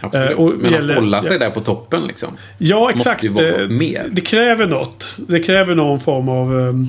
Absolut. 0.00 0.30
eh, 0.30 0.36
och 0.36 0.52
men 0.58 0.74
att 0.90 0.96
hålla 0.96 1.22
sig 1.22 1.32
ja. 1.32 1.38
där 1.38 1.50
på 1.50 1.60
toppen 1.60 2.06
liksom. 2.06 2.28
Ja, 2.58 2.90
exakt. 2.94 3.24
Eh, 3.24 3.68
mer. 3.68 4.08
Det 4.12 4.20
kräver 4.20 4.66
något. 4.66 5.16
Det 5.28 5.40
kräver 5.40 5.74
någon 5.74 6.00
form 6.00 6.28
av 6.28 6.86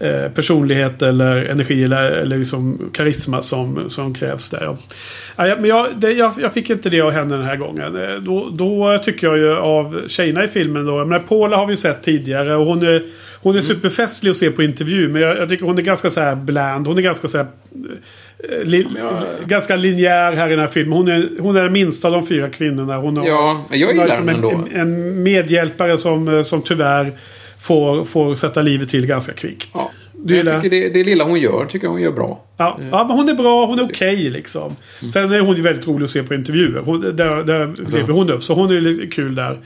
eh, 0.00 0.28
personlighet 0.34 1.02
eller 1.02 1.44
energi 1.44 1.84
eller, 1.84 2.02
eller 2.02 2.38
liksom 2.38 2.90
karisma 2.92 3.42
som, 3.42 3.90
som 3.90 4.14
krävs 4.14 4.48
där. 4.48 4.60
Ja. 4.64 4.76
Ja, 5.46 5.56
men 5.58 5.64
jag, 5.64 5.86
det, 5.96 6.12
jag, 6.12 6.32
jag 6.42 6.52
fick 6.52 6.70
inte 6.70 6.90
det 6.90 7.00
av 7.00 7.10
henne 7.10 7.36
den 7.36 7.44
här 7.44 7.56
gången. 7.56 7.96
Eh, 7.96 8.14
Då, 8.14 8.48
då 8.52 8.98
tycker 9.02 9.26
jag 9.26 9.38
ju 9.38 9.56
av 9.56 10.00
tjejerna 10.08 10.44
i 10.44 10.48
filmen 10.48 10.86
då. 10.86 11.04
Men 11.04 11.22
Paula 11.22 11.56
har 11.56 11.66
vi 11.66 11.76
sett 11.76 12.02
tidigare 12.02 12.54
och 12.56 12.66
hon 12.66 12.82
är, 12.86 13.02
hon 13.42 13.52
Mm. 13.52 13.58
är 13.58 13.62
superfestlig 13.62 14.30
att 14.30 14.36
se 14.36 14.50
på 14.50 14.62
intervju. 14.62 15.08
Men 15.08 15.22
jag, 15.22 15.36
jag 15.38 15.48
tycker 15.48 15.64
hon 15.66 15.78
är 15.78 15.82
ganska 15.82 16.10
så 16.10 16.20
här 16.20 16.34
bland. 16.34 16.86
Hon 16.86 16.98
är 16.98 17.02
ganska 17.02 17.28
så 17.28 17.38
här... 17.38 17.46
eh, 18.50 18.64
Li, 18.64 18.86
jag- 18.98 19.48
Ganska 19.48 19.76
linjär 19.76 20.32
här 20.32 20.46
i 20.46 20.50
den 20.50 20.58
här 20.60 20.66
filmen. 20.66 20.92
Hon 20.92 21.08
är, 21.08 21.28
hon 21.40 21.56
är 21.56 21.62
den 21.62 21.72
minsta 21.72 22.08
av 22.08 22.12
de 22.14 22.26
fyra 22.26 22.48
kvinnorna. 22.48 22.96
Hon 22.96 23.16
har, 23.16 23.26
Ja, 23.26 23.64
men 23.70 23.78
jag 23.80 23.90
gillar 23.92 24.04
liksom 24.06 24.28
henne 24.28 24.48
en, 24.48 24.54
ändå. 24.54 24.68
en 24.74 25.22
medhjälpare 25.22 25.96
som, 25.98 26.44
som 26.44 26.62
tyvärr 26.62 27.12
får, 27.66 28.04
får 28.04 28.34
sätta 28.34 28.62
livet 28.62 28.88
till 28.88 29.06
ganska 29.06 29.32
kvickt. 29.32 29.70
Ja. 29.74 29.90
Du 30.24 30.36
jag 30.36 30.62
tycker 30.62 30.70
det, 30.70 30.88
det 30.88 31.04
lilla 31.04 31.24
hon 31.24 31.40
gör 31.40 31.66
tycker 31.66 31.86
jag 31.86 31.92
hon 31.92 32.00
gör 32.00 32.12
bra. 32.12 32.40
Ja, 32.56 32.78
ja, 32.90 33.04
men 33.08 33.16
hon 33.16 33.28
är 33.28 33.34
bra. 33.34 33.66
Hon 33.66 33.78
är 33.78 33.84
okej 33.84 34.16
liksom. 34.30 34.76
Sen 35.12 35.32
är 35.32 35.40
hon 35.40 35.56
ju 35.56 35.62
väldigt 35.62 35.86
rolig 35.88 36.04
att 36.04 36.10
se 36.10 36.22
på 36.22 36.34
intervjuer. 36.34 36.80
Hon, 36.80 37.00
där 37.00 37.44
där 37.44 37.92
lever 37.92 38.12
hon 38.12 38.30
upp. 38.30 38.42
Så 38.42 38.54
hon 38.54 38.70
är 38.70 38.80
lite 38.80 39.06
kul 39.06 39.34
där. 39.34 39.58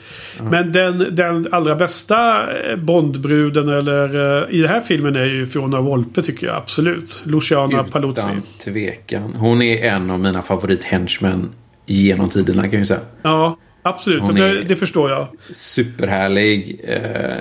Men 0.51 0.73
den, 0.73 1.15
den 1.15 1.47
allra 1.51 1.75
bästa 1.75 2.47
eh, 2.63 2.77
Bondbruden 2.77 3.69
eller 3.69 4.39
eh, 4.43 4.55
i 4.55 4.61
den 4.61 4.71
här 4.71 4.81
filmen 4.81 5.17
är 5.17 5.25
ju 5.25 5.47
Fiona 5.47 5.81
Volpe 5.81 6.23
tycker 6.23 6.47
jag 6.47 6.57
absolut. 6.57 7.23
Luciana 7.27 7.85
Paluzzi. 7.85 8.21
Utan 8.21 8.43
tvekan. 8.59 9.35
Hon 9.35 9.63
är 9.63 9.85
en 9.85 10.11
av 10.11 10.21
mina 10.21 10.43
favorit-henchmen 10.43 11.49
genom 11.87 12.29
tiderna 12.29 12.63
kan 12.63 12.73
jag 12.73 12.79
ju 12.79 12.85
säga. 12.85 13.01
Ja, 13.23 13.57
absolut. 13.83 14.23
Hon 14.23 14.35
det, 14.35 14.63
det 14.63 14.77
förstår 14.77 15.11
jag. 15.11 15.29
Superhärlig. 15.53 16.81
Eh, 16.85 17.37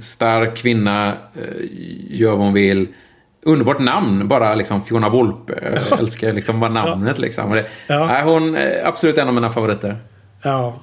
stark 0.00 0.56
kvinna. 0.56 1.08
Eh, 1.08 1.66
gör 2.10 2.30
vad 2.30 2.40
hon 2.40 2.54
vill. 2.54 2.86
Underbart 3.46 3.78
namn. 3.78 4.28
Bara 4.28 4.54
liksom 4.54 4.82
Fiona 4.82 5.08
Volpe. 5.08 5.82
Jag 5.90 6.00
älskar 6.00 6.32
liksom 6.32 6.60
bara 6.60 6.70
namnet 6.70 7.18
liksom. 7.18 7.50
Det, 7.50 7.66
Ja. 7.86 8.06
Nej, 8.06 8.22
hon 8.22 8.56
är 8.56 8.84
absolut 8.84 9.18
en 9.18 9.28
av 9.28 9.34
mina 9.34 9.50
favoriter. 9.50 9.96
Ja. 10.42 10.80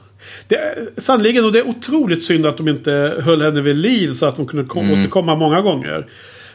Sannoliken, 0.97 1.45
och 1.45 1.51
det 1.51 1.59
är 1.59 1.67
otroligt 1.67 2.23
synd 2.23 2.45
att 2.45 2.57
de 2.57 2.67
inte 2.67 3.21
höll 3.23 3.41
henne 3.41 3.61
vid 3.61 3.75
liv 3.75 4.11
så 4.11 4.25
att 4.25 4.37
hon 4.37 4.47
kunde 4.47 4.65
kom, 4.65 4.91
återkomma 4.91 5.35
många 5.35 5.61
gånger. 5.61 6.07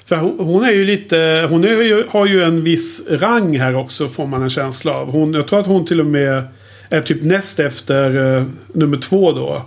För 0.06 0.16
hon, 0.16 0.64
är 0.64 0.72
ju 0.72 0.84
lite... 0.84 1.46
Hon 1.50 1.64
är 1.64 2.12
har 2.12 2.26
ju 2.26 2.42
en 2.42 2.64
viss 2.64 3.06
rang 3.10 3.58
här 3.58 3.76
också 3.76 4.08
får 4.08 4.26
man 4.26 4.42
en 4.42 4.50
känsla 4.50 4.92
av. 4.92 5.10
Hon, 5.10 5.34
jag 5.34 5.46
tror 5.46 5.60
att 5.60 5.66
hon 5.66 5.86
till 5.86 6.00
och 6.00 6.06
med 6.06 6.42
är 6.90 7.00
typ 7.00 7.22
näst 7.24 7.60
efter 7.60 8.16
uh, 8.16 8.44
nummer 8.72 8.96
två 8.96 9.32
då. 9.32 9.62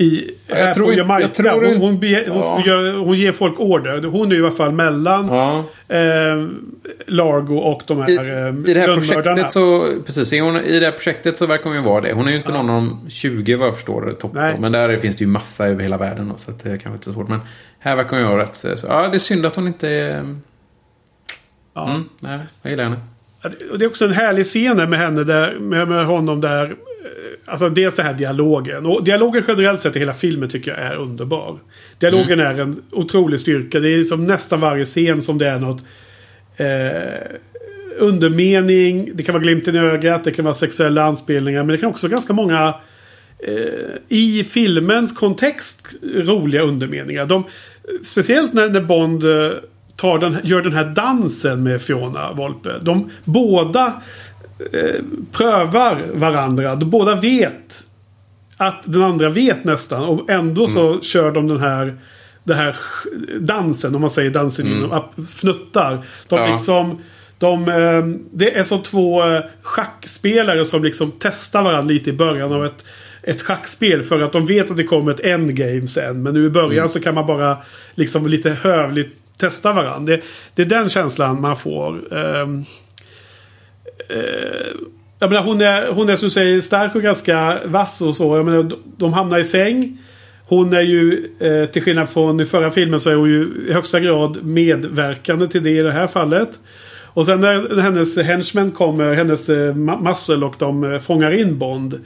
I, 0.00 0.30
jag 0.46 0.56
här 0.56 0.74
tror 0.74 0.86
på 0.86 0.92
Jamaica. 0.92 1.20
jag 1.20 1.34
tror 1.34 1.50
hon, 1.50 1.64
inte- 1.64 1.78
hon, 1.78 1.98
be, 2.00 2.24
hon, 2.28 2.62
Ja. 2.66 2.92
hon 2.92 3.18
ger 3.18 3.32
folk 3.32 3.60
order. 3.60 4.02
Hon 4.08 4.32
är 4.32 4.36
i 4.36 4.40
alla 4.40 4.50
fall 4.50 4.72
mellan 4.72 5.28
Ja. 5.28 5.58
eh, 5.96 6.48
Largo 7.06 7.56
och 7.58 7.82
de 7.86 7.98
här 7.98 8.10
I, 8.10 8.16
eh, 8.16 8.70
I 8.70 8.74
det 8.74 8.80
här 8.80 8.94
projektet 8.94 9.52
så, 9.52 9.94
precis, 10.06 10.40
hon, 10.40 10.56
i 10.56 10.78
det 10.78 10.84
här 10.86 10.92
projektet 10.92 11.36
så 11.38 11.46
verkar 11.46 11.64
hon 11.64 11.74
ju 11.76 11.82
vara 11.82 12.00
det. 12.00 12.12
Hon 12.12 12.26
är 12.26 12.30
ju 12.30 12.36
inte 12.36 12.52
någon 12.52 12.70
av 12.70 12.76
de 12.76 13.10
20 13.10 13.54
vad 13.56 13.66
jag 13.68 13.74
förstår 13.74 14.12
topp. 14.12 14.32
Men 14.58 14.72
där 14.72 14.96
finns 14.98 15.16
det 15.16 15.24
ju 15.24 15.30
massa 15.30 15.66
över 15.66 15.82
hela 15.82 15.96
världen 15.98 16.28
då, 16.28 16.34
så 16.36 16.50
det 16.50 16.56
kanske 16.62 16.88
inte 16.88 17.02
är 17.10 17.12
så 17.12 17.12
svårt. 17.12 17.28
Men 17.28 17.40
här 17.78 17.96
verkar 17.96 18.10
hon 18.10 18.20
ju 18.20 18.26
vara 18.26 18.42
rätt 18.42 18.56
så, 18.56 18.68
Ja, 18.88 19.08
det 19.08 19.16
är 19.16 19.18
synd 19.18 19.46
att 19.46 19.56
hon 19.56 19.66
inte 19.66 19.88
är... 19.88 20.36
Ja. 21.74 21.88
Mm, 21.90 22.04
nej, 22.20 22.38
jag 22.62 22.70
gillar 22.70 22.84
henne. 22.84 22.96
Det- 23.42 23.70
Och 23.70 23.78
det 23.78 23.84
är 23.84 23.86
också 23.88 24.04
en 24.04 24.12
härlig 24.12 24.44
scen 24.46 24.90
med 24.90 24.98
henne 24.98 25.24
där, 25.24 25.54
med, 25.58 25.88
med 25.88 26.06
honom 26.06 26.40
där. 26.40 26.64
eh, 26.64 26.70
Alltså 27.44 27.68
dels 27.68 27.96
den 27.96 28.06
här 28.06 28.14
dialogen. 28.14 28.86
Och 28.86 29.04
dialogen 29.04 29.44
generellt 29.48 29.80
sett 29.80 29.96
i 29.96 29.98
hela 29.98 30.14
filmen 30.14 30.48
tycker 30.48 30.70
jag 30.70 30.80
är 30.80 30.96
underbar. 30.96 31.58
Dialogen 31.98 32.40
är 32.40 32.60
en 32.60 32.82
otrolig 32.92 33.40
styrka. 33.40 33.80
Det 33.80 33.88
är 33.94 34.02
som 34.02 34.24
nästan 34.24 34.60
varje 34.60 34.84
scen 34.84 35.22
som 35.22 35.38
det 35.38 35.48
är 35.48 35.58
något 35.58 35.84
eh, 36.56 37.36
undermening. 37.98 39.10
Det 39.14 39.22
kan 39.22 39.32
vara 39.32 39.42
glimten 39.42 39.76
i 39.76 39.78
ögat. 39.78 40.24
Det 40.24 40.30
kan 40.30 40.44
vara 40.44 40.54
sexuella 40.54 41.04
anspelningar. 41.04 41.60
Men 41.62 41.68
det 41.72 41.78
kan 41.78 41.88
också 41.90 42.06
vara 42.06 42.12
ganska 42.12 42.32
många 42.32 42.74
eh, 43.38 43.54
i 44.08 44.44
filmens 44.44 45.12
kontext 45.12 45.86
roliga 46.14 46.62
undermeningar. 46.62 47.26
De, 47.26 47.44
speciellt 48.04 48.52
när, 48.52 48.68
när 48.68 48.80
Bond 48.80 49.24
eh, 49.24 49.50
tar 50.00 50.18
den, 50.18 50.36
gör 50.44 50.62
den 50.62 50.72
här 50.72 50.84
dansen 50.84 51.62
med 51.62 51.82
Fiona 51.82 52.32
Volpe. 52.32 52.78
De 52.82 53.10
båda 53.24 54.02
eh, 54.72 55.00
prövar 55.32 56.04
varandra. 56.14 56.74
De 56.76 56.90
båda 56.90 57.14
vet 57.14 57.84
att 58.56 58.82
den 58.84 59.02
andra 59.02 59.28
vet 59.28 59.64
nästan. 59.64 60.04
Och 60.04 60.30
ändå 60.30 60.68
så 60.68 61.00
kör 61.00 61.30
de 61.30 61.48
den 61.48 61.60
här 61.60 61.96
den 62.44 62.56
här 62.56 62.76
dansen, 63.40 63.94
om 63.94 64.00
man 64.00 64.10
säger 64.10 64.30
dansen 64.30 64.66
inom 64.66 64.92
app- 64.92 65.26
fnuttar. 65.40 65.98
De 66.28 66.36
Ja. 66.38 66.52
liksom... 66.52 66.98
De, 67.40 67.68
eh, 67.68 68.04
det 68.32 68.58
är 68.58 68.62
som 68.62 68.82
två 68.82 69.26
eh, 69.26 69.42
schackspelare 69.62 70.64
som 70.64 70.84
liksom 70.84 71.12
testar 71.18 71.62
varandra 71.62 71.92
lite 71.92 72.10
i 72.10 72.12
början 72.12 72.52
av 72.52 72.64
ett, 72.64 72.84
ett 73.22 73.42
schackspel. 73.42 74.02
För 74.02 74.20
att 74.20 74.32
de 74.32 74.46
vet 74.46 74.70
att 74.70 74.76
det 74.76 74.84
kommer 74.84 75.10
ett 75.12 75.20
endgame 75.20 75.88
sen. 75.88 76.22
Men 76.22 76.34
nu 76.34 76.46
i 76.46 76.50
början 76.50 76.88
så 76.88 77.00
kan 77.00 77.14
man 77.14 77.26
bara 77.26 77.56
liksom 77.94 78.26
lite 78.26 78.50
hövligt 78.50 79.16
testa 79.38 79.72
varandra. 79.72 80.16
Det, 80.16 80.22
det 80.54 80.62
är 80.62 80.66
den 80.66 80.88
känslan 80.88 81.40
man 81.40 81.56
får. 81.56 82.16
Ehm, 82.16 82.64
eh, 84.08 84.18
jag 85.18 85.30
menar, 85.30 85.42
hon, 85.42 85.60
är, 85.60 85.92
hon 85.92 86.08
är 86.08 86.16
som 86.16 86.26
du 86.26 86.30
säger 86.30 86.60
stark 86.60 86.94
och 86.94 87.02
ganska 87.02 87.58
vass 87.64 88.02
och 88.02 88.14
så. 88.14 88.36
Jag 88.36 88.44
menar, 88.44 88.62
de, 88.62 88.76
de 88.96 89.12
hamnar 89.12 89.38
i 89.38 89.44
säng. 89.44 89.98
Hon 90.46 90.74
är 90.74 90.80
ju, 90.80 91.30
eh, 91.40 91.70
till 91.70 91.82
skillnad 91.82 92.08
från 92.08 92.40
i 92.40 92.46
förra 92.46 92.70
filmen, 92.70 93.00
så 93.00 93.10
är 93.10 93.14
hon 93.14 93.28
ju 93.28 93.66
i 93.68 93.72
högsta 93.72 94.00
grad 94.00 94.44
medverkande 94.44 95.46
till 95.46 95.62
det 95.62 95.70
i 95.70 95.82
det 95.82 95.92
här 95.92 96.06
fallet. 96.06 96.58
Och 97.18 97.26
sen 97.26 97.40
när 97.40 97.80
hennes 97.80 98.18
henchmen 98.18 98.70
kommer, 98.70 99.14
hennes 99.14 99.48
eh, 99.48 99.74
muscle 99.74 100.46
och 100.46 100.54
de 100.58 100.92
eh, 100.92 100.98
fångar 100.98 101.32
in 101.40 101.58
Bond. 101.58 102.00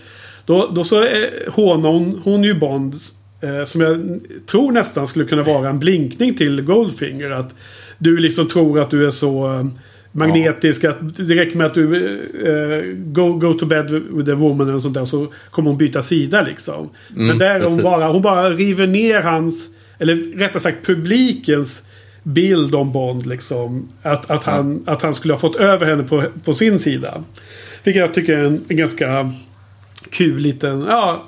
Då, 0.46 0.70
då 0.72 0.84
så 0.84 1.04
eh, 1.04 1.28
hånar 1.48 1.90
hon, 1.90 2.20
hon 2.24 2.44
ju 2.44 2.54
Bond. 2.54 2.94
Eh, 3.42 3.64
som 3.64 3.80
jag 3.80 4.20
tror 4.46 4.72
nästan 4.72 5.06
skulle 5.06 5.24
kunna 5.24 5.42
vara 5.42 5.68
en 5.68 5.78
blinkning 5.78 6.34
till 6.34 6.62
Goldfinger. 6.62 7.30
Att 7.30 7.54
du 7.98 8.18
liksom 8.18 8.48
tror 8.48 8.80
att 8.80 8.90
du 8.90 9.06
är 9.06 9.10
så 9.10 9.54
eh, 9.54 9.66
magnetisk. 10.12 10.84
Att 10.84 11.16
det 11.16 11.34
räcker 11.34 11.56
med 11.56 11.66
att 11.66 11.74
du 11.74 12.06
eh, 12.46 12.96
go, 12.96 13.32
go 13.32 13.54
to 13.54 13.66
bed 13.66 13.90
with 13.90 14.30
a 14.30 14.34
woman 14.34 14.68
eller 14.68 14.80
sånt 14.80 14.94
där. 14.94 15.04
Så 15.04 15.26
kommer 15.50 15.70
hon 15.70 15.78
byta 15.78 16.02
sida 16.02 16.42
liksom. 16.42 16.90
Men 17.08 17.38
där 17.38 17.60
är 17.60 17.64
hon 17.64 17.82
bara, 17.82 18.08
hon 18.08 18.22
bara 18.22 18.50
river 18.50 18.86
ner 18.86 19.22
hans, 19.22 19.68
eller 19.98 20.38
rättare 20.38 20.60
sagt 20.60 20.86
publikens 20.86 21.82
bild 22.22 22.74
om 22.74 22.92
Bond 22.92 23.26
liksom. 23.26 23.88
Att, 24.02 24.30
att, 24.30 24.44
han, 24.44 24.82
att 24.86 25.02
han 25.02 25.14
skulle 25.14 25.34
ha 25.34 25.38
fått 25.38 25.56
över 25.56 25.86
henne 25.86 26.02
på, 26.02 26.24
på 26.44 26.54
sin 26.54 26.78
sida. 26.78 27.22
Vilket 27.84 28.00
jag 28.00 28.14
tycker 28.14 28.38
är 28.38 28.44
en, 28.44 28.64
en 28.68 28.76
ganska 28.76 29.32
kul 30.10 30.38
liten, 30.38 30.84
ja, 30.88 31.22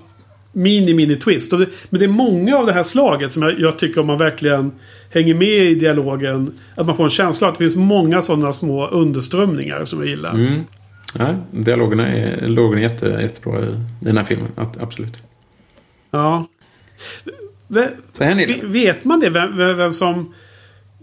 mini 0.54 0.94
mini 0.94 1.16
twist. 1.16 1.52
Och 1.52 1.58
det, 1.58 1.66
men 1.90 1.98
det 1.98 2.04
är 2.06 2.08
många 2.08 2.56
av 2.56 2.66
det 2.66 2.72
här 2.72 2.82
slaget 2.82 3.32
som 3.32 3.42
jag, 3.42 3.60
jag 3.60 3.78
tycker 3.78 4.00
om 4.00 4.06
man 4.06 4.18
verkligen 4.18 4.72
hänger 5.10 5.34
med 5.34 5.48
i 5.70 5.74
dialogen. 5.74 6.52
Att 6.74 6.86
man 6.86 6.96
får 6.96 7.04
en 7.04 7.10
känsla 7.10 7.46
av 7.46 7.52
att 7.52 7.58
det 7.58 7.64
finns 7.64 7.76
många 7.76 8.22
sådana 8.22 8.52
små 8.52 8.86
underströmningar 8.88 9.84
som 9.84 9.98
jag 9.98 10.08
gillar. 10.08 10.34
Mm. 10.34 10.60
Ja, 11.18 11.34
dialogerna 11.50 12.08
är, 12.08 12.40
dialogen 12.40 12.78
är 12.78 12.82
jätte, 12.82 13.06
jättebra 13.06 13.60
i 13.64 13.68
den 14.00 14.16
här 14.16 14.24
filmen. 14.24 14.48
Absolut. 14.80 15.22
Ja. 16.10 16.46
Ve- 17.68 17.88
Så 18.12 18.24
här 18.24 18.34
det. 18.34 18.60
Vet 18.66 19.04
man 19.04 19.20
det? 19.20 19.30
Vem, 19.30 19.56
vem 19.56 19.76
vem 19.76 19.92
som... 19.92 20.34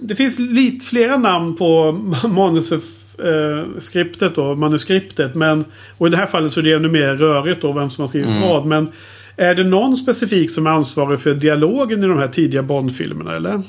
Det 0.03 0.15
finns 0.15 0.39
lite 0.39 0.85
flera 0.85 1.17
namn 1.17 1.55
på 1.57 1.91
manuskriptet 2.27 4.35
då, 4.35 4.55
manuskriptet. 4.55 5.35
Men, 5.35 5.65
och 5.97 6.07
i 6.07 6.09
det 6.09 6.17
här 6.17 6.25
fallet 6.25 6.51
så 6.51 6.59
är 6.59 6.63
det 6.63 6.73
ännu 6.73 6.89
mer 6.89 7.15
rörigt 7.15 7.61
då 7.61 7.71
vem 7.71 7.89
som 7.89 8.01
har 8.01 8.07
skrivit 8.07 8.29
Mm. 8.29 8.41
vad. 8.41 8.65
Men 8.65 8.89
är 9.41 9.55
det 9.55 9.63
någon 9.63 9.97
specifik 9.97 10.51
som 10.51 10.67
är 10.67 10.71
ansvarig 10.71 11.19
för 11.19 11.33
dialogen 11.33 12.03
i 12.03 12.07
de 12.07 12.17
här 12.17 12.27
tidiga 12.27 12.63
Bond-filmerna 12.63 13.35
eller? 13.35 13.61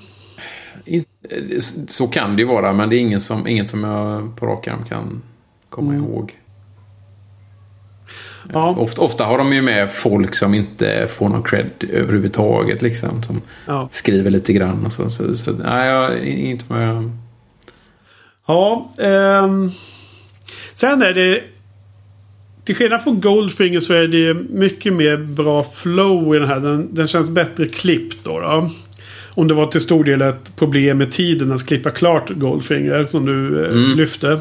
Så 1.88 2.08
kan 2.08 2.36
det 2.36 2.42
ju 2.42 2.48
vara, 2.48 2.72
men 2.72 2.88
det 2.88 2.96
är 2.96 2.98
ingen 2.98 3.20
som, 3.20 3.46
inget 3.46 3.68
som 3.68 3.84
jag 3.84 4.36
på 4.36 4.46
rak 4.46 4.68
arm 4.68 4.84
kan 4.88 5.22
komma 5.68 5.94
ihåg. 5.94 6.38
Ja. 8.52 8.74
Ofta, 8.78 9.02
ofta 9.02 9.24
har 9.24 9.38
de 9.38 9.52
ju 9.52 9.62
med 9.62 9.90
folk 9.90 10.34
som 10.34 10.54
inte 10.54 11.08
får 11.10 11.28
någon 11.28 11.42
cred 11.42 11.70
överhuvudtaget. 11.90 12.82
Liksom, 12.82 13.22
som 13.22 13.40
Ja. 13.66 13.88
skriver 13.90 14.30
lite 14.30 14.52
grann 14.52 14.86
och 14.86 14.92
så. 14.92 15.10
så, 15.10 15.36
så 15.36 15.52
nej, 15.52 15.88
jag, 15.88 16.24
inte 16.24 16.64
jag... 16.68 17.10
Ja. 18.46 18.92
ehm, 18.98 19.70
sen 20.74 21.02
är 21.02 21.12
det... 21.14 21.42
Till 22.64 22.74
skillnad 22.74 23.02
från 23.02 23.20
Goldfinger 23.20 23.80
så 23.80 23.94
är 23.94 24.08
det 24.08 24.34
mycket 24.34 24.92
mer 24.92 25.16
bra 25.16 25.62
flow 25.62 26.36
i 26.36 26.38
den 26.38 26.48
här. 26.48 26.60
Den, 26.60 26.94
den 26.94 27.06
känns 27.06 27.30
bättre 27.30 27.66
klippt 27.66 28.24
då, 28.24 28.40
då. 28.40 28.70
Om 29.34 29.48
det 29.48 29.54
var 29.54 29.66
till 29.66 29.80
stor 29.80 30.04
del 30.04 30.22
ett 30.22 30.56
problem 30.56 30.98
med 30.98 31.12
tiden 31.12 31.52
att 31.52 31.66
klippa 31.66 31.90
klart 31.90 32.30
Goldfinger 32.30 33.04
som 33.06 33.26
du 33.26 33.66
eh, 33.66 33.96
lyfte. 33.96 34.40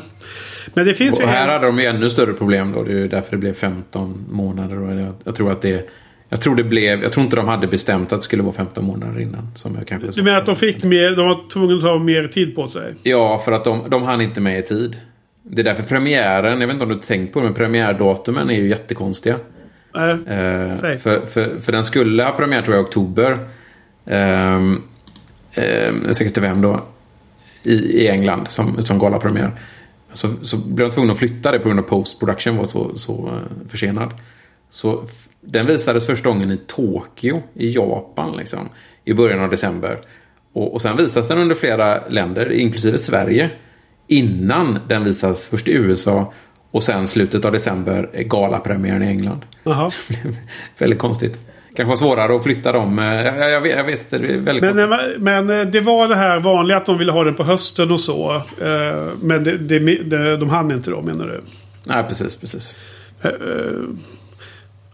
Men 0.73 0.85
det 0.85 0.93
finns 0.93 1.19
ju 1.19 1.23
Och 1.23 1.29
här 1.29 1.43
en... 1.43 1.49
hade 1.49 1.65
de 1.65 1.79
ju 1.79 1.85
ännu 1.85 2.09
större 2.09 2.33
problem 2.33 2.71
då. 2.71 2.83
Det 2.83 2.91
är 2.91 2.95
ju 2.95 3.07
därför 3.07 3.31
det 3.31 3.37
blev 3.37 3.53
15 3.53 4.25
månader. 4.31 5.01
Jag, 5.01 5.13
jag 5.23 5.35
tror 5.35 5.51
att 5.51 5.61
det... 5.61 5.89
Jag 6.29 6.41
tror 6.41 6.55
det 6.55 6.63
blev... 6.63 7.03
Jag 7.03 7.11
tror 7.11 7.23
inte 7.23 7.35
de 7.35 7.47
hade 7.47 7.67
bestämt 7.67 8.13
att 8.13 8.19
det 8.19 8.23
skulle 8.23 8.43
vara 8.43 8.53
15 8.53 8.85
månader 8.85 9.21
innan. 9.21 9.51
Som 9.55 9.75
jag 9.75 9.87
kanske 9.87 10.11
Du 10.11 10.23
menar 10.23 10.37
att 10.37 10.45
de 10.45 10.55
fick 10.55 10.83
mer... 10.83 11.11
De 11.11 11.25
var 11.25 11.49
tvungna 11.49 11.75
att 11.75 11.81
ta 11.81 11.97
mer 11.97 12.27
tid 12.27 12.55
på 12.55 12.67
sig? 12.67 12.93
Ja, 13.03 13.41
för 13.45 13.51
att 13.51 13.63
de, 13.63 13.89
de 13.89 14.03
hann 14.03 14.21
inte 14.21 14.41
med 14.41 14.59
i 14.59 14.61
tid. 14.61 14.95
Det 15.43 15.61
är 15.61 15.63
därför 15.63 15.83
premiären, 15.83 16.61
jag 16.61 16.67
vet 16.67 16.73
inte 16.73 16.83
om 16.83 16.89
du 16.89 16.99
tänkt 16.99 17.33
på 17.33 17.39
det, 17.39 17.45
men 17.45 17.53
premiärdatumen 17.53 18.49
är 18.49 18.53
ju 18.53 18.69
jättekonstiga. 18.69 19.39
Eh, 19.95 20.09
Eh, 20.09 20.97
för, 20.97 21.25
för, 21.25 21.61
för 21.61 21.71
den 21.71 21.85
skulle 21.85 22.23
ha 22.23 22.31
premiär 22.31 22.61
tror 22.61 22.75
jag 22.75 22.83
i 22.83 22.87
oktober. 22.87 23.39
Um, 24.05 24.83
65 26.11 26.61
då. 26.61 26.83
I, 27.63 27.73
I 27.73 28.07
England 28.07 28.47
som, 28.49 28.83
som 28.83 28.99
galapremiär. 28.99 29.51
Så, 30.13 30.27
så 30.41 30.57
blev 30.57 30.87
de 30.89 30.93
tvungna 30.93 31.13
att 31.13 31.19
flytta 31.19 31.51
det 31.51 31.59
på 31.59 31.67
grund 31.67 31.79
av 31.79 31.83
post-production 31.83 32.57
var 32.57 32.65
så, 32.65 32.97
så 32.97 33.27
eh, 33.27 33.69
försenad. 33.69 34.13
Så 34.69 35.05
den 35.41 35.65
visades 35.65 36.05
första 36.05 36.29
gången 36.29 36.51
i 36.51 36.57
Tokyo 36.57 37.41
i 37.53 37.71
Japan 37.71 38.37
liksom. 38.37 38.69
I 39.05 39.13
början 39.13 39.43
av 39.43 39.49
december. 39.49 39.99
Och, 40.53 40.73
och 40.73 40.81
sen 40.81 40.97
visas 40.97 41.27
den 41.27 41.37
under 41.37 41.55
flera 41.55 42.07
länder, 42.07 42.51
inklusive 42.51 42.97
Sverige. 42.97 43.49
Innan 44.11 44.79
den 44.87 45.03
visas 45.03 45.47
först 45.47 45.67
i 45.67 45.71
USA 45.73 46.33
och 46.71 46.83
sen 46.83 47.07
slutet 47.07 47.45
av 47.45 47.51
december 47.51 48.09
är 48.13 48.23
galapremiären 48.23 49.03
i 49.03 49.07
England. 49.07 49.41
Jaha. 49.63 49.91
väldigt 50.77 50.99
konstigt. 50.99 51.39
Kanske 51.75 51.89
var 51.89 51.95
svårare 51.95 52.35
att 52.35 52.43
flytta 52.43 52.71
dem. 52.71 52.99
eh, 52.99 53.05
Jag, 53.05 53.51
jag, 53.51 53.61
vet, 53.61 53.77
jag 53.77 53.83
vet 53.83 54.09
det 54.09 54.15
är 54.17 54.19
väldigt 54.39 54.45
Men, 54.75 54.89
konstigt. 54.89 55.15
eh, 55.15 55.21
men 55.21 55.49
eh, 55.49 55.65
det 55.65 55.81
var 55.81 56.07
det 56.07 56.15
här 56.15 56.39
vanliga 56.39 56.77
att 56.77 56.85
de 56.85 56.97
ville 56.97 57.11
ha 57.11 57.23
den 57.23 57.35
på 57.35 57.43
hösten 57.43 57.91
och 57.91 57.99
så. 57.99 58.41
Men 59.21 59.43
det, 59.43 59.57
det, 59.57 59.79
det, 60.03 60.37
de 60.37 60.49
hann 60.49 60.71
inte 60.71 60.91
då 60.91 61.01
menar 61.01 61.25
du? 61.27 61.41
Nej, 61.83 62.03
precis, 62.07 62.35
precis. 62.35 62.75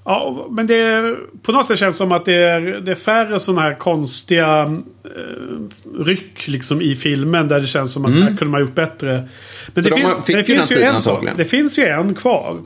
Ja, 0.09 0.47
men 0.51 0.67
det 0.67 0.75
är, 0.75 1.15
på 1.41 1.51
något 1.51 1.67
sätt 1.67 1.79
känns 1.79 1.93
det 1.95 1.97
som 1.97 2.11
att 2.11 2.25
det 2.25 2.33
är, 2.33 2.61
det 2.61 2.91
är 2.91 2.95
färre 2.95 3.39
sådana 3.39 3.61
här 3.61 3.73
konstiga 3.75 4.61
eh, 5.05 6.03
ryck 6.03 6.47
liksom 6.47 6.81
i 6.81 6.95
filmen. 6.95 7.47
Där 7.47 7.59
det 7.59 7.67
känns 7.67 7.93
som 7.93 8.05
att 8.05 8.11
här 8.11 8.27
kunde 8.37 8.45
man 8.51 8.61
gjort 8.61 8.75
bättre. 8.75 9.07
Men 9.07 9.17
Mm. 9.17 9.27
Så 9.75 9.81
det, 9.81 9.89
de 9.89 9.95
fin- 9.95 10.05
har- 10.05 10.21
fick 10.21 10.35
det 10.35 10.43
finns 10.43 10.71
ju 10.71 10.81
en. 10.81 11.37
Det 11.37 11.45
finns 11.45 11.79
ju 11.79 11.83
en 11.83 12.15
kvar. 12.15 12.57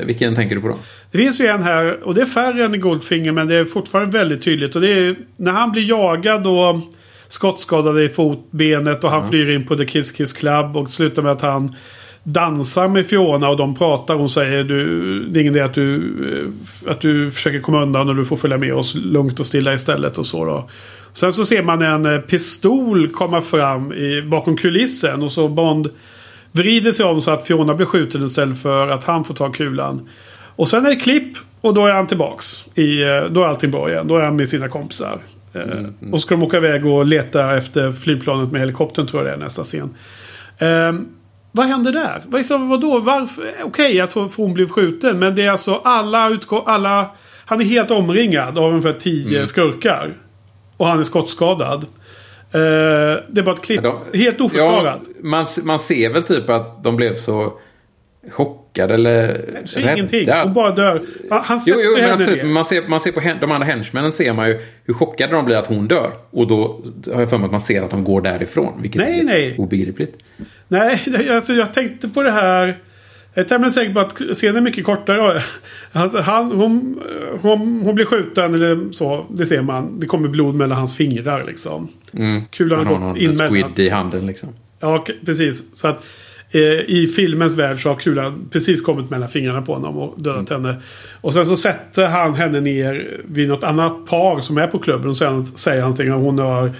Eh, 0.00 0.06
Vilken 0.06 0.34
tänker 0.34 0.54
du 0.56 0.60
på 0.62 0.68
då? 0.68 0.78
Det 1.10 1.18
finns 1.18 1.40
ju 1.40 1.46
en 1.46 1.62
här 1.62 2.02
och 2.06 2.14
det 2.14 2.20
är 2.22 2.26
färre 2.26 2.64
än 2.64 2.74
i 2.74 2.78
Goldfinger 2.78 3.32
men 3.32 3.48
det 3.48 3.54
är 3.54 3.64
fortfarande 3.64 4.18
väldigt 4.18 4.42
tydligt. 4.42 4.74
Och 4.76 4.82
det 4.82 4.92
är 4.92 5.16
när 5.36 5.52
han 5.52 5.72
blir 5.72 5.88
jagad 5.88 6.46
och 6.46 6.80
skottskadade 7.28 8.04
i 8.04 8.08
fotbenet 8.08 9.04
och 9.04 9.10
han 9.10 9.28
flyr 9.30 9.50
in 9.50 9.66
på 9.66 9.76
The 9.76 9.84
Kiss 9.86 10.12
Kiss 10.12 10.32
Club 10.32 10.76
och 10.76 10.90
slutar 10.90 11.22
med 11.22 11.32
att 11.32 11.42
han 11.42 11.74
dansar 12.28 12.88
med 12.88 13.06
Fiona 13.06 13.48
och 13.48 13.56
de 13.56 13.74
pratar. 13.74 14.14
Hon 14.14 14.28
säger 14.28 14.64
du, 14.64 15.24
det 15.24 15.38
är 15.38 15.42
ingen 15.42 15.54
idé 15.54 15.64
att 15.64 15.74
du, 15.74 15.96
eh, 16.84 16.90
att 16.92 17.00
du 17.00 17.30
försöker 17.30 17.60
komma 17.60 17.82
undan 17.82 18.08
och 18.08 18.16
du 18.16 18.24
får 18.24 18.36
följa 18.36 18.58
med 18.58 18.74
oss 18.74 18.94
lugnt 18.94 19.40
och 19.40 19.46
stilla 19.46 19.74
istället 19.74 20.18
och 20.18 20.26
så 20.26 20.44
då. 20.44 20.68
Sen 21.12 21.32
så 21.32 21.44
ser 21.44 21.62
man 21.62 21.82
en 21.82 22.06
eh, 22.06 22.20
pistol 22.20 23.08
komma 23.08 23.40
fram 23.40 23.92
i, 23.92 24.22
bakom 24.22 24.56
kulissen 24.56 25.22
och 25.22 25.32
så 25.32 25.48
Bond 25.48 25.88
vrider 26.52 26.92
sig 26.92 27.06
om 27.06 27.20
så 27.20 27.30
att 27.30 27.46
Fiona 27.46 27.74
blir 27.74 27.86
skjuten 27.86 28.22
istället 28.22 28.62
för 28.62 28.88
att 28.88 29.04
han 29.04 29.24
får 29.24 29.34
ta 29.34 29.52
kulan. 29.52 30.08
Och 30.56 30.68
sen 30.68 30.86
är 30.86 30.90
det 30.90 30.96
klipp 30.96 31.36
och 31.60 31.74
då 31.74 31.86
är 31.86 31.92
han 31.92 32.06
tillbaks. 32.06 32.64
I, 32.74 33.02
eh, 33.02 33.24
då 33.30 33.42
är 33.42 33.46
allting 33.46 33.70
bra 33.70 33.90
igen. 33.90 34.08
Då 34.08 34.16
är 34.16 34.22
han 34.22 34.36
med 34.36 34.48
sina 34.48 34.68
kompisar. 34.68 35.18
Eh, 35.52 35.62
Och 36.12 36.20
ska 36.20 36.34
de 36.34 36.42
åka 36.42 36.56
iväg 36.56 36.86
och 36.86 37.06
leta 37.06 37.56
efter 37.56 37.92
flygplanet 37.92 38.52
med 38.52 38.60
helikoptern 38.60 39.06
tror 39.06 39.22
jag 39.22 39.32
det 39.32 39.34
är 39.36 39.44
nästa 39.44 39.62
scen. 39.64 39.90
Eh, 40.58 40.92
vad 41.56 41.66
händer 41.66 41.92
där? 41.92 42.22
Vad, 42.26 42.38
liksom, 42.38 42.68
vadå? 42.68 42.98
Varför? 42.98 43.44
Okej, 43.64 43.96
jag 43.96 44.10
tror 44.10 44.30
hon 44.36 44.54
blev 44.54 44.68
skjuten. 44.68 45.18
Men 45.18 45.34
det 45.34 45.42
är 45.42 45.50
alltså 45.50 45.80
alla 45.84 46.30
utgå... 46.30 46.62
Alla... 46.66 47.10
Han 47.46 47.60
är 47.60 47.64
helt 47.64 47.90
omringad 47.90 48.58
av 48.58 48.70
ungefär 48.70 48.92
tio 48.92 49.46
skurkar. 49.46 50.14
Och 50.76 50.86
han 50.86 50.98
är 50.98 51.02
skottskadad. 51.02 51.82
Eh, 52.52 52.60
det 53.28 53.38
är 53.40 53.42
bara 53.42 53.54
ett 53.54 53.62
klipp. 53.62 53.82
De- 53.82 54.18
helt 54.18 54.40
oförklarat. 54.40 55.00
Ja, 55.06 55.12
man, 55.22 55.46
man 55.64 55.78
ser 55.78 56.12
väl 56.12 56.22
typ 56.22 56.50
att 56.50 56.84
de 56.84 56.96
blev 56.96 57.14
så 57.14 57.52
chockade 58.30 58.94
eller 58.94 59.40
Så 59.64 59.80
ingenting. 59.80 60.28
Hon 60.42 60.54
bara 60.54 60.70
dör. 60.70 61.02
Han 61.30 61.60
Jo, 61.66 61.76
jo 61.78 61.96
men. 61.98 62.36
Men 62.36 62.52
Man 62.52 62.64
ser, 62.64 62.88
man 62.88 63.00
ser 63.00 63.12
på 63.12 63.20
de 63.40 63.52
andra 63.52 63.66
henchmännen 63.66 64.12
ser 64.12 64.32
man 64.32 64.48
ju 64.48 64.60
hur 64.84 64.94
chockade 64.94 65.32
de 65.32 65.44
blir 65.44 65.56
att 65.56 65.66
hon 65.66 65.88
dör. 65.88 66.10
Och 66.30 66.48
då 66.48 66.82
har 67.12 67.20
jag 67.20 67.30
för 67.30 67.38
mig 67.38 67.44
att 67.44 67.52
man 67.52 67.60
ser 67.60 67.82
att 67.82 67.90
de 67.90 68.04
går 68.04 68.20
därifrån. 68.20 68.82
Vilket 68.82 69.02
Nej, 69.02 69.20
är 69.20 69.24
nej. 69.24 69.54
obegripligt. 69.58 70.16
Nej, 70.68 71.00
alltså 71.30 71.52
jag 71.52 71.74
tänkte 71.74 72.08
på 72.08 72.22
det 72.22 72.30
här. 72.30 72.76
Jag 73.34 73.44
är 73.44 73.48
tämligen 73.48 73.70
säker 73.70 73.92
på 73.92 74.00
att 74.00 74.36
scenen 74.36 74.56
är 74.56 74.60
mycket 74.60 74.84
kortare. 74.84 75.42
Alltså, 75.92 76.20
han, 76.20 76.52
hon, 76.52 77.02
hon, 77.42 77.80
hon 77.84 77.94
blir 77.94 78.04
skjuten 78.04 78.54
eller 78.54 78.92
så. 78.92 79.26
Det 79.30 79.46
ser 79.46 79.62
man. 79.62 80.00
Det 80.00 80.06
kommer 80.06 80.28
blod 80.28 80.54
mellan 80.54 80.78
hans 80.78 80.96
fingrar 80.96 81.44
liksom. 81.44 81.88
Mm. 82.12 82.42
Kulan 82.50 82.86
har 82.86 82.94
gått 82.96 83.16
in 83.18 83.30
mellan. 83.30 83.48
squid 83.48 83.78
i 83.78 83.88
handen 83.88 84.26
liksom. 84.26 84.48
Ja, 84.80 85.06
precis. 85.26 85.76
Så 85.78 85.88
att 85.88 86.04
i 86.86 87.06
filmens 87.16 87.56
värld 87.58 87.82
så 87.82 87.88
har 87.88 87.96
kulan 87.96 88.48
precis 88.52 88.82
kommit 88.82 89.10
mellan 89.10 89.28
fingrarna 89.28 89.62
på 89.62 89.74
honom 89.74 89.96
och 89.96 90.14
dödat 90.22 90.50
Mm. 90.50 90.64
henne. 90.64 90.80
Och 91.20 91.32
sen 91.32 91.46
så 91.46 91.56
sätter 91.56 92.06
han 92.06 92.34
henne 92.34 92.60
ner 92.60 93.20
vid 93.24 93.48
något 93.48 93.64
annat 93.64 94.06
par 94.06 94.40
som 94.40 94.58
är 94.58 94.66
på 94.66 94.78
klubben 94.78 95.08
och 95.08 95.16
sen 95.16 95.46
säger 95.46 95.80
någonting 95.80 96.12
om 96.12 96.20
hon 96.22 96.38
har 96.38 96.64
eh, 96.66 96.70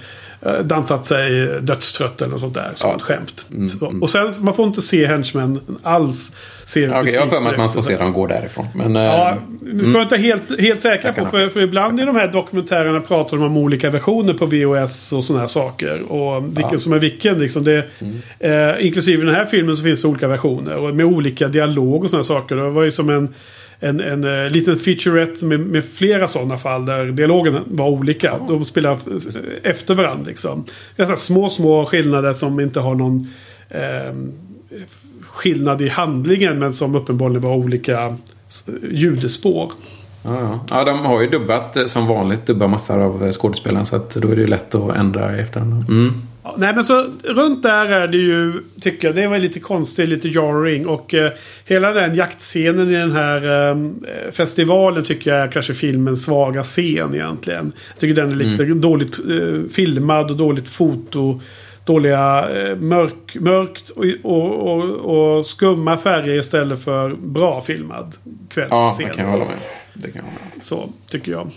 dansat 0.63 1.05
sig 1.05 1.31
dödstrött 1.61 2.21
eller 2.21 2.31
något 2.31 2.39
sånt 2.39 2.53
där. 2.53 2.71
Som 2.73 2.89
Ja. 2.91 2.99
skämt. 2.99 3.45
Mm, 3.51 3.67
Så, 3.67 3.93
och 4.01 4.09
sen, 4.09 4.31
man 4.41 4.53
får 4.53 4.67
inte 4.67 4.81
se 4.81 5.05
henchmen 5.05 5.59
alls. 5.83 6.35
Se 6.63 6.89
okej, 6.89 7.13
jag 7.13 7.21
har 7.21 7.27
för 7.27 7.39
mig 7.39 7.51
att 7.51 7.57
man 7.57 7.73
får 7.73 7.81
se 7.81 7.97
dem 7.97 8.13
gå 8.13 8.27
därifrån. 8.27 8.67
Men, 8.75 8.95
eh, 8.95 9.03
Ja, 9.03 9.37
nu 9.61 9.79
ska 9.83 9.91
jag 9.91 10.01
inte 10.01 10.17
helt, 10.17 10.61
helt 10.61 10.81
säkra 10.81 11.13
kan 11.13 11.25
på. 11.25 11.31
För, 11.31 11.49
för 11.49 11.59
ibland 11.61 11.99
i 11.99 12.05
de 12.05 12.15
här 12.15 12.27
dokumentärerna 12.31 12.99
pratar 12.99 13.37
de 13.37 13.45
om 13.45 13.57
olika 13.57 13.89
versioner 13.89 14.33
på 14.33 14.45
VHS 14.45 15.13
och 15.13 15.23
sådana 15.23 15.39
här 15.39 15.47
saker. 15.47 16.11
Och 16.11 16.43
vilken 16.43 16.61
Ja. 16.61 16.67
Mm. 16.67 16.77
som 16.79 16.93
är 16.93 16.99
vilken. 16.99 17.39
Liksom 17.39 17.63
det, 17.63 17.83
eh, 18.39 18.85
inklusive 18.87 19.25
den 19.25 19.35
här 19.35 19.45
filmen 19.45 19.75
så 19.75 19.83
finns 19.83 20.01
det 20.01 20.07
olika 20.07 20.27
versioner. 20.27 20.75
Och 20.75 20.95
med 20.95 21.05
olika 21.05 21.47
dialog 21.47 22.03
och 22.03 22.09
sådana 22.09 22.23
saker. 22.23 22.55
Det 22.55 22.69
var 22.69 22.83
ju 22.83 22.91
som 22.91 23.09
en, 23.09 23.33
en, 23.79 23.99
en, 23.99 24.23
eh, 24.23 24.49
liten 24.49 24.75
featurette 24.75 25.45
med, 25.45 25.59
med 25.59 25.85
flera 25.85 26.27
sådana 26.27 26.57
fall 26.57 26.85
där 26.85 27.05
dialogen 27.05 27.59
var 27.65 27.89
olika. 27.89 28.39
De 28.47 28.65
spelar 28.65 28.91
eh, 28.91 29.71
efter 29.71 29.95
varandra 29.95 30.25
liksom. 30.27 30.65
Här 30.97 31.15
små, 31.15 31.49
små 31.49 31.85
skillnader 31.85 32.33
som 32.33 32.59
inte 32.59 32.79
har 32.79 32.95
någon 32.95 33.27
ehm, 33.69 34.31
skillnad 35.21 35.81
i 35.81 35.89
handlingen 35.89 36.59
men 36.59 36.73
som 36.73 36.95
uppenbarligen 36.95 37.41
var 37.41 37.55
olika 37.55 38.17
ljudspår. 38.91 39.71
Ja, 40.23 40.41
ja. 40.41 40.59
ja, 40.69 40.83
de 40.83 41.05
har 41.05 41.21
ju 41.21 41.29
dubbat 41.29 41.77
eh, 41.77 41.85
som 41.85 42.07
vanligt. 42.07 42.45
Dubbar 42.45 42.67
massor 42.67 42.99
av 42.99 43.25
eh, 43.25 43.31
skådespelaren. 43.31 43.85
Så 43.85 43.95
att 43.95 44.13
då 44.13 44.27
är 44.27 44.35
det 44.35 44.41
ju 44.41 44.47
lätt 44.47 44.75
att 44.75 44.95
ändra 44.95 45.37
i 45.37 45.39
efterhand. 45.39 45.89
Mm. 45.89 46.21
Ja, 46.47 46.55
nej 46.57 46.75
men 46.75 46.83
så 46.83 47.05
runt 47.23 47.63
där 47.63 47.85
är 47.85 48.07
det 48.07 48.17
ju, 48.17 48.63
tycker 48.81 49.07
jag, 49.07 49.15
det 49.15 49.27
var 49.27 49.39
lite 49.39 49.59
konstigt, 49.59 50.09
lite 50.09 50.29
jarring. 50.29 50.87
Och 50.87 51.13
eh, 51.13 51.31
hela 51.65 51.91
den 51.91 52.15
jaktscenen 52.15 52.89
i 52.89 52.93
den 52.93 53.11
här 53.11 53.69
eh, 53.69 54.31
festivalen 54.31 55.03
tycker 55.03 55.31
jag 55.33 55.39
är 55.43 55.51
kanske 55.51 55.73
filmens 55.73 56.25
svaga 56.25 56.63
scen 56.63 57.15
egentligen. 57.15 57.71
Jag 57.89 57.99
tycker 57.99 58.21
den 58.21 58.31
är 58.31 58.35
lite 58.35 58.63
dåligt 58.63 59.19
eh, 59.29 59.69
filmad 59.71 60.31
och 60.31 60.37
dåligt 60.37 60.69
foto. 60.69 61.41
Dåliga 61.85 62.49
eh, 62.49 62.75
mörk, 62.75 63.35
mörkt 63.39 63.89
och, 63.89 64.05
och, 64.23 64.73
och, 64.73 65.37
och 65.37 65.45
skumma 65.45 65.97
färger 65.97 66.35
istället 66.39 66.83
för 66.83 67.09
bra 67.13 67.61
filmad 67.61 68.15
Ja, 68.23 68.31
kvällsscen. 68.49 69.07
det 69.07 69.13
kan 69.13 69.25
jag 69.25 69.31
hålla 69.31 69.45
med. 69.45 69.57
Det 69.93 70.11
kan 70.11 70.15
jag 70.15 70.23
hålla 70.23 70.39
med. 70.55 70.63
Så 70.65 70.89
tycker 71.09 71.31
jag. 71.31 71.49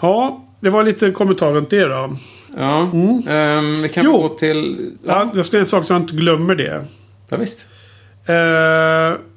Ja, 0.00 0.44
det 0.60 0.70
var 0.70 0.84
lite 0.84 1.10
kommentar 1.10 1.52
runt 1.52 1.70
det 1.70 1.84
då. 1.84 2.16
Ja, 2.56 2.82
ehm, 3.28 3.82
vi 3.82 3.88
kan 3.88 4.04
Jo. 4.04 4.12
gå 4.18 4.28
till... 4.28 4.90
Ja, 5.06 5.12
Ja, 5.12 5.30
jag 5.34 5.46
ska 5.46 5.58
en 5.58 5.66
sak 5.66 5.84
så 5.84 5.92
jag 5.92 6.00
inte 6.02 6.14
glömmer 6.16 6.54
det. 6.54 6.84
ja 7.28 7.36
visst. 7.36 7.66
Eh, 8.26 8.34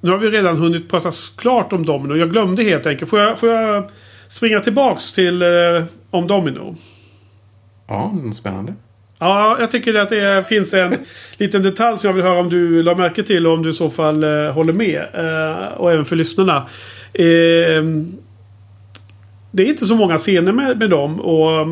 nu 0.02 0.12
har 0.12 0.18
vi 0.18 0.30
redan 0.30 0.58
hunnit 0.58 0.90
prata 0.90 1.12
klart 1.38 1.74
om 1.74 1.86
Domino. 1.86 2.16
Jag 2.16 2.32
glömde 2.32 2.64
helt 2.64 2.86
enkelt. 2.86 3.10
Får 3.10 3.20
jag, 3.20 3.40
får 3.40 3.50
jag 3.50 3.90
springa 4.28 4.60
tillbaks 4.60 5.12
till 5.14 5.42
eh, 5.42 5.48
om 6.10 6.28
Domino? 6.28 6.76
Ja, 7.88 8.14
spännande. 8.34 8.74
Ja, 9.20 9.58
jag 9.60 9.72
tycker 9.72 9.94
att 9.94 10.10
det 10.10 10.48
finns 10.48 10.74
en 10.74 10.96
liten 11.38 11.64
detalj 11.64 11.98
som 11.98 12.08
jag 12.08 12.14
vill 12.14 12.24
höra 12.24 12.40
om 12.40 12.50
du 12.50 12.84
la 12.84 12.96
märke 12.96 13.24
till 13.24 13.48
och 13.48 13.54
om 13.54 13.64
du 13.64 13.70
i 13.70 13.74
så 13.74 13.90
fall 13.90 14.24
eh, 14.24 14.52
håller 14.54 14.74
med. 14.74 15.06
Eh, 15.14 15.68
och 15.74 15.92
även 15.92 16.06
för 16.06 16.16
lyssnarna. 16.16 16.56
Eh, 17.14 17.84
det 19.52 19.64
är 19.64 19.68
inte 19.68 19.86
så 19.86 19.96
många 19.96 20.18
scener 20.18 20.52
med, 20.52 20.80
med 20.80 20.90
dem. 20.90 21.22
Och 21.22 21.52
eh, 21.52 21.68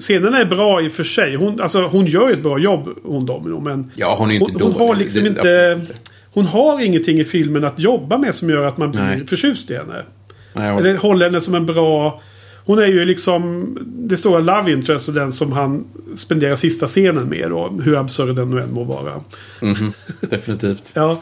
Scenerna 0.00 0.38
är 0.38 0.44
bra 0.44 0.82
i 0.82 0.88
och 0.88 0.92
för 0.92 1.04
sig. 1.04 1.34
Hon, 1.36 1.60
alltså, 1.60 1.82
hon 1.82 2.06
gör 2.06 2.28
ju 2.28 2.34
ett 2.34 2.42
bra 2.42 2.58
jobb, 2.58 2.88
hon 3.04 3.26
Domino. 3.26 3.60
Men 3.60 3.90
Ja, 3.96 4.14
hon 4.18 4.30
är 4.30 4.34
inte 4.34 4.52
hon, 4.64 4.72
hon 4.72 4.88
har 4.88 4.94
liksom 4.96 5.22
Det- 5.22 5.28
inte... 5.28 5.80
Hon 6.34 6.46
har 6.46 6.80
ingenting 6.84 7.20
i 7.20 7.24
filmen 7.24 7.64
att 7.64 7.78
jobba 7.78 8.18
med 8.18 8.34
som 8.34 8.50
gör 8.50 8.62
att 8.66 8.78
man 8.78 8.90
blir 8.90 9.02
Nej. 9.02 9.26
förtjust 9.26 9.70
i 9.70 9.74
henne. 9.76 10.02
Nej, 10.54 10.66
jag- 10.68 10.78
Eller 10.78 10.96
håller 10.96 11.26
henne 11.26 11.40
som 11.40 11.54
en 11.54 11.66
bra... 11.66 12.22
Hon 12.64 12.78
är 12.78 12.86
ju 12.86 13.04
liksom 13.04 13.68
det 13.82 14.16
stora 14.16 14.40
love 14.40 14.72
interest 14.72 15.08
och 15.08 15.14
den 15.14 15.32
som 15.32 15.52
han 15.52 15.84
spenderar 16.14 16.56
sista 16.56 16.86
scenen 16.86 17.28
med. 17.28 17.50
Då, 17.50 17.78
hur 17.84 17.96
absurd 17.96 18.36
den 18.36 18.50
nu 18.50 18.62
än 18.62 18.72
må 18.72 18.84
vara. 18.84 19.20
Mhm, 19.60 19.92
definitivt. 20.20 20.92
Ja, 20.94 21.20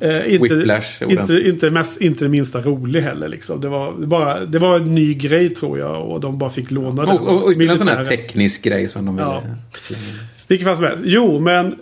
eh, 0.00 0.34
inte, 0.34 0.54
Whiplash, 0.54 1.02
inte, 1.02 1.32
inte, 1.34 1.70
mest, 1.70 2.00
inte 2.00 2.24
det 2.24 2.28
minsta 2.28 2.60
rolig 2.60 3.00
heller. 3.00 3.28
Liksom. 3.28 3.60
Det, 3.60 3.68
var 3.68 3.92
bara, 3.92 4.44
det 4.44 4.58
var 4.58 4.76
en 4.76 4.94
ny 4.94 5.14
grej 5.14 5.48
tror 5.48 5.78
jag 5.78 6.10
och 6.10 6.20
de 6.20 6.38
bara 6.38 6.50
fick 6.50 6.70
låna 6.70 7.02
den. 7.06 7.18
Och, 7.18 7.28
och, 7.28 7.44
och 7.44 7.62
en 7.62 7.78
sån 7.78 7.88
här 7.88 8.04
teknisk 8.04 8.62
grej 8.62 8.88
som 8.88 9.06
de 9.06 9.16
ville 9.16 9.28
Ja. 9.28 9.42
slänga 9.78 10.02
in. 10.02 10.18
Vilket 10.48 10.66
fall 10.66 10.76
som 10.76 10.84
helst. 10.84 11.04
Jo, 11.06 11.40
men 11.40 11.74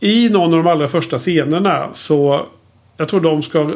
i 0.00 0.28
någon 0.28 0.54
av 0.54 0.64
de 0.64 0.66
allra 0.70 0.88
första 0.88 1.18
scenerna 1.18 1.88
så... 1.92 2.46
Jag 2.96 3.08
tror 3.08 3.20
de 3.20 3.42
ska... 3.42 3.72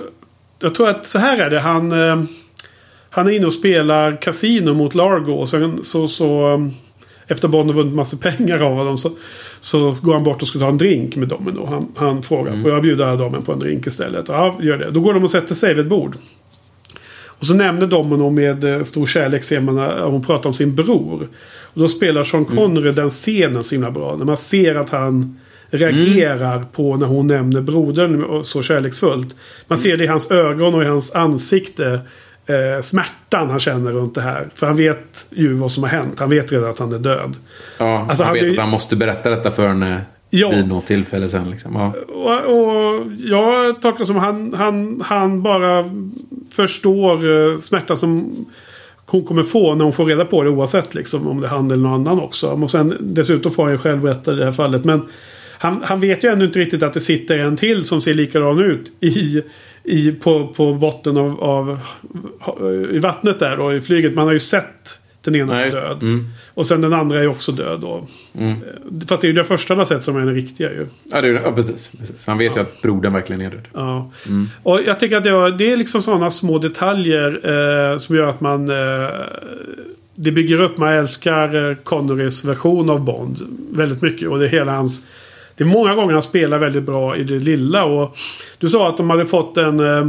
Jag 0.61 0.75
tror 0.75 0.89
att 0.89 1.07
så 1.07 1.19
här 1.19 1.39
är 1.39 1.51
det. 1.51 1.61
Han... 1.61 1.93
Eh, 1.93 2.23
han 3.19 3.29
är 3.29 3.37
inne 3.37 3.47
och 3.47 3.53
spelar 3.53 4.23
kasino 4.23 4.75
mot 4.75 4.95
Largo. 4.95 5.33
Och 5.33 5.49
sen 5.49 5.85
så... 5.85 6.09
så 6.09 6.55
eh, 6.55 6.69
efter 7.31 7.49
Bond 7.49 7.71
har 7.71 7.77
vunnit 7.77 7.95
massa 7.95 8.17
pengar 8.17 8.63
av 8.63 8.75
honom 8.75 8.99
så, 8.99 9.11
så 9.61 9.97
går 10.03 10.15
han 10.15 10.25
bort 10.25 10.43
och 10.43 10.49
ska 10.49 10.59
ta 10.59 10.69
en 10.69 10.79
drink 10.79 11.17
med 11.17 11.29
dem. 11.29 11.53
Då. 11.57 11.67
Han, 11.67 11.89
han 11.97 12.23
frågar 12.23 12.63
får 12.63 12.71
jag 12.71 12.83
bjuda 12.83 13.17
damen 13.17 13.43
på 13.43 13.53
en 13.53 13.59
drink 13.59 13.87
istället? 13.87 14.29
Ja, 14.29 14.59
gör 14.61 14.79
det. 14.79 14.91
Då 14.91 15.01
går 15.01 15.15
de 15.15 15.25
och 15.25 15.31
sätter 15.31 15.55
sig 15.55 15.75
vid 15.75 15.85
ett 15.85 15.91
bord. 15.91 16.17
Och 17.27 17.45
så 17.45 17.55
nämner 17.55 17.87
Domino 17.87 18.31
med 18.31 18.65
eh, 18.65 18.83
stor 18.83 19.07
kärlek 19.07 19.45
ser 19.45 19.61
man 19.61 19.75
när 19.75 20.03
hon 20.03 20.25
pratar 20.25 20.49
om 20.49 20.55
sin 20.55 20.75
bror. 20.75 21.29
Och 21.63 21.81
då 21.81 21.89
spelar 21.89 22.25
Sean 22.25 22.45
Connery 22.45 22.93
den 22.93 23.11
scenen 23.11 23.65
så 23.65 23.75
himla 23.75 23.91
bra. 23.91 24.17
När 24.17 24.25
man 24.25 24.37
ser 24.37 24.75
att 24.75 24.91
han 24.91 25.39
reagerar 25.71 26.65
på 26.73 26.97
när 26.97 27.07
hon 27.07 27.27
nämner 27.27 27.61
brodern 27.61 28.45
så 28.45 28.63
kärleksfullt. 28.63 29.37
Man 29.67 29.79
ser 29.79 29.97
det 29.97 30.05
i 30.05 30.07
hans 30.07 30.31
ögon 30.31 30.75
och 30.75 30.83
i 30.83 30.87
hans 30.87 31.15
ansikte. 31.15 32.01
Eh, 32.49 32.81
smärtan 32.83 33.51
han 33.51 33.59
känner 33.59 33.93
runt 33.93 34.15
det 34.15 34.21
här. 34.21 34.49
För 34.55 34.67
han 34.67 34.77
vet 34.77 35.27
ju 35.31 35.53
vad 35.53 35.71
som 35.71 35.83
har 35.83 35.91
hänt. 35.91 36.19
Han 36.19 36.31
vet 36.31 36.53
redan 36.53 36.71
att 36.71 36.79
han 36.79 36.93
är 36.93 36.99
död. 36.99 37.37
Ja, 37.79 38.07
Alltså, 38.09 38.25
han 38.25 38.29
han 38.29 38.35
vet 38.35 38.43
är- 38.45 38.51
att 38.53 38.59
han 38.59 38.69
måste 38.69 38.97
berätta 38.97 39.31
detta 39.31 39.51
för 39.51 39.69
henne 39.69 40.01
Ja. 40.31 40.51
vid 40.51 40.69
något 40.69 40.87
tillfälle 40.87 41.29
sen. 41.29 41.51
Liksom. 41.51 41.75
Ja. 41.75 41.93
Och, 42.15 42.59
och 42.59 43.03
jag 43.19 43.83
tolkar 43.83 44.05
som 44.05 44.17
han, 44.17 44.55
han, 44.57 45.03
han 45.07 45.43
bara 45.43 45.85
förstår 46.51 47.31
eh, 47.53 47.59
smärta 47.59 47.97
som 47.97 48.35
hon 49.07 49.25
kommer 49.25 49.43
få 49.43 49.75
när 49.75 49.85
hon 49.85 49.93
får 49.93 50.05
reda 50.05 50.25
på 50.25 50.43
det 50.43 50.51
oavsett 50.51 50.95
liksom, 50.95 51.29
om 51.29 51.41
det 51.41 51.47
är 51.47 51.51
han 51.51 51.71
eller 51.71 51.83
någon 51.83 51.93
annan 52.07 52.21
också. 52.21 52.47
Och 52.49 52.71
sen 52.71 52.97
dessutom 53.01 53.53
får 53.53 53.63
han 53.63 53.73
ju 53.73 53.79
själv 53.79 54.05
rätta 54.05 54.33
i 54.33 54.37
det 54.37 54.45
här 54.45 54.53
fallet. 54.53 54.85
Men 54.85 55.03
han, 55.59 55.83
han 55.83 56.01
vet 56.01 56.25
ju 56.25 56.29
ännu 56.29 56.45
inte 56.45 56.59
riktigt 56.59 56.83
att 56.83 56.93
det 56.93 57.01
sitter 57.01 57.39
en 57.39 57.57
till 57.57 57.85
som 57.85 58.01
ser 58.01 58.15
likadan 58.15 58.59
ut 58.59 58.93
i, 59.01 59.43
i, 59.85 60.13
på, 60.13 60.49
på 60.49 60.75
botten 60.75 61.17
av, 61.17 61.41
av 61.41 61.79
i 62.91 62.99
vattnet 62.99 63.39
där 63.39 63.61
och 63.61 63.75
i 63.75 63.81
flyget. 63.81 64.15
Man 64.15 64.27
har 64.27 64.33
ju 64.33 64.39
sett 64.39 65.01
Den 65.23 65.37
ena 65.37 65.53
Nej, 65.53 65.71
död. 65.71 66.03
Mm. 66.03 66.29
Och 66.55 66.67
sen 66.67 66.81
den 66.81 66.93
andra 66.93 67.23
är 67.23 67.27
också 67.27 67.53
död 67.53 67.81
då. 67.81 68.07
Mm. 68.39 68.57
Fast 69.09 69.23
det 69.23 69.27
är 69.27 69.29
ju 69.29 69.37
den 69.37 69.45
första 69.45 69.75
han 69.75 69.79
har 69.79 69.87
sett 69.87 70.03
som 70.03 70.17
är 70.17 70.21
den 70.21 70.35
riktiga 70.35 70.71
ju. 70.71 70.87
Ja, 71.05 71.21
det 71.21 71.29
är, 71.29 71.33
ja 71.33 71.53
precis, 71.53 71.91
precis. 71.99 72.27
Han 72.27 72.39
vet 72.39 72.57
ju 72.57 72.61
att 72.61 72.83
brodern 72.83 73.13
verkligen 73.13 73.41
är 73.41 73.51
död. 73.51 73.69
Ja. 73.73 74.11
Mm. 74.27 74.49
Och 74.63 74.81
jag 74.87 75.01
tycker 75.01 75.17
att 75.17 75.25
det, 75.25 75.33
var, 75.33 75.51
det 75.51 75.73
är 75.73 75.77
liksom 75.77 76.03
sådana 76.03 76.31
små 76.31 76.59
detaljer 76.59 77.41
eh, 77.93 77.99
som 77.99 78.17
gör 78.17 78.27
att 78.27 78.41
man... 78.41 78.71
Eh, 78.71 79.09
det 80.21 80.33
bygger 80.33 80.61
upp. 80.61 80.79
Man 80.79 80.93
älskar 80.93 81.71
eh, 81.71 81.77
Connerys 81.77 82.45
version 82.45 82.91
av 82.91 83.05
Bond 83.05 83.39
väldigt 83.71 84.03
mycket. 84.03 84.29
Och 84.29 84.39
det 84.39 84.45
är 84.45 84.51
hela 84.51 84.73
hans... 84.73 85.07
Det 85.59 85.65
är 85.65 85.69
många 85.69 85.95
gånger 85.95 86.13
han 86.13 86.23
spelar 86.23 86.59
väldigt 86.59 86.83
bra 86.83 87.17
i 87.17 87.25
det 87.25 87.39
lilla. 87.39 87.85
Och 87.85 88.17
du 88.59 88.69
sa 88.69 88.89
att 88.89 88.97
de 88.97 89.11
hade 89.11 89.27
fått 89.27 89.57
en... 89.57 89.81
Eh, 89.81 90.07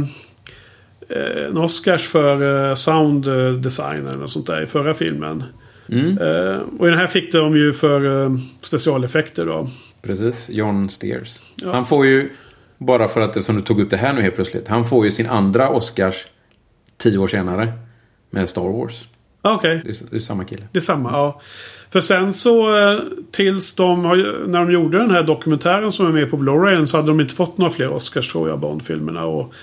en 1.48 1.56
Oscars 1.56 2.08
för 2.08 2.68
eh, 2.70 2.74
sound 2.74 3.28
eh, 3.28 3.52
design 3.52 4.06
eller 4.06 4.18
något 4.18 4.30
sånt 4.30 4.46
där 4.46 4.62
i 4.62 4.66
förra 4.66 4.94
filmen. 4.94 5.44
Mm. 5.88 6.18
Eh, 6.18 6.58
och 6.78 6.86
i 6.86 6.90
den 6.90 6.98
här 6.98 7.06
fick 7.06 7.32
de 7.32 7.56
ju 7.56 7.72
för 7.72 8.24
eh, 8.24 8.36
specialeffekter 8.60 9.46
då. 9.46 9.68
Precis, 10.02 10.48
John 10.50 10.88
Steers. 10.88 11.40
Ja. 11.54 11.72
Han 11.72 11.86
får 11.86 12.06
ju, 12.06 12.30
bara 12.78 13.08
för 13.08 13.20
att 13.20 13.44
som 13.44 13.56
du 13.56 13.62
tog 13.62 13.80
upp 13.80 13.90
det 13.90 13.96
här 13.96 14.12
nu 14.12 14.22
helt 14.22 14.34
plötsligt, 14.34 14.68
han 14.68 14.84
får 14.84 15.04
ju 15.04 15.10
sin 15.10 15.28
andra 15.28 15.70
Oscars 15.70 16.26
tio 16.96 17.18
år 17.18 17.28
senare 17.28 17.72
med 18.30 18.48
Star 18.48 18.62
Wars. 18.62 19.08
Ah, 19.42 19.54
Okej. 19.54 19.80
Det 19.84 19.90
är, 19.90 19.96
det 20.10 20.16
är 20.16 20.20
samma 20.20 20.44
kille. 20.44 20.62
Det 20.72 20.78
är 20.78 20.80
samma, 20.80 21.12
ja. 21.12 21.40
För 21.92 22.00
sen 22.00 22.32
så 22.32 22.78
eh, 22.78 23.00
tills 23.30 23.74
de 23.74 24.02
när 24.46 24.58
de 24.58 24.72
gjorde 24.72 24.98
den 24.98 25.10
här 25.10 25.22
dokumentären 25.22 25.92
som 25.92 26.06
är 26.06 26.12
med 26.12 26.30
på 26.30 26.36
Blu-rayen 26.36 26.86
så 26.86 26.96
hade 26.96 27.08
de 27.08 27.20
inte 27.20 27.34
fått 27.34 27.58
några 27.58 27.72
fler 27.72 27.92
Oscars 27.92 28.28
tror 28.28 28.48
jag, 28.48 28.60
Bond-filmerna. 28.60 29.24
Och, 29.24 29.54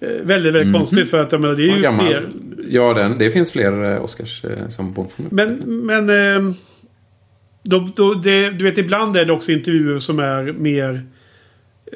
eh, 0.00 0.08
väldigt, 0.22 0.54
väldigt 0.54 0.74
konstigt 0.74 1.10
för 1.10 1.18
att 1.18 1.32
jag 1.32 1.40
menar, 1.40 1.54
det 1.54 1.62
är 1.62 1.76
ju 1.76 1.82
gammal, 1.82 2.06
fler. 2.06 2.28
ja, 2.68 2.94
den, 2.94 3.18
det 3.18 3.30
finns 3.30 3.52
fler 3.52 3.92
eh, 3.92 4.04
Oscars 4.04 4.44
som 4.68 4.92
Bondfilmer. 4.92 5.30
Men, 5.32 5.56
men 5.86 6.56
då, 7.62 7.88
då, 7.96 8.14
det, 8.14 8.50
du 8.50 8.64
vet 8.64 8.78
ibland 8.78 9.16
är 9.16 9.24
det 9.24 9.32
också 9.32 9.52
intervjuer 9.52 9.98
som 9.98 10.18
är 10.18 10.52
mer... 10.52 11.02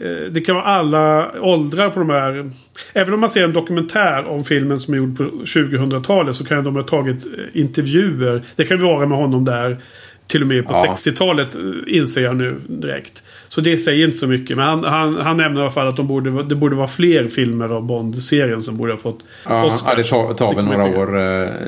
Eh, 0.01 0.33
det 0.33 0.41
kan 0.41 0.55
vara 0.55 0.65
alla 0.65 1.33
åldrar 1.41 1.91
på 1.91 1.99
de 1.99 2.11
här. 2.11 2.51
Även 2.93 3.15
om 3.15 3.21
man 3.21 3.29
ser 3.29 3.45
en 3.45 3.53
dokumentär 3.53 4.27
om 4.27 4.45
filmen 4.45 4.79
som 4.81 4.95
är 4.95 4.99
gjord 4.99 5.17
på 5.17 5.23
2000-talet 5.23 6.37
så 6.37 6.45
kan 6.45 6.65
de 6.65 6.77
ha 6.77 6.83
tagit 6.83 7.27
eh, 7.27 7.61
intervjuer. 7.61 8.43
Det 8.57 8.65
kan 8.65 8.83
vara 8.83 9.07
med 9.07 9.19
honom 9.19 9.45
där 9.45 9.79
till 10.27 10.43
och 10.43 10.49
med 10.49 10.67
på 10.67 10.73
Ja. 10.73 10.95
60-talet 10.97 11.55
eh, 11.55 11.61
inser 11.87 12.23
jag 12.23 12.37
nu 12.37 12.61
direkt. 12.69 13.23
Så 13.49 13.61
det 13.61 13.79
säger 13.79 14.05
inte 14.05 14.17
så 14.19 14.27
mycket. 14.27 14.57
Men 14.57 14.67
han, 14.67 14.85
han, 14.85 15.17
han 15.17 15.37
nämner 15.37 15.61
i 15.61 15.63
alla 15.63 15.71
fall 15.73 15.89
att 15.89 15.97
de 15.97 16.07
borde, 16.07 16.43
det 16.43 16.55
borde 16.55 16.77
vara 16.77 16.89
fler 16.89 17.27
filmer 17.27 17.69
av 17.69 17.83
Bond-serien 17.83 18.61
som 18.61 18.77
borde 18.77 18.93
ha 18.93 18.99
fått 18.99 19.19
Ja, 19.49 19.65
Oscars. 19.65 19.83
ja, 19.87 19.95
det 19.97 20.05
tar, 20.05 20.33
tar 20.33 20.55
väl 20.55 20.65
några 20.65 20.85
år. 20.85 21.07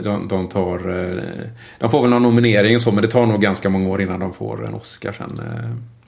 De, 0.02 0.28
de, 0.28 0.48
tar, 0.48 0.78
de 1.78 1.90
får 1.90 2.00
väl 2.02 2.10
någon 2.10 2.22
nominering 2.22 2.74
och 2.74 2.82
så, 2.82 2.92
men 2.92 3.02
det 3.02 3.08
tar 3.08 3.26
nog 3.26 3.40
ganska 3.42 3.68
många 3.68 3.88
år 3.88 4.00
innan 4.02 4.20
de 4.20 4.32
får 4.32 4.66
en 4.66 4.74
Oscar 4.74 5.12
sen. 5.12 5.40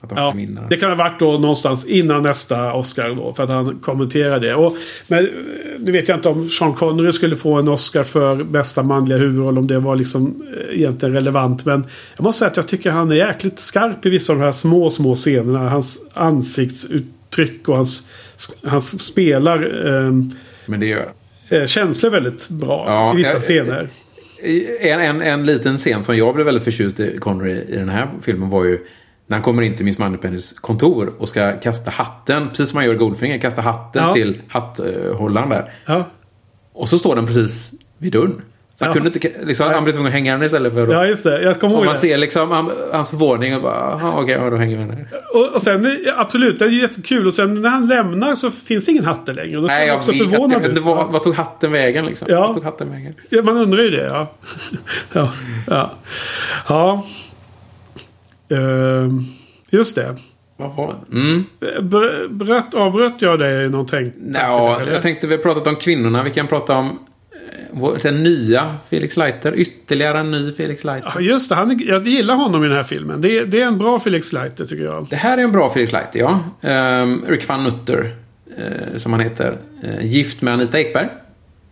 Att 0.03 0.09
de 0.09 0.17
Ja, 0.17 0.31
vinna. 0.31 0.61
det 0.69 0.75
kan 0.77 0.89
ha 0.89 0.95
varit 0.95 1.19
då 1.19 1.31
någonstans 1.37 1.85
innan 1.85 2.21
nästa 2.23 2.73
Oscar 2.73 3.09
då. 3.17 3.33
För 3.33 3.43
att 3.43 3.49
han 3.49 3.79
kommenterar 3.81 4.39
det. 4.39 4.55
Och, 4.55 4.75
men 5.07 5.29
nu 5.79 5.91
vet 5.91 6.07
jag 6.09 6.17
inte 6.17 6.29
om 6.29 6.49
Sean 6.49 6.73
Connery 6.73 7.11
skulle 7.11 7.35
få 7.35 7.53
en 7.53 7.67
Oscar 7.67 8.03
för 8.03 8.43
bästa 8.43 8.83
manliga 8.83 9.17
huvudroll. 9.17 9.57
Om 9.57 9.67
det 9.67 9.79
var 9.79 9.95
liksom 9.95 10.43
eh, 10.69 10.77
egentligen 10.79 11.13
relevant. 11.15 11.65
Men 11.65 11.85
jag 12.17 12.23
måste 12.23 12.39
säga 12.39 12.51
att 12.51 12.57
jag 12.57 12.67
tycker 12.67 12.91
han 12.91 13.11
är 13.11 13.15
jäkligt 13.15 13.59
skarp 13.59 14.05
i 14.05 14.09
vissa 14.09 14.33
av 14.33 14.39
de 14.39 14.45
här 14.45 14.51
små, 14.51 14.89
små 14.89 15.15
scenerna. 15.15 15.69
Hans 15.69 16.05
ansiktsuttryck 16.13 17.69
och 17.69 17.75
hans, 17.75 18.07
hans 18.63 19.03
spelar 19.03 19.87
eh, 19.95 20.11
Men 20.65 20.79
det 20.79 20.85
gör 20.85 21.11
eh, 21.49 21.65
känslor 21.65 22.11
väldigt 22.11 22.49
bra 22.49 22.83
Ja, 22.87 23.13
i 23.13 23.17
vissa 23.17 23.33
jag- 23.33 23.41
scener. 23.41 23.89
En, 24.81 24.99
en, 24.99 25.21
en 25.21 25.45
liten 25.45 25.77
scen 25.77 26.03
som 26.03 26.17
jag 26.17 26.33
blev 26.35 26.45
väldigt 26.45 26.63
förtjust 26.63 26.99
i 26.99 27.17
Connery 27.17 27.51
i 27.69 27.75
den 27.75 27.89
här 27.89 28.09
filmen 28.21 28.49
var 28.49 28.65
ju 28.65 28.79
när 29.27 29.37
han 29.37 29.43
kommer 29.43 29.61
in 29.61 29.75
till 29.75 29.85
Miss 29.85 29.97
Moneypennys 29.97 30.53
kontor 30.53 31.13
och 31.19 31.29
ska 31.29 31.51
kasta 31.59 31.91
hatten, 31.91 32.49
precis 32.49 32.69
som 32.69 32.77
man 32.77 32.85
gör 32.85 32.93
i 32.93 32.97
Goldfinger, 32.97 33.37
kasta 33.37 33.61
hatten 33.61 34.03
Ja. 34.03 34.13
till 34.13 34.41
hatthållaren 34.47 35.49
där. 35.49 35.73
Ja, 35.85 36.07
Och 36.73 36.89
så 36.89 36.97
står 36.99 37.15
den 37.15 37.25
precis 37.25 37.71
vid 37.97 38.13
dörren. 38.13 38.41
Så 38.75 38.85
han 38.85 38.89
Ja. 38.89 38.93
kunde 39.01 39.09
inte, 39.19 39.45
liksom, 39.45 39.71
han 39.71 39.83
blev 39.83 39.93
tvungen 39.93 40.07
att 40.07 40.13
hänga 40.13 40.33
den 40.37 40.43
istället 40.45 40.73
för 40.73 40.83
att... 40.83 40.93
ja 40.93 41.05
just 41.05 41.23
det. 41.23 41.41
Jag 41.41 41.59
kommer 41.59 41.75
ihåg 41.75 41.85
man 41.85 41.93
det. 41.93 41.99
ser 41.99 42.17
liksom 42.17 42.51
han, 42.51 42.71
hans 42.91 43.09
förvåning 43.09 43.55
och 43.55 43.61
bara, 43.61 43.99
"Jaha, 44.01 44.21
okej, 44.21 44.35
ja, 44.41 44.49
då 44.49 44.55
hänger 44.57 44.77
vi 44.77 44.83
den. 44.83 45.05
Och, 45.33 45.53
och 45.55 45.61
sen, 45.61 45.97
absolut, 46.17 46.59
det 46.59 46.65
är 46.65 46.69
jättekul. 46.69 47.27
Och 47.27 47.33
sen 47.33 47.61
när 47.61 47.69
han 47.69 47.87
lämnar 47.87 48.35
så 48.35 48.51
finns 48.51 48.85
det 48.85 48.91
ingen 48.91 49.05
hatte 49.05 49.33
längre. 49.33 49.59
Då 49.59 49.67
Nej, 49.67 49.87
jag 49.87 49.97
också 49.97 50.11
vet. 50.11 50.31
Jag, 50.51 50.65
ut. 50.65 50.77
vad, 50.77 51.07
vad 51.11 51.23
tog 51.23 51.35
hatten 51.35 51.71
vägen 51.71 52.05
liksom? 52.05 52.27
Ja. 52.31 52.39
Vad 52.47 52.53
tog 52.55 52.63
hatten 52.63 52.91
vägen? 52.91 53.13
Ja, 53.29 53.41
man 53.43 53.57
undrar 53.57 53.83
ju 53.83 53.89
det, 53.89 54.03
ja. 54.03 54.27
ja, 55.13 55.31
ja. 55.67 55.91
ja. 56.67 57.05
Ehm, 58.57 59.25
just 59.71 59.95
det. 59.95 60.15
Mm. 61.11 61.43
Br- 61.79 62.27
Bröt, 62.29 62.73
avbröt 62.75 63.21
jag 63.21 63.39
dig 63.39 63.69
någonting? 63.69 64.11
Ja, 64.33 64.81
jag 64.91 65.01
tänkte 65.01 65.27
vi 65.27 65.35
har 65.35 65.41
pratat 65.43 65.67
om 65.67 65.75
kvinnorna. 65.75 66.23
Vi 66.23 66.29
kan 66.31 66.47
prata 66.47 66.75
om 66.77 66.99
eh, 67.83 67.93
den 68.01 68.23
nya 68.23 68.75
Felix 68.89 69.17
Leiter. 69.17 69.53
Ytterligare 69.55 70.19
en 70.19 70.31
ny 70.31 70.51
Felix 70.51 70.83
Leiter. 70.83 71.11
Ja, 71.15 71.21
just 71.21 71.49
det. 71.49 71.55
Han, 71.55 71.79
jag 71.85 72.07
gillar 72.07 72.35
honom 72.35 72.63
i 72.63 72.67
den 72.67 72.75
här 72.75 72.83
filmen. 72.83 73.21
Det, 73.21 73.37
är- 73.37 73.45
det 73.45 73.61
är 73.61 73.65
en 73.67 73.77
bra 73.77 73.99
Felix 73.99 74.33
Leiter 74.33 74.65
tycker 74.65 74.83
jag. 74.83 75.07
Det 75.09 75.15
här 75.15 75.37
är 75.37 75.41
en 75.43 75.51
bra 75.51 75.69
Felix 75.69 75.91
Leiter, 75.91 76.19
ja. 76.19 76.39
Um, 77.01 77.25
Rick 77.27 77.47
van 77.49 77.63
Nutter, 77.63 78.15
eh, 78.57 78.97
som 78.97 79.13
han 79.13 79.21
heter. 79.21 79.57
Eh, 79.83 80.05
gift 80.05 80.41
med 80.41 80.53
Anita 80.53 80.79
Ekberg. 80.79 81.07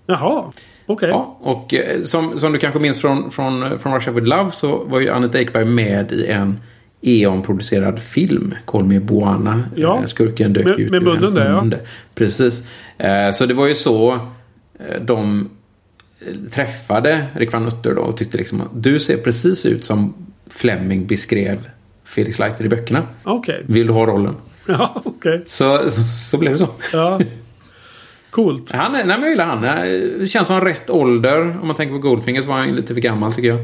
Jaha, 0.06 0.52
okej. 0.92 1.10
Ja, 1.10 1.38
och 1.42 1.74
eh, 1.74 2.02
som, 2.04 2.40
som 2.40 2.52
du 2.52 2.58
kanske 2.60 2.80
minns 2.80 3.02
från, 3.02 3.32
från, 3.32 3.80
från 3.80 3.94
Russia 3.96 4.14
with 4.14 4.28
Love 4.28 4.52
så 4.52 4.84
var 4.84 5.00
ju 5.00 5.10
Anita 5.10 5.40
Ekberg 5.40 5.66
med 5.66 6.12
i 6.12 6.28
en 6.28 6.60
E.ON-producerad 7.02 8.00
film. 8.00 8.56
Call 8.66 8.84
me 8.84 9.00
Buana. 9.00 9.64
Ja. 9.76 10.00
Eh, 10.00 10.06
Skurken 10.06 10.54
dök 10.54 10.66
Med- 10.66 10.80
ut 10.80 10.92
med 10.92 11.04
hennes 11.04 11.34
där, 11.34 11.50
ja. 11.50 11.78
Precis. 12.16 12.64
Eh, 12.98 13.32
Så 13.32 13.46
det 13.46 13.54
var 13.54 13.68
ju 13.68 13.76
så 13.76 14.14
eh, 14.80 15.02
de 15.02 15.50
eh, 16.20 16.50
träffade 16.52 17.26
Rick 17.34 17.54
van 17.54 17.64
Nutter 17.66 17.96
då 17.96 18.02
och 18.02 18.18
tyckte 18.18 18.38
liksom 18.38 18.62
att 18.62 18.68
du 18.84 19.00
ser 19.00 19.18
precis 19.18 19.66
ut 19.66 19.86
som 19.86 20.14
Fleming 20.50 21.08
beskrev 21.08 21.58
Felix 22.06 22.40
Leiter 22.40 22.66
i 22.66 22.70
böckerna. 22.70 23.08
Okej. 23.24 23.64
Vill 23.68 23.88
du 23.88 23.94
ha 23.94 24.06
rollen? 24.06 24.36
Ja, 24.68 25.02
okej. 25.06 25.44
Så, 25.46 25.92
så 26.30 26.38
blev 26.38 26.52
det 26.52 26.58
så. 26.58 26.68
Ja. 26.94 27.20
Coolt. 28.32 28.72
Han, 28.72 28.92
nej, 28.92 29.06
men 29.06 29.22
jag 29.22 29.30
gillar 29.30 29.46
han. 29.46 29.64
Eh, 29.64 30.26
Känns 30.26 30.48
som 30.48 30.62
rätt 30.62 30.90
ålder. 30.90 31.58
Om 31.62 31.68
man 31.68 31.76
tänker 31.76 31.94
på 31.94 32.00
Goldfinger 32.00 32.42
så 32.42 32.48
var 32.48 32.56
han 32.56 32.76
lite 32.76 32.94
för 32.94 33.02
gammal 33.02 33.34
tycker 33.34 33.50
jag. 33.50 33.60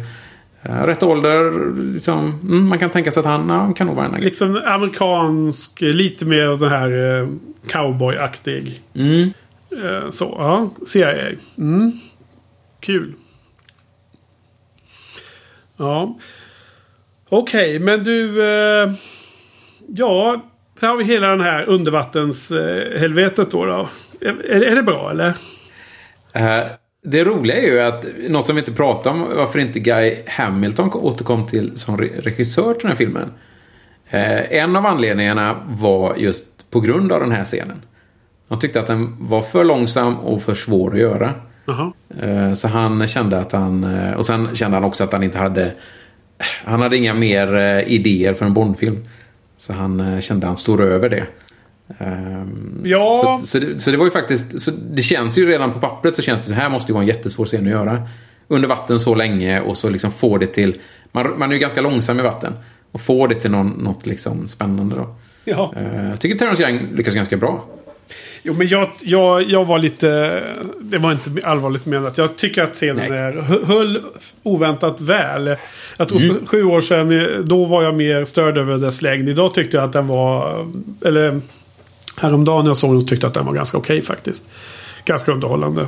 Rätt 0.62 1.04
ålder, 1.04 1.74
liksom, 1.94 2.40
mm, 2.44 2.68
man 2.68 2.80
kan 2.80 2.90
tänka 2.90 3.12
sig 3.12 3.20
att 3.20 3.26
han, 3.26 3.50
ja, 3.50 3.74
kan 3.74 3.88
nog 3.88 3.96
vara 3.96 4.06
en 4.06 4.12
agent. 4.12 4.26
Liksom 4.26 4.62
amerikansk, 4.66 5.82
lite 5.82 6.26
mer 6.26 6.56
sån 6.56 6.70
här 6.70 7.22
eh, 7.22 7.30
cowboyaktig. 7.68 8.82
Mm. 8.94 9.34
Eh, 9.72 10.10
så, 10.10 10.36
ja. 10.38 10.70
CIA. 10.86 11.32
Mm. 11.58 11.92
Kul. 12.80 13.14
Ja. 15.78 16.18
Okej, 17.30 17.80
men 17.80 18.04
du... 18.04 18.44
Eh, 18.44 18.92
ja, 19.88 20.42
så 20.76 20.88
har 20.88 20.96
vi 20.96 21.04
hela 21.04 21.28
den 21.28 21.42
här 21.42 21.66
undervattenshelvetet 21.66 23.00
helvetet 23.00 23.52
då. 23.52 23.66
då. 23.66 23.90
Är, 24.22 24.64
är 24.64 24.76
det 24.76 24.84
bra 24.84 25.12
eller? 25.12 25.34
Eh, 26.34 26.66
Det 27.02 27.24
roliga 27.24 27.58
är 27.58 27.62
ju 27.68 27.80
att, 27.82 28.06
något 28.30 28.46
som 28.46 28.56
vi 28.56 28.62
inte 28.62 28.72
pratade 28.74 29.16
om, 29.16 29.36
varför 29.38 29.60
inte 29.60 29.80
Guy 29.80 30.16
Hamilton 30.28 30.90
återkom 30.94 31.46
till 31.46 31.80
som 31.80 31.98
re- 31.98 32.22
regissör 32.22 32.74
till 32.74 32.82
den 32.82 32.90
här 32.92 32.96
filmen. 32.98 33.32
Eh, 34.10 34.52
En 34.52 34.76
av 34.76 34.86
anledningarna 34.86 35.56
var 35.68 36.16
just 36.16 36.46
på 36.72 36.80
grund 36.80 37.12
av 37.12 37.20
den 37.20 37.32
här 37.32 37.44
scenen. 37.44 37.82
Han 38.50 38.60
tyckte 38.60 38.80
att 38.80 38.88
den 38.88 39.16
var 39.20 39.42
för 39.42 39.64
långsam 39.64 40.20
och 40.20 40.42
för 40.42 40.54
svår 40.54 40.92
att 40.94 41.00
göra. 41.00 41.34
Jaha. 41.66 41.92
Eh, 42.22 42.54
Så 42.54 42.68
han 42.68 43.08
kände 43.08 43.40
att 43.40 43.52
han... 43.52 43.84
Och 44.16 44.26
sen 44.26 44.56
kände 44.56 44.78
han 44.78 44.84
också 44.84 45.04
att 45.04 45.12
han 45.14 45.24
inte 45.24 45.38
hade... 45.38 45.72
Han 46.66 46.82
hade 46.82 46.98
inga 46.98 47.14
mer 47.14 47.80
idéer 47.88 48.34
för 48.34 48.46
en 48.46 48.54
Bondfilm. 48.54 49.06
Så 49.58 49.74
han 49.74 50.22
kände 50.22 50.46
att 50.46 50.50
han 50.50 50.58
stod 50.58 50.80
över 50.82 51.10
det. 51.10 51.24
Ehm, 52.00 52.82
Ja. 52.86 53.38
Så, 53.42 53.48
så, 53.48 53.60
det, 53.60 53.80
så 53.80 53.92
det 53.92 53.98
var 53.98 54.06
ju 54.06 54.12
faktiskt... 54.12 54.62
Så 54.62 54.72
det 54.92 55.02
känns 55.02 55.38
ju 55.38 55.46
redan 55.50 55.74
på 55.74 55.80
pappret 55.80 56.16
så 56.16 56.22
känns 56.22 56.42
det 56.42 56.48
så 56.48 56.54
här 56.54 56.70
måste 56.70 56.92
ju 56.92 56.94
vara 56.94 57.02
en 57.04 57.08
jättesvår 57.08 57.46
scen 57.46 57.64
att 57.66 57.72
göra. 57.72 58.08
Under 58.48 58.68
vatten 58.70 59.00
så 59.00 59.16
länge 59.16 59.62
och 59.62 59.78
så 59.78 59.90
liksom 59.90 60.12
få 60.12 60.38
det 60.38 60.48
till... 60.48 60.76
Man, 61.12 61.40
man 61.40 61.50
är 61.50 61.54
ju 61.54 61.60
ganska 61.60 61.82
långsam 61.82 62.20
i 62.20 62.24
vatten. 62.24 62.54
Och 62.92 63.02
få 63.02 63.28
det 63.28 63.36
till 63.36 63.52
någon, 63.52 63.68
något 63.70 64.06
liksom 64.06 64.48
spännande 64.48 64.96
då. 64.96 65.16
Ja. 65.46 65.74
Eh, 65.78 66.10
Jag 66.10 66.20
tycker 66.22 66.38
Terrence 66.38 66.64
Young 66.64 66.88
lyckas 66.96 67.16
ganska 67.16 67.38
bra. 67.38 67.66
Jo, 68.44 68.54
men 68.58 68.68
jag, 68.68 68.88
jag, 69.02 69.44
jag 69.44 69.66
var 69.66 69.80
lite... 69.80 70.44
Det 70.82 70.98
var 70.98 71.12
inte 71.12 71.48
allvarligt 71.48 71.86
menat. 71.86 72.18
Jag 72.18 72.36
tycker 72.36 72.64
att 72.64 72.74
scenen 72.74 73.10
Nej. 73.10 73.20
är, 73.20 73.32
hö- 73.34 73.66
höll 73.66 74.02
oväntat 74.44 75.02
väl. 75.02 75.56
Jag 75.98 76.08
tror 76.08 76.22
Mm. 76.22 76.46
sju 76.46 76.64
år 76.64 76.82
sedan, 76.82 77.46
då 77.48 77.66
var 77.66 77.84
jag 77.84 77.96
mer 77.96 78.26
störd 78.26 78.58
över 78.58 78.78
dess 78.78 79.02
längd. 79.02 79.30
Idag 79.30 79.54
tyckte 79.54 79.78
jag 79.78 79.84
att 79.84 79.94
den 79.94 80.08
var... 80.08 80.66
Eller 81.06 81.42
häromdagen 82.18 82.66
jag 82.66 82.78
såg 82.78 82.94
den 82.94 83.02
så 83.02 83.08
tyckte 83.08 83.28
att 83.28 83.34
den 83.34 83.46
var 83.46 83.54
ganska 83.54 83.78
okej 83.78 84.02
faktiskt. 84.02 84.50
Ganska 85.06 85.32
underhållande. 85.32 85.88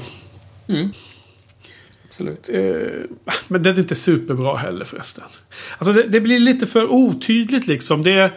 absolut. 2.05 2.49
Eh, 2.49 3.17
men 3.47 3.63
den 3.63 3.75
är 3.75 3.79
inte 3.79 3.95
superbra 3.95 4.57
heller 4.57 4.85
förresten. 4.85 5.23
Alltså 5.77 5.93
det, 5.93 6.03
det 6.03 6.21
blir 6.21 6.39
lite 6.39 6.67
för 6.67 6.91
otydligt 6.91 7.67
liksom. 7.67 8.03
Det 8.03 8.31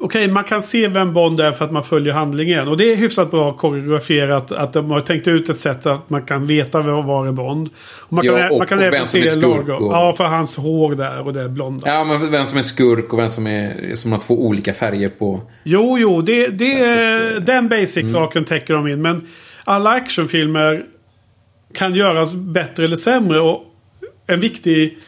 Okej, 0.00 0.28
man 0.28 0.44
kan 0.44 0.62
se 0.62 0.88
vem 0.88 1.12
Bond 1.12 1.40
är 1.40 1.52
för 1.52 1.64
att 1.64 1.72
man 1.72 1.82
följer 1.84 2.12
handlingen. 2.14 2.68
Och 2.68 2.76
det 2.76 2.92
är 2.92 2.96
hyfsat 2.96 3.30
bra 3.30 3.52
koreograferat. 3.52 4.52
Att 4.52 4.72
de 4.72 4.90
har 4.90 5.00
tänkt 5.00 5.28
ut 5.28 5.48
ett 5.48 5.58
sätt 5.58 5.86
att 5.86 6.10
man 6.10 6.22
kan 6.22 6.46
veta 6.46 6.80
vad 6.82 7.04
var 7.04 7.26
är 7.26 7.32
Bond. 7.32 7.68
Och 8.00 8.12
man 8.12 8.24
kan, 8.26 8.34
Ja, 8.40 8.50
och- 8.50 8.58
man 8.58 8.66
kan 8.66 8.78
och 8.78 8.84
även 8.84 8.98
vem 8.98 9.06
som 9.06 9.20
se 9.20 9.26
är 9.26 9.30
skurk 9.30 9.80
och- 9.80 9.92
Ja, 9.92 10.12
för 10.16 10.24
hans 10.24 10.56
hår 10.56 10.94
där 10.94 11.20
och 11.26 11.32
det 11.32 11.48
blonda. 11.48 11.88
Ja, 11.88 12.04
men 12.04 12.30
vem 12.30 12.46
som 12.46 12.58
är 12.58 12.62
skurk 12.62 13.12
och 13.12 13.18
vem 13.18 13.30
som 13.30 13.46
är 13.46 13.94
som 13.94 14.12
har 14.12 14.18
två 14.18 14.46
olika 14.46 14.74
färger 14.74 15.08
på... 15.08 15.40
Jo, 15.64 15.98
jo, 15.98 16.20
det, 16.20 16.46
det, 16.48 17.40
den 17.46 17.68
basic-saken 17.68 18.44
täcker 18.44 18.74
de 18.74 18.88
in. 18.88 19.02
Men 19.02 19.26
alla 19.64 19.90
actionfilmer 19.90 20.84
kan 21.74 21.94
göras 21.94 22.34
bättre 22.34 22.84
eller 22.84 22.96
sämre. 22.96 23.40
Och 23.40 23.62
en 24.26 24.40
viktig 24.40 24.98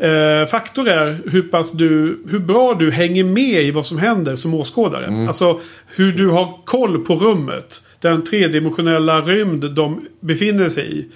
eh, 0.00 0.46
faktor 0.46 0.88
är 0.88 1.18
hur, 1.30 1.42
pass 1.42 1.72
du, 1.72 2.22
hur 2.30 2.38
bra 2.38 2.74
du 2.74 2.90
hänger 2.90 3.24
med 3.24 3.62
i 3.62 3.70
vad 3.70 3.86
som 3.86 3.98
händer 3.98 4.36
som 4.36 4.54
åskådare. 4.54 5.26
Alltså 5.26 5.60
hur 5.86 6.12
du 6.12 6.28
har 6.28 6.58
koll 6.64 7.04
på 7.04 7.14
rummet. 7.14 7.82
Den 8.00 8.24
tredimensionella 8.24 9.20
rymd 9.20 9.70
de 9.70 10.06
befinner 10.20 10.68
sig 10.68 10.98
i. 10.98 11.06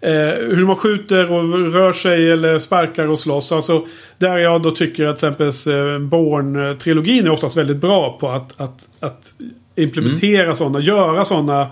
Eh, 0.00 0.56
hur 0.56 0.66
man 0.66 0.76
skjuter 0.76 1.32
och 1.32 1.72
rör 1.72 1.92
sig 1.92 2.30
eller 2.30 2.58
sparkar 2.58 3.06
och 3.06 3.18
slåss. 3.18 3.52
Alltså, 3.52 3.86
där 4.18 4.38
jag 4.38 4.62
då 4.62 4.70
tycker 4.70 5.06
att 5.06 5.18
till 5.18 5.28
exempel 5.28 5.46
eh, 5.46 5.98
Bourne-trilogin 5.98 7.26
är 7.26 7.30
oftast 7.30 7.56
väldigt 7.56 7.76
bra 7.76 8.18
på 8.20 8.30
att, 8.30 8.60
att, 8.60 8.88
att 9.00 9.34
implementera 9.74 10.54
sådana, 10.54 10.80
göra 10.80 11.24
sådana 11.24 11.70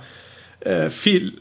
eh, 0.61 0.89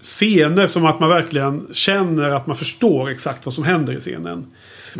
scener 0.01 0.67
som 0.67 0.85
att 0.85 0.99
man 0.99 1.09
verkligen 1.09 1.67
känner 1.71 2.29
att 2.31 2.47
man 2.47 2.55
förstår 2.55 3.09
exakt 3.09 3.45
vad 3.45 3.53
som 3.53 3.63
händer 3.63 3.93
i 3.93 3.99
scenen. 3.99 4.45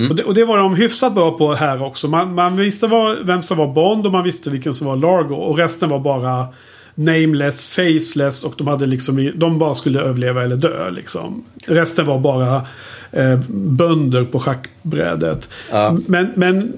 Och, 0.09 0.15
det, 0.15 0.23
och 0.23 0.33
det 0.33 0.45
var 0.45 0.57
de 0.57 0.75
hyfsat 0.75 1.13
bra 1.13 1.37
på 1.37 1.53
här 1.53 1.83
också. 1.83 2.07
Man, 2.07 2.33
man 2.35 2.55
visste 2.55 2.87
vad, 2.87 3.25
vem 3.25 3.43
som 3.43 3.57
var 3.57 3.67
Bond 3.67 4.05
och 4.05 4.11
man 4.11 4.23
visste 4.23 4.49
vilken 4.49 4.73
som 4.73 4.87
var 4.87 4.95
Largo. 4.95 5.35
Och 5.35 5.57
resten 5.57 5.89
var 5.89 5.99
bara 5.99 6.47
nameless, 6.95 7.65
faceless 7.65 8.43
och 8.43 8.53
de 8.57 8.67
hade 8.67 8.85
liksom 8.85 9.31
de 9.35 9.59
bara 9.59 9.75
skulle 9.75 10.01
överleva 10.01 10.43
eller 10.43 10.55
dö 10.55 10.89
liksom. 10.89 11.43
Resten 11.65 12.05
var 12.05 12.19
bara 12.19 12.67
eh, 13.11 13.39
bönder 13.49 14.25
på 14.25 14.39
schackbrädet. 14.39 15.49
Ja. 15.71 15.97
Men, 16.07 16.27
men 16.35 16.73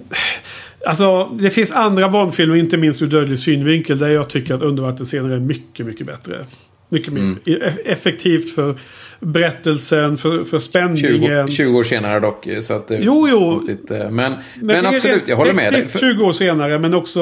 alltså 0.86 1.30
det 1.40 1.50
finns 1.50 1.72
andra 1.72 2.10
Bondfilmer, 2.10 2.56
inte 2.56 2.78
minst 2.78 3.02
ur 3.02 3.08
dödlig 3.08 3.40
synvinkel, 3.40 4.00
där 4.00 4.10
jag 4.10 4.30
tycker 4.30 4.54
att 4.54 4.62
undervattensscener 4.62 5.30
är 5.30 5.40
mycket, 5.40 5.86
mycket 5.86 6.08
bättre. 6.08 6.46
Mycket 6.90 7.14
mer 7.14 7.36
e- 7.46 7.74
effektivt 7.86 8.56
för 8.56 8.76
berättelsen, 9.20 10.18
för, 10.18 10.44
för 10.44 10.60
20, 10.60 10.60
spänningen. 10.60 11.52
20 11.52 11.78
år 11.78 11.84
senare 11.84 12.20
dock. 12.20 12.48
Så 12.62 12.74
att 12.74 12.88
det 12.88 12.98
Jo, 13.02 13.28
jo. 13.30 13.60
Men, 13.90 14.36
men, 14.56 14.86
är 14.86 14.96
absolut, 14.96 15.06
rent 15.06 15.28
jag 15.28 15.36
håller 15.36 15.54
med 15.54 15.74
dig. 15.74 15.82
tekniskt 15.82 15.92
För, 16.00 16.14
20 16.14 16.24
år 16.24 16.32
senare, 16.32 16.80
men 16.80 16.94
också... 16.94 17.22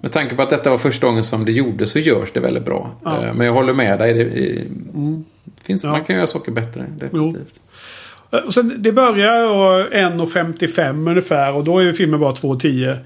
med 0.00 0.12
tanke 0.12 0.34
på 0.34 0.42
att 0.42 0.50
detta 0.50 0.70
var 0.70 0.78
första 0.78 1.06
gången 1.06 1.24
som 1.24 1.44
det 1.44 1.52
gjordes 1.52 1.90
så 1.90 1.98
görs 1.98 2.32
det 2.32 2.40
väldigt 2.40 2.64
bra. 2.64 2.90
Ja. 3.04 3.16
Mm. 3.16 3.28
Eh, 3.28 3.34
Men 3.34 3.46
jag 3.46 3.54
håller 3.54 3.72
med 3.74 3.98
dig. 3.98 4.14
Det, 4.14 4.24
det 4.24 5.64
finns, 5.64 5.84
Ja. 5.84 5.90
Man 5.90 6.04
kan 6.04 6.16
göra 6.16 6.26
saker 6.26 6.52
bättre, 6.52 6.86
definitivt. 6.98 7.60
Eh, 8.32 8.38
Och 8.38 8.54
sen, 8.54 8.74
det 8.78 8.92
börjar 8.92 9.50
och 9.50 9.92
1.55 9.92 11.10
ungefär 11.10 11.52
och 11.54 11.64
då 11.64 11.78
är 11.78 11.92
filmen 11.92 12.20
bara 12.20 12.32
2.10. 12.32 12.98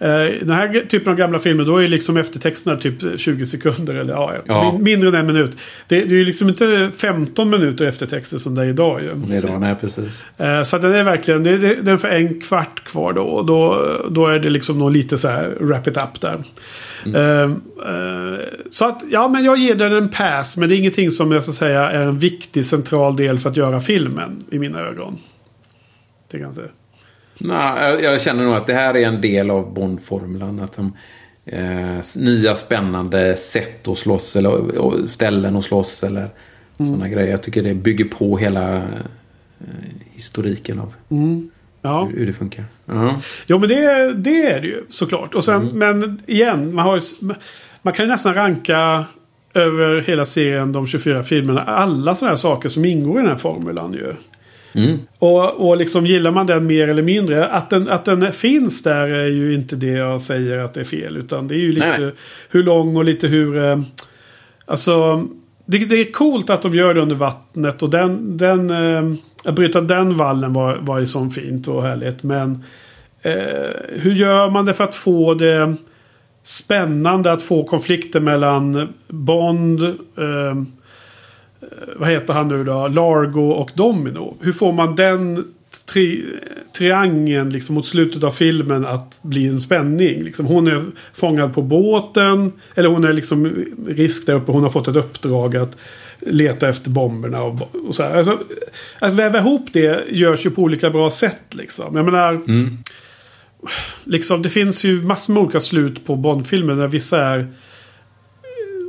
Eh, 0.00 0.08
Den 0.40 0.50
här 0.50 0.84
typen 0.88 1.12
av 1.12 1.18
gamla 1.18 1.38
filmer 1.38 1.64
då 1.64 1.76
är 1.76 1.88
liksom 1.88 2.16
eftertexterna 2.16 2.76
typ 2.76 3.20
20 3.20 3.46
sekunder 3.46 3.94
eller 3.94 4.12
ja, 4.12 4.34
Ja. 4.46 4.72
min- 4.72 4.82
mindre 4.82 5.08
än 5.08 5.14
en 5.14 5.26
minut. 5.26 5.50
Det, 5.88 5.96
det 6.04 6.14
är 6.14 6.18
ju 6.18 6.24
liksom 6.24 6.48
inte 6.48 6.90
15 7.00 7.50
minuter 7.50 7.86
eftertexter 7.86 8.38
som 8.38 8.54
det 8.54 8.62
är 8.62 8.68
idag 8.68 9.02
ju. 9.02 9.36
Är 9.36 9.42
då, 9.42 9.58
nej, 9.58 9.74
precis. 9.80 10.24
Eh, 10.38 10.62
Så 10.62 10.78
den 10.78 10.94
är 10.94 11.04
verkligen, 11.04 11.42
det, 11.42 11.56
det, 11.56 11.74
den 11.74 11.94
är 11.94 11.98
för 11.98 12.08
en 12.08 12.40
kvart 12.40 12.84
kvar 12.84 13.12
då. 13.12 13.22
Och 13.22 13.46
då, 13.46 13.86
då 14.10 14.26
är 14.26 14.38
det 14.38 14.50
liksom 14.50 14.78
nog 14.78 14.90
lite 14.92 15.18
så 15.18 15.28
här 15.28 15.56
wrap 15.60 15.86
it 15.86 15.96
up 15.96 16.20
där. 16.20 16.42
Eh, 17.14 17.42
eh, 17.42 18.38
så 18.70 18.84
att, 18.84 19.02
ja 19.10 19.28
men 19.28 19.44
jag 19.44 19.58
ger 19.58 19.74
den 19.74 19.92
en 19.92 20.08
pass. 20.08 20.56
Men 20.56 20.68
det 20.68 20.74
är 20.74 20.78
ingenting 20.78 21.10
som 21.10 21.32
jag 21.32 21.42
ska 21.42 21.52
säga 21.52 21.90
är 21.90 22.02
en 22.02 22.18
viktig 22.18 22.64
central 22.64 23.16
del 23.16 23.38
för 23.38 23.50
att 23.50 23.56
göra 23.56 23.80
filmen 23.80 24.44
i 24.50 24.58
mina 24.58 24.80
ögon. 24.80 25.18
Det 26.30 26.38
kan 26.38 26.46
jag 26.46 26.54
säga. 26.54 26.68
Nej, 27.38 28.02
jag, 28.02 28.20
känner 28.20 28.44
nog 28.44 28.54
att 28.54 28.66
det 28.66 28.74
här 28.74 28.96
är 28.96 29.06
en 29.06 29.20
del 29.20 29.50
av 29.50 29.74
Bond-formulan. 29.74 30.60
Att 30.60 30.76
de, 30.76 30.92
eh, 31.46 31.98
nya 32.16 32.56
spännande 32.56 33.36
sätt 33.36 33.88
att 33.88 33.98
slåss 33.98 34.36
eller 34.36 34.78
och 34.78 35.10
ställen 35.10 35.56
att 35.56 35.64
slåss 35.64 36.02
eller 36.04 36.28
Mm. 36.80 36.88
sådana 36.92 37.08
grejer. 37.08 37.30
Jag 37.30 37.42
tycker 37.42 37.62
det 37.62 37.74
bygger 37.74 38.04
på 38.04 38.38
hela 38.38 38.76
eh, 38.76 38.82
historiken 40.12 40.78
av 40.78 40.94
Ja. 41.82 42.04
hur, 42.10 42.18
hur 42.18 42.26
det 42.26 42.32
funkar. 42.32 42.64
Ja. 42.86 43.20
Jo 43.46 43.58
men 43.58 43.68
det, 43.68 44.12
det 44.14 44.42
är 44.50 44.60
det 44.60 44.66
ju 44.66 44.84
såklart. 44.88 45.34
Och 45.34 45.44
sen, 45.44 45.66
Men 45.66 46.20
igen, 46.26 46.74
man, 46.74 46.84
har 46.84 46.96
ju, 46.96 47.02
man 47.82 47.94
kan 47.94 48.04
ju 48.04 48.10
nästan 48.10 48.34
ranka 48.34 49.04
över 49.54 50.00
hela 50.00 50.24
serien, 50.24 50.72
de 50.72 50.86
24 50.86 51.22
filmerna, 51.22 51.60
alla 51.60 52.14
sådana 52.14 52.30
här 52.30 52.36
saker 52.36 52.68
som 52.68 52.84
ingår 52.84 53.18
i 53.18 53.22
den 53.22 53.30
här 53.30 53.38
formulan 53.38 53.92
ju. 53.92 54.14
Mm. 54.72 54.98
Och, 55.18 55.68
och 55.68 55.76
liksom 55.76 56.06
gillar 56.06 56.30
man 56.30 56.46
den 56.46 56.66
mer 56.66 56.88
eller 56.88 57.02
mindre. 57.02 57.46
Att 57.46 57.70
den, 57.70 57.88
att 57.88 58.04
den 58.04 58.32
finns 58.32 58.82
där 58.82 59.08
är 59.08 59.28
ju 59.28 59.54
inte 59.54 59.76
det 59.76 59.86
jag 59.86 60.20
säger 60.20 60.58
att 60.58 60.74
det 60.74 60.80
är 60.80 60.84
fel. 60.84 61.16
Utan 61.16 61.48
det 61.48 61.54
är 61.54 61.58
ju 61.58 61.72
lite 61.72 61.98
Nej. 61.98 62.12
hur 62.50 62.62
lång 62.62 62.96
och 62.96 63.04
lite 63.04 63.28
hur... 63.28 63.58
Eh, 63.58 63.80
alltså, 64.66 65.26
det, 65.66 65.78
det 65.78 66.00
är 66.00 66.12
coolt 66.12 66.50
att 66.50 66.62
de 66.62 66.74
gör 66.74 66.94
det 66.94 67.00
under 67.00 67.16
vattnet. 67.16 67.82
Och 67.82 67.90
den... 67.90 68.36
den 68.36 68.70
eh, 68.70 69.18
att 69.44 69.54
bryta 69.54 69.80
den 69.80 70.16
vallen 70.16 70.52
var, 70.52 70.76
var 70.76 70.98
ju 70.98 71.06
så 71.06 71.30
fint 71.30 71.68
och 71.68 71.82
härligt. 71.82 72.22
Men 72.22 72.64
eh, 73.22 73.70
hur 73.88 74.12
gör 74.12 74.50
man 74.50 74.64
det 74.64 74.74
för 74.74 74.84
att 74.84 74.94
få 74.94 75.34
det 75.34 75.76
spännande 76.42 77.32
att 77.32 77.42
få 77.42 77.64
konflikter 77.64 78.20
mellan 78.20 78.88
Bond, 79.08 79.82
eh, 79.82 80.62
vad 81.96 82.08
heter 82.08 82.34
han 82.34 82.48
nu 82.48 82.64
då, 82.64 82.88
Largo 82.88 83.50
och 83.50 83.70
Domino. 83.74 84.36
Hur 84.40 84.52
får 84.52 84.72
man 84.72 84.96
den 84.96 85.44
tri 85.86 86.24
triangeln 86.76 87.50
liksom 87.50 87.74
mot 87.74 87.86
slutet 87.86 88.24
av 88.24 88.30
filmen 88.30 88.86
att 88.86 89.22
bli 89.22 89.46
en 89.46 89.60
spänning? 89.60 90.22
Liksom, 90.22 90.46
hon 90.46 90.66
är 90.66 90.84
fångad 91.14 91.54
på 91.54 91.62
båten. 91.62 92.52
Eller 92.74 92.88
hon 92.88 93.04
är 93.04 93.12
liksom 93.12 93.64
risk 93.88 94.26
där 94.26 94.34
uppe. 94.34 94.52
Hon 94.52 94.62
har 94.62 94.70
fått 94.70 94.88
ett 94.88 94.96
uppdrag 94.96 95.56
att 95.56 95.76
leta 96.20 96.68
efter 96.68 96.90
bomberna 96.90 97.42
och, 97.42 97.74
och 97.88 97.94
så 97.94 98.02
här. 98.02 98.16
Alltså, 98.16 98.38
att 98.98 99.12
väva 99.12 99.38
ihop 99.38 99.68
det 99.72 100.04
görs 100.10 100.46
ju 100.46 100.50
på 100.50 100.62
olika 100.62 100.90
bra 100.90 101.10
sätt 101.10 101.42
liksom. 101.50 101.96
Jag 101.96 102.04
menar... 102.04 102.40
Liksom, 104.04 104.42
det 104.42 104.48
finns 104.48 104.84
ju 104.84 105.02
massor 105.02 105.32
med 105.32 105.42
olika 105.42 105.60
slut 105.60 106.06
på 106.06 106.16
Bondfilmer. 106.16 106.74
Där 106.74 106.88
vissa 106.88 107.24
är 107.24 107.46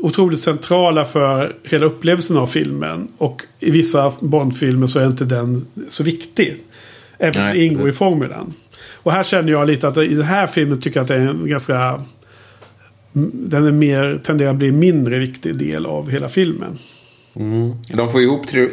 otroligt 0.01 0.39
centrala 0.39 1.05
för 1.05 1.55
hela 1.63 1.85
upplevelsen 1.85 2.38
av 2.38 2.47
filmen. 2.47 3.07
Och 3.17 3.41
i 3.59 3.71
vissa 3.71 4.13
Bondfilmer 4.19 4.88
så 4.88 4.99
är 4.99 5.05
inte 5.07 5.26
den 5.26 5.65
så 5.88 6.03
viktig. 6.03 6.55
Även 7.17 7.41
om 7.47 7.53
det 7.53 7.63
ingår 7.63 7.89
i 7.89 7.91
formulan. 7.91 8.53
Och 8.93 9.11
här 9.11 9.23
känner 9.23 9.51
jag 9.51 9.67
lite 9.67 9.88
att 9.88 9.97
i 9.97 10.13
den 10.13 10.26
här 10.26 10.47
filmen 10.47 10.81
tycker 10.81 10.97
jag 10.97 11.01
att 11.03 11.07
det 11.07 11.15
är 11.15 11.27
en 11.27 11.49
ganska... 11.49 12.03
Den 13.34 13.65
är 13.67 13.71
mer, 13.71 14.19
tenderar 14.23 14.49
att 14.49 14.55
bli 14.55 14.67
en 14.67 14.80
mindre 14.80 15.19
viktig 15.19 15.57
del 15.57 15.85
av 15.85 16.09
hela 16.09 16.30
filmen. 16.30 16.77
Mm. 17.35 17.71
De 17.93 18.11
får 18.11 18.21
ihop 18.21 18.47
tri 18.47 18.69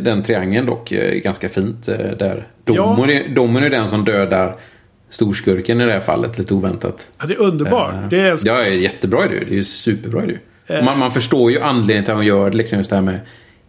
den 0.00 0.22
triangeln 0.22 0.66
dock 0.66 0.92
eh, 0.92 1.14
ganska 1.14 1.48
fint. 1.48 1.88
eh, 1.88 1.96
Där 1.96 2.46
Domino, 2.64 3.10
är, 3.10 3.34
Domino 3.34 3.66
är 3.66 3.70
den 3.70 3.88
som 3.88 4.04
dödar 4.04 4.56
storskurken 5.10 5.80
i 5.80 5.84
det 5.84 5.92
här 5.92 6.00
fallet, 6.00 6.38
lite 6.38 6.54
oväntat. 6.54 7.10
Ja, 7.18 7.26
det 7.26 7.34
är 7.34 7.40
underbart. 7.40 7.94
Eh, 7.94 8.08
det 8.08 8.20
är, 8.20 8.38
Ja, 8.44 8.64
jättebra 8.66 9.24
är 9.24 9.28
det 9.28 9.36
är 9.36 9.44
ju 9.50 9.64
superbra 9.64 10.24
ju. 10.26 10.38
Eh. 10.66 10.84
Man, 10.84 10.98
man 10.98 11.10
förstår 11.12 11.50
ju 11.50 11.60
anledningen 11.60 12.04
till 12.04 12.12
att 12.12 12.18
hon 12.18 12.26
gör 12.26 12.50
det, 12.50 12.56
liksom 12.56 12.78
just 12.78 12.90
det 12.90 12.96
här 12.96 13.02
med 13.02 13.20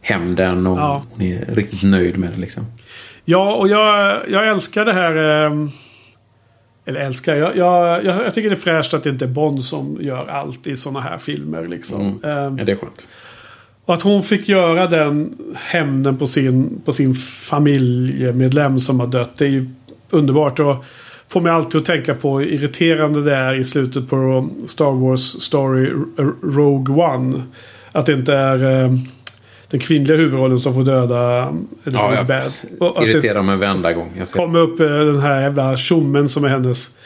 hämnden 0.01 0.67
och 0.67 0.77
Ja. 0.77 1.03
hon 1.11 1.21
är 1.21 1.45
riktigt 1.45 1.83
nöjd 1.83 2.17
med 2.17 2.29
det 2.31 2.39
liksom. 2.41 2.63
Ja, 3.25 3.55
och 3.55 3.67
jag, 3.67 4.17
jag 4.29 4.47
älskar 4.47 4.85
det 4.85 4.93
här... 4.93 5.15
ehm, 5.45 5.69
Eller 6.85 6.99
älskar, 6.99 7.35
jag, 7.35 7.57
jag, 7.57 8.05
jag, 8.05 8.15
jag 8.25 8.33
tycker 8.33 8.49
det 8.49 8.55
är 8.55 8.59
fräscht 8.59 8.93
att 8.93 9.03
det 9.03 9.09
inte 9.09 9.25
är 9.25 9.29
Bond 9.29 9.63
som 9.63 9.97
gör 10.01 10.27
allt 10.27 10.67
i 10.67 10.77
sådana 10.77 10.99
här 10.99 11.17
filmer. 11.17 11.67
Liksom. 11.67 12.01
Ehm, 12.23 12.57
Ja, 12.57 12.63
det 12.65 12.71
är 12.71 12.75
skönt. 12.75 13.07
Och 13.85 13.93
att 13.93 14.01
hon 14.01 14.23
fick 14.23 14.49
göra 14.49 14.87
den 14.87 15.37
hämnden 15.55 16.17
på 16.17 16.27
sin, 16.27 16.81
på 16.85 16.93
sin 16.93 17.13
familjemedlem 17.15 18.79
som 18.79 18.99
har 18.99 19.07
dött. 19.07 19.35
Det 19.37 19.45
är 19.45 19.49
ju 19.49 19.69
underbart. 20.09 20.59
Och 20.59 20.85
får 21.29 21.41
mig 21.41 21.51
alltid 21.51 21.81
att 21.81 21.85
tänka 21.87 22.15
på 22.15 22.39
hur 22.39 22.47
irriterande 22.47 23.23
det 23.23 23.35
är 23.35 23.55
i 23.55 23.63
slutet 23.63 24.09
på 24.09 24.49
Star 24.65 24.91
Wars 24.91 25.21
Story 25.21 25.87
R- 26.17 26.33
Rogue 26.43 26.95
One. 26.95 27.43
Att 27.91 28.05
det 28.05 28.13
inte 28.13 28.33
är 28.33 28.83
eh, 28.83 28.91
den 29.69 29.79
kvinnliga 29.79 30.17
huvudrollen 30.17 30.59
som 30.59 30.73
får 30.73 30.83
döda 30.83 31.41
eh, 31.41 31.47
Ja, 31.83 32.25
jag 32.79 33.09
irriterar 33.09 33.41
mig 33.41 33.57
varenda 33.57 33.93
gång. 33.93 34.11
Jag 34.17 34.27
ska... 34.27 34.39
kommer 34.39 34.59
upp 34.59 34.79
eh, 34.79 34.87
den 34.87 35.19
här 35.19 35.41
jävla 35.41 35.77
tjommen 35.77 36.29
som 36.29 36.43
är 36.45 36.49
hennes 36.49 36.97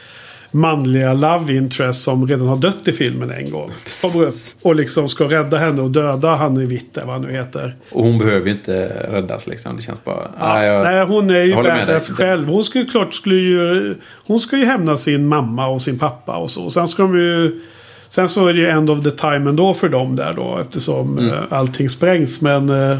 manliga 0.54 1.12
love 1.12 1.54
interest 1.54 2.02
som 2.04 2.26
redan 2.28 2.46
har 2.48 2.56
dött 2.56 2.88
i 2.88 2.92
filmen 2.92 3.30
en 3.30 3.50
gång. 3.50 3.70
Kommer 4.02 4.26
upp 4.26 4.34
och 4.62 4.76
liksom 4.76 5.08
ska 5.08 5.24
rädda 5.24 5.58
henne 5.58 5.82
och 5.82 5.90
döda 5.90 6.34
han 6.34 6.60
i 6.60 6.64
vitt, 6.66 6.98
vad 7.04 7.12
han 7.14 7.22
nu 7.22 7.32
heter. 7.32 7.76
Och 7.90 8.04
hon 8.04 8.18
behöver 8.18 8.46
ju 8.46 8.52
inte 8.52 8.88
räddas 9.10 9.46
liksom. 9.46 9.76
Det 9.76 9.82
känns 9.82 10.04
bara... 10.04 10.30
Ja, 10.38 10.54
nej, 10.54 10.66
jag, 10.66 10.84
nej, 10.84 11.06
hon 11.06 11.30
är 11.30 11.44
ju 11.44 11.54
badass 11.54 12.10
själv. 12.10 12.48
Hon 12.48 12.64
ska 12.64 12.78
ju 12.78 12.84
klart 12.86 13.14
skulle 13.14 13.34
ju... 13.36 13.94
Hon 14.26 14.40
ska 14.40 14.58
ju 14.58 14.64
hämna 14.64 14.96
sin 14.96 15.26
mamma 15.26 15.66
och 15.66 15.82
sin 15.82 15.98
pappa 15.98 16.36
och 16.36 16.50
så. 16.50 16.70
Sen 16.70 16.88
ska 16.88 17.02
de 17.02 17.16
ju... 17.18 17.60
Sen 18.08 18.28
så 18.28 18.46
är 18.46 18.52
det 18.52 18.58
ju 18.60 18.68
end 18.68 18.90
of 18.90 19.04
the 19.04 19.10
time 19.10 19.50
ändå 19.50 19.74
för 19.74 19.88
dem 19.88 20.16
där 20.16 20.32
då. 20.32 20.58
Eftersom 20.60 21.18
Mm. 21.18 21.34
eh, 21.34 21.40
allting 21.50 21.88
sprängs. 21.88 22.40
Men 22.40 22.70
eh, 22.70 22.98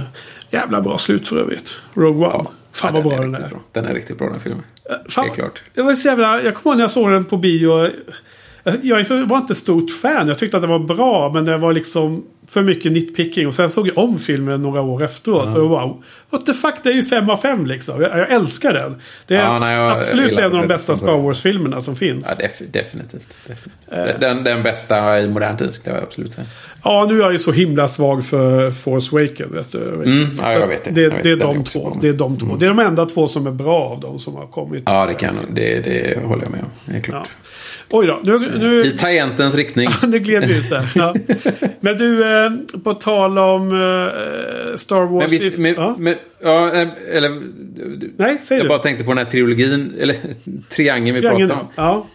jävla 0.50 0.80
bra 0.80 0.98
slut 0.98 1.28
för 1.28 1.36
övrigt. 1.36 1.78
Rogue 1.94 2.26
One. 2.26 2.48
Fan 2.72 2.94
vad 2.94 3.02
bra 3.02 3.20
den 3.20 3.34
är. 3.34 3.50
Den 3.72 3.84
är 3.84 3.94
riktigt 3.94 4.18
bra 4.18 4.28
den 4.30 4.40
filmen. 4.40 4.64
Fan, 5.08 5.24
Helt 5.24 5.36
klart. 5.36 5.62
Det 5.74 5.82
var 5.82 5.94
så 5.94 6.08
jävla... 6.08 6.42
Jag 6.42 6.54
kommer 6.54 6.72
ihåg 6.72 6.76
när 6.76 6.84
jag 6.84 6.90
såg 6.90 7.10
den 7.10 7.24
på 7.24 7.36
bio. 7.36 7.90
Jag, 8.64 8.78
jag 8.82 9.26
var 9.26 9.36
inte 9.38 9.54
stort 9.54 9.90
fan. 9.90 10.28
Jag 10.28 10.38
tyckte 10.38 10.56
att 10.56 10.62
det 10.62 10.66
var 10.68 10.78
bra. 10.78 11.30
Men 11.34 11.44
det 11.44 11.58
var 11.58 11.72
liksom 11.72 12.24
för 12.48 12.62
mycket 12.62 12.92
nitpicking. 12.92 13.46
Och 13.46 13.54
sen 13.54 13.70
såg 13.70 13.88
jag 13.88 13.98
om 13.98 14.18
filmen 14.18 14.62
några 14.62 14.80
år 14.80 15.02
efteråt. 15.04 15.56
Och 15.58 15.68
wow. 15.68 16.02
What 16.30 16.46
the 16.46 16.54
fuck, 16.54 16.74
det 16.82 16.88
är 16.88 16.94
ju 16.94 17.04
fem 17.04 17.30
av 17.30 17.36
fem 17.36 17.66
liksom. 17.66 18.00
Jag, 18.02 18.18
jag 18.18 18.30
älskar 18.32 18.72
den. 18.72 19.00
Det 19.26 19.34
är 19.34 19.38
Ja, 19.38 19.58
nej, 19.58 19.76
jag- 19.76 19.90
jag 19.90 19.98
absolut 19.98 20.30
gillar 20.30 20.42
en 20.42 20.52
av 20.52 20.58
de 20.58 20.66
bästa 20.68 20.96
Star. 20.96 21.18
Wars-filmerna 21.18 21.80
som 21.80 21.96
finns. 21.96 22.34
Ja, 22.38 22.44
def- 22.46 22.70
definitivt. 22.72 23.36
definitivt. 23.46 23.92
Eh. 24.14 24.20
Den, 24.20 24.44
den 24.44 24.62
bästa 24.62 25.20
i 25.20 25.28
modern 25.28 25.56
tid 25.56 25.72
skulle 25.72 25.94
jag 25.94 26.04
absolut 26.04 26.32
säga. 26.32 26.46
Ja, 26.84 27.06
nu 27.08 27.18
är 27.18 27.22
jag 27.22 27.32
ju 27.32 27.38
så 27.38 27.52
himla 27.52 27.88
svag 27.88 28.24
för 28.26 28.70
Force 28.70 29.16
Awakens. 29.16 29.52
Vet 29.52 29.72
du. 29.72 29.94
Mm, 29.94 30.28
ja, 30.42 30.52
jag 30.52 30.66
vet 30.66 30.84
det. 30.84 30.90
det. 30.90 31.00
Jag 31.00 31.10
vet, 31.10 31.22
det 31.22 31.30
är 31.30 31.36
de 31.36 31.64
två. 31.64 31.98
Det 32.02 32.08
är 32.08 32.12
de 32.12 32.38
två. 32.38 32.56
Det 32.56 32.64
är 32.66 32.68
de 32.68 32.78
enda 32.78 33.06
två 33.06 33.26
som 33.28 33.46
är 33.46 33.50
bra 33.50 33.82
av 33.84 34.00
dem 34.00 34.18
som 34.18 34.34
har 34.34 34.46
kommit. 34.46 34.82
Ja, 34.86 35.06
det 35.06 35.14
kan 35.14 35.36
det, 35.50 35.80
det 35.80 36.26
håller 36.26 36.42
jag 36.42 36.50
med 36.50 36.60
om. 36.60 36.70
Det 36.84 36.96
är 36.96 37.00
klart. 37.00 37.28
Oj 37.92 38.06
då. 38.06 38.20
Nu, 38.24 38.58
nu, 38.58 38.84
I 38.84 38.90
tangentens 38.90 39.54
riktning. 39.54 39.88
det 40.08 40.18
gled 40.18 40.48
vi 40.48 40.58
ut 40.58 40.70
där. 40.70 40.92
Ja. 40.94 41.14
Men 41.80 41.96
du, 41.98 42.22
eh, 42.44 42.50
på 42.84 42.94
tal 42.94 43.38
om 43.38 43.66
eh, 43.72 44.76
Star 44.76 45.06
Wars. 45.06 45.20
Men 45.22 45.30
visst, 45.30 45.58
men, 45.58 45.74
ja. 45.74 45.96
men, 45.98 46.14
ja, 46.42 46.72
eh, 46.82 46.88
eller... 47.12 47.42
Nej, 48.16 48.38
säg 48.40 48.56
Jag 48.56 48.64
du. 48.64 48.68
bara 48.68 48.78
tänkte 48.78 49.04
på 49.04 49.10
den 49.10 49.18
här 49.18 49.24
trilogin, 49.24 49.92
eller 50.00 50.16
triangeln 50.68 51.14
vi 51.14 51.20
Triangeln, 51.20 51.48
pratade 51.48 51.60
om. 51.86 52.06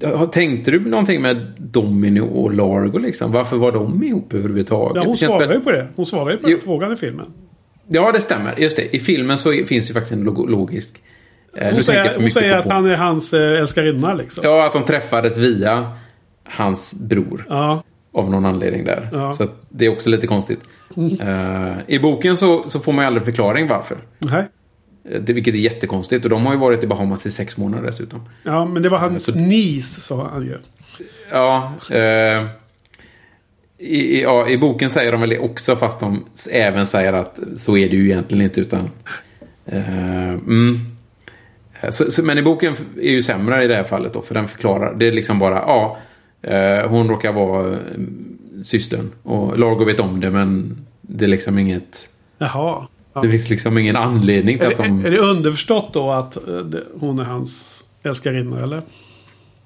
Ja. 0.00 0.26
Tänkte 0.32 0.70
du 0.70 0.80
någonting 0.80 1.22
med 1.22 1.52
Domino 1.58 2.20
och 2.20 2.54
Largo 2.54 2.98
liksom? 2.98 3.32
Varför 3.32 3.56
var 3.56 3.72
de 3.72 4.02
ihop 4.02 4.34
överhuvudtaget? 4.34 4.96
Ja, 4.96 5.02
hon 5.04 5.16
svarar 5.16 5.46
väl- 5.46 5.56
ju 5.56 5.60
på 5.60 5.72
det. 5.72 5.88
Hon 5.96 6.06
svarar 6.06 6.30
ju 6.30 6.36
på 6.36 6.50
Jo. 6.50 6.56
den 6.56 6.64
frågan 6.64 6.92
i 6.92 6.96
filmen. 6.96 7.26
Ja, 7.88 8.12
det 8.12 8.20
stämmer. 8.20 8.54
Just 8.60 8.76
det. 8.76 8.96
I 8.96 8.98
filmen 8.98 9.38
så 9.38 9.52
finns 9.52 9.90
ju 9.90 9.94
faktiskt 9.94 10.12
en 10.12 10.24
log- 10.24 10.50
logisk... 10.50 11.00
eh, 11.56 11.66
nu 11.66 11.72
Hon 11.72 11.82
säger, 11.84 12.14
hon 12.16 12.30
säger 12.30 12.56
att 12.56 12.64
på- 12.64 12.72
han 12.72 12.86
är 12.90 12.96
hans 12.96 13.34
eh, 13.34 13.60
älskarinna 13.60 14.14
liksom. 14.14 14.44
Ja, 14.44 14.66
att 14.66 14.72
de 14.72 14.84
träffades 14.84 15.38
via 15.38 15.92
hans 16.44 16.94
bror. 16.94 17.46
Ja. 17.48 17.82
Av 18.12 18.30
någon 18.30 18.46
anledning 18.46 18.84
där. 18.84 19.08
Ja. 19.12 19.32
Så 19.32 19.46
det 19.68 19.86
är 19.86 19.92
också 19.92 20.10
lite 20.10 20.26
konstigt. 20.26 20.60
Eh, 21.20 21.72
I 21.86 21.98
boken 21.98 22.36
så, 22.36 22.68
så 22.68 22.80
får 22.80 22.92
man 22.92 23.02
ju 23.02 23.06
aldrig 23.06 23.24
förklaring 23.24 23.68
varför. 23.68 23.96
Nej. 24.18 24.44
Det, 25.20 25.32
vilket 25.32 25.54
är 25.54 25.58
jättekonstigt. 25.58 26.24
Och 26.24 26.30
de 26.30 26.46
har 26.46 26.52
ju 26.52 26.58
varit 26.58 26.84
i 26.84 26.86
Bahamas 26.86 27.26
i 27.26 27.30
sex 27.30 27.56
månader 27.56 27.86
dessutom. 27.86 28.28
Ja, 28.42 28.64
men 28.64 28.82
det 28.82 28.88
var 28.88 28.98
hans 28.98 29.24
så- 29.24 29.34
niece, 29.34 30.00
sa 30.00 30.28
han 30.32 30.42
ju. 30.42 30.58
Ja, 31.32 31.72
eh, 31.90 32.46
i, 33.78 34.16
i, 34.18 34.22
ja, 34.22 34.48
i 34.48 34.58
boken 34.58 34.90
säger 34.90 35.12
de 35.12 35.20
väl 35.20 35.30
det 35.30 35.38
också 35.38 35.76
fast 35.76 36.00
de 36.00 36.24
även 36.50 36.86
säger 36.86 37.12
att 37.12 37.38
så 37.56 37.76
är 37.76 37.88
det 37.90 37.96
ju 37.96 38.04
egentligen 38.04 38.44
inte 38.44 38.60
utan... 38.60 38.90
Eh, 39.66 40.28
mm. 40.30 40.78
Eh, 41.80 41.90
så, 41.90 42.10
så, 42.10 42.24
men 42.24 42.38
i 42.38 42.42
boken 42.42 42.76
är 42.96 43.10
ju 43.10 43.22
sämre 43.22 43.64
i 43.64 43.68
det 43.68 43.74
här 43.74 43.84
fallet 43.84 44.12
då 44.12 44.22
för 44.22 44.34
den 44.34 44.48
förklarar. 44.48 44.94
Det 44.94 45.08
är 45.08 45.12
liksom 45.12 45.38
bara, 45.38 45.54
ja, 45.54 45.98
eh, 46.42 46.88
hon 46.88 47.08
råkar 47.08 47.32
vara 47.32 47.72
eh, 47.72 47.78
systern 48.62 49.10
och 49.22 49.58
Largo 49.58 49.84
vet 49.84 50.00
om 50.00 50.20
det 50.20 50.30
men 50.30 50.76
det 51.00 51.24
är 51.24 51.28
liksom 51.28 51.58
inget... 51.58 52.08
Jaha. 52.38 52.86
Ja. 53.12 53.20
Det 53.20 53.30
finns 53.30 53.50
liksom 53.50 53.78
ingen 53.78 53.96
anledning 53.96 54.58
till 54.58 54.66
Är, 54.66 54.72
att 54.72 54.76
de... 54.76 55.02
det, 55.02 55.08
är 55.08 55.12
det 55.12 55.18
underförstått 55.18 55.92
då 55.92 56.10
att 56.10 56.36
eh, 56.36 56.64
hon 57.00 57.18
är 57.18 57.24
hans 57.24 57.84
älskarinna, 58.02 58.62
eller? 58.62 58.82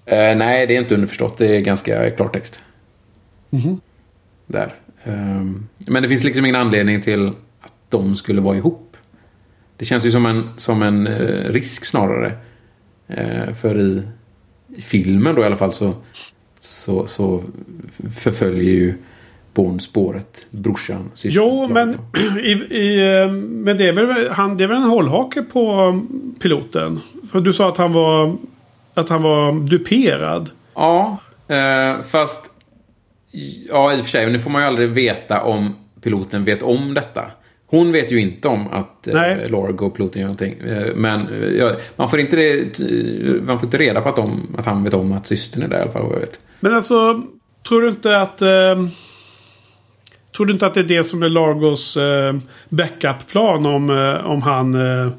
Eh, 0.06 0.36
nej, 0.36 0.66
det 0.66 0.76
är 0.76 0.78
inte 0.78 0.94
underförstått. 0.94 1.38
Det 1.38 1.56
är 1.56 1.60
ganska 1.60 2.10
klartext. 2.10 2.60
Mhm. 3.50 3.80
Där. 4.46 4.74
Ehm, 5.04 5.68
men 5.78 6.02
det 6.02 6.08
finns 6.08 6.24
liksom 6.24 6.44
ingen 6.44 6.56
anledning 6.56 7.00
till 7.00 7.28
att 7.60 7.72
de 7.88 8.16
skulle 8.16 8.40
vara 8.40 8.56
ihop. 8.56 8.83
Det 9.84 9.88
känns 9.88 10.06
ju 10.06 10.10
som 10.10 10.26
en, 10.26 10.50
som 10.56 10.82
en 10.82 11.06
eh, 11.06 11.50
risk 11.50 11.84
snarare. 11.84 12.32
Eh, 13.08 13.54
för 13.54 13.80
i, 13.80 14.02
i 14.76 14.80
filmen 14.80 15.34
då 15.34 15.42
i 15.42 15.44
alla 15.44 15.56
fall 15.56 15.72
så, 15.72 15.94
så, 16.60 17.06
så 17.06 17.42
förföljer 18.16 18.72
ju 18.72 18.94
Born 19.54 19.80
spåret 19.80 20.46
brorsan. 20.50 21.10
systern, 21.14 21.44
Jo, 21.44 21.68
men, 21.68 21.98
i, 22.38 22.52
i, 22.52 23.20
eh, 23.20 23.32
men 23.32 23.76
det, 23.76 23.88
är 23.88 23.92
väl, 23.92 24.30
han, 24.30 24.56
det 24.56 24.64
är 24.64 24.68
väl 24.68 24.76
en 24.76 24.82
hållhake 24.82 25.42
på 25.42 25.82
um, 25.82 26.34
piloten? 26.40 27.00
För 27.32 27.40
du 27.40 27.52
sa 27.52 27.68
att 27.68 27.76
han 27.76 27.92
var, 27.92 28.36
att 28.94 29.08
han 29.08 29.22
var 29.22 29.52
duperad. 29.52 30.50
Ja, 30.74 31.18
eh, 31.48 32.02
fast... 32.02 32.50
Ja, 33.68 33.92
i 33.92 34.00
och 34.00 34.04
för 34.04 34.10
sig. 34.10 34.32
Nu 34.32 34.38
får 34.38 34.50
man 34.50 34.62
ju 34.62 34.68
aldrig 34.68 34.90
veta 34.90 35.42
om 35.42 35.74
piloten 36.00 36.44
vet 36.44 36.62
om 36.62 36.94
detta. 36.94 37.30
Hon 37.74 37.92
vet 37.92 38.12
ju 38.12 38.20
inte 38.20 38.48
om 38.48 38.68
att 38.68 39.06
eh. 39.06 39.14
Largo 39.50 39.86
och 39.86 39.96
piloten 39.96 40.20
gör 40.20 40.26
någonting. 40.26 40.58
Eh, 40.58 40.94
men 40.94 41.28
eh, 41.28 41.48
ja, 41.48 41.72
man, 41.96 42.10
får 42.10 42.20
inte 42.20 42.36
det, 42.36 42.80
man 43.42 43.58
får 43.58 43.66
inte 43.66 43.78
reda 43.78 44.00
på 44.00 44.08
att, 44.08 44.16
de, 44.16 44.54
att 44.58 44.66
han 44.66 44.84
vet 44.84 44.94
om 44.94 45.12
att 45.12 45.26
systern 45.26 45.62
är 45.62 45.68
där 45.68 45.78
i 45.78 45.82
alla 45.82 45.90
fall, 45.90 46.02
vad 46.02 46.12
jag 46.12 46.20
vet. 46.20 46.40
Men 46.60 46.74
alltså, 46.74 47.22
tror 47.68 47.82
du 47.82 47.88
inte 47.88 48.20
att... 48.20 48.42
Eh, 48.42 48.86
tror 50.36 50.46
du 50.46 50.52
inte 50.52 50.66
att 50.66 50.74
det 50.74 50.80
är 50.80 50.84
det 50.84 51.04
som 51.04 51.22
är 51.22 51.28
Largos 51.28 51.96
eh, 51.96 52.34
backup-plan 52.68 53.66
om, 53.66 53.90
eh, 53.90 54.26
om 54.26 54.42
han... 54.42 54.74
Eh, 54.74 55.12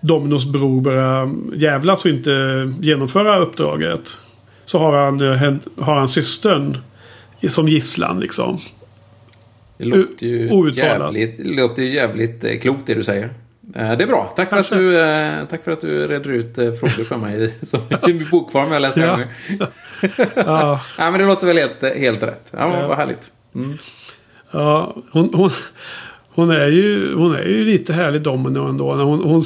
Dominos 0.00 0.46
bror 0.46 0.80
börjar 0.80 1.30
jävlas 1.54 2.04
och 2.04 2.10
inte 2.10 2.32
genomföra 2.80 3.38
uppdraget. 3.38 4.16
Så 4.64 4.78
har 4.78 4.96
han, 4.96 5.20
har 5.78 5.94
han 5.94 6.08
systern 6.08 6.76
som 7.48 7.68
gisslan 7.68 8.20
liksom. 8.20 8.60
Det 9.80 9.86
låter 9.86 10.26
ju 10.26 10.50
outtalat. 10.50 11.14
jävligt, 11.14 11.56
låter 11.56 11.82
ju 11.82 11.94
jävligt 11.94 12.44
eh, 12.44 12.58
klokt 12.58 12.86
det 12.86 12.94
du 12.94 13.02
säger. 13.02 13.24
Eh, 13.76 13.96
Det 13.96 14.04
är 14.04 14.06
bra. 14.06 14.32
Tack 14.36 14.50
för, 14.50 14.56
att 14.56 14.70
du, 14.70 14.98
eh, 15.00 15.44
tack 15.50 15.64
för 15.64 15.72
att 15.72 15.80
du 15.80 16.06
reder 16.06 16.30
ut 16.30 16.58
eh, 16.58 16.72
frågor 16.72 17.04
för 17.04 17.16
mig 17.16 17.44
i- 17.62 17.66
som 17.66 17.80
i 18.08 18.12
bokform 18.30 18.72
jag 18.72 18.82
läst 18.82 18.96
Ja. 18.96 19.18
Ja, 20.36 20.80
Ja, 20.98 21.10
men 21.10 21.20
det 21.20 21.26
låter 21.26 21.46
väl 21.46 21.58
helt, 21.58 21.82
helt 21.98 22.22
rätt. 22.22 22.52
Ja, 22.56 22.80
Ja. 22.80 22.88
vad 22.88 22.96
härligt. 22.96 23.30
ja 24.52 24.96
hon, 25.12 25.30
hon, 25.34 25.50
hon, 26.28 26.50
är 26.50 26.66
ju, 26.66 27.14
hon 27.14 27.34
är 27.34 27.42
ju 27.44 27.64
lite 27.64 27.92
härlig 27.92 28.22
Domino 28.22 28.68
ändå. 28.68 28.94
När 28.94 29.04
hon, 29.04 29.22
hon, 29.24 29.42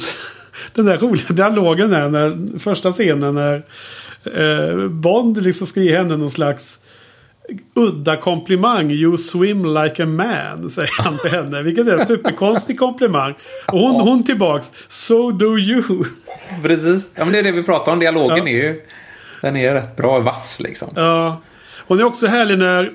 den 0.73 0.85
där 0.85 0.97
roliga 0.97 1.27
dialogen 1.29 1.93
är 1.93 2.09
när 2.09 2.59
första 2.59 2.91
scenen 2.91 3.35
när 3.35 3.63
eh, 4.23 4.87
Bond 4.87 5.43
liksom 5.43 5.67
ska 5.67 5.79
ge 5.81 5.97
henne 5.97 6.17
någon 6.17 6.29
slags 6.29 6.79
udda 7.75 8.17
komplimang. 8.17 8.91
You 8.91 9.17
swim 9.17 9.65
like 9.65 10.03
a 10.03 10.05
man, 10.05 10.69
säger 10.69 11.03
han 11.03 11.17
till 11.17 11.31
henne. 11.31 11.61
Vilket 11.61 11.87
är 11.87 11.97
en 11.97 12.05
superkonstig 12.05 12.79
komplimang. 12.79 13.33
Och 13.65 13.79
hon, 13.79 14.01
hon 14.01 14.23
tillbaks. 14.23 14.71
So 14.87 15.31
do 15.31 15.57
you. 15.57 15.83
Precis. 16.61 17.11
Ja, 17.15 17.23
men 17.23 17.33
det 17.33 17.39
är 17.39 17.43
det 17.43 17.51
vi 17.51 17.63
pratar 17.63 17.91
om. 17.91 17.99
Dialogen 17.99 18.37
Ja. 18.37 18.43
är 18.53 18.63
ju... 18.63 18.81
Den 19.41 19.55
är 19.55 19.73
rätt 19.73 19.95
bra 19.95 20.19
vass 20.19 20.59
liksom. 20.63 20.89
Ja. 20.95 21.41
Hon 21.87 21.99
är 21.99 22.03
också 22.03 22.27
härlig 22.27 22.57
när, 22.57 22.91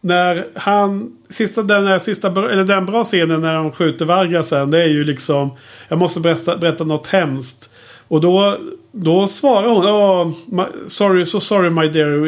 när 0.00 0.46
han... 0.54 1.16
Sista, 1.28 1.62
den, 1.62 1.86
här 1.86 1.98
sista, 1.98 2.28
eller 2.28 2.64
den 2.64 2.86
bra 2.86 3.04
scenen 3.04 3.40
när 3.40 3.54
de 3.54 3.72
skjuter 3.72 4.04
Varga 4.04 4.42
sen. 4.42 4.70
Det 4.70 4.82
är 4.82 4.88
ju 4.88 5.04
liksom... 5.04 5.56
Jag 5.88 5.98
måste 5.98 6.20
berätta, 6.20 6.56
berätta 6.56 6.84
något 6.84 7.06
hemskt. 7.06 7.71
Och 8.12 8.20
då, 8.20 8.56
då 8.92 9.26
svarar 9.26 9.68
hon. 9.68 9.86
Oh, 9.86 10.32
my, 10.46 10.64
sorry, 10.86 11.26
so 11.26 11.40
sorry 11.40 11.70
my 11.70 11.88
dear. 11.88 12.26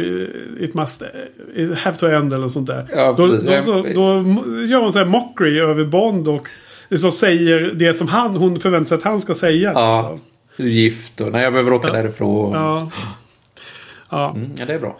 It 0.62 0.74
must 0.74 1.02
it 1.54 1.78
have 1.78 1.96
to 1.96 2.06
end 2.06 2.32
eller 2.32 2.48
sånt 2.48 2.66
där. 2.66 2.86
Ja, 2.96 3.14
då, 3.16 3.26
då, 3.26 3.62
så, 3.62 3.72
då 3.94 4.02
gör 4.66 4.80
hon 4.80 4.92
så 4.92 4.98
här 4.98 5.06
mockery 5.06 5.60
över 5.60 5.84
Bond. 5.84 6.28
Och 6.28 6.48
liksom 6.88 7.12
säger 7.12 7.60
det 7.74 7.94
som 7.94 8.08
han, 8.08 8.36
hon 8.36 8.60
förväntar 8.60 8.88
sig 8.88 8.94
att 8.98 9.02
han 9.02 9.20
ska 9.20 9.34
säga. 9.34 9.72
Ja. 9.74 10.18
Du 10.56 10.64
är 10.64 10.68
gift 10.68 11.20
och 11.20 11.32
när 11.32 11.42
jag 11.42 11.52
behöver 11.52 11.72
åka 11.72 11.90
därifrån. 11.92 12.52
Ja. 12.52 12.78
Ja. 12.80 12.90
Ja. 14.10 14.30
Mm, 14.36 14.50
ja, 14.58 14.64
det 14.66 14.74
är 14.74 14.78
bra. 14.78 14.96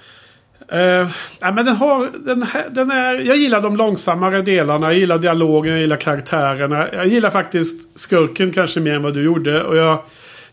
Uh, 0.73 1.09
nej, 1.43 1.52
men 1.55 1.65
den 1.65 1.77
har, 1.77 2.09
den, 2.27 2.43
här- 2.43 2.69
den 2.70 2.90
är, 2.90 3.15
jag 3.15 3.36
gillar 3.36 3.61
de 3.61 3.77
långsammare 3.77 4.43
delarna. 4.43 4.86
Jag 4.93 4.98
gillar 4.98 5.19
dialogen, 5.19 5.73
jag 5.73 5.81
gillar 5.81 5.97
karaktärerna. 5.97 6.89
Jag 6.93 7.06
gillar 7.06 7.31
faktiskt 7.31 7.98
skurken 7.98 8.51
kanske 8.52 8.81
mer 8.81 8.93
än 8.94 9.02
vad 9.02 9.15
du 9.15 9.23
gjorde. 9.24 9.62
Och 9.65 9.77
jag, 9.77 9.98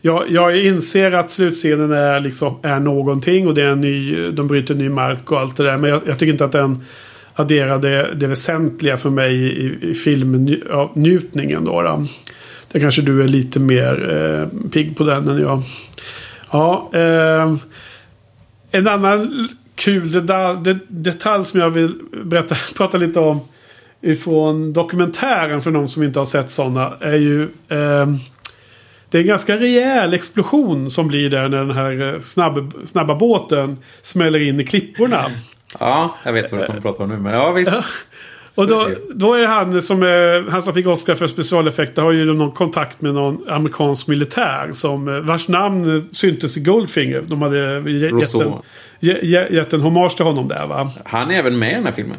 jag, 0.04 0.30
jag 0.30 0.56
inser 0.56 1.12
att 1.12 1.30
slutscenen 1.30 1.92
är, 1.92 2.20
liksom, 2.20 2.58
är 2.62 2.80
någonting. 2.80 3.46
Och 3.46 3.54
det 3.54 3.62
är 3.62 3.70
en 3.70 3.80
ny, 3.80 4.30
de 4.30 4.46
bryter 4.46 4.74
ny 4.74 4.88
mark 4.88 5.30
och 5.30 5.40
allt 5.40 5.56
det 5.56 5.64
där. 5.64 5.78
Men 5.78 5.90
jag, 5.90 6.00
jag 6.06 6.18
tycker 6.18 6.32
inte 6.32 6.44
att 6.44 6.52
den 6.52 6.84
adderar 7.34 7.78
det, 7.78 8.14
det 8.14 8.26
väsentliga 8.26 8.96
för 8.96 9.10
mig 9.10 9.34
i, 9.34 9.78
i 9.90 9.94
filmnjutningen. 9.94 11.64
Då, 11.64 11.82
då. 11.82 12.06
Där 12.72 12.80
kanske 12.80 13.02
du 13.02 13.22
är 13.22 13.28
lite 13.28 13.60
mer 13.60 14.10
eh, 14.10 14.68
pigg 14.70 14.96
på 14.96 15.04
den 15.04 15.28
än 15.28 15.40
jag. 15.40 15.62
Ja, 16.50 16.90
eh, 16.92 17.54
En 18.70 18.88
annan 18.88 19.48
kul 19.74 20.12
detalj, 20.12 20.58
det, 20.64 20.78
detalj 20.88 21.44
som 21.44 21.60
jag 21.60 21.70
vill 21.70 21.94
berätta, 22.24 22.56
prata 22.76 22.98
lite 22.98 23.20
om 23.20 23.40
ifrån 24.00 24.72
dokumentären 24.72 25.62
för 25.62 25.70
de 25.70 25.88
som 25.88 26.02
inte 26.02 26.18
har 26.18 26.26
sett 26.26 26.50
sådana 26.50 26.92
är 27.00 27.16
ju 27.16 27.42
eh, 27.68 28.06
det 29.12 29.18
är 29.18 29.22
en 29.22 29.26
ganska 29.28 29.56
rejäl 29.56 30.14
explosion 30.14 30.90
som 30.90 31.08
blir 31.08 31.30
där 31.30 31.48
när 31.48 31.58
den 31.58 31.70
här 31.70 32.14
eh, 32.14 32.20
snabb, 32.20 32.72
snabba 32.84 33.14
båten 33.14 33.78
smäller 34.02 34.38
in 34.40 34.60
i 34.60 34.64
klipporna. 34.64 35.30
Ja, 35.80 36.14
jag 36.24 36.32
vet 36.32 36.52
vad 36.52 36.60
du 36.60 36.66
kommer 36.66 36.78
att 36.78 36.84
prata 36.84 37.02
om 37.02 37.08
nu. 37.08 37.16
Men 37.16 37.34
ja, 37.34 37.52
visst. 37.52 37.72
Och 38.54 38.66
då, 38.66 38.90
då 39.14 39.34
är 39.34 39.46
han 39.46 39.82
som, 39.82 40.02
är, 40.02 40.50
han 40.50 40.62
som 40.62 40.74
fick 40.74 40.86
Oscar 40.86 41.14
för 41.14 41.26
specialeffekter 41.26 42.02
har 42.02 42.12
ju 42.12 42.24
någon 42.24 42.52
kontakt 42.52 43.00
med 43.00 43.14
någon 43.14 43.48
amerikansk 43.48 44.06
militär 44.06 44.68
som 44.72 45.08
eh, 45.08 45.20
vars 45.20 45.48
namn 45.48 45.96
eh, 45.96 46.02
syntes 46.12 46.56
i 46.56 46.60
Goldfinger. 46.60 47.22
De 47.26 47.42
hade 47.42 47.90
ge- 47.90 48.20
gett 48.20 48.34
en, 48.34 49.56
gett 49.56 49.72
en 49.72 49.80
hommage 49.80 50.16
till 50.16 50.24
honom 50.24 50.48
där 50.48 50.66
va? 50.66 50.90
Han 51.04 51.30
är 51.30 51.38
även 51.38 51.58
med 51.58 51.70
i 51.70 51.74
den 51.74 51.84
här 51.84 51.92
filmen. 51.92 52.16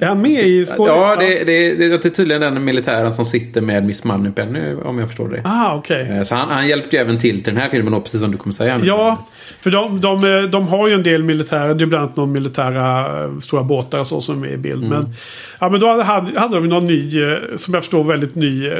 Är 0.00 0.06
han 0.06 0.22
med 0.22 0.30
i 0.46 0.64
skål- 0.66 0.88
Ja, 0.88 1.16
det, 1.16 1.44
det, 1.44 1.74
det, 1.74 1.88
det 1.88 2.04
är 2.04 2.10
tydligen 2.10 2.40
den 2.42 2.64
militären 2.64 3.12
som 3.12 3.24
sitter 3.24 3.60
med 3.60 3.86
Miss 3.86 4.04
Moneypenny, 4.04 4.74
om 4.74 4.98
jag 4.98 5.08
förstår 5.08 5.28
det. 5.28 5.42
Ah, 5.44 5.74
okej. 5.74 6.08
Eh, 6.16 6.22
Så 6.22 6.34
han, 6.34 6.48
han 6.48 6.68
hjälpte 6.68 6.96
ju 6.96 7.02
även 7.02 7.18
till 7.18 7.42
till 7.44 7.54
den 7.54 7.62
här 7.62 7.68
filmen, 7.68 7.92
då, 7.92 8.00
precis 8.00 8.20
som 8.20 8.30
du 8.32 8.38
kommer 8.38 8.52
säga. 8.54 8.78
nu. 8.78 8.86
Ja, 8.86 9.26
för 9.60 9.70
de, 9.70 10.00
de, 10.00 10.24
eh, 10.24 10.42
de 10.42 10.68
har 10.68 10.88
ju 10.88 10.94
en 10.94 11.02
del 11.02 11.22
militära, 11.22 11.74
det 11.74 11.84
är 11.84 11.86
bland 11.86 12.04
annat 12.04 12.16
någon 12.16 12.32
militära 12.32 13.24
eh, 13.24 13.38
stora 13.38 13.62
båtar 13.62 13.98
och 14.00 14.06
så 14.06 14.20
som 14.20 14.42
är 14.44 14.48
i 14.48 14.56
bild. 14.56 14.84
Mm. 14.84 14.88
Men, 14.88 15.14
ja, 15.60 15.68
men 15.68 15.80
då 15.80 16.02
hade, 16.02 16.40
hade 16.40 16.54
de 16.54 16.68
någon 16.68 16.84
ny, 16.84 17.10
som 17.56 17.74
jag 17.74 17.82
förstår, 17.82 18.04
väldigt 18.04 18.34
ny 18.34 18.70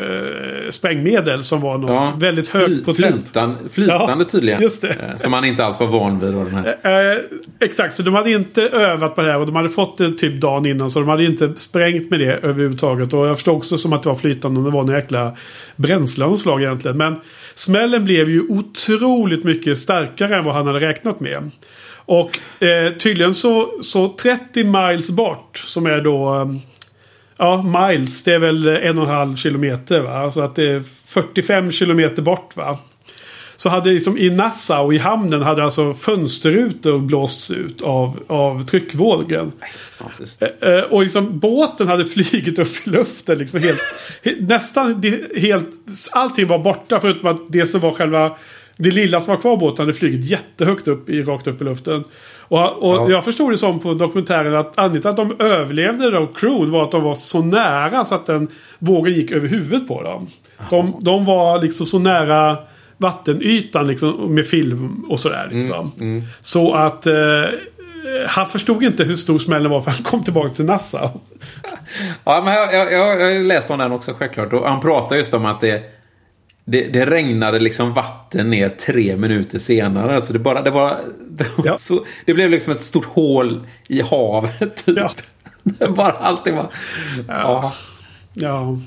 sprängmedel 0.70 1.44
som 1.44 1.60
var 1.60 1.78
någon 1.78 1.94
Ja. 1.94 2.12
väldigt 2.18 2.48
Fly, 2.48 2.60
högpotent. 2.60 2.96
flytande, 2.96 3.56
flytande 3.72 4.14
Ja, 4.18 4.24
tydligen. 4.24 4.62
just 4.62 4.82
det. 4.82 4.96
Som 5.16 5.30
man 5.30 5.44
inte 5.44 5.64
alls 5.64 5.80
var 5.80 5.86
van 5.86 6.20
vid. 6.20 6.32
Då, 6.32 6.44
den 6.44 6.54
här. 6.54 7.12
Eh, 7.14 7.18
exakt, 7.60 7.94
så 7.94 8.02
de 8.02 8.14
hade 8.14 8.30
inte 8.30 8.62
övat 8.62 9.14
på 9.14 9.22
det 9.22 9.32
här 9.32 9.38
och 9.40 9.46
de 9.46 9.56
hade 9.56 9.68
fått 9.68 9.98
det 9.98 10.10
typ 10.10 10.40
dagen 10.40 10.66
innan. 10.66 10.90
Så 10.90 11.00
de 11.06 11.10
hade 11.10 11.24
inte 11.24 11.52
sprängt 11.56 12.10
med 12.10 12.20
det 12.20 12.32
överhuvudtaget. 12.32 13.14
Och 13.14 13.26
jag 13.26 13.36
förstod 13.36 13.56
också 13.56 13.78
som 13.78 13.92
att 13.92 14.02
det 14.02 14.08
var 14.08 14.16
flytande 14.16 14.60
och 14.60 14.64
det 14.64 14.72
var 14.72 14.82
en 14.82 14.94
jäkla 14.94 15.36
bränsle 15.76 16.24
av 16.24 16.30
något 16.30 16.40
slag 16.40 16.62
egentligen. 16.62 16.96
Men 16.96 17.16
smällen 17.54 18.04
blev 18.04 18.30
ju 18.30 18.42
otroligt 18.48 19.44
mycket 19.44 19.78
starkare 19.78 20.36
än 20.36 20.44
vad 20.44 20.54
han 20.54 20.66
hade 20.66 20.80
räknat 20.80 21.20
med. 21.20 21.50
Och 21.90 22.38
eh, 22.62 22.92
tydligen 22.92 23.34
så, 23.34 23.72
så 23.82 24.08
30 24.08 24.64
miles 24.64 25.10
bort 25.10 25.58
som 25.66 25.86
är 25.86 26.00
då... 26.00 26.34
Eh, 26.34 26.46
ja, 27.36 27.62
miles. 27.62 28.24
Det 28.24 28.34
är 28.34 28.38
väl 28.38 28.68
en 28.68 28.98
och 28.98 29.04
en 29.04 29.10
halv 29.10 29.36
kilometer 29.36 30.00
va? 30.00 30.18
Alltså 30.18 30.40
att 30.40 30.54
det 30.56 30.70
är 30.70 30.80
45 31.06 31.72
kilometer 31.72 32.22
bort 32.22 32.56
va? 32.56 32.78
Så 33.56 33.68
hade 33.68 33.90
liksom 33.90 34.18
i 34.18 34.30
Nassau 34.30 34.92
i 34.92 34.98
hamnen 34.98 35.42
hade 35.42 35.64
alltså 35.64 35.94
fönsterrutor 35.94 36.98
blåsts 36.98 37.50
ut 37.50 37.82
av, 37.82 38.18
av 38.26 38.62
tryckvågen. 38.62 39.52
Eh, 40.40 40.74
eh, 40.74 40.80
Och 40.82 41.02
liksom 41.02 41.38
båten 41.38 41.88
hade 41.88 42.04
flugit 42.14 42.58
upp 42.58 42.86
i 42.86 42.90
luften. 42.90 43.38
Liksom 43.38 43.60
helt, 43.60 43.80
he- 44.24 44.46
nästan 44.48 45.02
helt... 45.36 45.68
Allting 46.12 46.46
var 46.46 46.58
borta 46.58 47.00
förutom 47.00 47.28
att 47.28 47.40
det 47.48 47.66
som 47.66 47.80
var 47.80 47.92
själva... 47.92 48.36
Det 48.78 48.90
lilla 48.90 49.20
som 49.20 49.34
var 49.34 49.40
kvar 49.40 49.52
av 49.52 49.58
båten 49.58 49.86
hade 49.86 49.98
flugit 49.98 50.30
jättehögt 50.30 50.88
upp 50.88 51.10
i, 51.10 51.22
rakt 51.22 51.46
upp 51.46 51.60
i 51.60 51.64
luften. 51.64 52.04
Och, 52.40 52.82
och 52.82 52.94
Ja. 52.96 53.10
jag 53.10 53.24
förstod 53.24 53.52
det 53.52 53.56
som 53.58 53.80
på 53.80 53.94
dokumentären 53.94 54.54
att 54.54 54.78
anledningen 54.78 55.02
till 55.14 55.22
att 55.22 55.38
de 55.38 55.44
överlevde 55.44 56.10
då, 56.10 56.26
crew, 56.26 56.70
var 56.72 56.82
att 56.82 56.90
de 56.90 57.02
var 57.02 57.14
så 57.14 57.42
nära 57.42 58.04
så 58.04 58.14
att 58.14 58.26
den 58.26 58.48
vågen 58.78 59.14
gick 59.14 59.30
över 59.32 59.48
huvudet 59.48 59.88
på 59.88 60.02
dem. 60.02 60.26
De, 60.70 60.96
de 61.00 61.24
var 61.24 61.62
liksom 61.62 61.86
så 61.86 61.98
nära 61.98 62.58
vattenytan 62.98 63.86
liksom, 63.86 64.34
med 64.34 64.46
film 64.46 65.04
och 65.08 65.20
sådär. 65.20 65.48
Liksom. 65.52 65.92
Så 66.40 66.74
att... 66.74 67.06
Eh, 67.06 67.14
han 68.28 68.46
förstod 68.46 68.82
inte 68.82 69.04
hur 69.04 69.14
stor 69.14 69.38
smällen 69.38 69.70
var 69.70 69.80
för 69.80 69.90
han 69.90 70.02
kom 70.02 70.24
tillbaka 70.24 70.48
till 70.48 70.64
Nassau. 70.64 71.10
Ja, 72.24 72.42
men 72.44 72.54
jag, 72.54 72.74
jag, 72.74 72.92
jag, 72.92 73.20
jag 73.20 73.34
har 73.34 73.44
läst 73.44 73.70
om 73.70 73.78
den 73.78 73.92
också 73.92 74.12
självklart. 74.12 74.52
Och 74.52 74.68
han 74.68 74.80
pratar 74.80 75.16
just 75.16 75.34
om 75.34 75.46
att 75.46 75.60
det, 75.60 75.82
det, 76.64 76.88
det 76.92 77.06
regnade 77.06 77.58
liksom 77.58 77.94
vatten 77.94 78.50
ner 78.50 78.68
tre 78.68 79.16
minuter 79.16 79.58
senare. 79.58 80.14
Alltså 80.14 80.32
det, 80.32 80.38
bara, 80.38 80.62
det, 80.62 80.70
var, 80.70 80.96
det, 81.30 81.46
Ja. 81.64 81.76
så, 81.78 82.04
det 82.24 82.34
blev 82.34 82.50
liksom 82.50 82.72
ett 82.72 82.80
stort 82.82 83.04
hål 83.04 83.66
i 83.88 84.00
havet. 84.02 84.84
Typ. 84.86 84.98
Ja. 84.98 85.10
Bara, 85.88 86.12
allting 86.12 86.56
var... 86.56 86.66
Ja. 87.28 87.72
Ja. 88.34 88.78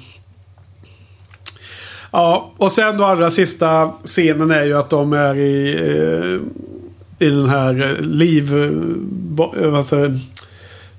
Ja, 2.11 2.52
och 2.57 2.72
sen 2.72 2.98
då 2.98 3.06
allra 3.06 3.31
sista 3.31 3.91
scenen 4.03 4.52
är 4.52 4.64
ju 4.64 4.73
att 4.73 4.90
de 4.90 5.14
är 5.14 5.36
i, 5.36 5.73
eh, 7.19 7.27
i 7.27 7.30
den 7.30 7.49
här 7.49 7.84
eh, 7.84 8.02
liv... 8.06 8.53
eh, 8.53 9.64
jag? 9.91 10.19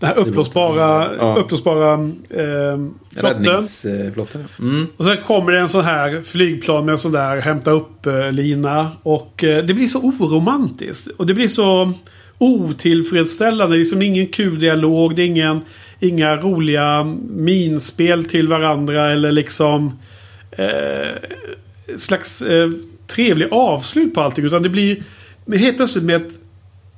den 0.01 0.09
här 0.09 0.19
uppblåsbara, 0.19 1.11
Ja. 1.19 1.37
uppblåsbara 1.39 1.93
eh, 2.31 2.79
flotten. 3.17 3.45
Räddningsflottan. 3.45 4.45
Mm. 4.59 4.87
Och 4.97 5.05
sen 5.05 5.17
kommer 5.27 5.53
det 5.53 5.61
en 5.61 5.69
sån 5.69 5.85
här 5.85 6.23
flygplan 6.23 6.85
med 6.85 6.93
en 6.93 6.99
sån 6.99 7.13
där 7.13 7.37
hämta 7.37 7.71
upp-lina. 7.71 8.89
Och 9.03 9.45
eh, 9.45 9.65
det 9.65 9.75
blir 9.75 9.87
så 9.87 9.99
oromantiskt. 9.99 11.09
Och 11.17 11.27
det 11.27 11.35
blir 11.35 11.49
så 11.49 11.93
otillfredsställande. 12.39 13.75
Det 13.75 13.77
är 13.77 13.79
liksom 13.79 14.03
ingen 14.03 14.27
kul 14.27 14.59
dialog. 14.59 15.17
Det 15.17 15.23
är 15.23 15.27
ingen, 15.27 15.61
inga 16.01 16.37
roliga 16.37 17.05
minspel 17.31 18.25
till 18.25 18.49
varandra. 18.49 19.11
Eller 19.11 19.33
liksom 19.33 19.99
eh, 20.61 21.97
slags 21.97 22.43
eh, 22.43 22.71
trevlig 23.07 23.49
avslut 23.51 24.15
på 24.15 24.21
allting. 24.21 24.45
Utan 24.45 24.63
det 24.63 24.69
blir 24.69 25.03
helt 25.53 25.77
plötsligt 25.77 26.05
med 26.05 26.17
ett 26.17 26.33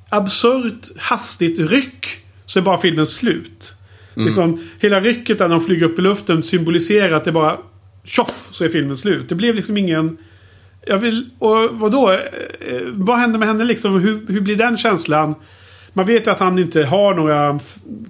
absurt 0.09 0.97
hastigt 0.97 1.71
ryck. 1.71 2.07
Så 2.45 2.59
är 2.59 2.63
bara 2.63 2.77
filmen 2.77 3.05
slut. 3.05 3.73
Liksom, 4.15 4.69
hela 4.79 4.99
rycket 4.99 5.37
där 5.37 5.49
de 5.49 5.61
flyger 5.61 5.85
upp 5.85 5.99
i 5.99 6.01
luften 6.01 6.43
symboliserar 6.43 7.11
att 7.11 7.23
det 7.23 7.31
bara 7.31 7.57
tjoff 8.03 8.47
så 8.51 8.65
är 8.65 8.69
filmen 8.69 8.97
slut. 8.97 9.29
Det 9.29 9.35
blev 9.35 9.55
liksom 9.55 9.77
ingen... 9.77 10.17
Jag 10.87 10.97
vill... 10.97 11.29
Och 11.39 11.69
vadå? 11.71 12.11
Eh, 12.11 12.19
eh, 12.59 12.81
Vad 12.87 13.17
händer 13.17 13.39
med 13.39 13.47
henne 13.47 13.63
liksom? 13.63 13.99
Hur, 13.99 14.27
hur 14.27 14.41
blir 14.41 14.55
den 14.55 14.77
känslan? 14.77 15.35
Man 15.93 16.05
vet 16.05 16.27
ju 16.27 16.31
att 16.31 16.39
han 16.39 16.59
inte 16.59 16.83
har 16.83 17.13
några 17.13 17.59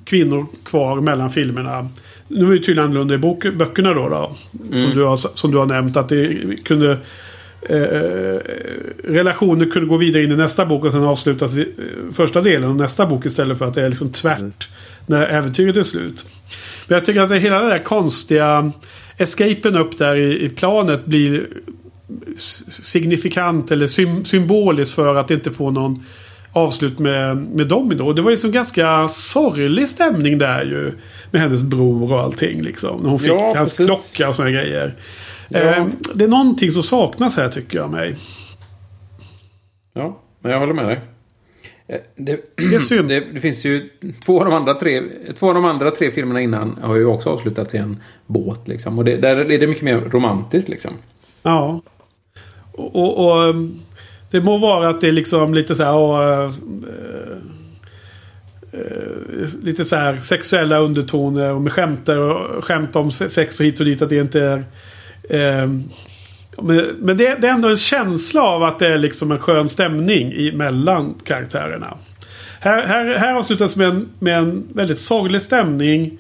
kvinnor 0.05 0.47
kvar 0.65 1.01
mellan 1.01 1.29
filmerna. 1.29 1.89
Nu 2.27 2.45
är 2.45 2.51
det 2.51 2.57
tydligen 2.57 2.83
annorlunda 2.83 3.15
i 3.15 3.17
bok, 3.17 3.53
böckerna 3.53 3.93
då. 3.93 4.09
då 4.09 4.35
som, 4.77 4.89
du 4.95 5.03
har, 5.03 5.15
som 5.15 5.51
du 5.51 5.57
har 5.57 5.65
nämnt. 5.65 5.97
Att 5.97 6.09
det 6.09 6.39
kunde... 6.63 6.97
Eh, 7.69 8.39
relationer 9.03 9.65
kunde 9.65 9.89
gå 9.89 9.97
vidare 9.97 10.23
in 10.23 10.31
i 10.31 10.35
nästa 10.35 10.65
bok 10.65 10.85
och 10.85 10.91
sen 10.91 11.03
avslutas 11.03 11.57
i 11.57 11.61
eh, 11.61 12.13
första 12.13 12.41
delen 12.41 12.69
av 12.69 12.75
nästa 12.75 13.05
bok 13.05 13.25
istället 13.25 13.57
för 13.57 13.65
att 13.65 13.73
det 13.73 13.81
är 13.81 13.89
liksom 13.89 14.11
tvärt 14.11 14.69
när 15.05 15.27
äventyret 15.27 15.77
är 15.77 15.83
slut. 15.83 16.25
Men 16.87 16.95
jag 16.95 17.05
tycker 17.05 17.21
att 17.21 17.29
det 17.29 17.39
hela 17.39 17.59
den 17.59 17.69
där 17.69 17.77
konstiga 17.77 18.71
escapen 19.17 19.77
upp 19.77 19.97
där 19.97 20.15
i, 20.15 20.45
i 20.45 20.49
planet 20.49 21.05
blir 21.05 21.47
signifikant 22.67 23.71
eller 23.71 23.87
sym, 23.87 24.25
symboliskt 24.25 24.95
för 24.95 25.15
att 25.15 25.31
inte 25.31 25.51
få 25.51 25.71
någon 25.71 26.03
avslut 26.53 26.99
med, 26.99 27.37
med 27.37 27.67
Domino. 27.67 28.03
Och 28.03 28.15
det 28.15 28.21
var 28.21 28.31
ju 28.31 28.37
som 28.37 28.51
ganska 28.51 29.07
sorglig 29.07 29.87
stämning 29.89 30.37
där 30.37 30.63
ju. 30.65 30.91
Med 31.31 31.41
hennes 31.41 31.61
bror 31.63 32.13
och 32.13 32.19
allting 32.21 32.61
liksom. 32.61 33.01
När 33.01 33.09
hon 33.09 33.19
fick 33.19 33.29
Ja, 33.31 33.53
hans 33.57 33.77
precis. 33.77 33.85
klocka 33.85 34.29
och 34.29 34.35
sådana 34.35 34.51
grejer. 34.51 34.93
Ja. 35.49 35.59
Eh, 35.59 35.85
det 36.15 36.23
är 36.23 36.27
någonting 36.27 36.71
som 36.71 36.83
saknas 36.83 37.37
här 37.37 37.49
tycker 37.49 37.77
jag 37.77 37.89
mig. 37.91 38.15
Ja, 39.93 40.19
men 40.39 40.51
jag 40.51 40.59
håller 40.59 40.73
med 40.73 40.85
dig. 40.85 41.01
Eh, 41.87 41.97
Det, 42.15 42.39
Det 42.55 42.75
är 42.75 42.79
synd. 42.79 43.09
det, 43.09 43.19
det 43.33 43.41
finns 43.41 43.65
ju 43.65 43.89
två 44.25 44.39
av, 44.39 44.45
de 44.45 44.53
andra 44.53 44.73
tre, 44.73 45.01
två 45.39 45.47
av 45.49 45.53
de 45.55 45.65
andra 45.65 45.91
tre 45.91 46.11
filmerna 46.11 46.41
innan 46.41 46.77
har 46.81 46.95
ju 46.95 47.05
också 47.05 47.29
avslutats 47.29 47.75
i 47.75 47.77
en 47.77 47.99
båt. 48.27 48.67
Liksom. 48.67 48.97
Och 48.99 49.05
det, 49.05 49.17
där 49.17 49.35
är 49.37 49.59
det 49.59 49.67
mycket 49.67 49.83
mer 49.83 49.99
romantiskt 50.01 50.69
liksom. 50.69 50.91
Ja. 51.43 51.81
Och, 52.71 52.95
och, 52.95 53.47
och 53.47 53.55
det 54.33 54.41
må 54.41 54.57
vara 54.57 54.89
att 54.89 55.01
det 55.01 55.07
är 55.07 55.11
liksom 55.11 55.53
lite 55.53 55.75
så 55.75 55.83
här... 55.83 55.93
Och, 55.93 56.23
eh, 56.23 56.51
eh, 58.73 58.79
eh, 58.79 59.47
lite 59.63 59.85
så 59.85 59.95
här 59.95 60.17
sexuella 60.17 60.79
undertoner 60.79 61.49
och 61.49 61.61
med 61.61 61.73
skämter 61.73 62.19
och 62.19 62.63
skämt 62.63 62.95
om 62.95 63.11
sex 63.11 63.59
och 63.59 63.65
hit 63.65 63.79
och 63.79 63.85
dit. 63.85 64.01
Att 64.01 64.09
det 64.09 64.17
inte 64.17 64.41
är... 64.41 64.57
eh, 65.29 65.69
men 66.61 66.85
men 66.99 67.17
det, 67.17 67.41
det 67.41 67.47
är 67.47 67.51
ändå 67.51 67.69
en 67.69 67.77
känsla 67.77 68.43
av 68.43 68.63
att 68.63 68.79
det 68.79 68.87
är 68.87 68.97
liksom 68.97 69.31
en 69.31 69.39
skön 69.39 69.69
stämning 69.69 70.33
i, 70.33 70.51
mellan 70.51 71.13
karaktärerna. 71.23 71.97
Här, 72.59 72.85
här, 72.85 73.17
här 73.17 73.33
avslutas 73.33 73.77
med 73.77 73.87
en, 73.87 74.09
med 74.19 74.37
en 74.37 74.63
väldigt 74.73 74.99
sorglig 74.99 75.41
stämning. 75.41 76.17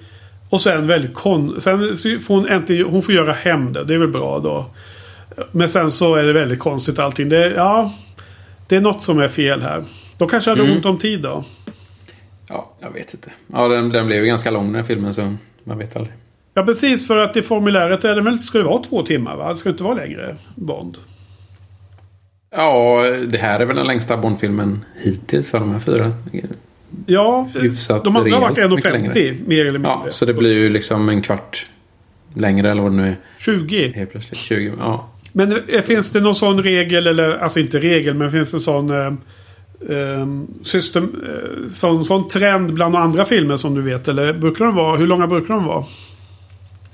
Och 0.49 0.61
sen 0.61 0.87
väldigt 0.87 1.13
kon... 1.13 1.61
Sen 1.61 1.97
får 1.97 2.35
hon 2.35 2.47
äntligen... 2.47 2.85
Hon 2.85 3.03
får 3.03 3.15
göra 3.15 3.33
hem 3.33 3.73
det. 3.73 3.83
Det 3.83 3.93
är 3.93 3.97
väl 3.97 4.07
bra 4.07 4.39
då. 4.39 4.65
Men 5.51 5.69
sen 5.69 5.91
så 5.91 6.15
är 6.15 6.23
det 6.23 6.33
väldigt 6.33 6.59
konstigt 6.59 6.99
allting. 6.99 7.29
Det, 7.29 7.49
ja, 7.49 7.93
det 8.67 8.75
är 8.75 8.81
något 8.81 9.01
som 9.03 9.19
är 9.19 9.27
fel 9.27 9.61
här. 9.61 9.83
De 10.17 10.29
kanske 10.29 10.49
hade 10.51 10.61
Mm. 10.61 10.75
ont 10.75 10.85
om 10.85 10.97
tid 10.97 11.21
då. 11.21 11.43
Ja, 12.49 12.71
jag 12.79 12.91
vet 12.91 13.13
inte. 13.13 13.31
Ja, 13.47 13.67
den, 13.67 13.89
den 13.89 14.05
blev 14.07 14.19
ju 14.19 14.25
ganska 14.25 14.51
lång 14.51 14.65
den 14.65 14.75
här 14.75 14.83
filmen 14.83 15.13
så 15.13 15.35
man 15.63 15.77
vet 15.77 15.95
aldrig. 15.95 16.13
Ja, 16.53 16.63
precis. 16.63 17.07
För 17.07 17.17
att 17.17 17.37
i 17.37 17.41
formuläret 17.41 18.03
är 18.05 18.15
det 18.15 18.21
väl, 18.21 18.39
ska 18.39 18.57
det 18.57 18.63
vara 18.63 18.83
två 18.83 19.01
timmar 19.03 19.35
va? 19.35 19.49
Det 19.49 19.55
ska 19.55 19.69
inte 19.69 19.83
vara 19.83 19.93
längre 19.95 20.35
Bond. 20.55 20.97
Ja, 22.55 23.03
det 23.27 23.37
här 23.37 23.59
är 23.59 23.65
väl 23.65 23.75
den 23.75 23.87
längsta 23.87 24.17
Bond-filmen 24.17 24.85
hittills 25.03 25.53
av 25.53 25.59
de 25.59 25.71
här 25.71 25.79
fyra. 25.79 26.11
Ja, 27.05 27.49
Hyfsat 27.61 28.03
de 28.03 28.15
andra 28.15 28.35
har 28.35 28.41
varit 28.41 28.57
rejält 28.57 28.75
mycket 28.75 28.93
1,50 28.93 29.47
mer 29.47 29.59
eller 29.61 29.71
mindre. 29.79 29.91
Ja, 30.05 30.05
så 30.09 30.25
det 30.25 30.33
blir 30.33 30.53
ju 30.53 30.69
liksom 30.69 31.09
en 31.09 31.21
kvart 31.21 31.67
längre 32.33 32.71
eller 32.71 32.81
vad 32.81 32.91
det 32.91 32.95
nu 32.95 33.07
är. 33.07 33.17
20. 33.37 33.87
Helt 33.95 34.11
plötsligt. 34.11 34.39
20, 34.39 34.73
ja. 34.79 35.09
Men 35.35 35.51
eh, 35.67 35.81
finns 35.81 36.11
det 36.11 36.19
någon 36.21 36.35
sån 36.35 36.63
regel, 36.63 37.07
eller 37.07 37.37
alltså 37.37 37.59
inte 37.59 37.79
regel, 37.79 38.13
men 38.13 38.31
finns 38.31 38.51
det 38.51 38.55
en 38.57 38.61
sån 38.61 38.89
eh, 38.91 39.13
eh, 39.89 40.27
system, 40.63 41.03
eh, 41.03 41.67
sån, 41.67 42.05
sån 42.05 42.27
trend 42.27 42.73
bland 42.73 42.95
andra 42.95 43.25
filmer 43.25 43.57
som 43.57 43.75
du 43.75 43.81
vet? 43.81 44.07
Eller 44.07 44.33
brukar 44.33 44.65
de 44.65 44.75
vara, 44.75 44.97
hur 44.97 45.07
långa 45.07 45.27
brukar 45.27 45.53
de 45.53 45.65
vara? 45.65 45.83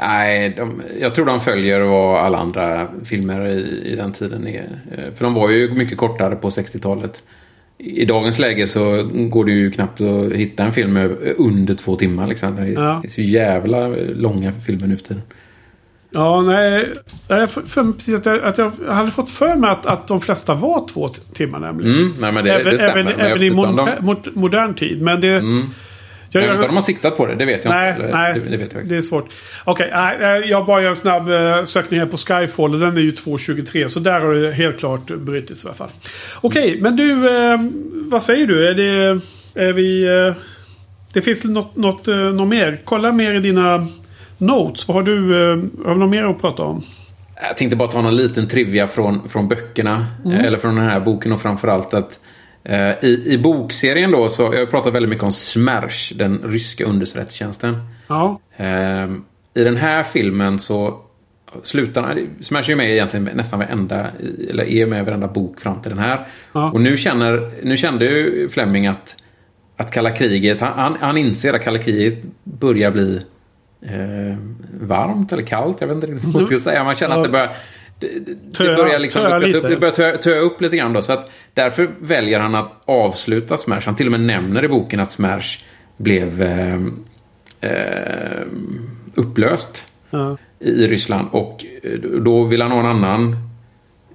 Nej, 0.01 0.53
de, 0.57 0.81
jag 1.01 1.15
tror 1.15 1.25
de 1.25 1.41
följer 1.41 1.81
vad 1.81 2.19
alla 2.25 2.37
andra 2.37 2.87
filmer 3.05 3.47
i, 3.47 3.81
i 3.91 3.95
den 3.95 4.11
tiden 4.11 4.47
är. 4.47 4.79
Eh, 4.91 5.13
För 5.15 5.25
de 5.25 5.33
var 5.33 5.49
ju 5.49 5.71
mycket 5.73 5.97
kortare 5.97 6.35
på 6.35 6.49
60-talet. 6.49 7.21
I 7.77 8.05
dagens 8.05 8.39
läge 8.39 8.67
så 8.67 9.09
går 9.13 9.45
det 9.45 9.51
ju 9.51 9.71
knappt 9.71 10.01
att 10.01 10.31
hitta 10.33 10.63
en 10.63 10.71
film 10.71 10.97
under 11.37 11.73
två 11.73 11.95
timmar. 11.95 12.27
Liksom. 12.27 12.55
Det 12.55 12.61
är, 12.61 12.67
Ja. 12.73 13.03
så 13.09 13.21
jävla 13.21 13.87
långa 14.15 14.51
filmer 14.51 14.87
nu 14.87 14.97
för 14.97 15.03
tiden. 15.03 15.21
Ja, 16.11 16.41
nej. 16.41 16.87
Jag, 17.27 17.49
för, 17.49 17.93
precis 17.93 18.15
att 18.15 18.25
jag, 18.25 18.43
att 18.43 18.57
jag 18.57 18.71
hade 18.87 19.11
fått 19.11 19.29
för 19.29 19.55
mig 19.55 19.69
att, 19.69 19.85
att 19.85 20.07
de 20.07 20.21
flesta 20.21 20.53
var 20.53 20.87
två 20.87 21.09
timmar 21.33 21.59
nämligen. 21.59 21.95
Mm, 21.95 22.15
nej, 22.19 22.31
men 22.31 22.43
det, 22.43 22.51
även 22.51 22.71
det 22.71 22.77
stämmer. 22.77 22.97
även, 22.97 23.19
även 23.19 23.43
i 23.43 23.49
mon, 23.49 23.75
de, 23.75 24.15
modern 24.33 24.73
tid. 24.73 25.01
Men 25.01 25.21
det... 25.21 25.35
mm, 25.35 25.69
jag, 26.31 26.43
jag 26.43 26.55
jag, 26.55 26.61
de 26.61 26.75
har 26.75 26.81
siktat 26.81 27.17
på 27.17 27.25
det, 27.25 27.35
det 27.35 27.45
vet 27.45 27.65
jag 27.65 27.73
nej, 27.73 27.91
inte. 27.91 28.11
Nej. 28.11 28.33
Det, 28.33 28.49
det 28.49 28.57
vet 28.57 28.73
jag 28.73 28.87
det 28.87 28.97
är 28.97 29.01
svårt. 29.01 29.29
Okej, 29.63 29.89
nej, 29.93 30.17
eh, 30.21 30.49
jag 30.49 30.65
bara 30.65 30.81
gör 30.81 30.89
en 30.89 30.95
snabb 30.95 31.29
uh, 31.29 31.63
sökning 31.63 31.99
här 31.99 32.07
på 32.07 32.17
Skyfall 32.17 32.73
och 32.73 32.79
den 32.79 32.97
är 32.97 33.01
ju 33.01 33.11
2.23. 33.11 33.87
Så 33.87 33.99
där 33.99 34.19
har 34.19 34.33
det 34.33 34.51
helt 34.51 34.79
klart 34.79 35.07
brutits 35.07 35.65
i 35.65 35.67
alla 35.67 35.75
fall. 35.75 35.89
Okej, 36.41 36.77
men 36.81 36.95
du, 36.95 37.11
eh, 37.11 37.59
vad 37.91 38.23
säger 38.23 38.47
du? 38.47 38.67
Är 38.67 38.73
det... 38.73 39.21
Är 39.53 39.73
vi... 39.73 40.03
eh, 40.03 40.33
det 41.13 41.21
finns 41.21 41.43
något, 41.43 41.75
något, 41.75 42.07
något 42.07 42.47
mer? 42.47 42.81
Kolla 42.85 43.11
mer 43.11 43.33
i 43.33 43.39
dina 43.39 43.87
notes. 44.39 44.87
Vad 44.87 44.97
har 44.97 45.03
du, 45.03 45.33
uh, 45.33 45.69
har 45.85 45.93
du 45.93 45.99
något 45.99 46.09
mer 46.09 46.25
att 46.25 46.41
prata 46.41 46.63
om? 46.63 46.83
Jag 47.41 47.57
tänkte 47.57 47.75
bara 47.75 47.87
ta 47.87 48.01
någon 48.01 48.15
liten 48.15 48.47
trivia 48.47 48.87
från, 48.87 49.29
från 49.29 49.47
böckerna. 49.47 50.05
Mm. 50.25 50.37
eh, 50.37 50.45
Eller 50.45 50.57
från 50.57 50.75
den 50.75 50.85
här 50.85 50.99
boken 50.99 51.31
och 51.31 51.41
framförallt 51.41 51.93
att 51.93 52.19
eh, 52.63 52.91
i, 53.03 53.23
i 53.25 53.37
bokserien 53.37 54.11
då 54.11 54.29
så, 54.29 54.43
jag 54.43 54.59
har 54.59 54.65
pratat 54.65 54.93
väldigt 54.93 55.09
mycket 55.09 55.23
om 55.23 55.31
Smersh, 55.31 56.13
den 56.15 56.41
ryska 56.43 56.85
underrättelsetjänsten. 56.85 57.77
Ja. 58.07 58.39
Eh, 58.57 59.07
I 59.53 59.63
den 59.63 59.77
här 59.77 60.03
filmen 60.03 60.59
så 60.59 60.99
slutar 61.63 62.19
Smash 62.41 62.59
är 62.59 62.69
ju 62.69 62.75
med 62.75 62.91
egentligen 62.91 63.29
nästan 63.33 63.59
varenda, 63.59 64.07
eller 64.49 64.63
är 64.63 64.85
med 64.85 65.01
i 65.01 65.05
varenda 65.05 65.27
bok 65.27 65.59
fram 65.61 65.81
till 65.81 65.89
den 65.89 65.99
här. 65.99 66.27
Ja. 66.53 66.71
Och 66.71 66.81
nu 66.81 66.97
känner, 66.97 67.51
nu 67.63 67.77
kände 67.77 68.05
ju 68.05 68.49
Fleming 68.49 68.87
att, 68.87 69.15
att 69.77 69.91
kalla 69.91 70.11
kriget, 70.11 70.61
han, 70.61 70.97
han 70.99 71.17
inser 71.17 71.53
att 71.53 71.63
kalla 71.63 71.79
kriget 71.79 72.23
börjar 72.43 72.91
bli 72.91 73.21
eh, 73.81 74.37
varmt 74.81 75.31
eller 75.33 75.43
kallt, 75.43 75.81
jag 75.81 75.87
vet 75.87 75.95
inte 75.95 76.07
riktigt 76.07 76.23
vad 76.23 76.33
man 76.33 76.45
ska 76.45 76.59
säga. 76.59 76.83
Man 76.83 76.95
känner 76.95 77.17
att 77.17 77.23
det 77.23 77.29
börjar 77.29 77.55
det, 77.99 78.07
det, 78.57 78.75
börjar 78.75 78.99
liksom 78.99 79.25
upp, 79.25 79.43
lite. 79.43 79.69
det 79.69 79.77
börjar 79.77 79.93
töa, 79.93 80.17
töa 80.17 80.39
upp 80.39 80.61
lite 80.61 80.77
grann 80.77 80.93
då. 80.93 81.01
Så 81.01 81.13
att 81.13 81.31
därför 81.53 81.89
väljer 81.99 82.39
han 82.39 82.55
att 82.55 82.71
avsluta 82.85 83.57
Smash. 83.57 83.81
Han 83.85 83.95
till 83.95 84.05
och 84.05 84.11
med 84.11 84.21
nämner 84.21 84.65
i 84.65 84.67
boken 84.67 84.99
att 84.99 85.11
Smash 85.11 85.59
blev 85.97 86.41
eh, 86.41 86.75
eh, 87.61 88.41
upplöst 89.15 89.85
ja. 90.09 90.37
i 90.59 90.87
Ryssland. 90.87 91.27
Och 91.31 91.65
eh, 91.83 91.99
då 91.99 92.43
vill 92.43 92.61
han 92.61 92.71
ha 92.71 92.79
en 92.79 92.85
annan 92.85 93.35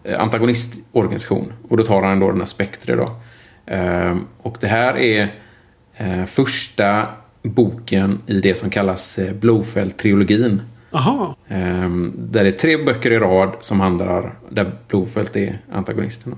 eh, 0.04 0.20
antagonistorganisation. 0.20 1.52
Och 1.68 1.76
då 1.76 1.82
tar 1.82 2.02
han 2.02 2.20
då 2.20 2.30
den 2.30 2.40
här 2.40 2.46
Spectre 2.46 2.96
då. 2.96 3.10
Ehm, 3.66 4.26
Och 4.42 4.56
det 4.60 4.66
här 4.68 4.96
är 4.96 5.34
eh, 5.96 6.24
första 6.24 7.06
boken 7.44 8.18
i 8.26 8.40
det 8.40 8.54
som 8.54 8.70
kallas 8.70 9.18
eh, 9.18 9.34
Blofeld-trilogin. 9.34 10.60
Aha. 10.90 11.36
Ehm, 11.48 12.12
Där 12.16 12.44
det 12.44 12.50
är 12.50 12.52
tre 12.52 12.84
böcker 12.84 13.10
i 13.10 13.18
rad 13.18 13.56
som 13.60 13.80
handlar 13.80 14.34
där 14.50 14.72
Blofeld 14.88 15.36
är 15.36 15.58
antagonisten. 15.72 16.34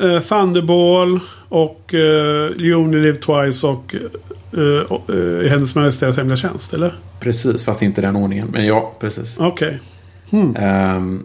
Eh, 0.00 0.20
Thunderball 0.20 1.20
och 1.48 1.90
uh, 1.94 2.00
You 2.66 2.74
Only 2.74 2.98
Live 2.98 3.16
Twice 3.16 3.66
och 3.66 3.94
uh, 4.54 4.92
uh, 5.10 5.48
Hennes 5.48 5.74
Majestäts 5.74 6.16
Hemliga 6.16 6.36
Tjänst, 6.36 6.74
eller? 6.74 6.94
Precis, 7.20 7.64
fast 7.64 7.82
inte 7.82 8.00
den 8.00 8.16
ordningen. 8.16 8.48
Men 8.52 8.66
ja, 8.66 8.92
precis. 9.00 9.36
Okej. 9.38 9.80
Ehm, 10.56 11.24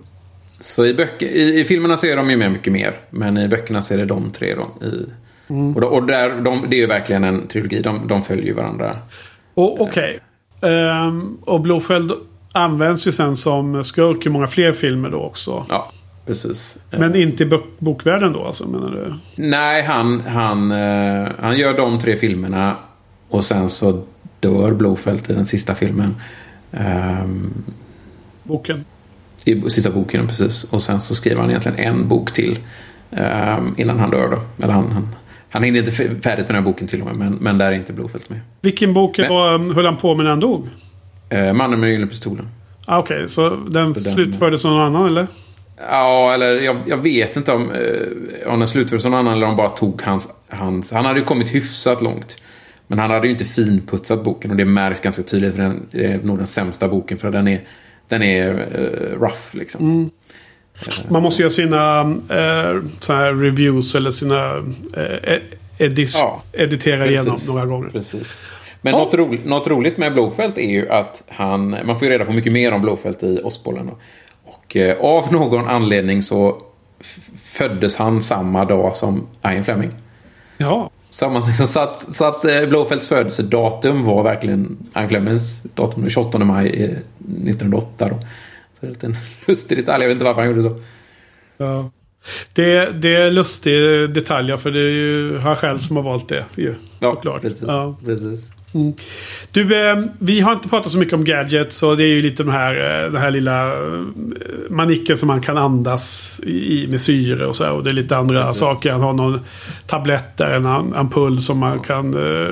så 0.60 0.86
i, 0.86 0.94
böcker, 0.94 1.28
i, 1.28 1.60
i 1.60 1.66
filmerna 1.66 1.98
så 1.98 2.06
är 2.06 2.16
de 2.16 2.30
ju 2.30 2.38
med 2.38 2.52
mycket 2.52 2.74
mer. 2.74 2.94
Men 3.10 3.38
i 3.38 3.48
böckerna 3.48 3.82
så 3.82 3.94
är 3.94 3.98
det 3.98 4.06
de 4.06 4.32
tre 4.32 4.56
då. 4.56 4.86
I, 4.88 5.06
Och, 5.76 5.82
då, 5.82 5.88
och 5.88 6.04
där, 6.04 6.42
de, 6.42 6.66
det 6.70 6.76
är 6.76 6.80
ju 6.80 6.88
verkligen 6.88 7.24
en 7.24 7.48
trilogi. 7.48 7.82
De, 7.82 8.08
de 8.08 8.24
följer 8.24 8.46
ju 8.46 8.54
varandra. 8.54 8.96
Okej. 9.56 10.20
Ehm, 10.62 11.38
och 11.42 11.62
Blofeld 11.62 12.12
används 12.52 13.08
ju 13.08 13.12
sen 13.12 13.38
som 13.38 13.84
skurk 13.84 14.26
i 14.26 14.30
många 14.30 14.48
fler 14.48 14.74
filmer 14.74 15.10
då 15.10 15.20
också. 15.22 15.66
Ja, 15.70 15.92
precis. 16.26 16.78
Men 16.92 17.16
inte 17.16 17.44
i 17.44 17.46
bok- 17.46 17.80
bokvärlden 17.80 18.34
då 18.34 18.46
alltså, 18.46 18.68
menar 18.68 18.92
du? 18.92 19.14
Nej, 19.36 19.84
han, 19.84 20.20
han, 20.22 20.72
eh, 20.72 21.28
han 21.40 21.58
gör 21.58 21.78
de 21.78 22.00
tre 22.00 22.18
filmerna. 22.18 22.76
Och 23.30 23.44
sen 23.44 23.70
så 23.70 24.04
dör 24.40 24.72
Blofeld 24.74 25.30
i 25.32 25.34
den 25.34 25.46
sista 25.46 25.76
filmen. 25.76 26.16
Ehm, 26.72 27.54
Boken. 28.44 28.86
I 29.46 29.70
sista 29.70 29.90
boken, 29.92 30.28
precis. 30.28 30.64
Och 30.64 30.82
sen 30.82 31.02
så 31.02 31.16
skriver 31.16 31.42
han 31.42 31.50
egentligen 31.50 31.78
en 31.80 32.08
bok 32.08 32.32
till. 32.32 32.60
ehm, 33.12 33.74
innan 33.78 34.00
han 34.00 34.10
dör 34.10 34.30
då. 34.30 34.64
Eller 34.64 34.74
han, 34.74 34.92
han, 34.92 35.16
han 35.52 35.64
hinner 35.64 35.80
inte 35.80 35.92
färdigt 35.92 36.24
med 36.24 36.48
den 36.48 36.56
här 36.56 36.62
boken 36.62 36.88
till 36.88 37.02
och 37.02 37.06
med. 37.08 37.16
Men, 37.16 37.34
men 37.34 37.58
där 37.58 37.66
är 37.68 37.72
inte 37.76 37.94
Blofeld 37.94 38.24
med. 38.28 38.40
Vilken 38.62 38.94
bok 38.94 39.18
Men- 39.18 39.30
var, 39.30 39.74
höll 39.74 39.86
han 39.86 39.98
på 39.98 40.16
med 40.16 40.24
när 40.24 40.30
han 40.30 40.40
dog? 40.40 40.68
Eh, 41.30 41.54
Mannen 41.54 41.80
med 41.80 41.90
gyllene 41.90 42.08
pistolen. 42.08 42.48
Ah, 42.88 43.00
Okej, 43.00 43.30
så 43.30 43.50
den 43.50 43.96
Så 43.96 44.02
slutfördes 44.02 44.66
av 44.66 44.72
någon 44.72 44.82
annan 44.82 45.08
eller? 45.08 45.28
Ja, 45.90 46.34
eller 46.34 46.60
jag, 46.62 46.78
jag 46.88 46.98
vet 46.98 47.36
inte 47.36 47.52
om, 47.52 47.72
eh, 47.72 48.54
om 48.54 48.60
den 48.60 48.68
slutfördes 48.68 49.02
som 49.04 49.12
någon 49.12 49.20
annan 49.20 49.34
eller 49.34 49.46
om 49.48 49.52
de 49.52 49.58
bara 49.58 49.70
tog 49.70 50.02
hans, 50.02 50.30
hans... 50.50 50.92
Han 50.92 51.06
hade 51.06 51.20
ju 51.20 51.26
kommit 51.26 51.56
hyfsat 51.56 52.02
långt. 52.02 52.38
Men 52.88 53.00
han 53.00 53.12
hade 53.12 53.28
ju 53.28 53.34
inte 53.34 53.46
finputsat 53.46 54.24
boken 54.24 54.52
och 54.52 54.58
det 54.58 54.66
märks 54.66 55.00
ganska 55.00 55.24
tydligt. 55.24 55.56
För 55.56 55.62
den 55.62 55.88
är 55.92 56.20
nog 56.24 56.38
den 56.38 56.48
sämsta 56.48 56.88
boken 56.88 57.18
för 57.18 57.32
den 57.32 57.48
är, 57.48 57.62
den 58.08 58.24
är 58.24 58.50
eh, 58.50 59.20
rough 59.20 59.42
liksom. 59.52 60.10
Man 61.10 61.24
måste 61.24 61.42
göra 61.42 61.50
sina 61.52 62.02
eh, 62.30 62.82
så 63.00 63.14
här 63.14 63.34
reviews 63.34 63.96
eller 63.96 64.12
sina 64.12 64.56
eh, 64.98 65.38
edis, 65.78 66.16
Ja, 66.18 66.42
editera 66.54 67.08
igenom 67.08 67.32
Precis. 67.34 67.50
några 67.54 67.66
gånger. 67.66 67.90
Precis. 67.90 68.44
Men 68.82 68.94
Ja. 68.94 69.00
något, 69.00 69.14
roligt, 69.14 69.46
något 69.46 69.68
roligt 69.68 69.98
med 69.98 70.14
Blofeld 70.14 70.58
är 70.58 70.70
ju 70.72 70.90
att 70.90 71.24
han... 71.28 71.70
Man 71.86 72.00
får 72.00 72.08
ju 72.08 72.14
reda 72.14 72.26
på 72.26 72.32
mycket 72.34 72.54
mer 72.54 72.72
om 72.74 72.82
Blofeld 72.82 73.24
i 73.24 73.42
Åsbollen. 73.44 73.86
då. 73.88 73.98
Och 74.46 74.76
eh, 74.76 74.98
av 75.00 75.34
någon 75.34 75.68
anledning 75.68 76.24
så 76.24 76.62
föddes 77.44 77.96
han 77.98 78.22
samma 78.22 78.66
dag 78.66 78.96
som 78.96 79.28
Ian 79.46 79.64
Fleming. 79.64 79.92
Ja. 80.58 80.90
Samma, 81.10 81.48
liksom, 81.48 81.68
så 81.68 81.80
att, 81.80 82.16
så 82.16 82.26
att 82.26 82.46
eh, 82.46 82.66
Blåfelds 82.66 83.08
födelsedatum 83.08 84.06
var 84.06 84.24
verkligen 84.24 84.78
Ian 84.96 85.10
Flemings 85.10 85.62
datum, 85.76 86.02
den 86.02 86.10
28 86.10 86.40
maj 86.40 86.68
eh, 86.84 86.90
1908. 87.50 88.10
Då. 88.10 88.20
Så 88.82 88.88
det 88.88 89.04
är 89.04 89.08
en 89.10 89.16
lustig 89.48 89.78
detalj, 89.78 90.04
jag 90.04 90.08
vet 90.08 90.16
inte 90.16 90.26
varför 90.26 90.42
han 90.42 90.50
gjorde 90.50 90.62
så. 90.62 90.82
ja. 91.58 91.92
Det, 92.54 92.86
det 93.02 93.16
är 93.16 93.32
lustiga 93.32 94.08
detaljer 94.08 94.58
för 94.58 94.72
det 94.72 94.80
är 94.80 94.90
ju 94.90 95.38
han 95.38 95.56
själv 95.56 95.78
som 95.80 95.96
har 95.96 96.04
valt 96.04 96.30
det. 96.30 96.46
Ju, 96.56 96.76
Ja, 97.00 97.14
såklart. 97.14 97.42
precis. 97.42 97.64
Ja. 97.68 97.98
precis. 98.06 98.50
Du, 99.52 99.90
eh, 99.90 100.04
vi 100.20 100.40
har 100.40 100.54
inte 100.54 100.70
pratat 100.70 100.92
så 100.92 100.98
mycket 100.98 101.14
om 101.14 101.24
gadgets 101.24 101.84
och 101.84 101.98
det 101.98 102.04
är 102.04 102.08
ju 102.08 102.22
lite 102.22 102.44
den 102.44 102.52
här, 102.52 102.76
eh, 103.06 103.12
den 103.12 103.22
här 103.22 103.32
lilla 103.32 103.68
eh, 103.74 104.02
manicken 104.70 105.18
som 105.18 105.28
man 105.28 105.42
kan 105.42 105.58
andas 105.58 106.40
i 106.44 106.88
med 106.90 107.02
syre 107.02 107.46
och 107.46 107.56
så 107.56 107.64
här. 107.64 107.72
Och 107.72 107.84
det 107.84 107.90
är 107.90 107.94
lite 107.94 108.18
andra 108.18 108.42
Precis. 108.46 108.60
saker. 108.60 108.92
Han 108.92 109.02
har 109.02 109.14
någon 109.14 109.40
tablett 109.88 110.38
där, 110.38 110.52
en 110.52 110.66
am- 110.66 110.94
ampull 110.96 111.42
som 111.42 111.58
man 111.58 111.80
kan... 111.80 112.18
Uh, 112.18 112.50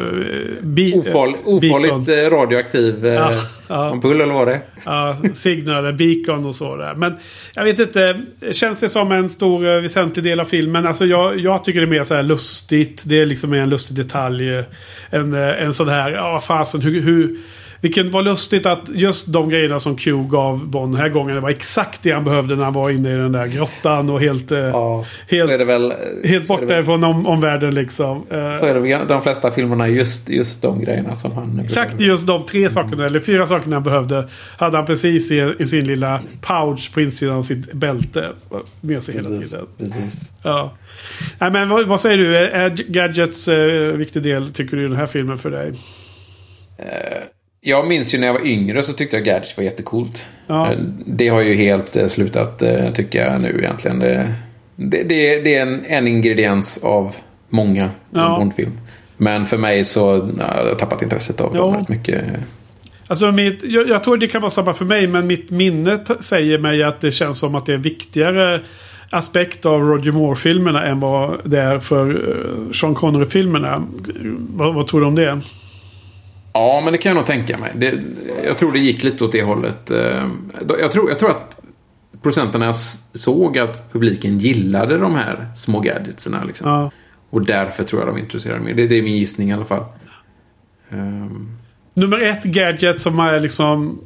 bi, 0.62 0.94
eh, 0.94 1.02
beacon. 1.04 1.36
ofarligt 1.46 2.10
eh, 2.10 2.38
radioaktiv 2.38 3.06
eh, 3.06 3.32
Ja, 3.70 3.90
ampull 3.92 4.22
eller 4.22 4.34
vad 4.34 4.48
det 4.48 4.54
är. 4.54 4.62
Ja, 4.86 5.18
Signal 5.34 5.94
Beacon 5.94 6.46
och 6.46 6.56
så 6.56 6.76
där. 6.76 6.96
Men 6.96 7.18
jag 7.56 7.64
vet 7.64 7.80
inte. 7.80 8.22
Känns 8.52 8.80
det 8.80 8.90
som 8.90 9.12
en 9.12 9.30
stor 9.30 9.68
eh, 9.68 9.82
väsentlig 9.82 10.24
del 10.24 10.40
av 10.40 10.46
filmen? 10.46 10.86
Alltså 10.86 11.06
jag, 11.06 11.40
jag 11.40 11.64
tycker 11.64 11.80
det 11.80 11.86
är 11.86 11.90
mer 11.90 12.04
så 12.04 12.16
här 12.16 12.24
lustigt. 12.24 13.04
Det 13.06 13.22
är 13.22 13.26
liksom 13.26 13.54
en 13.54 13.70
lustig 13.70 13.98
detalj. 13.98 14.64
En, 15.10 15.34
eh, 15.34 15.64
en 15.64 15.74
sån 15.74 15.90
här, 15.90 16.12
ja 16.12 16.40
fasen 16.40 16.82
hur, 16.82 17.02
hur 17.02 17.38
Vilket 17.82 18.06
var 18.06 18.24
lustigt 18.24 18.66
att 18.66 18.90
just 18.94 19.34
de 19.34 19.50
grejerna 19.50 19.80
som 19.80 19.96
Q 19.96 20.24
gav 20.30 20.68
Bond 20.70 20.94
den 20.94 21.02
här 21.02 21.10
gången. 21.10 21.36
Det 21.36 21.42
var 21.42 21.50
exakt 21.50 22.04
det 22.04 22.12
han 22.12 22.24
behövde 22.24 22.56
när 22.56 22.64
han 22.64 22.74
var 22.74 22.90
inne 22.90 23.14
i 23.14 23.18
den 23.18 23.32
där 23.32 23.48
grottan 23.48 24.10
och 24.10 24.20
helt, 24.22 24.52
eh, 24.52 24.60
Ja, 24.60 25.06
helt, 25.30 25.52
väl, 25.68 25.94
helt 26.24 26.48
borta 26.48 26.66
väl- 26.66 26.82
ifrån 26.82 27.04
om, 27.04 27.28
omvärlden 27.28 27.76
liksom. 27.76 28.18
Eh, 28.18 28.56
Så 28.56 28.66
är 28.66 28.74
det 28.74 28.80
väl 28.80 29.08
de 29.08 29.22
flesta 29.22 29.52
filmerna 29.52 29.88
just, 29.88 30.30
just 30.30 30.62
de 30.62 30.80
grejerna 30.80 31.16
som 31.16 31.32
han... 31.32 31.60
Exakt 31.66 32.02
just 32.02 32.28
de 32.28 32.46
tre 32.46 32.70
sakerna, 32.70 33.06
eller 33.06 33.20
fyra 33.20 33.46
sakerna 33.46 33.76
han 33.76 33.84
behövde, 33.84 34.28
hade 34.58 34.78
han 34.78 34.86
precis 34.86 35.32
i, 35.32 35.54
i 35.60 35.66
sin 35.66 35.88
lilla 35.88 36.22
pouch 36.42 36.94
på 36.94 37.02
insidan 37.02 37.36
av 37.38 37.44
sitt 37.44 37.74
bälte 37.74 38.30
med 38.82 39.04
sig 39.04 39.16
hela 39.16 39.30
Precis, 39.30 39.52
tiden. 39.52 39.66
precis. 39.78 40.30
Ja. 40.44 40.74
Nej, 41.40 41.52
men 41.52 41.70
vad, 41.70 41.86
vad 41.88 42.00
säger 42.00 42.18
du? 42.18 42.38
Är, 42.38 42.70
Gadgets 42.70 43.48
eh, 43.48 43.92
viktig 43.94 44.24
del, 44.24 44.54
tycker 44.54 44.78
du, 44.78 44.86
i 44.86 44.88
den 44.88 44.98
här 44.98 45.06
filmen 45.08 45.38
för 45.38 45.52
dig? 45.52 45.74
Jag 47.62 47.88
minns 47.88 48.14
ju 48.14 48.18
när 48.18 48.28
jag 48.28 48.34
var 48.34 48.46
yngre 48.46 48.84
så 48.84 48.94
tyckte 48.94 49.16
jag 49.18 49.26
Gadgets 49.26 49.58
var 49.58 49.64
jättecoolt. 49.64 50.26
Ja. 50.48 50.72
Eh, 50.72 50.80
Det 51.06 51.28
har 51.28 51.42
ju 51.42 51.54
helt 51.54 51.96
eh, 51.96 52.08
slutat 52.08 52.62
eh, 52.62 52.92
tycker 52.92 53.26
jag 53.26 53.42
nu 53.42 53.60
egentligen. 53.60 54.00
Det, 54.00 54.34
det, 54.76 55.04
det, 55.04 55.42
det 55.42 55.56
är 55.56 55.62
en, 55.62 55.86
en 55.86 56.08
ingrediens 56.08 56.84
av 56.84 57.16
många 57.50 57.86
i 57.86 57.90
Ja. 58.14 58.34
en 58.34 58.40
Bondfilm. 58.40 58.72
Men 59.18 59.46
för 59.46 59.58
mig 59.58 59.84
så 59.84 60.30
jag 60.40 60.46
har 60.46 60.76
tappat 60.76 61.02
intresset 61.02 61.42
av 61.42 61.52
Ja. 61.56 61.62
dem 61.62 61.76
rätt 61.76 61.90
mycket. 61.90 62.24
Alltså 63.08 63.32
mitt, 63.32 63.64
jag, 63.64 63.90
jag 63.90 64.04
tror 64.04 64.18
det 64.18 64.28
kan 64.28 64.42
vara 64.42 64.50
samma 64.50 64.74
för 64.74 64.86
mig, 64.86 65.08
men 65.08 65.28
mitt 65.28 65.52
minne 65.52 66.00
säger 66.20 66.58
mig 66.58 66.84
att 66.84 67.02
det 67.02 67.12
känns 67.12 67.40
som 67.40 67.56
att 67.56 67.66
det 67.66 67.74
är 67.74 67.78
viktigare 67.78 68.62
aspekt 69.10 69.66
av 69.66 69.82
Roger 69.82 70.12
Moore-filmerna 70.12 70.86
än 70.86 71.00
vad 71.00 71.38
det 71.46 71.60
är 71.60 71.80
för 71.80 72.22
Sean 72.74 72.96
Connery-filmerna. 72.96 73.88
Vad, 74.50 74.74
vad 74.76 74.88
tror 74.88 75.02
du 75.02 75.08
om 75.08 75.16
det? 75.16 75.42
Ja, 76.60 76.82
men 76.84 76.92
det 76.92 76.98
kan 76.98 77.10
jag 77.10 77.16
nog 77.18 77.26
tänka 77.26 77.58
mig. 77.58 77.72
Det, 77.76 77.94
jag 78.46 78.58
tror 78.58 78.72
det 78.72 78.80
gick 78.80 79.04
lite 79.04 79.24
åt 79.24 79.32
det 79.32 79.44
hållet. 79.44 79.92
Eh, 79.92 80.30
Jag 80.80 80.92
tror, 80.92 81.10
jag 81.10 81.20
tror 81.20 81.30
att 81.32 81.56
producenterna 82.22 82.74
såg 83.14 83.58
att 83.58 83.94
publiken 83.94 84.38
gillade 84.38 84.98
de 84.98 85.16
här 85.16 85.48
små 85.56 85.80
gadgetserna. 85.80 86.44
Liksom. 86.44 86.70
Ja. 86.70 86.92
Och 87.30 87.46
därför 87.46 87.84
tror 87.84 88.02
jag 88.02 88.10
de 88.10 88.16
är 88.16 88.20
intresserade 88.22 88.60
mer. 88.60 88.74
Det, 88.74 88.88
det 88.88 88.96
är 88.98 89.02
min 89.02 89.18
gissning 89.18 89.50
i 89.50 89.54
alla 89.54 89.66
fall. 89.66 89.84
Ehm, 90.92 91.58
Nummer 91.94 92.20
ett 92.20 92.44
gadget 92.44 93.00
som 93.00 93.20
är 93.20 93.40
liksom 93.40 94.00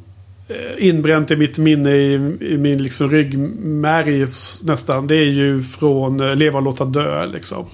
eh, 0.48 0.86
inbränt 0.88 1.30
i 1.30 1.36
mitt 1.36 1.58
minne 1.58 1.90
i, 1.90 2.12
i 2.40 2.58
min 2.58 2.82
liksom 2.82 3.10
ryggmärg 3.10 4.26
nästan. 4.62 5.06
Det 5.06 5.14
är 5.16 5.24
ju 5.32 5.62
från 5.62 6.20
eh, 6.20 6.36
Leva 6.36 6.58
och 6.58 6.64
låta 6.64 6.84
dö 6.84 7.26
liksom. 7.26 7.66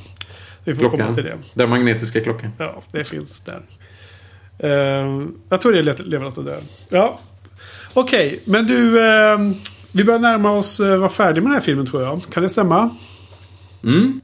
Vi 0.65 0.74
får 0.74 0.82
komma 0.82 0.97
klockan. 0.97 1.15
till 1.15 1.24
det. 1.24 1.36
Den 1.55 1.70
magnetiska 1.70 2.20
klockan. 2.20 2.51
Ja, 2.59 2.82
det 2.93 3.05
finns 3.05 3.40
där. 3.40 3.61
Eh, 4.62 5.27
jag 5.49 5.61
tror 5.61 5.73
det 5.73 5.78
är 5.78 6.05
Leva 6.05 6.27
och 6.27 6.45
dö. 6.45 6.57
Ja. 6.91 7.19
Okej, 7.95 8.41
men 8.45 8.66
du. 8.66 9.01
eh, 9.01 9.39
vi 9.93 10.05
börjar 10.05 10.20
närma 10.20 10.53
oss 10.53 10.81
uh, 10.81 10.97
vara 10.97 11.09
färdig 11.09 11.43
med 11.43 11.51
den 11.51 11.55
här 11.55 11.61
filmen 11.61 11.87
tror 11.87 12.03
jag. 12.03 12.20
Kan 12.32 12.43
det 12.43 12.49
stämma? 12.49 12.91
Mm. 13.85 14.20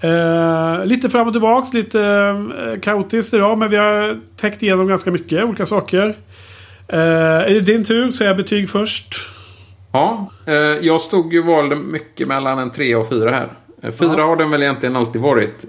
Eh, 0.00 0.84
lite 0.86 1.10
fram 1.10 1.26
och 1.26 1.34
tillbaks, 1.34 1.72
lite 1.72 1.98
uh, 1.98 2.80
kaotiskt 2.80 3.34
idag. 3.34 3.58
Men 3.58 3.70
vi 3.70 3.76
har 3.76 4.20
täckt 4.36 4.62
igenom 4.62 4.86
ganska 4.86 5.10
mycket 5.10 5.44
olika 5.44 5.66
saker. 5.66 6.04
Uh, 6.92 6.98
är 6.98 7.50
det 7.54 7.60
din 7.60 7.84
tur? 7.84 8.10
Säga 8.10 8.34
betyg 8.34 8.70
först. 8.70 9.14
Ja, 9.92 10.30
eh, 10.46 10.54
jag 10.56 11.00
stod 11.00 11.32
ju 11.32 11.42
valde 11.42 11.76
mycket 11.76 12.28
mellan 12.28 12.58
en 12.58 12.70
tre 12.70 12.94
och 12.94 13.08
fyra 13.08 13.30
här. 13.30 13.48
Eh, 13.82 13.92
Fyra 13.92 14.14
Ja. 14.18 14.26
har 14.26 14.36
den 14.36 14.50
väl 14.50 14.62
egentligen 14.62 14.96
alltid 14.96 15.22
varit. 15.22 15.64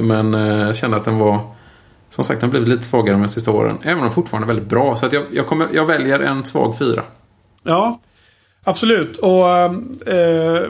Men 0.00 0.32
jag 0.32 0.76
kände 0.76 0.96
att 0.96 1.04
den 1.04 1.18
var... 1.18 1.54
Som 2.14 2.24
sagt, 2.24 2.40
den 2.40 2.48
har 2.48 2.50
blivit 2.50 2.68
lite 2.68 2.84
svagare 2.84 3.16
de 3.16 3.28
sista 3.28 3.50
åren. 3.50 3.78
Även 3.82 3.98
om 3.98 4.02
den 4.02 4.12
fortfarande 4.12 4.44
är 4.44 4.54
väldigt 4.54 4.68
bra. 4.68 4.96
Så 4.96 5.06
att 5.06 5.12
jag, 5.12 5.24
jag, 5.32 5.46
kommer, 5.46 5.68
jag 5.72 5.86
väljer 5.86 6.20
en 6.20 6.44
svag 6.44 6.78
fyra. 6.78 7.02
Ja, 7.62 8.00
absolut. 8.64 9.16
Och 9.16 9.48
eh, 10.08 10.62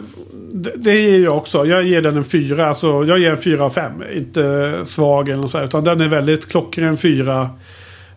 det, 0.53 0.73
det 0.77 0.95
ger 0.95 1.25
jag 1.25 1.37
också. 1.37 1.65
Jag 1.67 1.83
ger 1.83 2.01
den 2.01 2.17
en 2.17 2.25
fyra. 2.25 2.69
Alltså, 2.69 3.05
jag 3.05 3.19
ger 3.19 3.31
en 3.31 3.39
fyra 3.39 3.65
av 3.65 3.71
fem. 3.71 3.93
Inte 4.13 4.81
svag 4.85 5.29
eller 5.29 5.43
något 5.43 5.51
så 5.51 5.61
Utan 5.63 5.85
den 5.85 6.01
är 6.01 6.09
väldigt 6.09 6.49
klockren 6.49 6.97
fyra. 6.97 7.51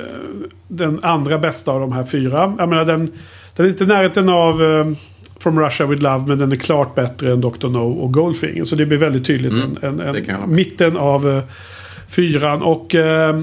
den 0.68 1.00
andra 1.02 1.38
bästa 1.38 1.72
av 1.72 1.80
de 1.80 1.92
här 1.92 2.04
fyra. 2.04 2.54
Jag 2.58 2.68
menar 2.68 2.84
den, 2.84 3.12
den 3.56 3.66
är 3.66 3.70
inte 3.70 3.84
i 3.84 3.86
närheten 3.86 4.28
av 4.28 4.62
eh, 4.62 4.86
From 5.44 5.60
Russia 5.60 5.86
With 5.86 6.02
Love. 6.02 6.26
Men 6.26 6.38
den 6.38 6.52
är 6.52 6.56
klart 6.56 6.94
bättre 6.94 7.32
än 7.32 7.40
Dr. 7.40 7.68
No 7.68 7.78
och 7.78 8.12
Goldfinger. 8.12 8.64
Så 8.64 8.76
det 8.76 8.86
blir 8.86 8.98
väldigt 8.98 9.26
tydligt. 9.26 9.52
Mm, 9.52 9.76
en, 9.82 10.00
en, 10.00 10.30
en, 10.30 10.54
mitten 10.54 10.96
av 10.96 11.30
eh, 11.30 11.44
fyran. 12.08 12.62
Och 12.62 12.94
eh, 12.94 13.40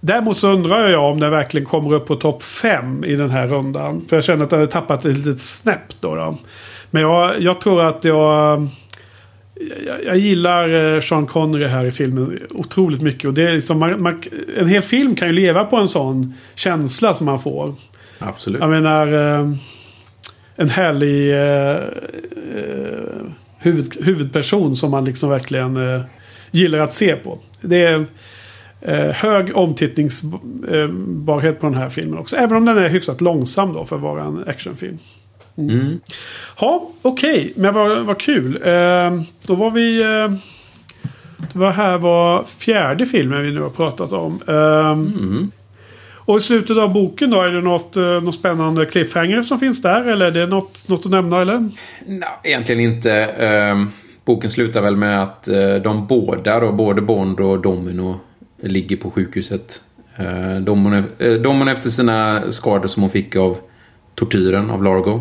däremot 0.00 0.38
så 0.38 0.48
undrar 0.48 0.88
jag 0.88 1.12
om 1.12 1.20
den 1.20 1.30
verkligen 1.30 1.66
kommer 1.66 1.94
upp 1.94 2.06
på 2.06 2.14
topp 2.14 2.42
fem 2.42 3.04
i 3.04 3.14
den 3.14 3.30
här 3.30 3.46
rundan. 3.46 4.04
För 4.08 4.16
jag 4.16 4.24
känner 4.24 4.44
att 4.44 4.50
den 4.50 4.60
har 4.60 4.66
tappat 4.66 5.04
ett 5.04 5.16
litet 5.16 5.40
snäpp 5.40 6.00
då. 6.00 6.14
då. 6.14 6.38
Men 6.90 7.02
jag, 7.02 7.40
jag 7.40 7.60
tror 7.60 7.82
att 7.82 8.04
jag... 8.04 8.68
Jag, 9.86 10.04
jag 10.04 10.18
gillar 10.18 10.94
eh, 10.94 11.00
Sean 11.00 11.26
Connery 11.26 11.66
här 11.66 11.84
i 11.84 11.92
filmen 11.92 12.38
otroligt 12.50 13.02
mycket. 13.02 13.24
Och 13.24 13.34
det 13.34 13.42
är 13.42 13.52
liksom, 13.52 13.78
man, 13.78 14.02
man, 14.02 14.22
en 14.58 14.68
hel 14.68 14.82
film 14.82 15.16
kan 15.16 15.28
ju 15.28 15.34
leva 15.34 15.64
på 15.64 15.76
en 15.76 15.88
sån 15.88 16.34
känsla 16.54 17.14
som 17.14 17.26
man 17.26 17.40
får. 17.42 17.74
Absolut. 18.18 18.60
Jag 18.60 18.70
menar... 18.70 19.06
En 20.62 20.70
härlig 20.70 21.32
eh, 21.32 21.70
eh, 21.70 21.76
huvud, 23.58 23.96
huvudperson 24.00 24.76
som 24.76 24.90
man 24.90 25.04
liksom 25.04 25.30
verkligen 25.30 25.76
eh, 25.76 26.00
gillar 26.50 26.78
att 26.78 26.92
se 26.92 27.16
på. 27.16 27.38
Det 27.60 27.84
är 27.84 28.06
eh, 28.80 29.10
hög 29.10 29.56
omtittningsbarhet 29.56 31.60
på 31.60 31.66
den 31.66 31.74
här 31.74 31.88
filmen 31.88 32.18
också. 32.18 32.36
Även 32.36 32.56
om 32.56 32.64
den 32.64 32.78
är 32.78 32.88
hyfsat 32.88 33.20
långsam 33.20 33.72
då 33.72 33.84
för 33.84 33.96
att 33.96 34.02
vara 34.02 34.24
en 34.24 34.44
actionfilm. 34.46 34.98
Mm. 35.56 36.00
Ja, 36.60 36.88
okej. 37.02 37.52
Men 37.56 37.74
vad, 37.74 38.04
vad 38.04 38.18
kul. 38.18 38.62
Eh, 38.62 39.22
då 39.46 39.54
var 39.54 39.70
vi... 39.70 40.02
Eh, 40.02 40.32
det 41.52 41.58
var 41.58 41.70
här 41.70 41.98
var 41.98 42.44
fjärde 42.44 43.06
filmen 43.06 43.42
vi 43.42 43.52
nu 43.52 43.60
har 43.60 43.70
pratat 43.70 44.12
om. 44.12 44.40
Mm. 44.46 45.50
Och 46.32 46.38
i 46.38 46.40
slutet 46.40 46.76
av 46.76 46.92
boken 46.92 47.30
då, 47.30 47.42
är 47.42 47.48
det 47.48 47.60
något, 47.60 47.96
eh, 47.96 48.04
något 48.04 48.34
spännande 48.34 48.86
cliffhanger 48.86 49.42
som 49.42 49.58
finns 49.58 49.82
där? 49.82 50.04
Eller 50.04 50.26
är 50.26 50.30
det 50.30 50.46
något, 50.46 50.88
något 50.88 51.06
att 51.06 51.12
nämna 51.12 51.40
eller? 51.40 51.70
Nej, 52.06 52.28
egentligen 52.42 52.80
inte. 52.80 53.12
Ehm, 53.22 53.90
boken 54.24 54.50
slutar 54.50 54.82
väl 54.82 54.96
med 54.96 55.22
att 55.22 55.48
eh, 55.48 55.74
de 55.74 56.06
båda, 56.06 56.60
då, 56.60 56.72
både 56.72 57.02
Bond 57.02 57.40
och 57.40 57.62
Domino, 57.62 58.20
ligger 58.62 58.96
på 58.96 59.10
sjukhuset. 59.10 59.82
Uh, 60.20 60.60
Domino, 60.60 61.02
eh, 61.18 61.32
Domino 61.32 61.70
efter 61.70 61.88
sina 61.88 62.42
skador 62.52 62.88
som 62.88 63.02
hon 63.02 63.10
fick 63.10 63.36
av 63.36 63.56
tortyren 64.14 64.70
av 64.70 64.82
Largo. 64.82 65.20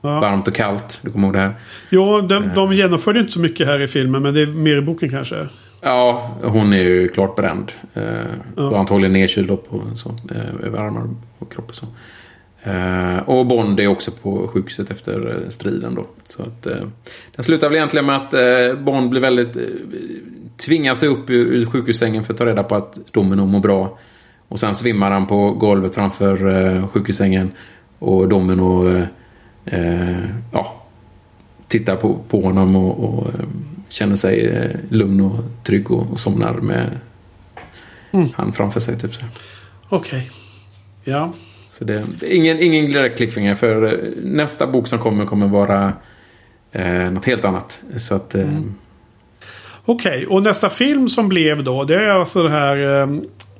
Ja. 0.00 0.20
Varmt 0.20 0.48
och 0.48 0.54
kallt, 0.54 1.00
du 1.02 1.10
kommer 1.10 1.26
ihåg 1.26 1.34
det 1.34 1.40
här? 1.40 1.54
Jo, 1.90 2.20
de, 2.20 2.50
de 2.54 2.72
genomförde 2.72 3.20
inte 3.20 3.32
så 3.32 3.40
mycket 3.40 3.66
här 3.66 3.80
i 3.80 3.88
filmen, 3.88 4.22
men 4.22 4.34
det 4.34 4.40
är 4.40 4.46
mer 4.46 4.76
i 4.76 4.80
boken 4.80 5.10
kanske. 5.10 5.48
Ja, 5.84 6.30
hon 6.42 6.72
är 6.72 6.82
ju 6.82 7.08
klart 7.08 7.36
bränd. 7.36 7.72
Eh, 7.94 8.02
Ja. 8.56 8.62
Och 8.62 8.78
antagligen 8.78 9.12
nedkyld 9.12 9.48
på 9.48 9.82
så, 9.96 10.08
eh, 10.08 10.66
över 10.66 10.78
armar 10.78 11.08
och 11.38 11.52
kropp 11.52 11.68
och 11.68 11.74
så. 11.74 11.86
Eh, 12.62 13.18
och 13.28 13.46
Bond 13.46 13.80
är 13.80 13.86
också 13.86 14.10
på 14.10 14.48
sjukhuset 14.48 14.90
efter 14.90 15.42
eh, 15.44 15.50
striden 15.50 15.94
då. 15.94 16.06
Så 16.24 16.42
att, 16.42 16.66
eh, 16.66 16.86
den 17.36 17.44
slutar 17.44 17.68
väl 17.68 17.76
egentligen 17.76 18.06
med 18.06 18.16
att 18.16 18.34
eh, 18.34 18.80
Bond 18.84 19.10
blir 19.10 19.20
väldigt... 19.20 19.56
Eh, 19.56 19.62
tvingar 20.56 20.94
sig 20.94 21.08
upp 21.08 21.30
ur, 21.30 21.46
ur 21.46 21.66
sjukhussängen 21.66 22.24
för 22.24 22.32
att 22.32 22.38
ta 22.38 22.46
reda 22.46 22.62
på 22.62 22.74
att 22.74 22.98
Domino 23.12 23.46
mår 23.46 23.60
bra. 23.60 23.98
Och 24.48 24.60
sen 24.60 24.74
svimmar 24.74 25.10
han 25.10 25.26
på 25.26 25.50
golvet 25.50 25.94
framför 25.94 26.64
eh, 26.66 26.86
sjukhussängen. 26.88 27.50
Och 27.98 28.28
Domino 28.28 28.88
eh, 28.88 29.04
eh, 29.64 30.24
ja, 30.52 30.82
tittar 31.68 31.96
på, 31.96 32.18
på 32.28 32.40
honom 32.40 32.76
och, 32.76 33.04
och 33.04 33.26
känner 33.94 34.16
sig 34.16 34.46
eh, 34.46 34.70
lugn 34.90 35.20
och 35.20 35.44
trygg 35.64 35.90
och, 35.90 36.10
och 36.12 36.20
somnar 36.20 36.54
med 36.54 36.90
Mm. 38.12 38.28
han 38.34 38.52
framför 38.52 38.80
sig. 38.80 38.98
Typ. 38.98 39.10
Okej. 39.88 40.30
Ja. 41.04 41.32
Så 41.68 41.84
det, 41.84 42.04
ingen, 42.22 42.60
ingen 42.60 42.90
direkt 42.90 43.16
cliffhanger 43.16 43.54
för 43.54 43.84
eh, 44.04 44.10
nästa 44.22 44.66
bok 44.66 44.86
som 44.86 44.98
kommer 44.98 45.26
kommer 45.26 45.46
vara 45.46 45.92
eh, 46.72 47.10
något 47.10 47.24
helt 47.24 47.44
annat. 47.44 47.80
Så 47.98 48.14
att... 48.14 48.34
Eh, 48.34 48.60
Okej, 49.84 50.26
och 50.26 50.42
nästa 50.42 50.70
film 50.70 51.08
som 51.08 51.28
blev 51.28 51.64
då, 51.64 51.84
det 51.84 51.94
är 51.94 52.08
alltså 52.08 52.42
det 52.42 52.50
här... 52.50 53.00
Eh, 53.02 53.08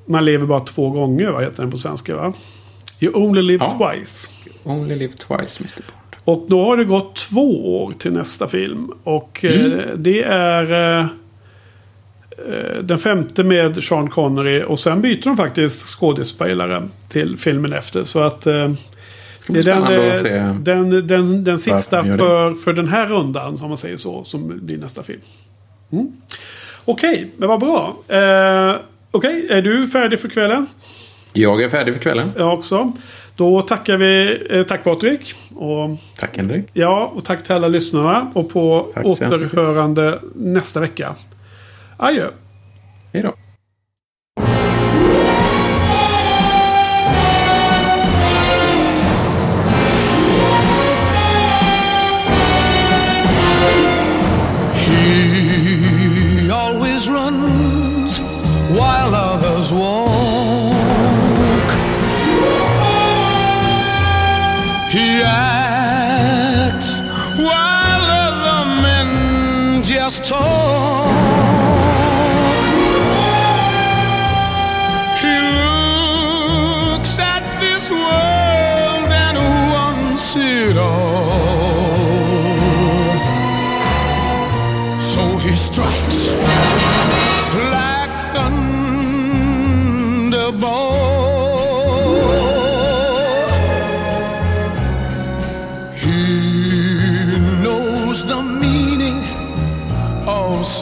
man 0.06 0.24
lever 0.24 0.47
bara 0.47 0.61
två 0.61 0.90
gånger, 0.90 1.31
vad 1.31 1.43
heter 1.44 1.62
den 1.62 1.70
på 1.70 1.78
svenska 1.78 2.16
va? 2.16 2.32
You 3.01 3.15
only 3.15 3.43
live 3.43 3.65
Ja. 3.65 3.93
twice. 3.94 4.28
Only 4.65 4.94
live 4.97 5.12
twice, 5.12 5.61
Mr. 5.61 5.74
Bond. 5.77 6.03
Och 6.25 6.47
då 6.49 6.65
har 6.65 6.77
det 6.77 6.85
gått 6.85 7.15
två 7.15 7.83
år 7.83 7.93
till 7.93 8.13
nästa 8.13 8.49
film. 8.49 8.91
Och 9.05 9.45
eh, 9.45 9.65
mm. 9.65 9.81
det 9.97 10.23
är 10.23 10.73
eh, 10.73 11.07
eh, 12.49 12.83
den 12.83 12.99
femte 12.99 13.45
med 13.45 13.83
Sean 13.83 14.11
Connery. 14.11 14.63
Och 14.63 14.79
sen 14.79 15.01
byter 15.01 15.23
de 15.23 15.37
faktiskt 15.37 15.83
skådespelare 15.83 16.89
till 17.09 17.39
filmen 17.39 17.73
efter. 17.73 18.05
Så 18.05 18.21
att 18.21 18.41
det 18.41 18.51
är 18.51 19.85
den, 20.65 20.65
den, 20.65 21.07
den, 21.07 21.45
den, 21.45 21.59
sista 21.59 22.05
för, 22.05 22.55
för 22.55 22.73
den 22.73 22.89
här 22.89 23.07
rundan, 23.07 23.59
om 23.63 23.69
man 23.69 23.79
säger 23.79 23.97
så, 23.97 24.25
som 24.25 24.67
blir 24.67 24.79
nästa 24.79 25.03
film. 25.03 25.21
Mm. 25.93 26.13
Okej, 26.85 27.31
men 27.37 27.49
vad 27.49 27.61
bra. 27.61 27.97
Eh, 28.09 28.77
Okej, 29.17 29.47
är 29.51 29.63
du 29.63 29.89
färdig 29.89 30.21
för 30.21 30.29
kvällen? 30.29 30.67
Jag 31.33 31.63
är 31.63 31.69
färdig 31.69 31.95
för 31.95 32.03
kvällen. 32.03 32.33
Jag 32.37 32.55
också. 32.55 32.93
Då 33.36 33.62
tackar 33.62 33.97
vi, 33.97 34.43
eh, 34.51 34.62
tack 34.62 34.85
Patrik. 34.85 35.35
Och, 35.55 35.97
tack 36.19 36.36
Henrik. 36.36 36.66
Ja, 36.73 37.12
och 37.15 37.24
tack 37.24 37.43
till 37.43 37.52
alla 37.52 37.69
lyssnarna. 37.69 38.31
Och 38.35 38.51
på 38.51 38.90
tack, 38.94 39.05
återhörande 39.05 40.19
nästa 40.35 40.81
vecka. 40.81 41.15
Adjö. 41.97 42.31
Hej 43.12 43.23
då. 43.23 43.35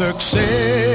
success. 0.03 0.92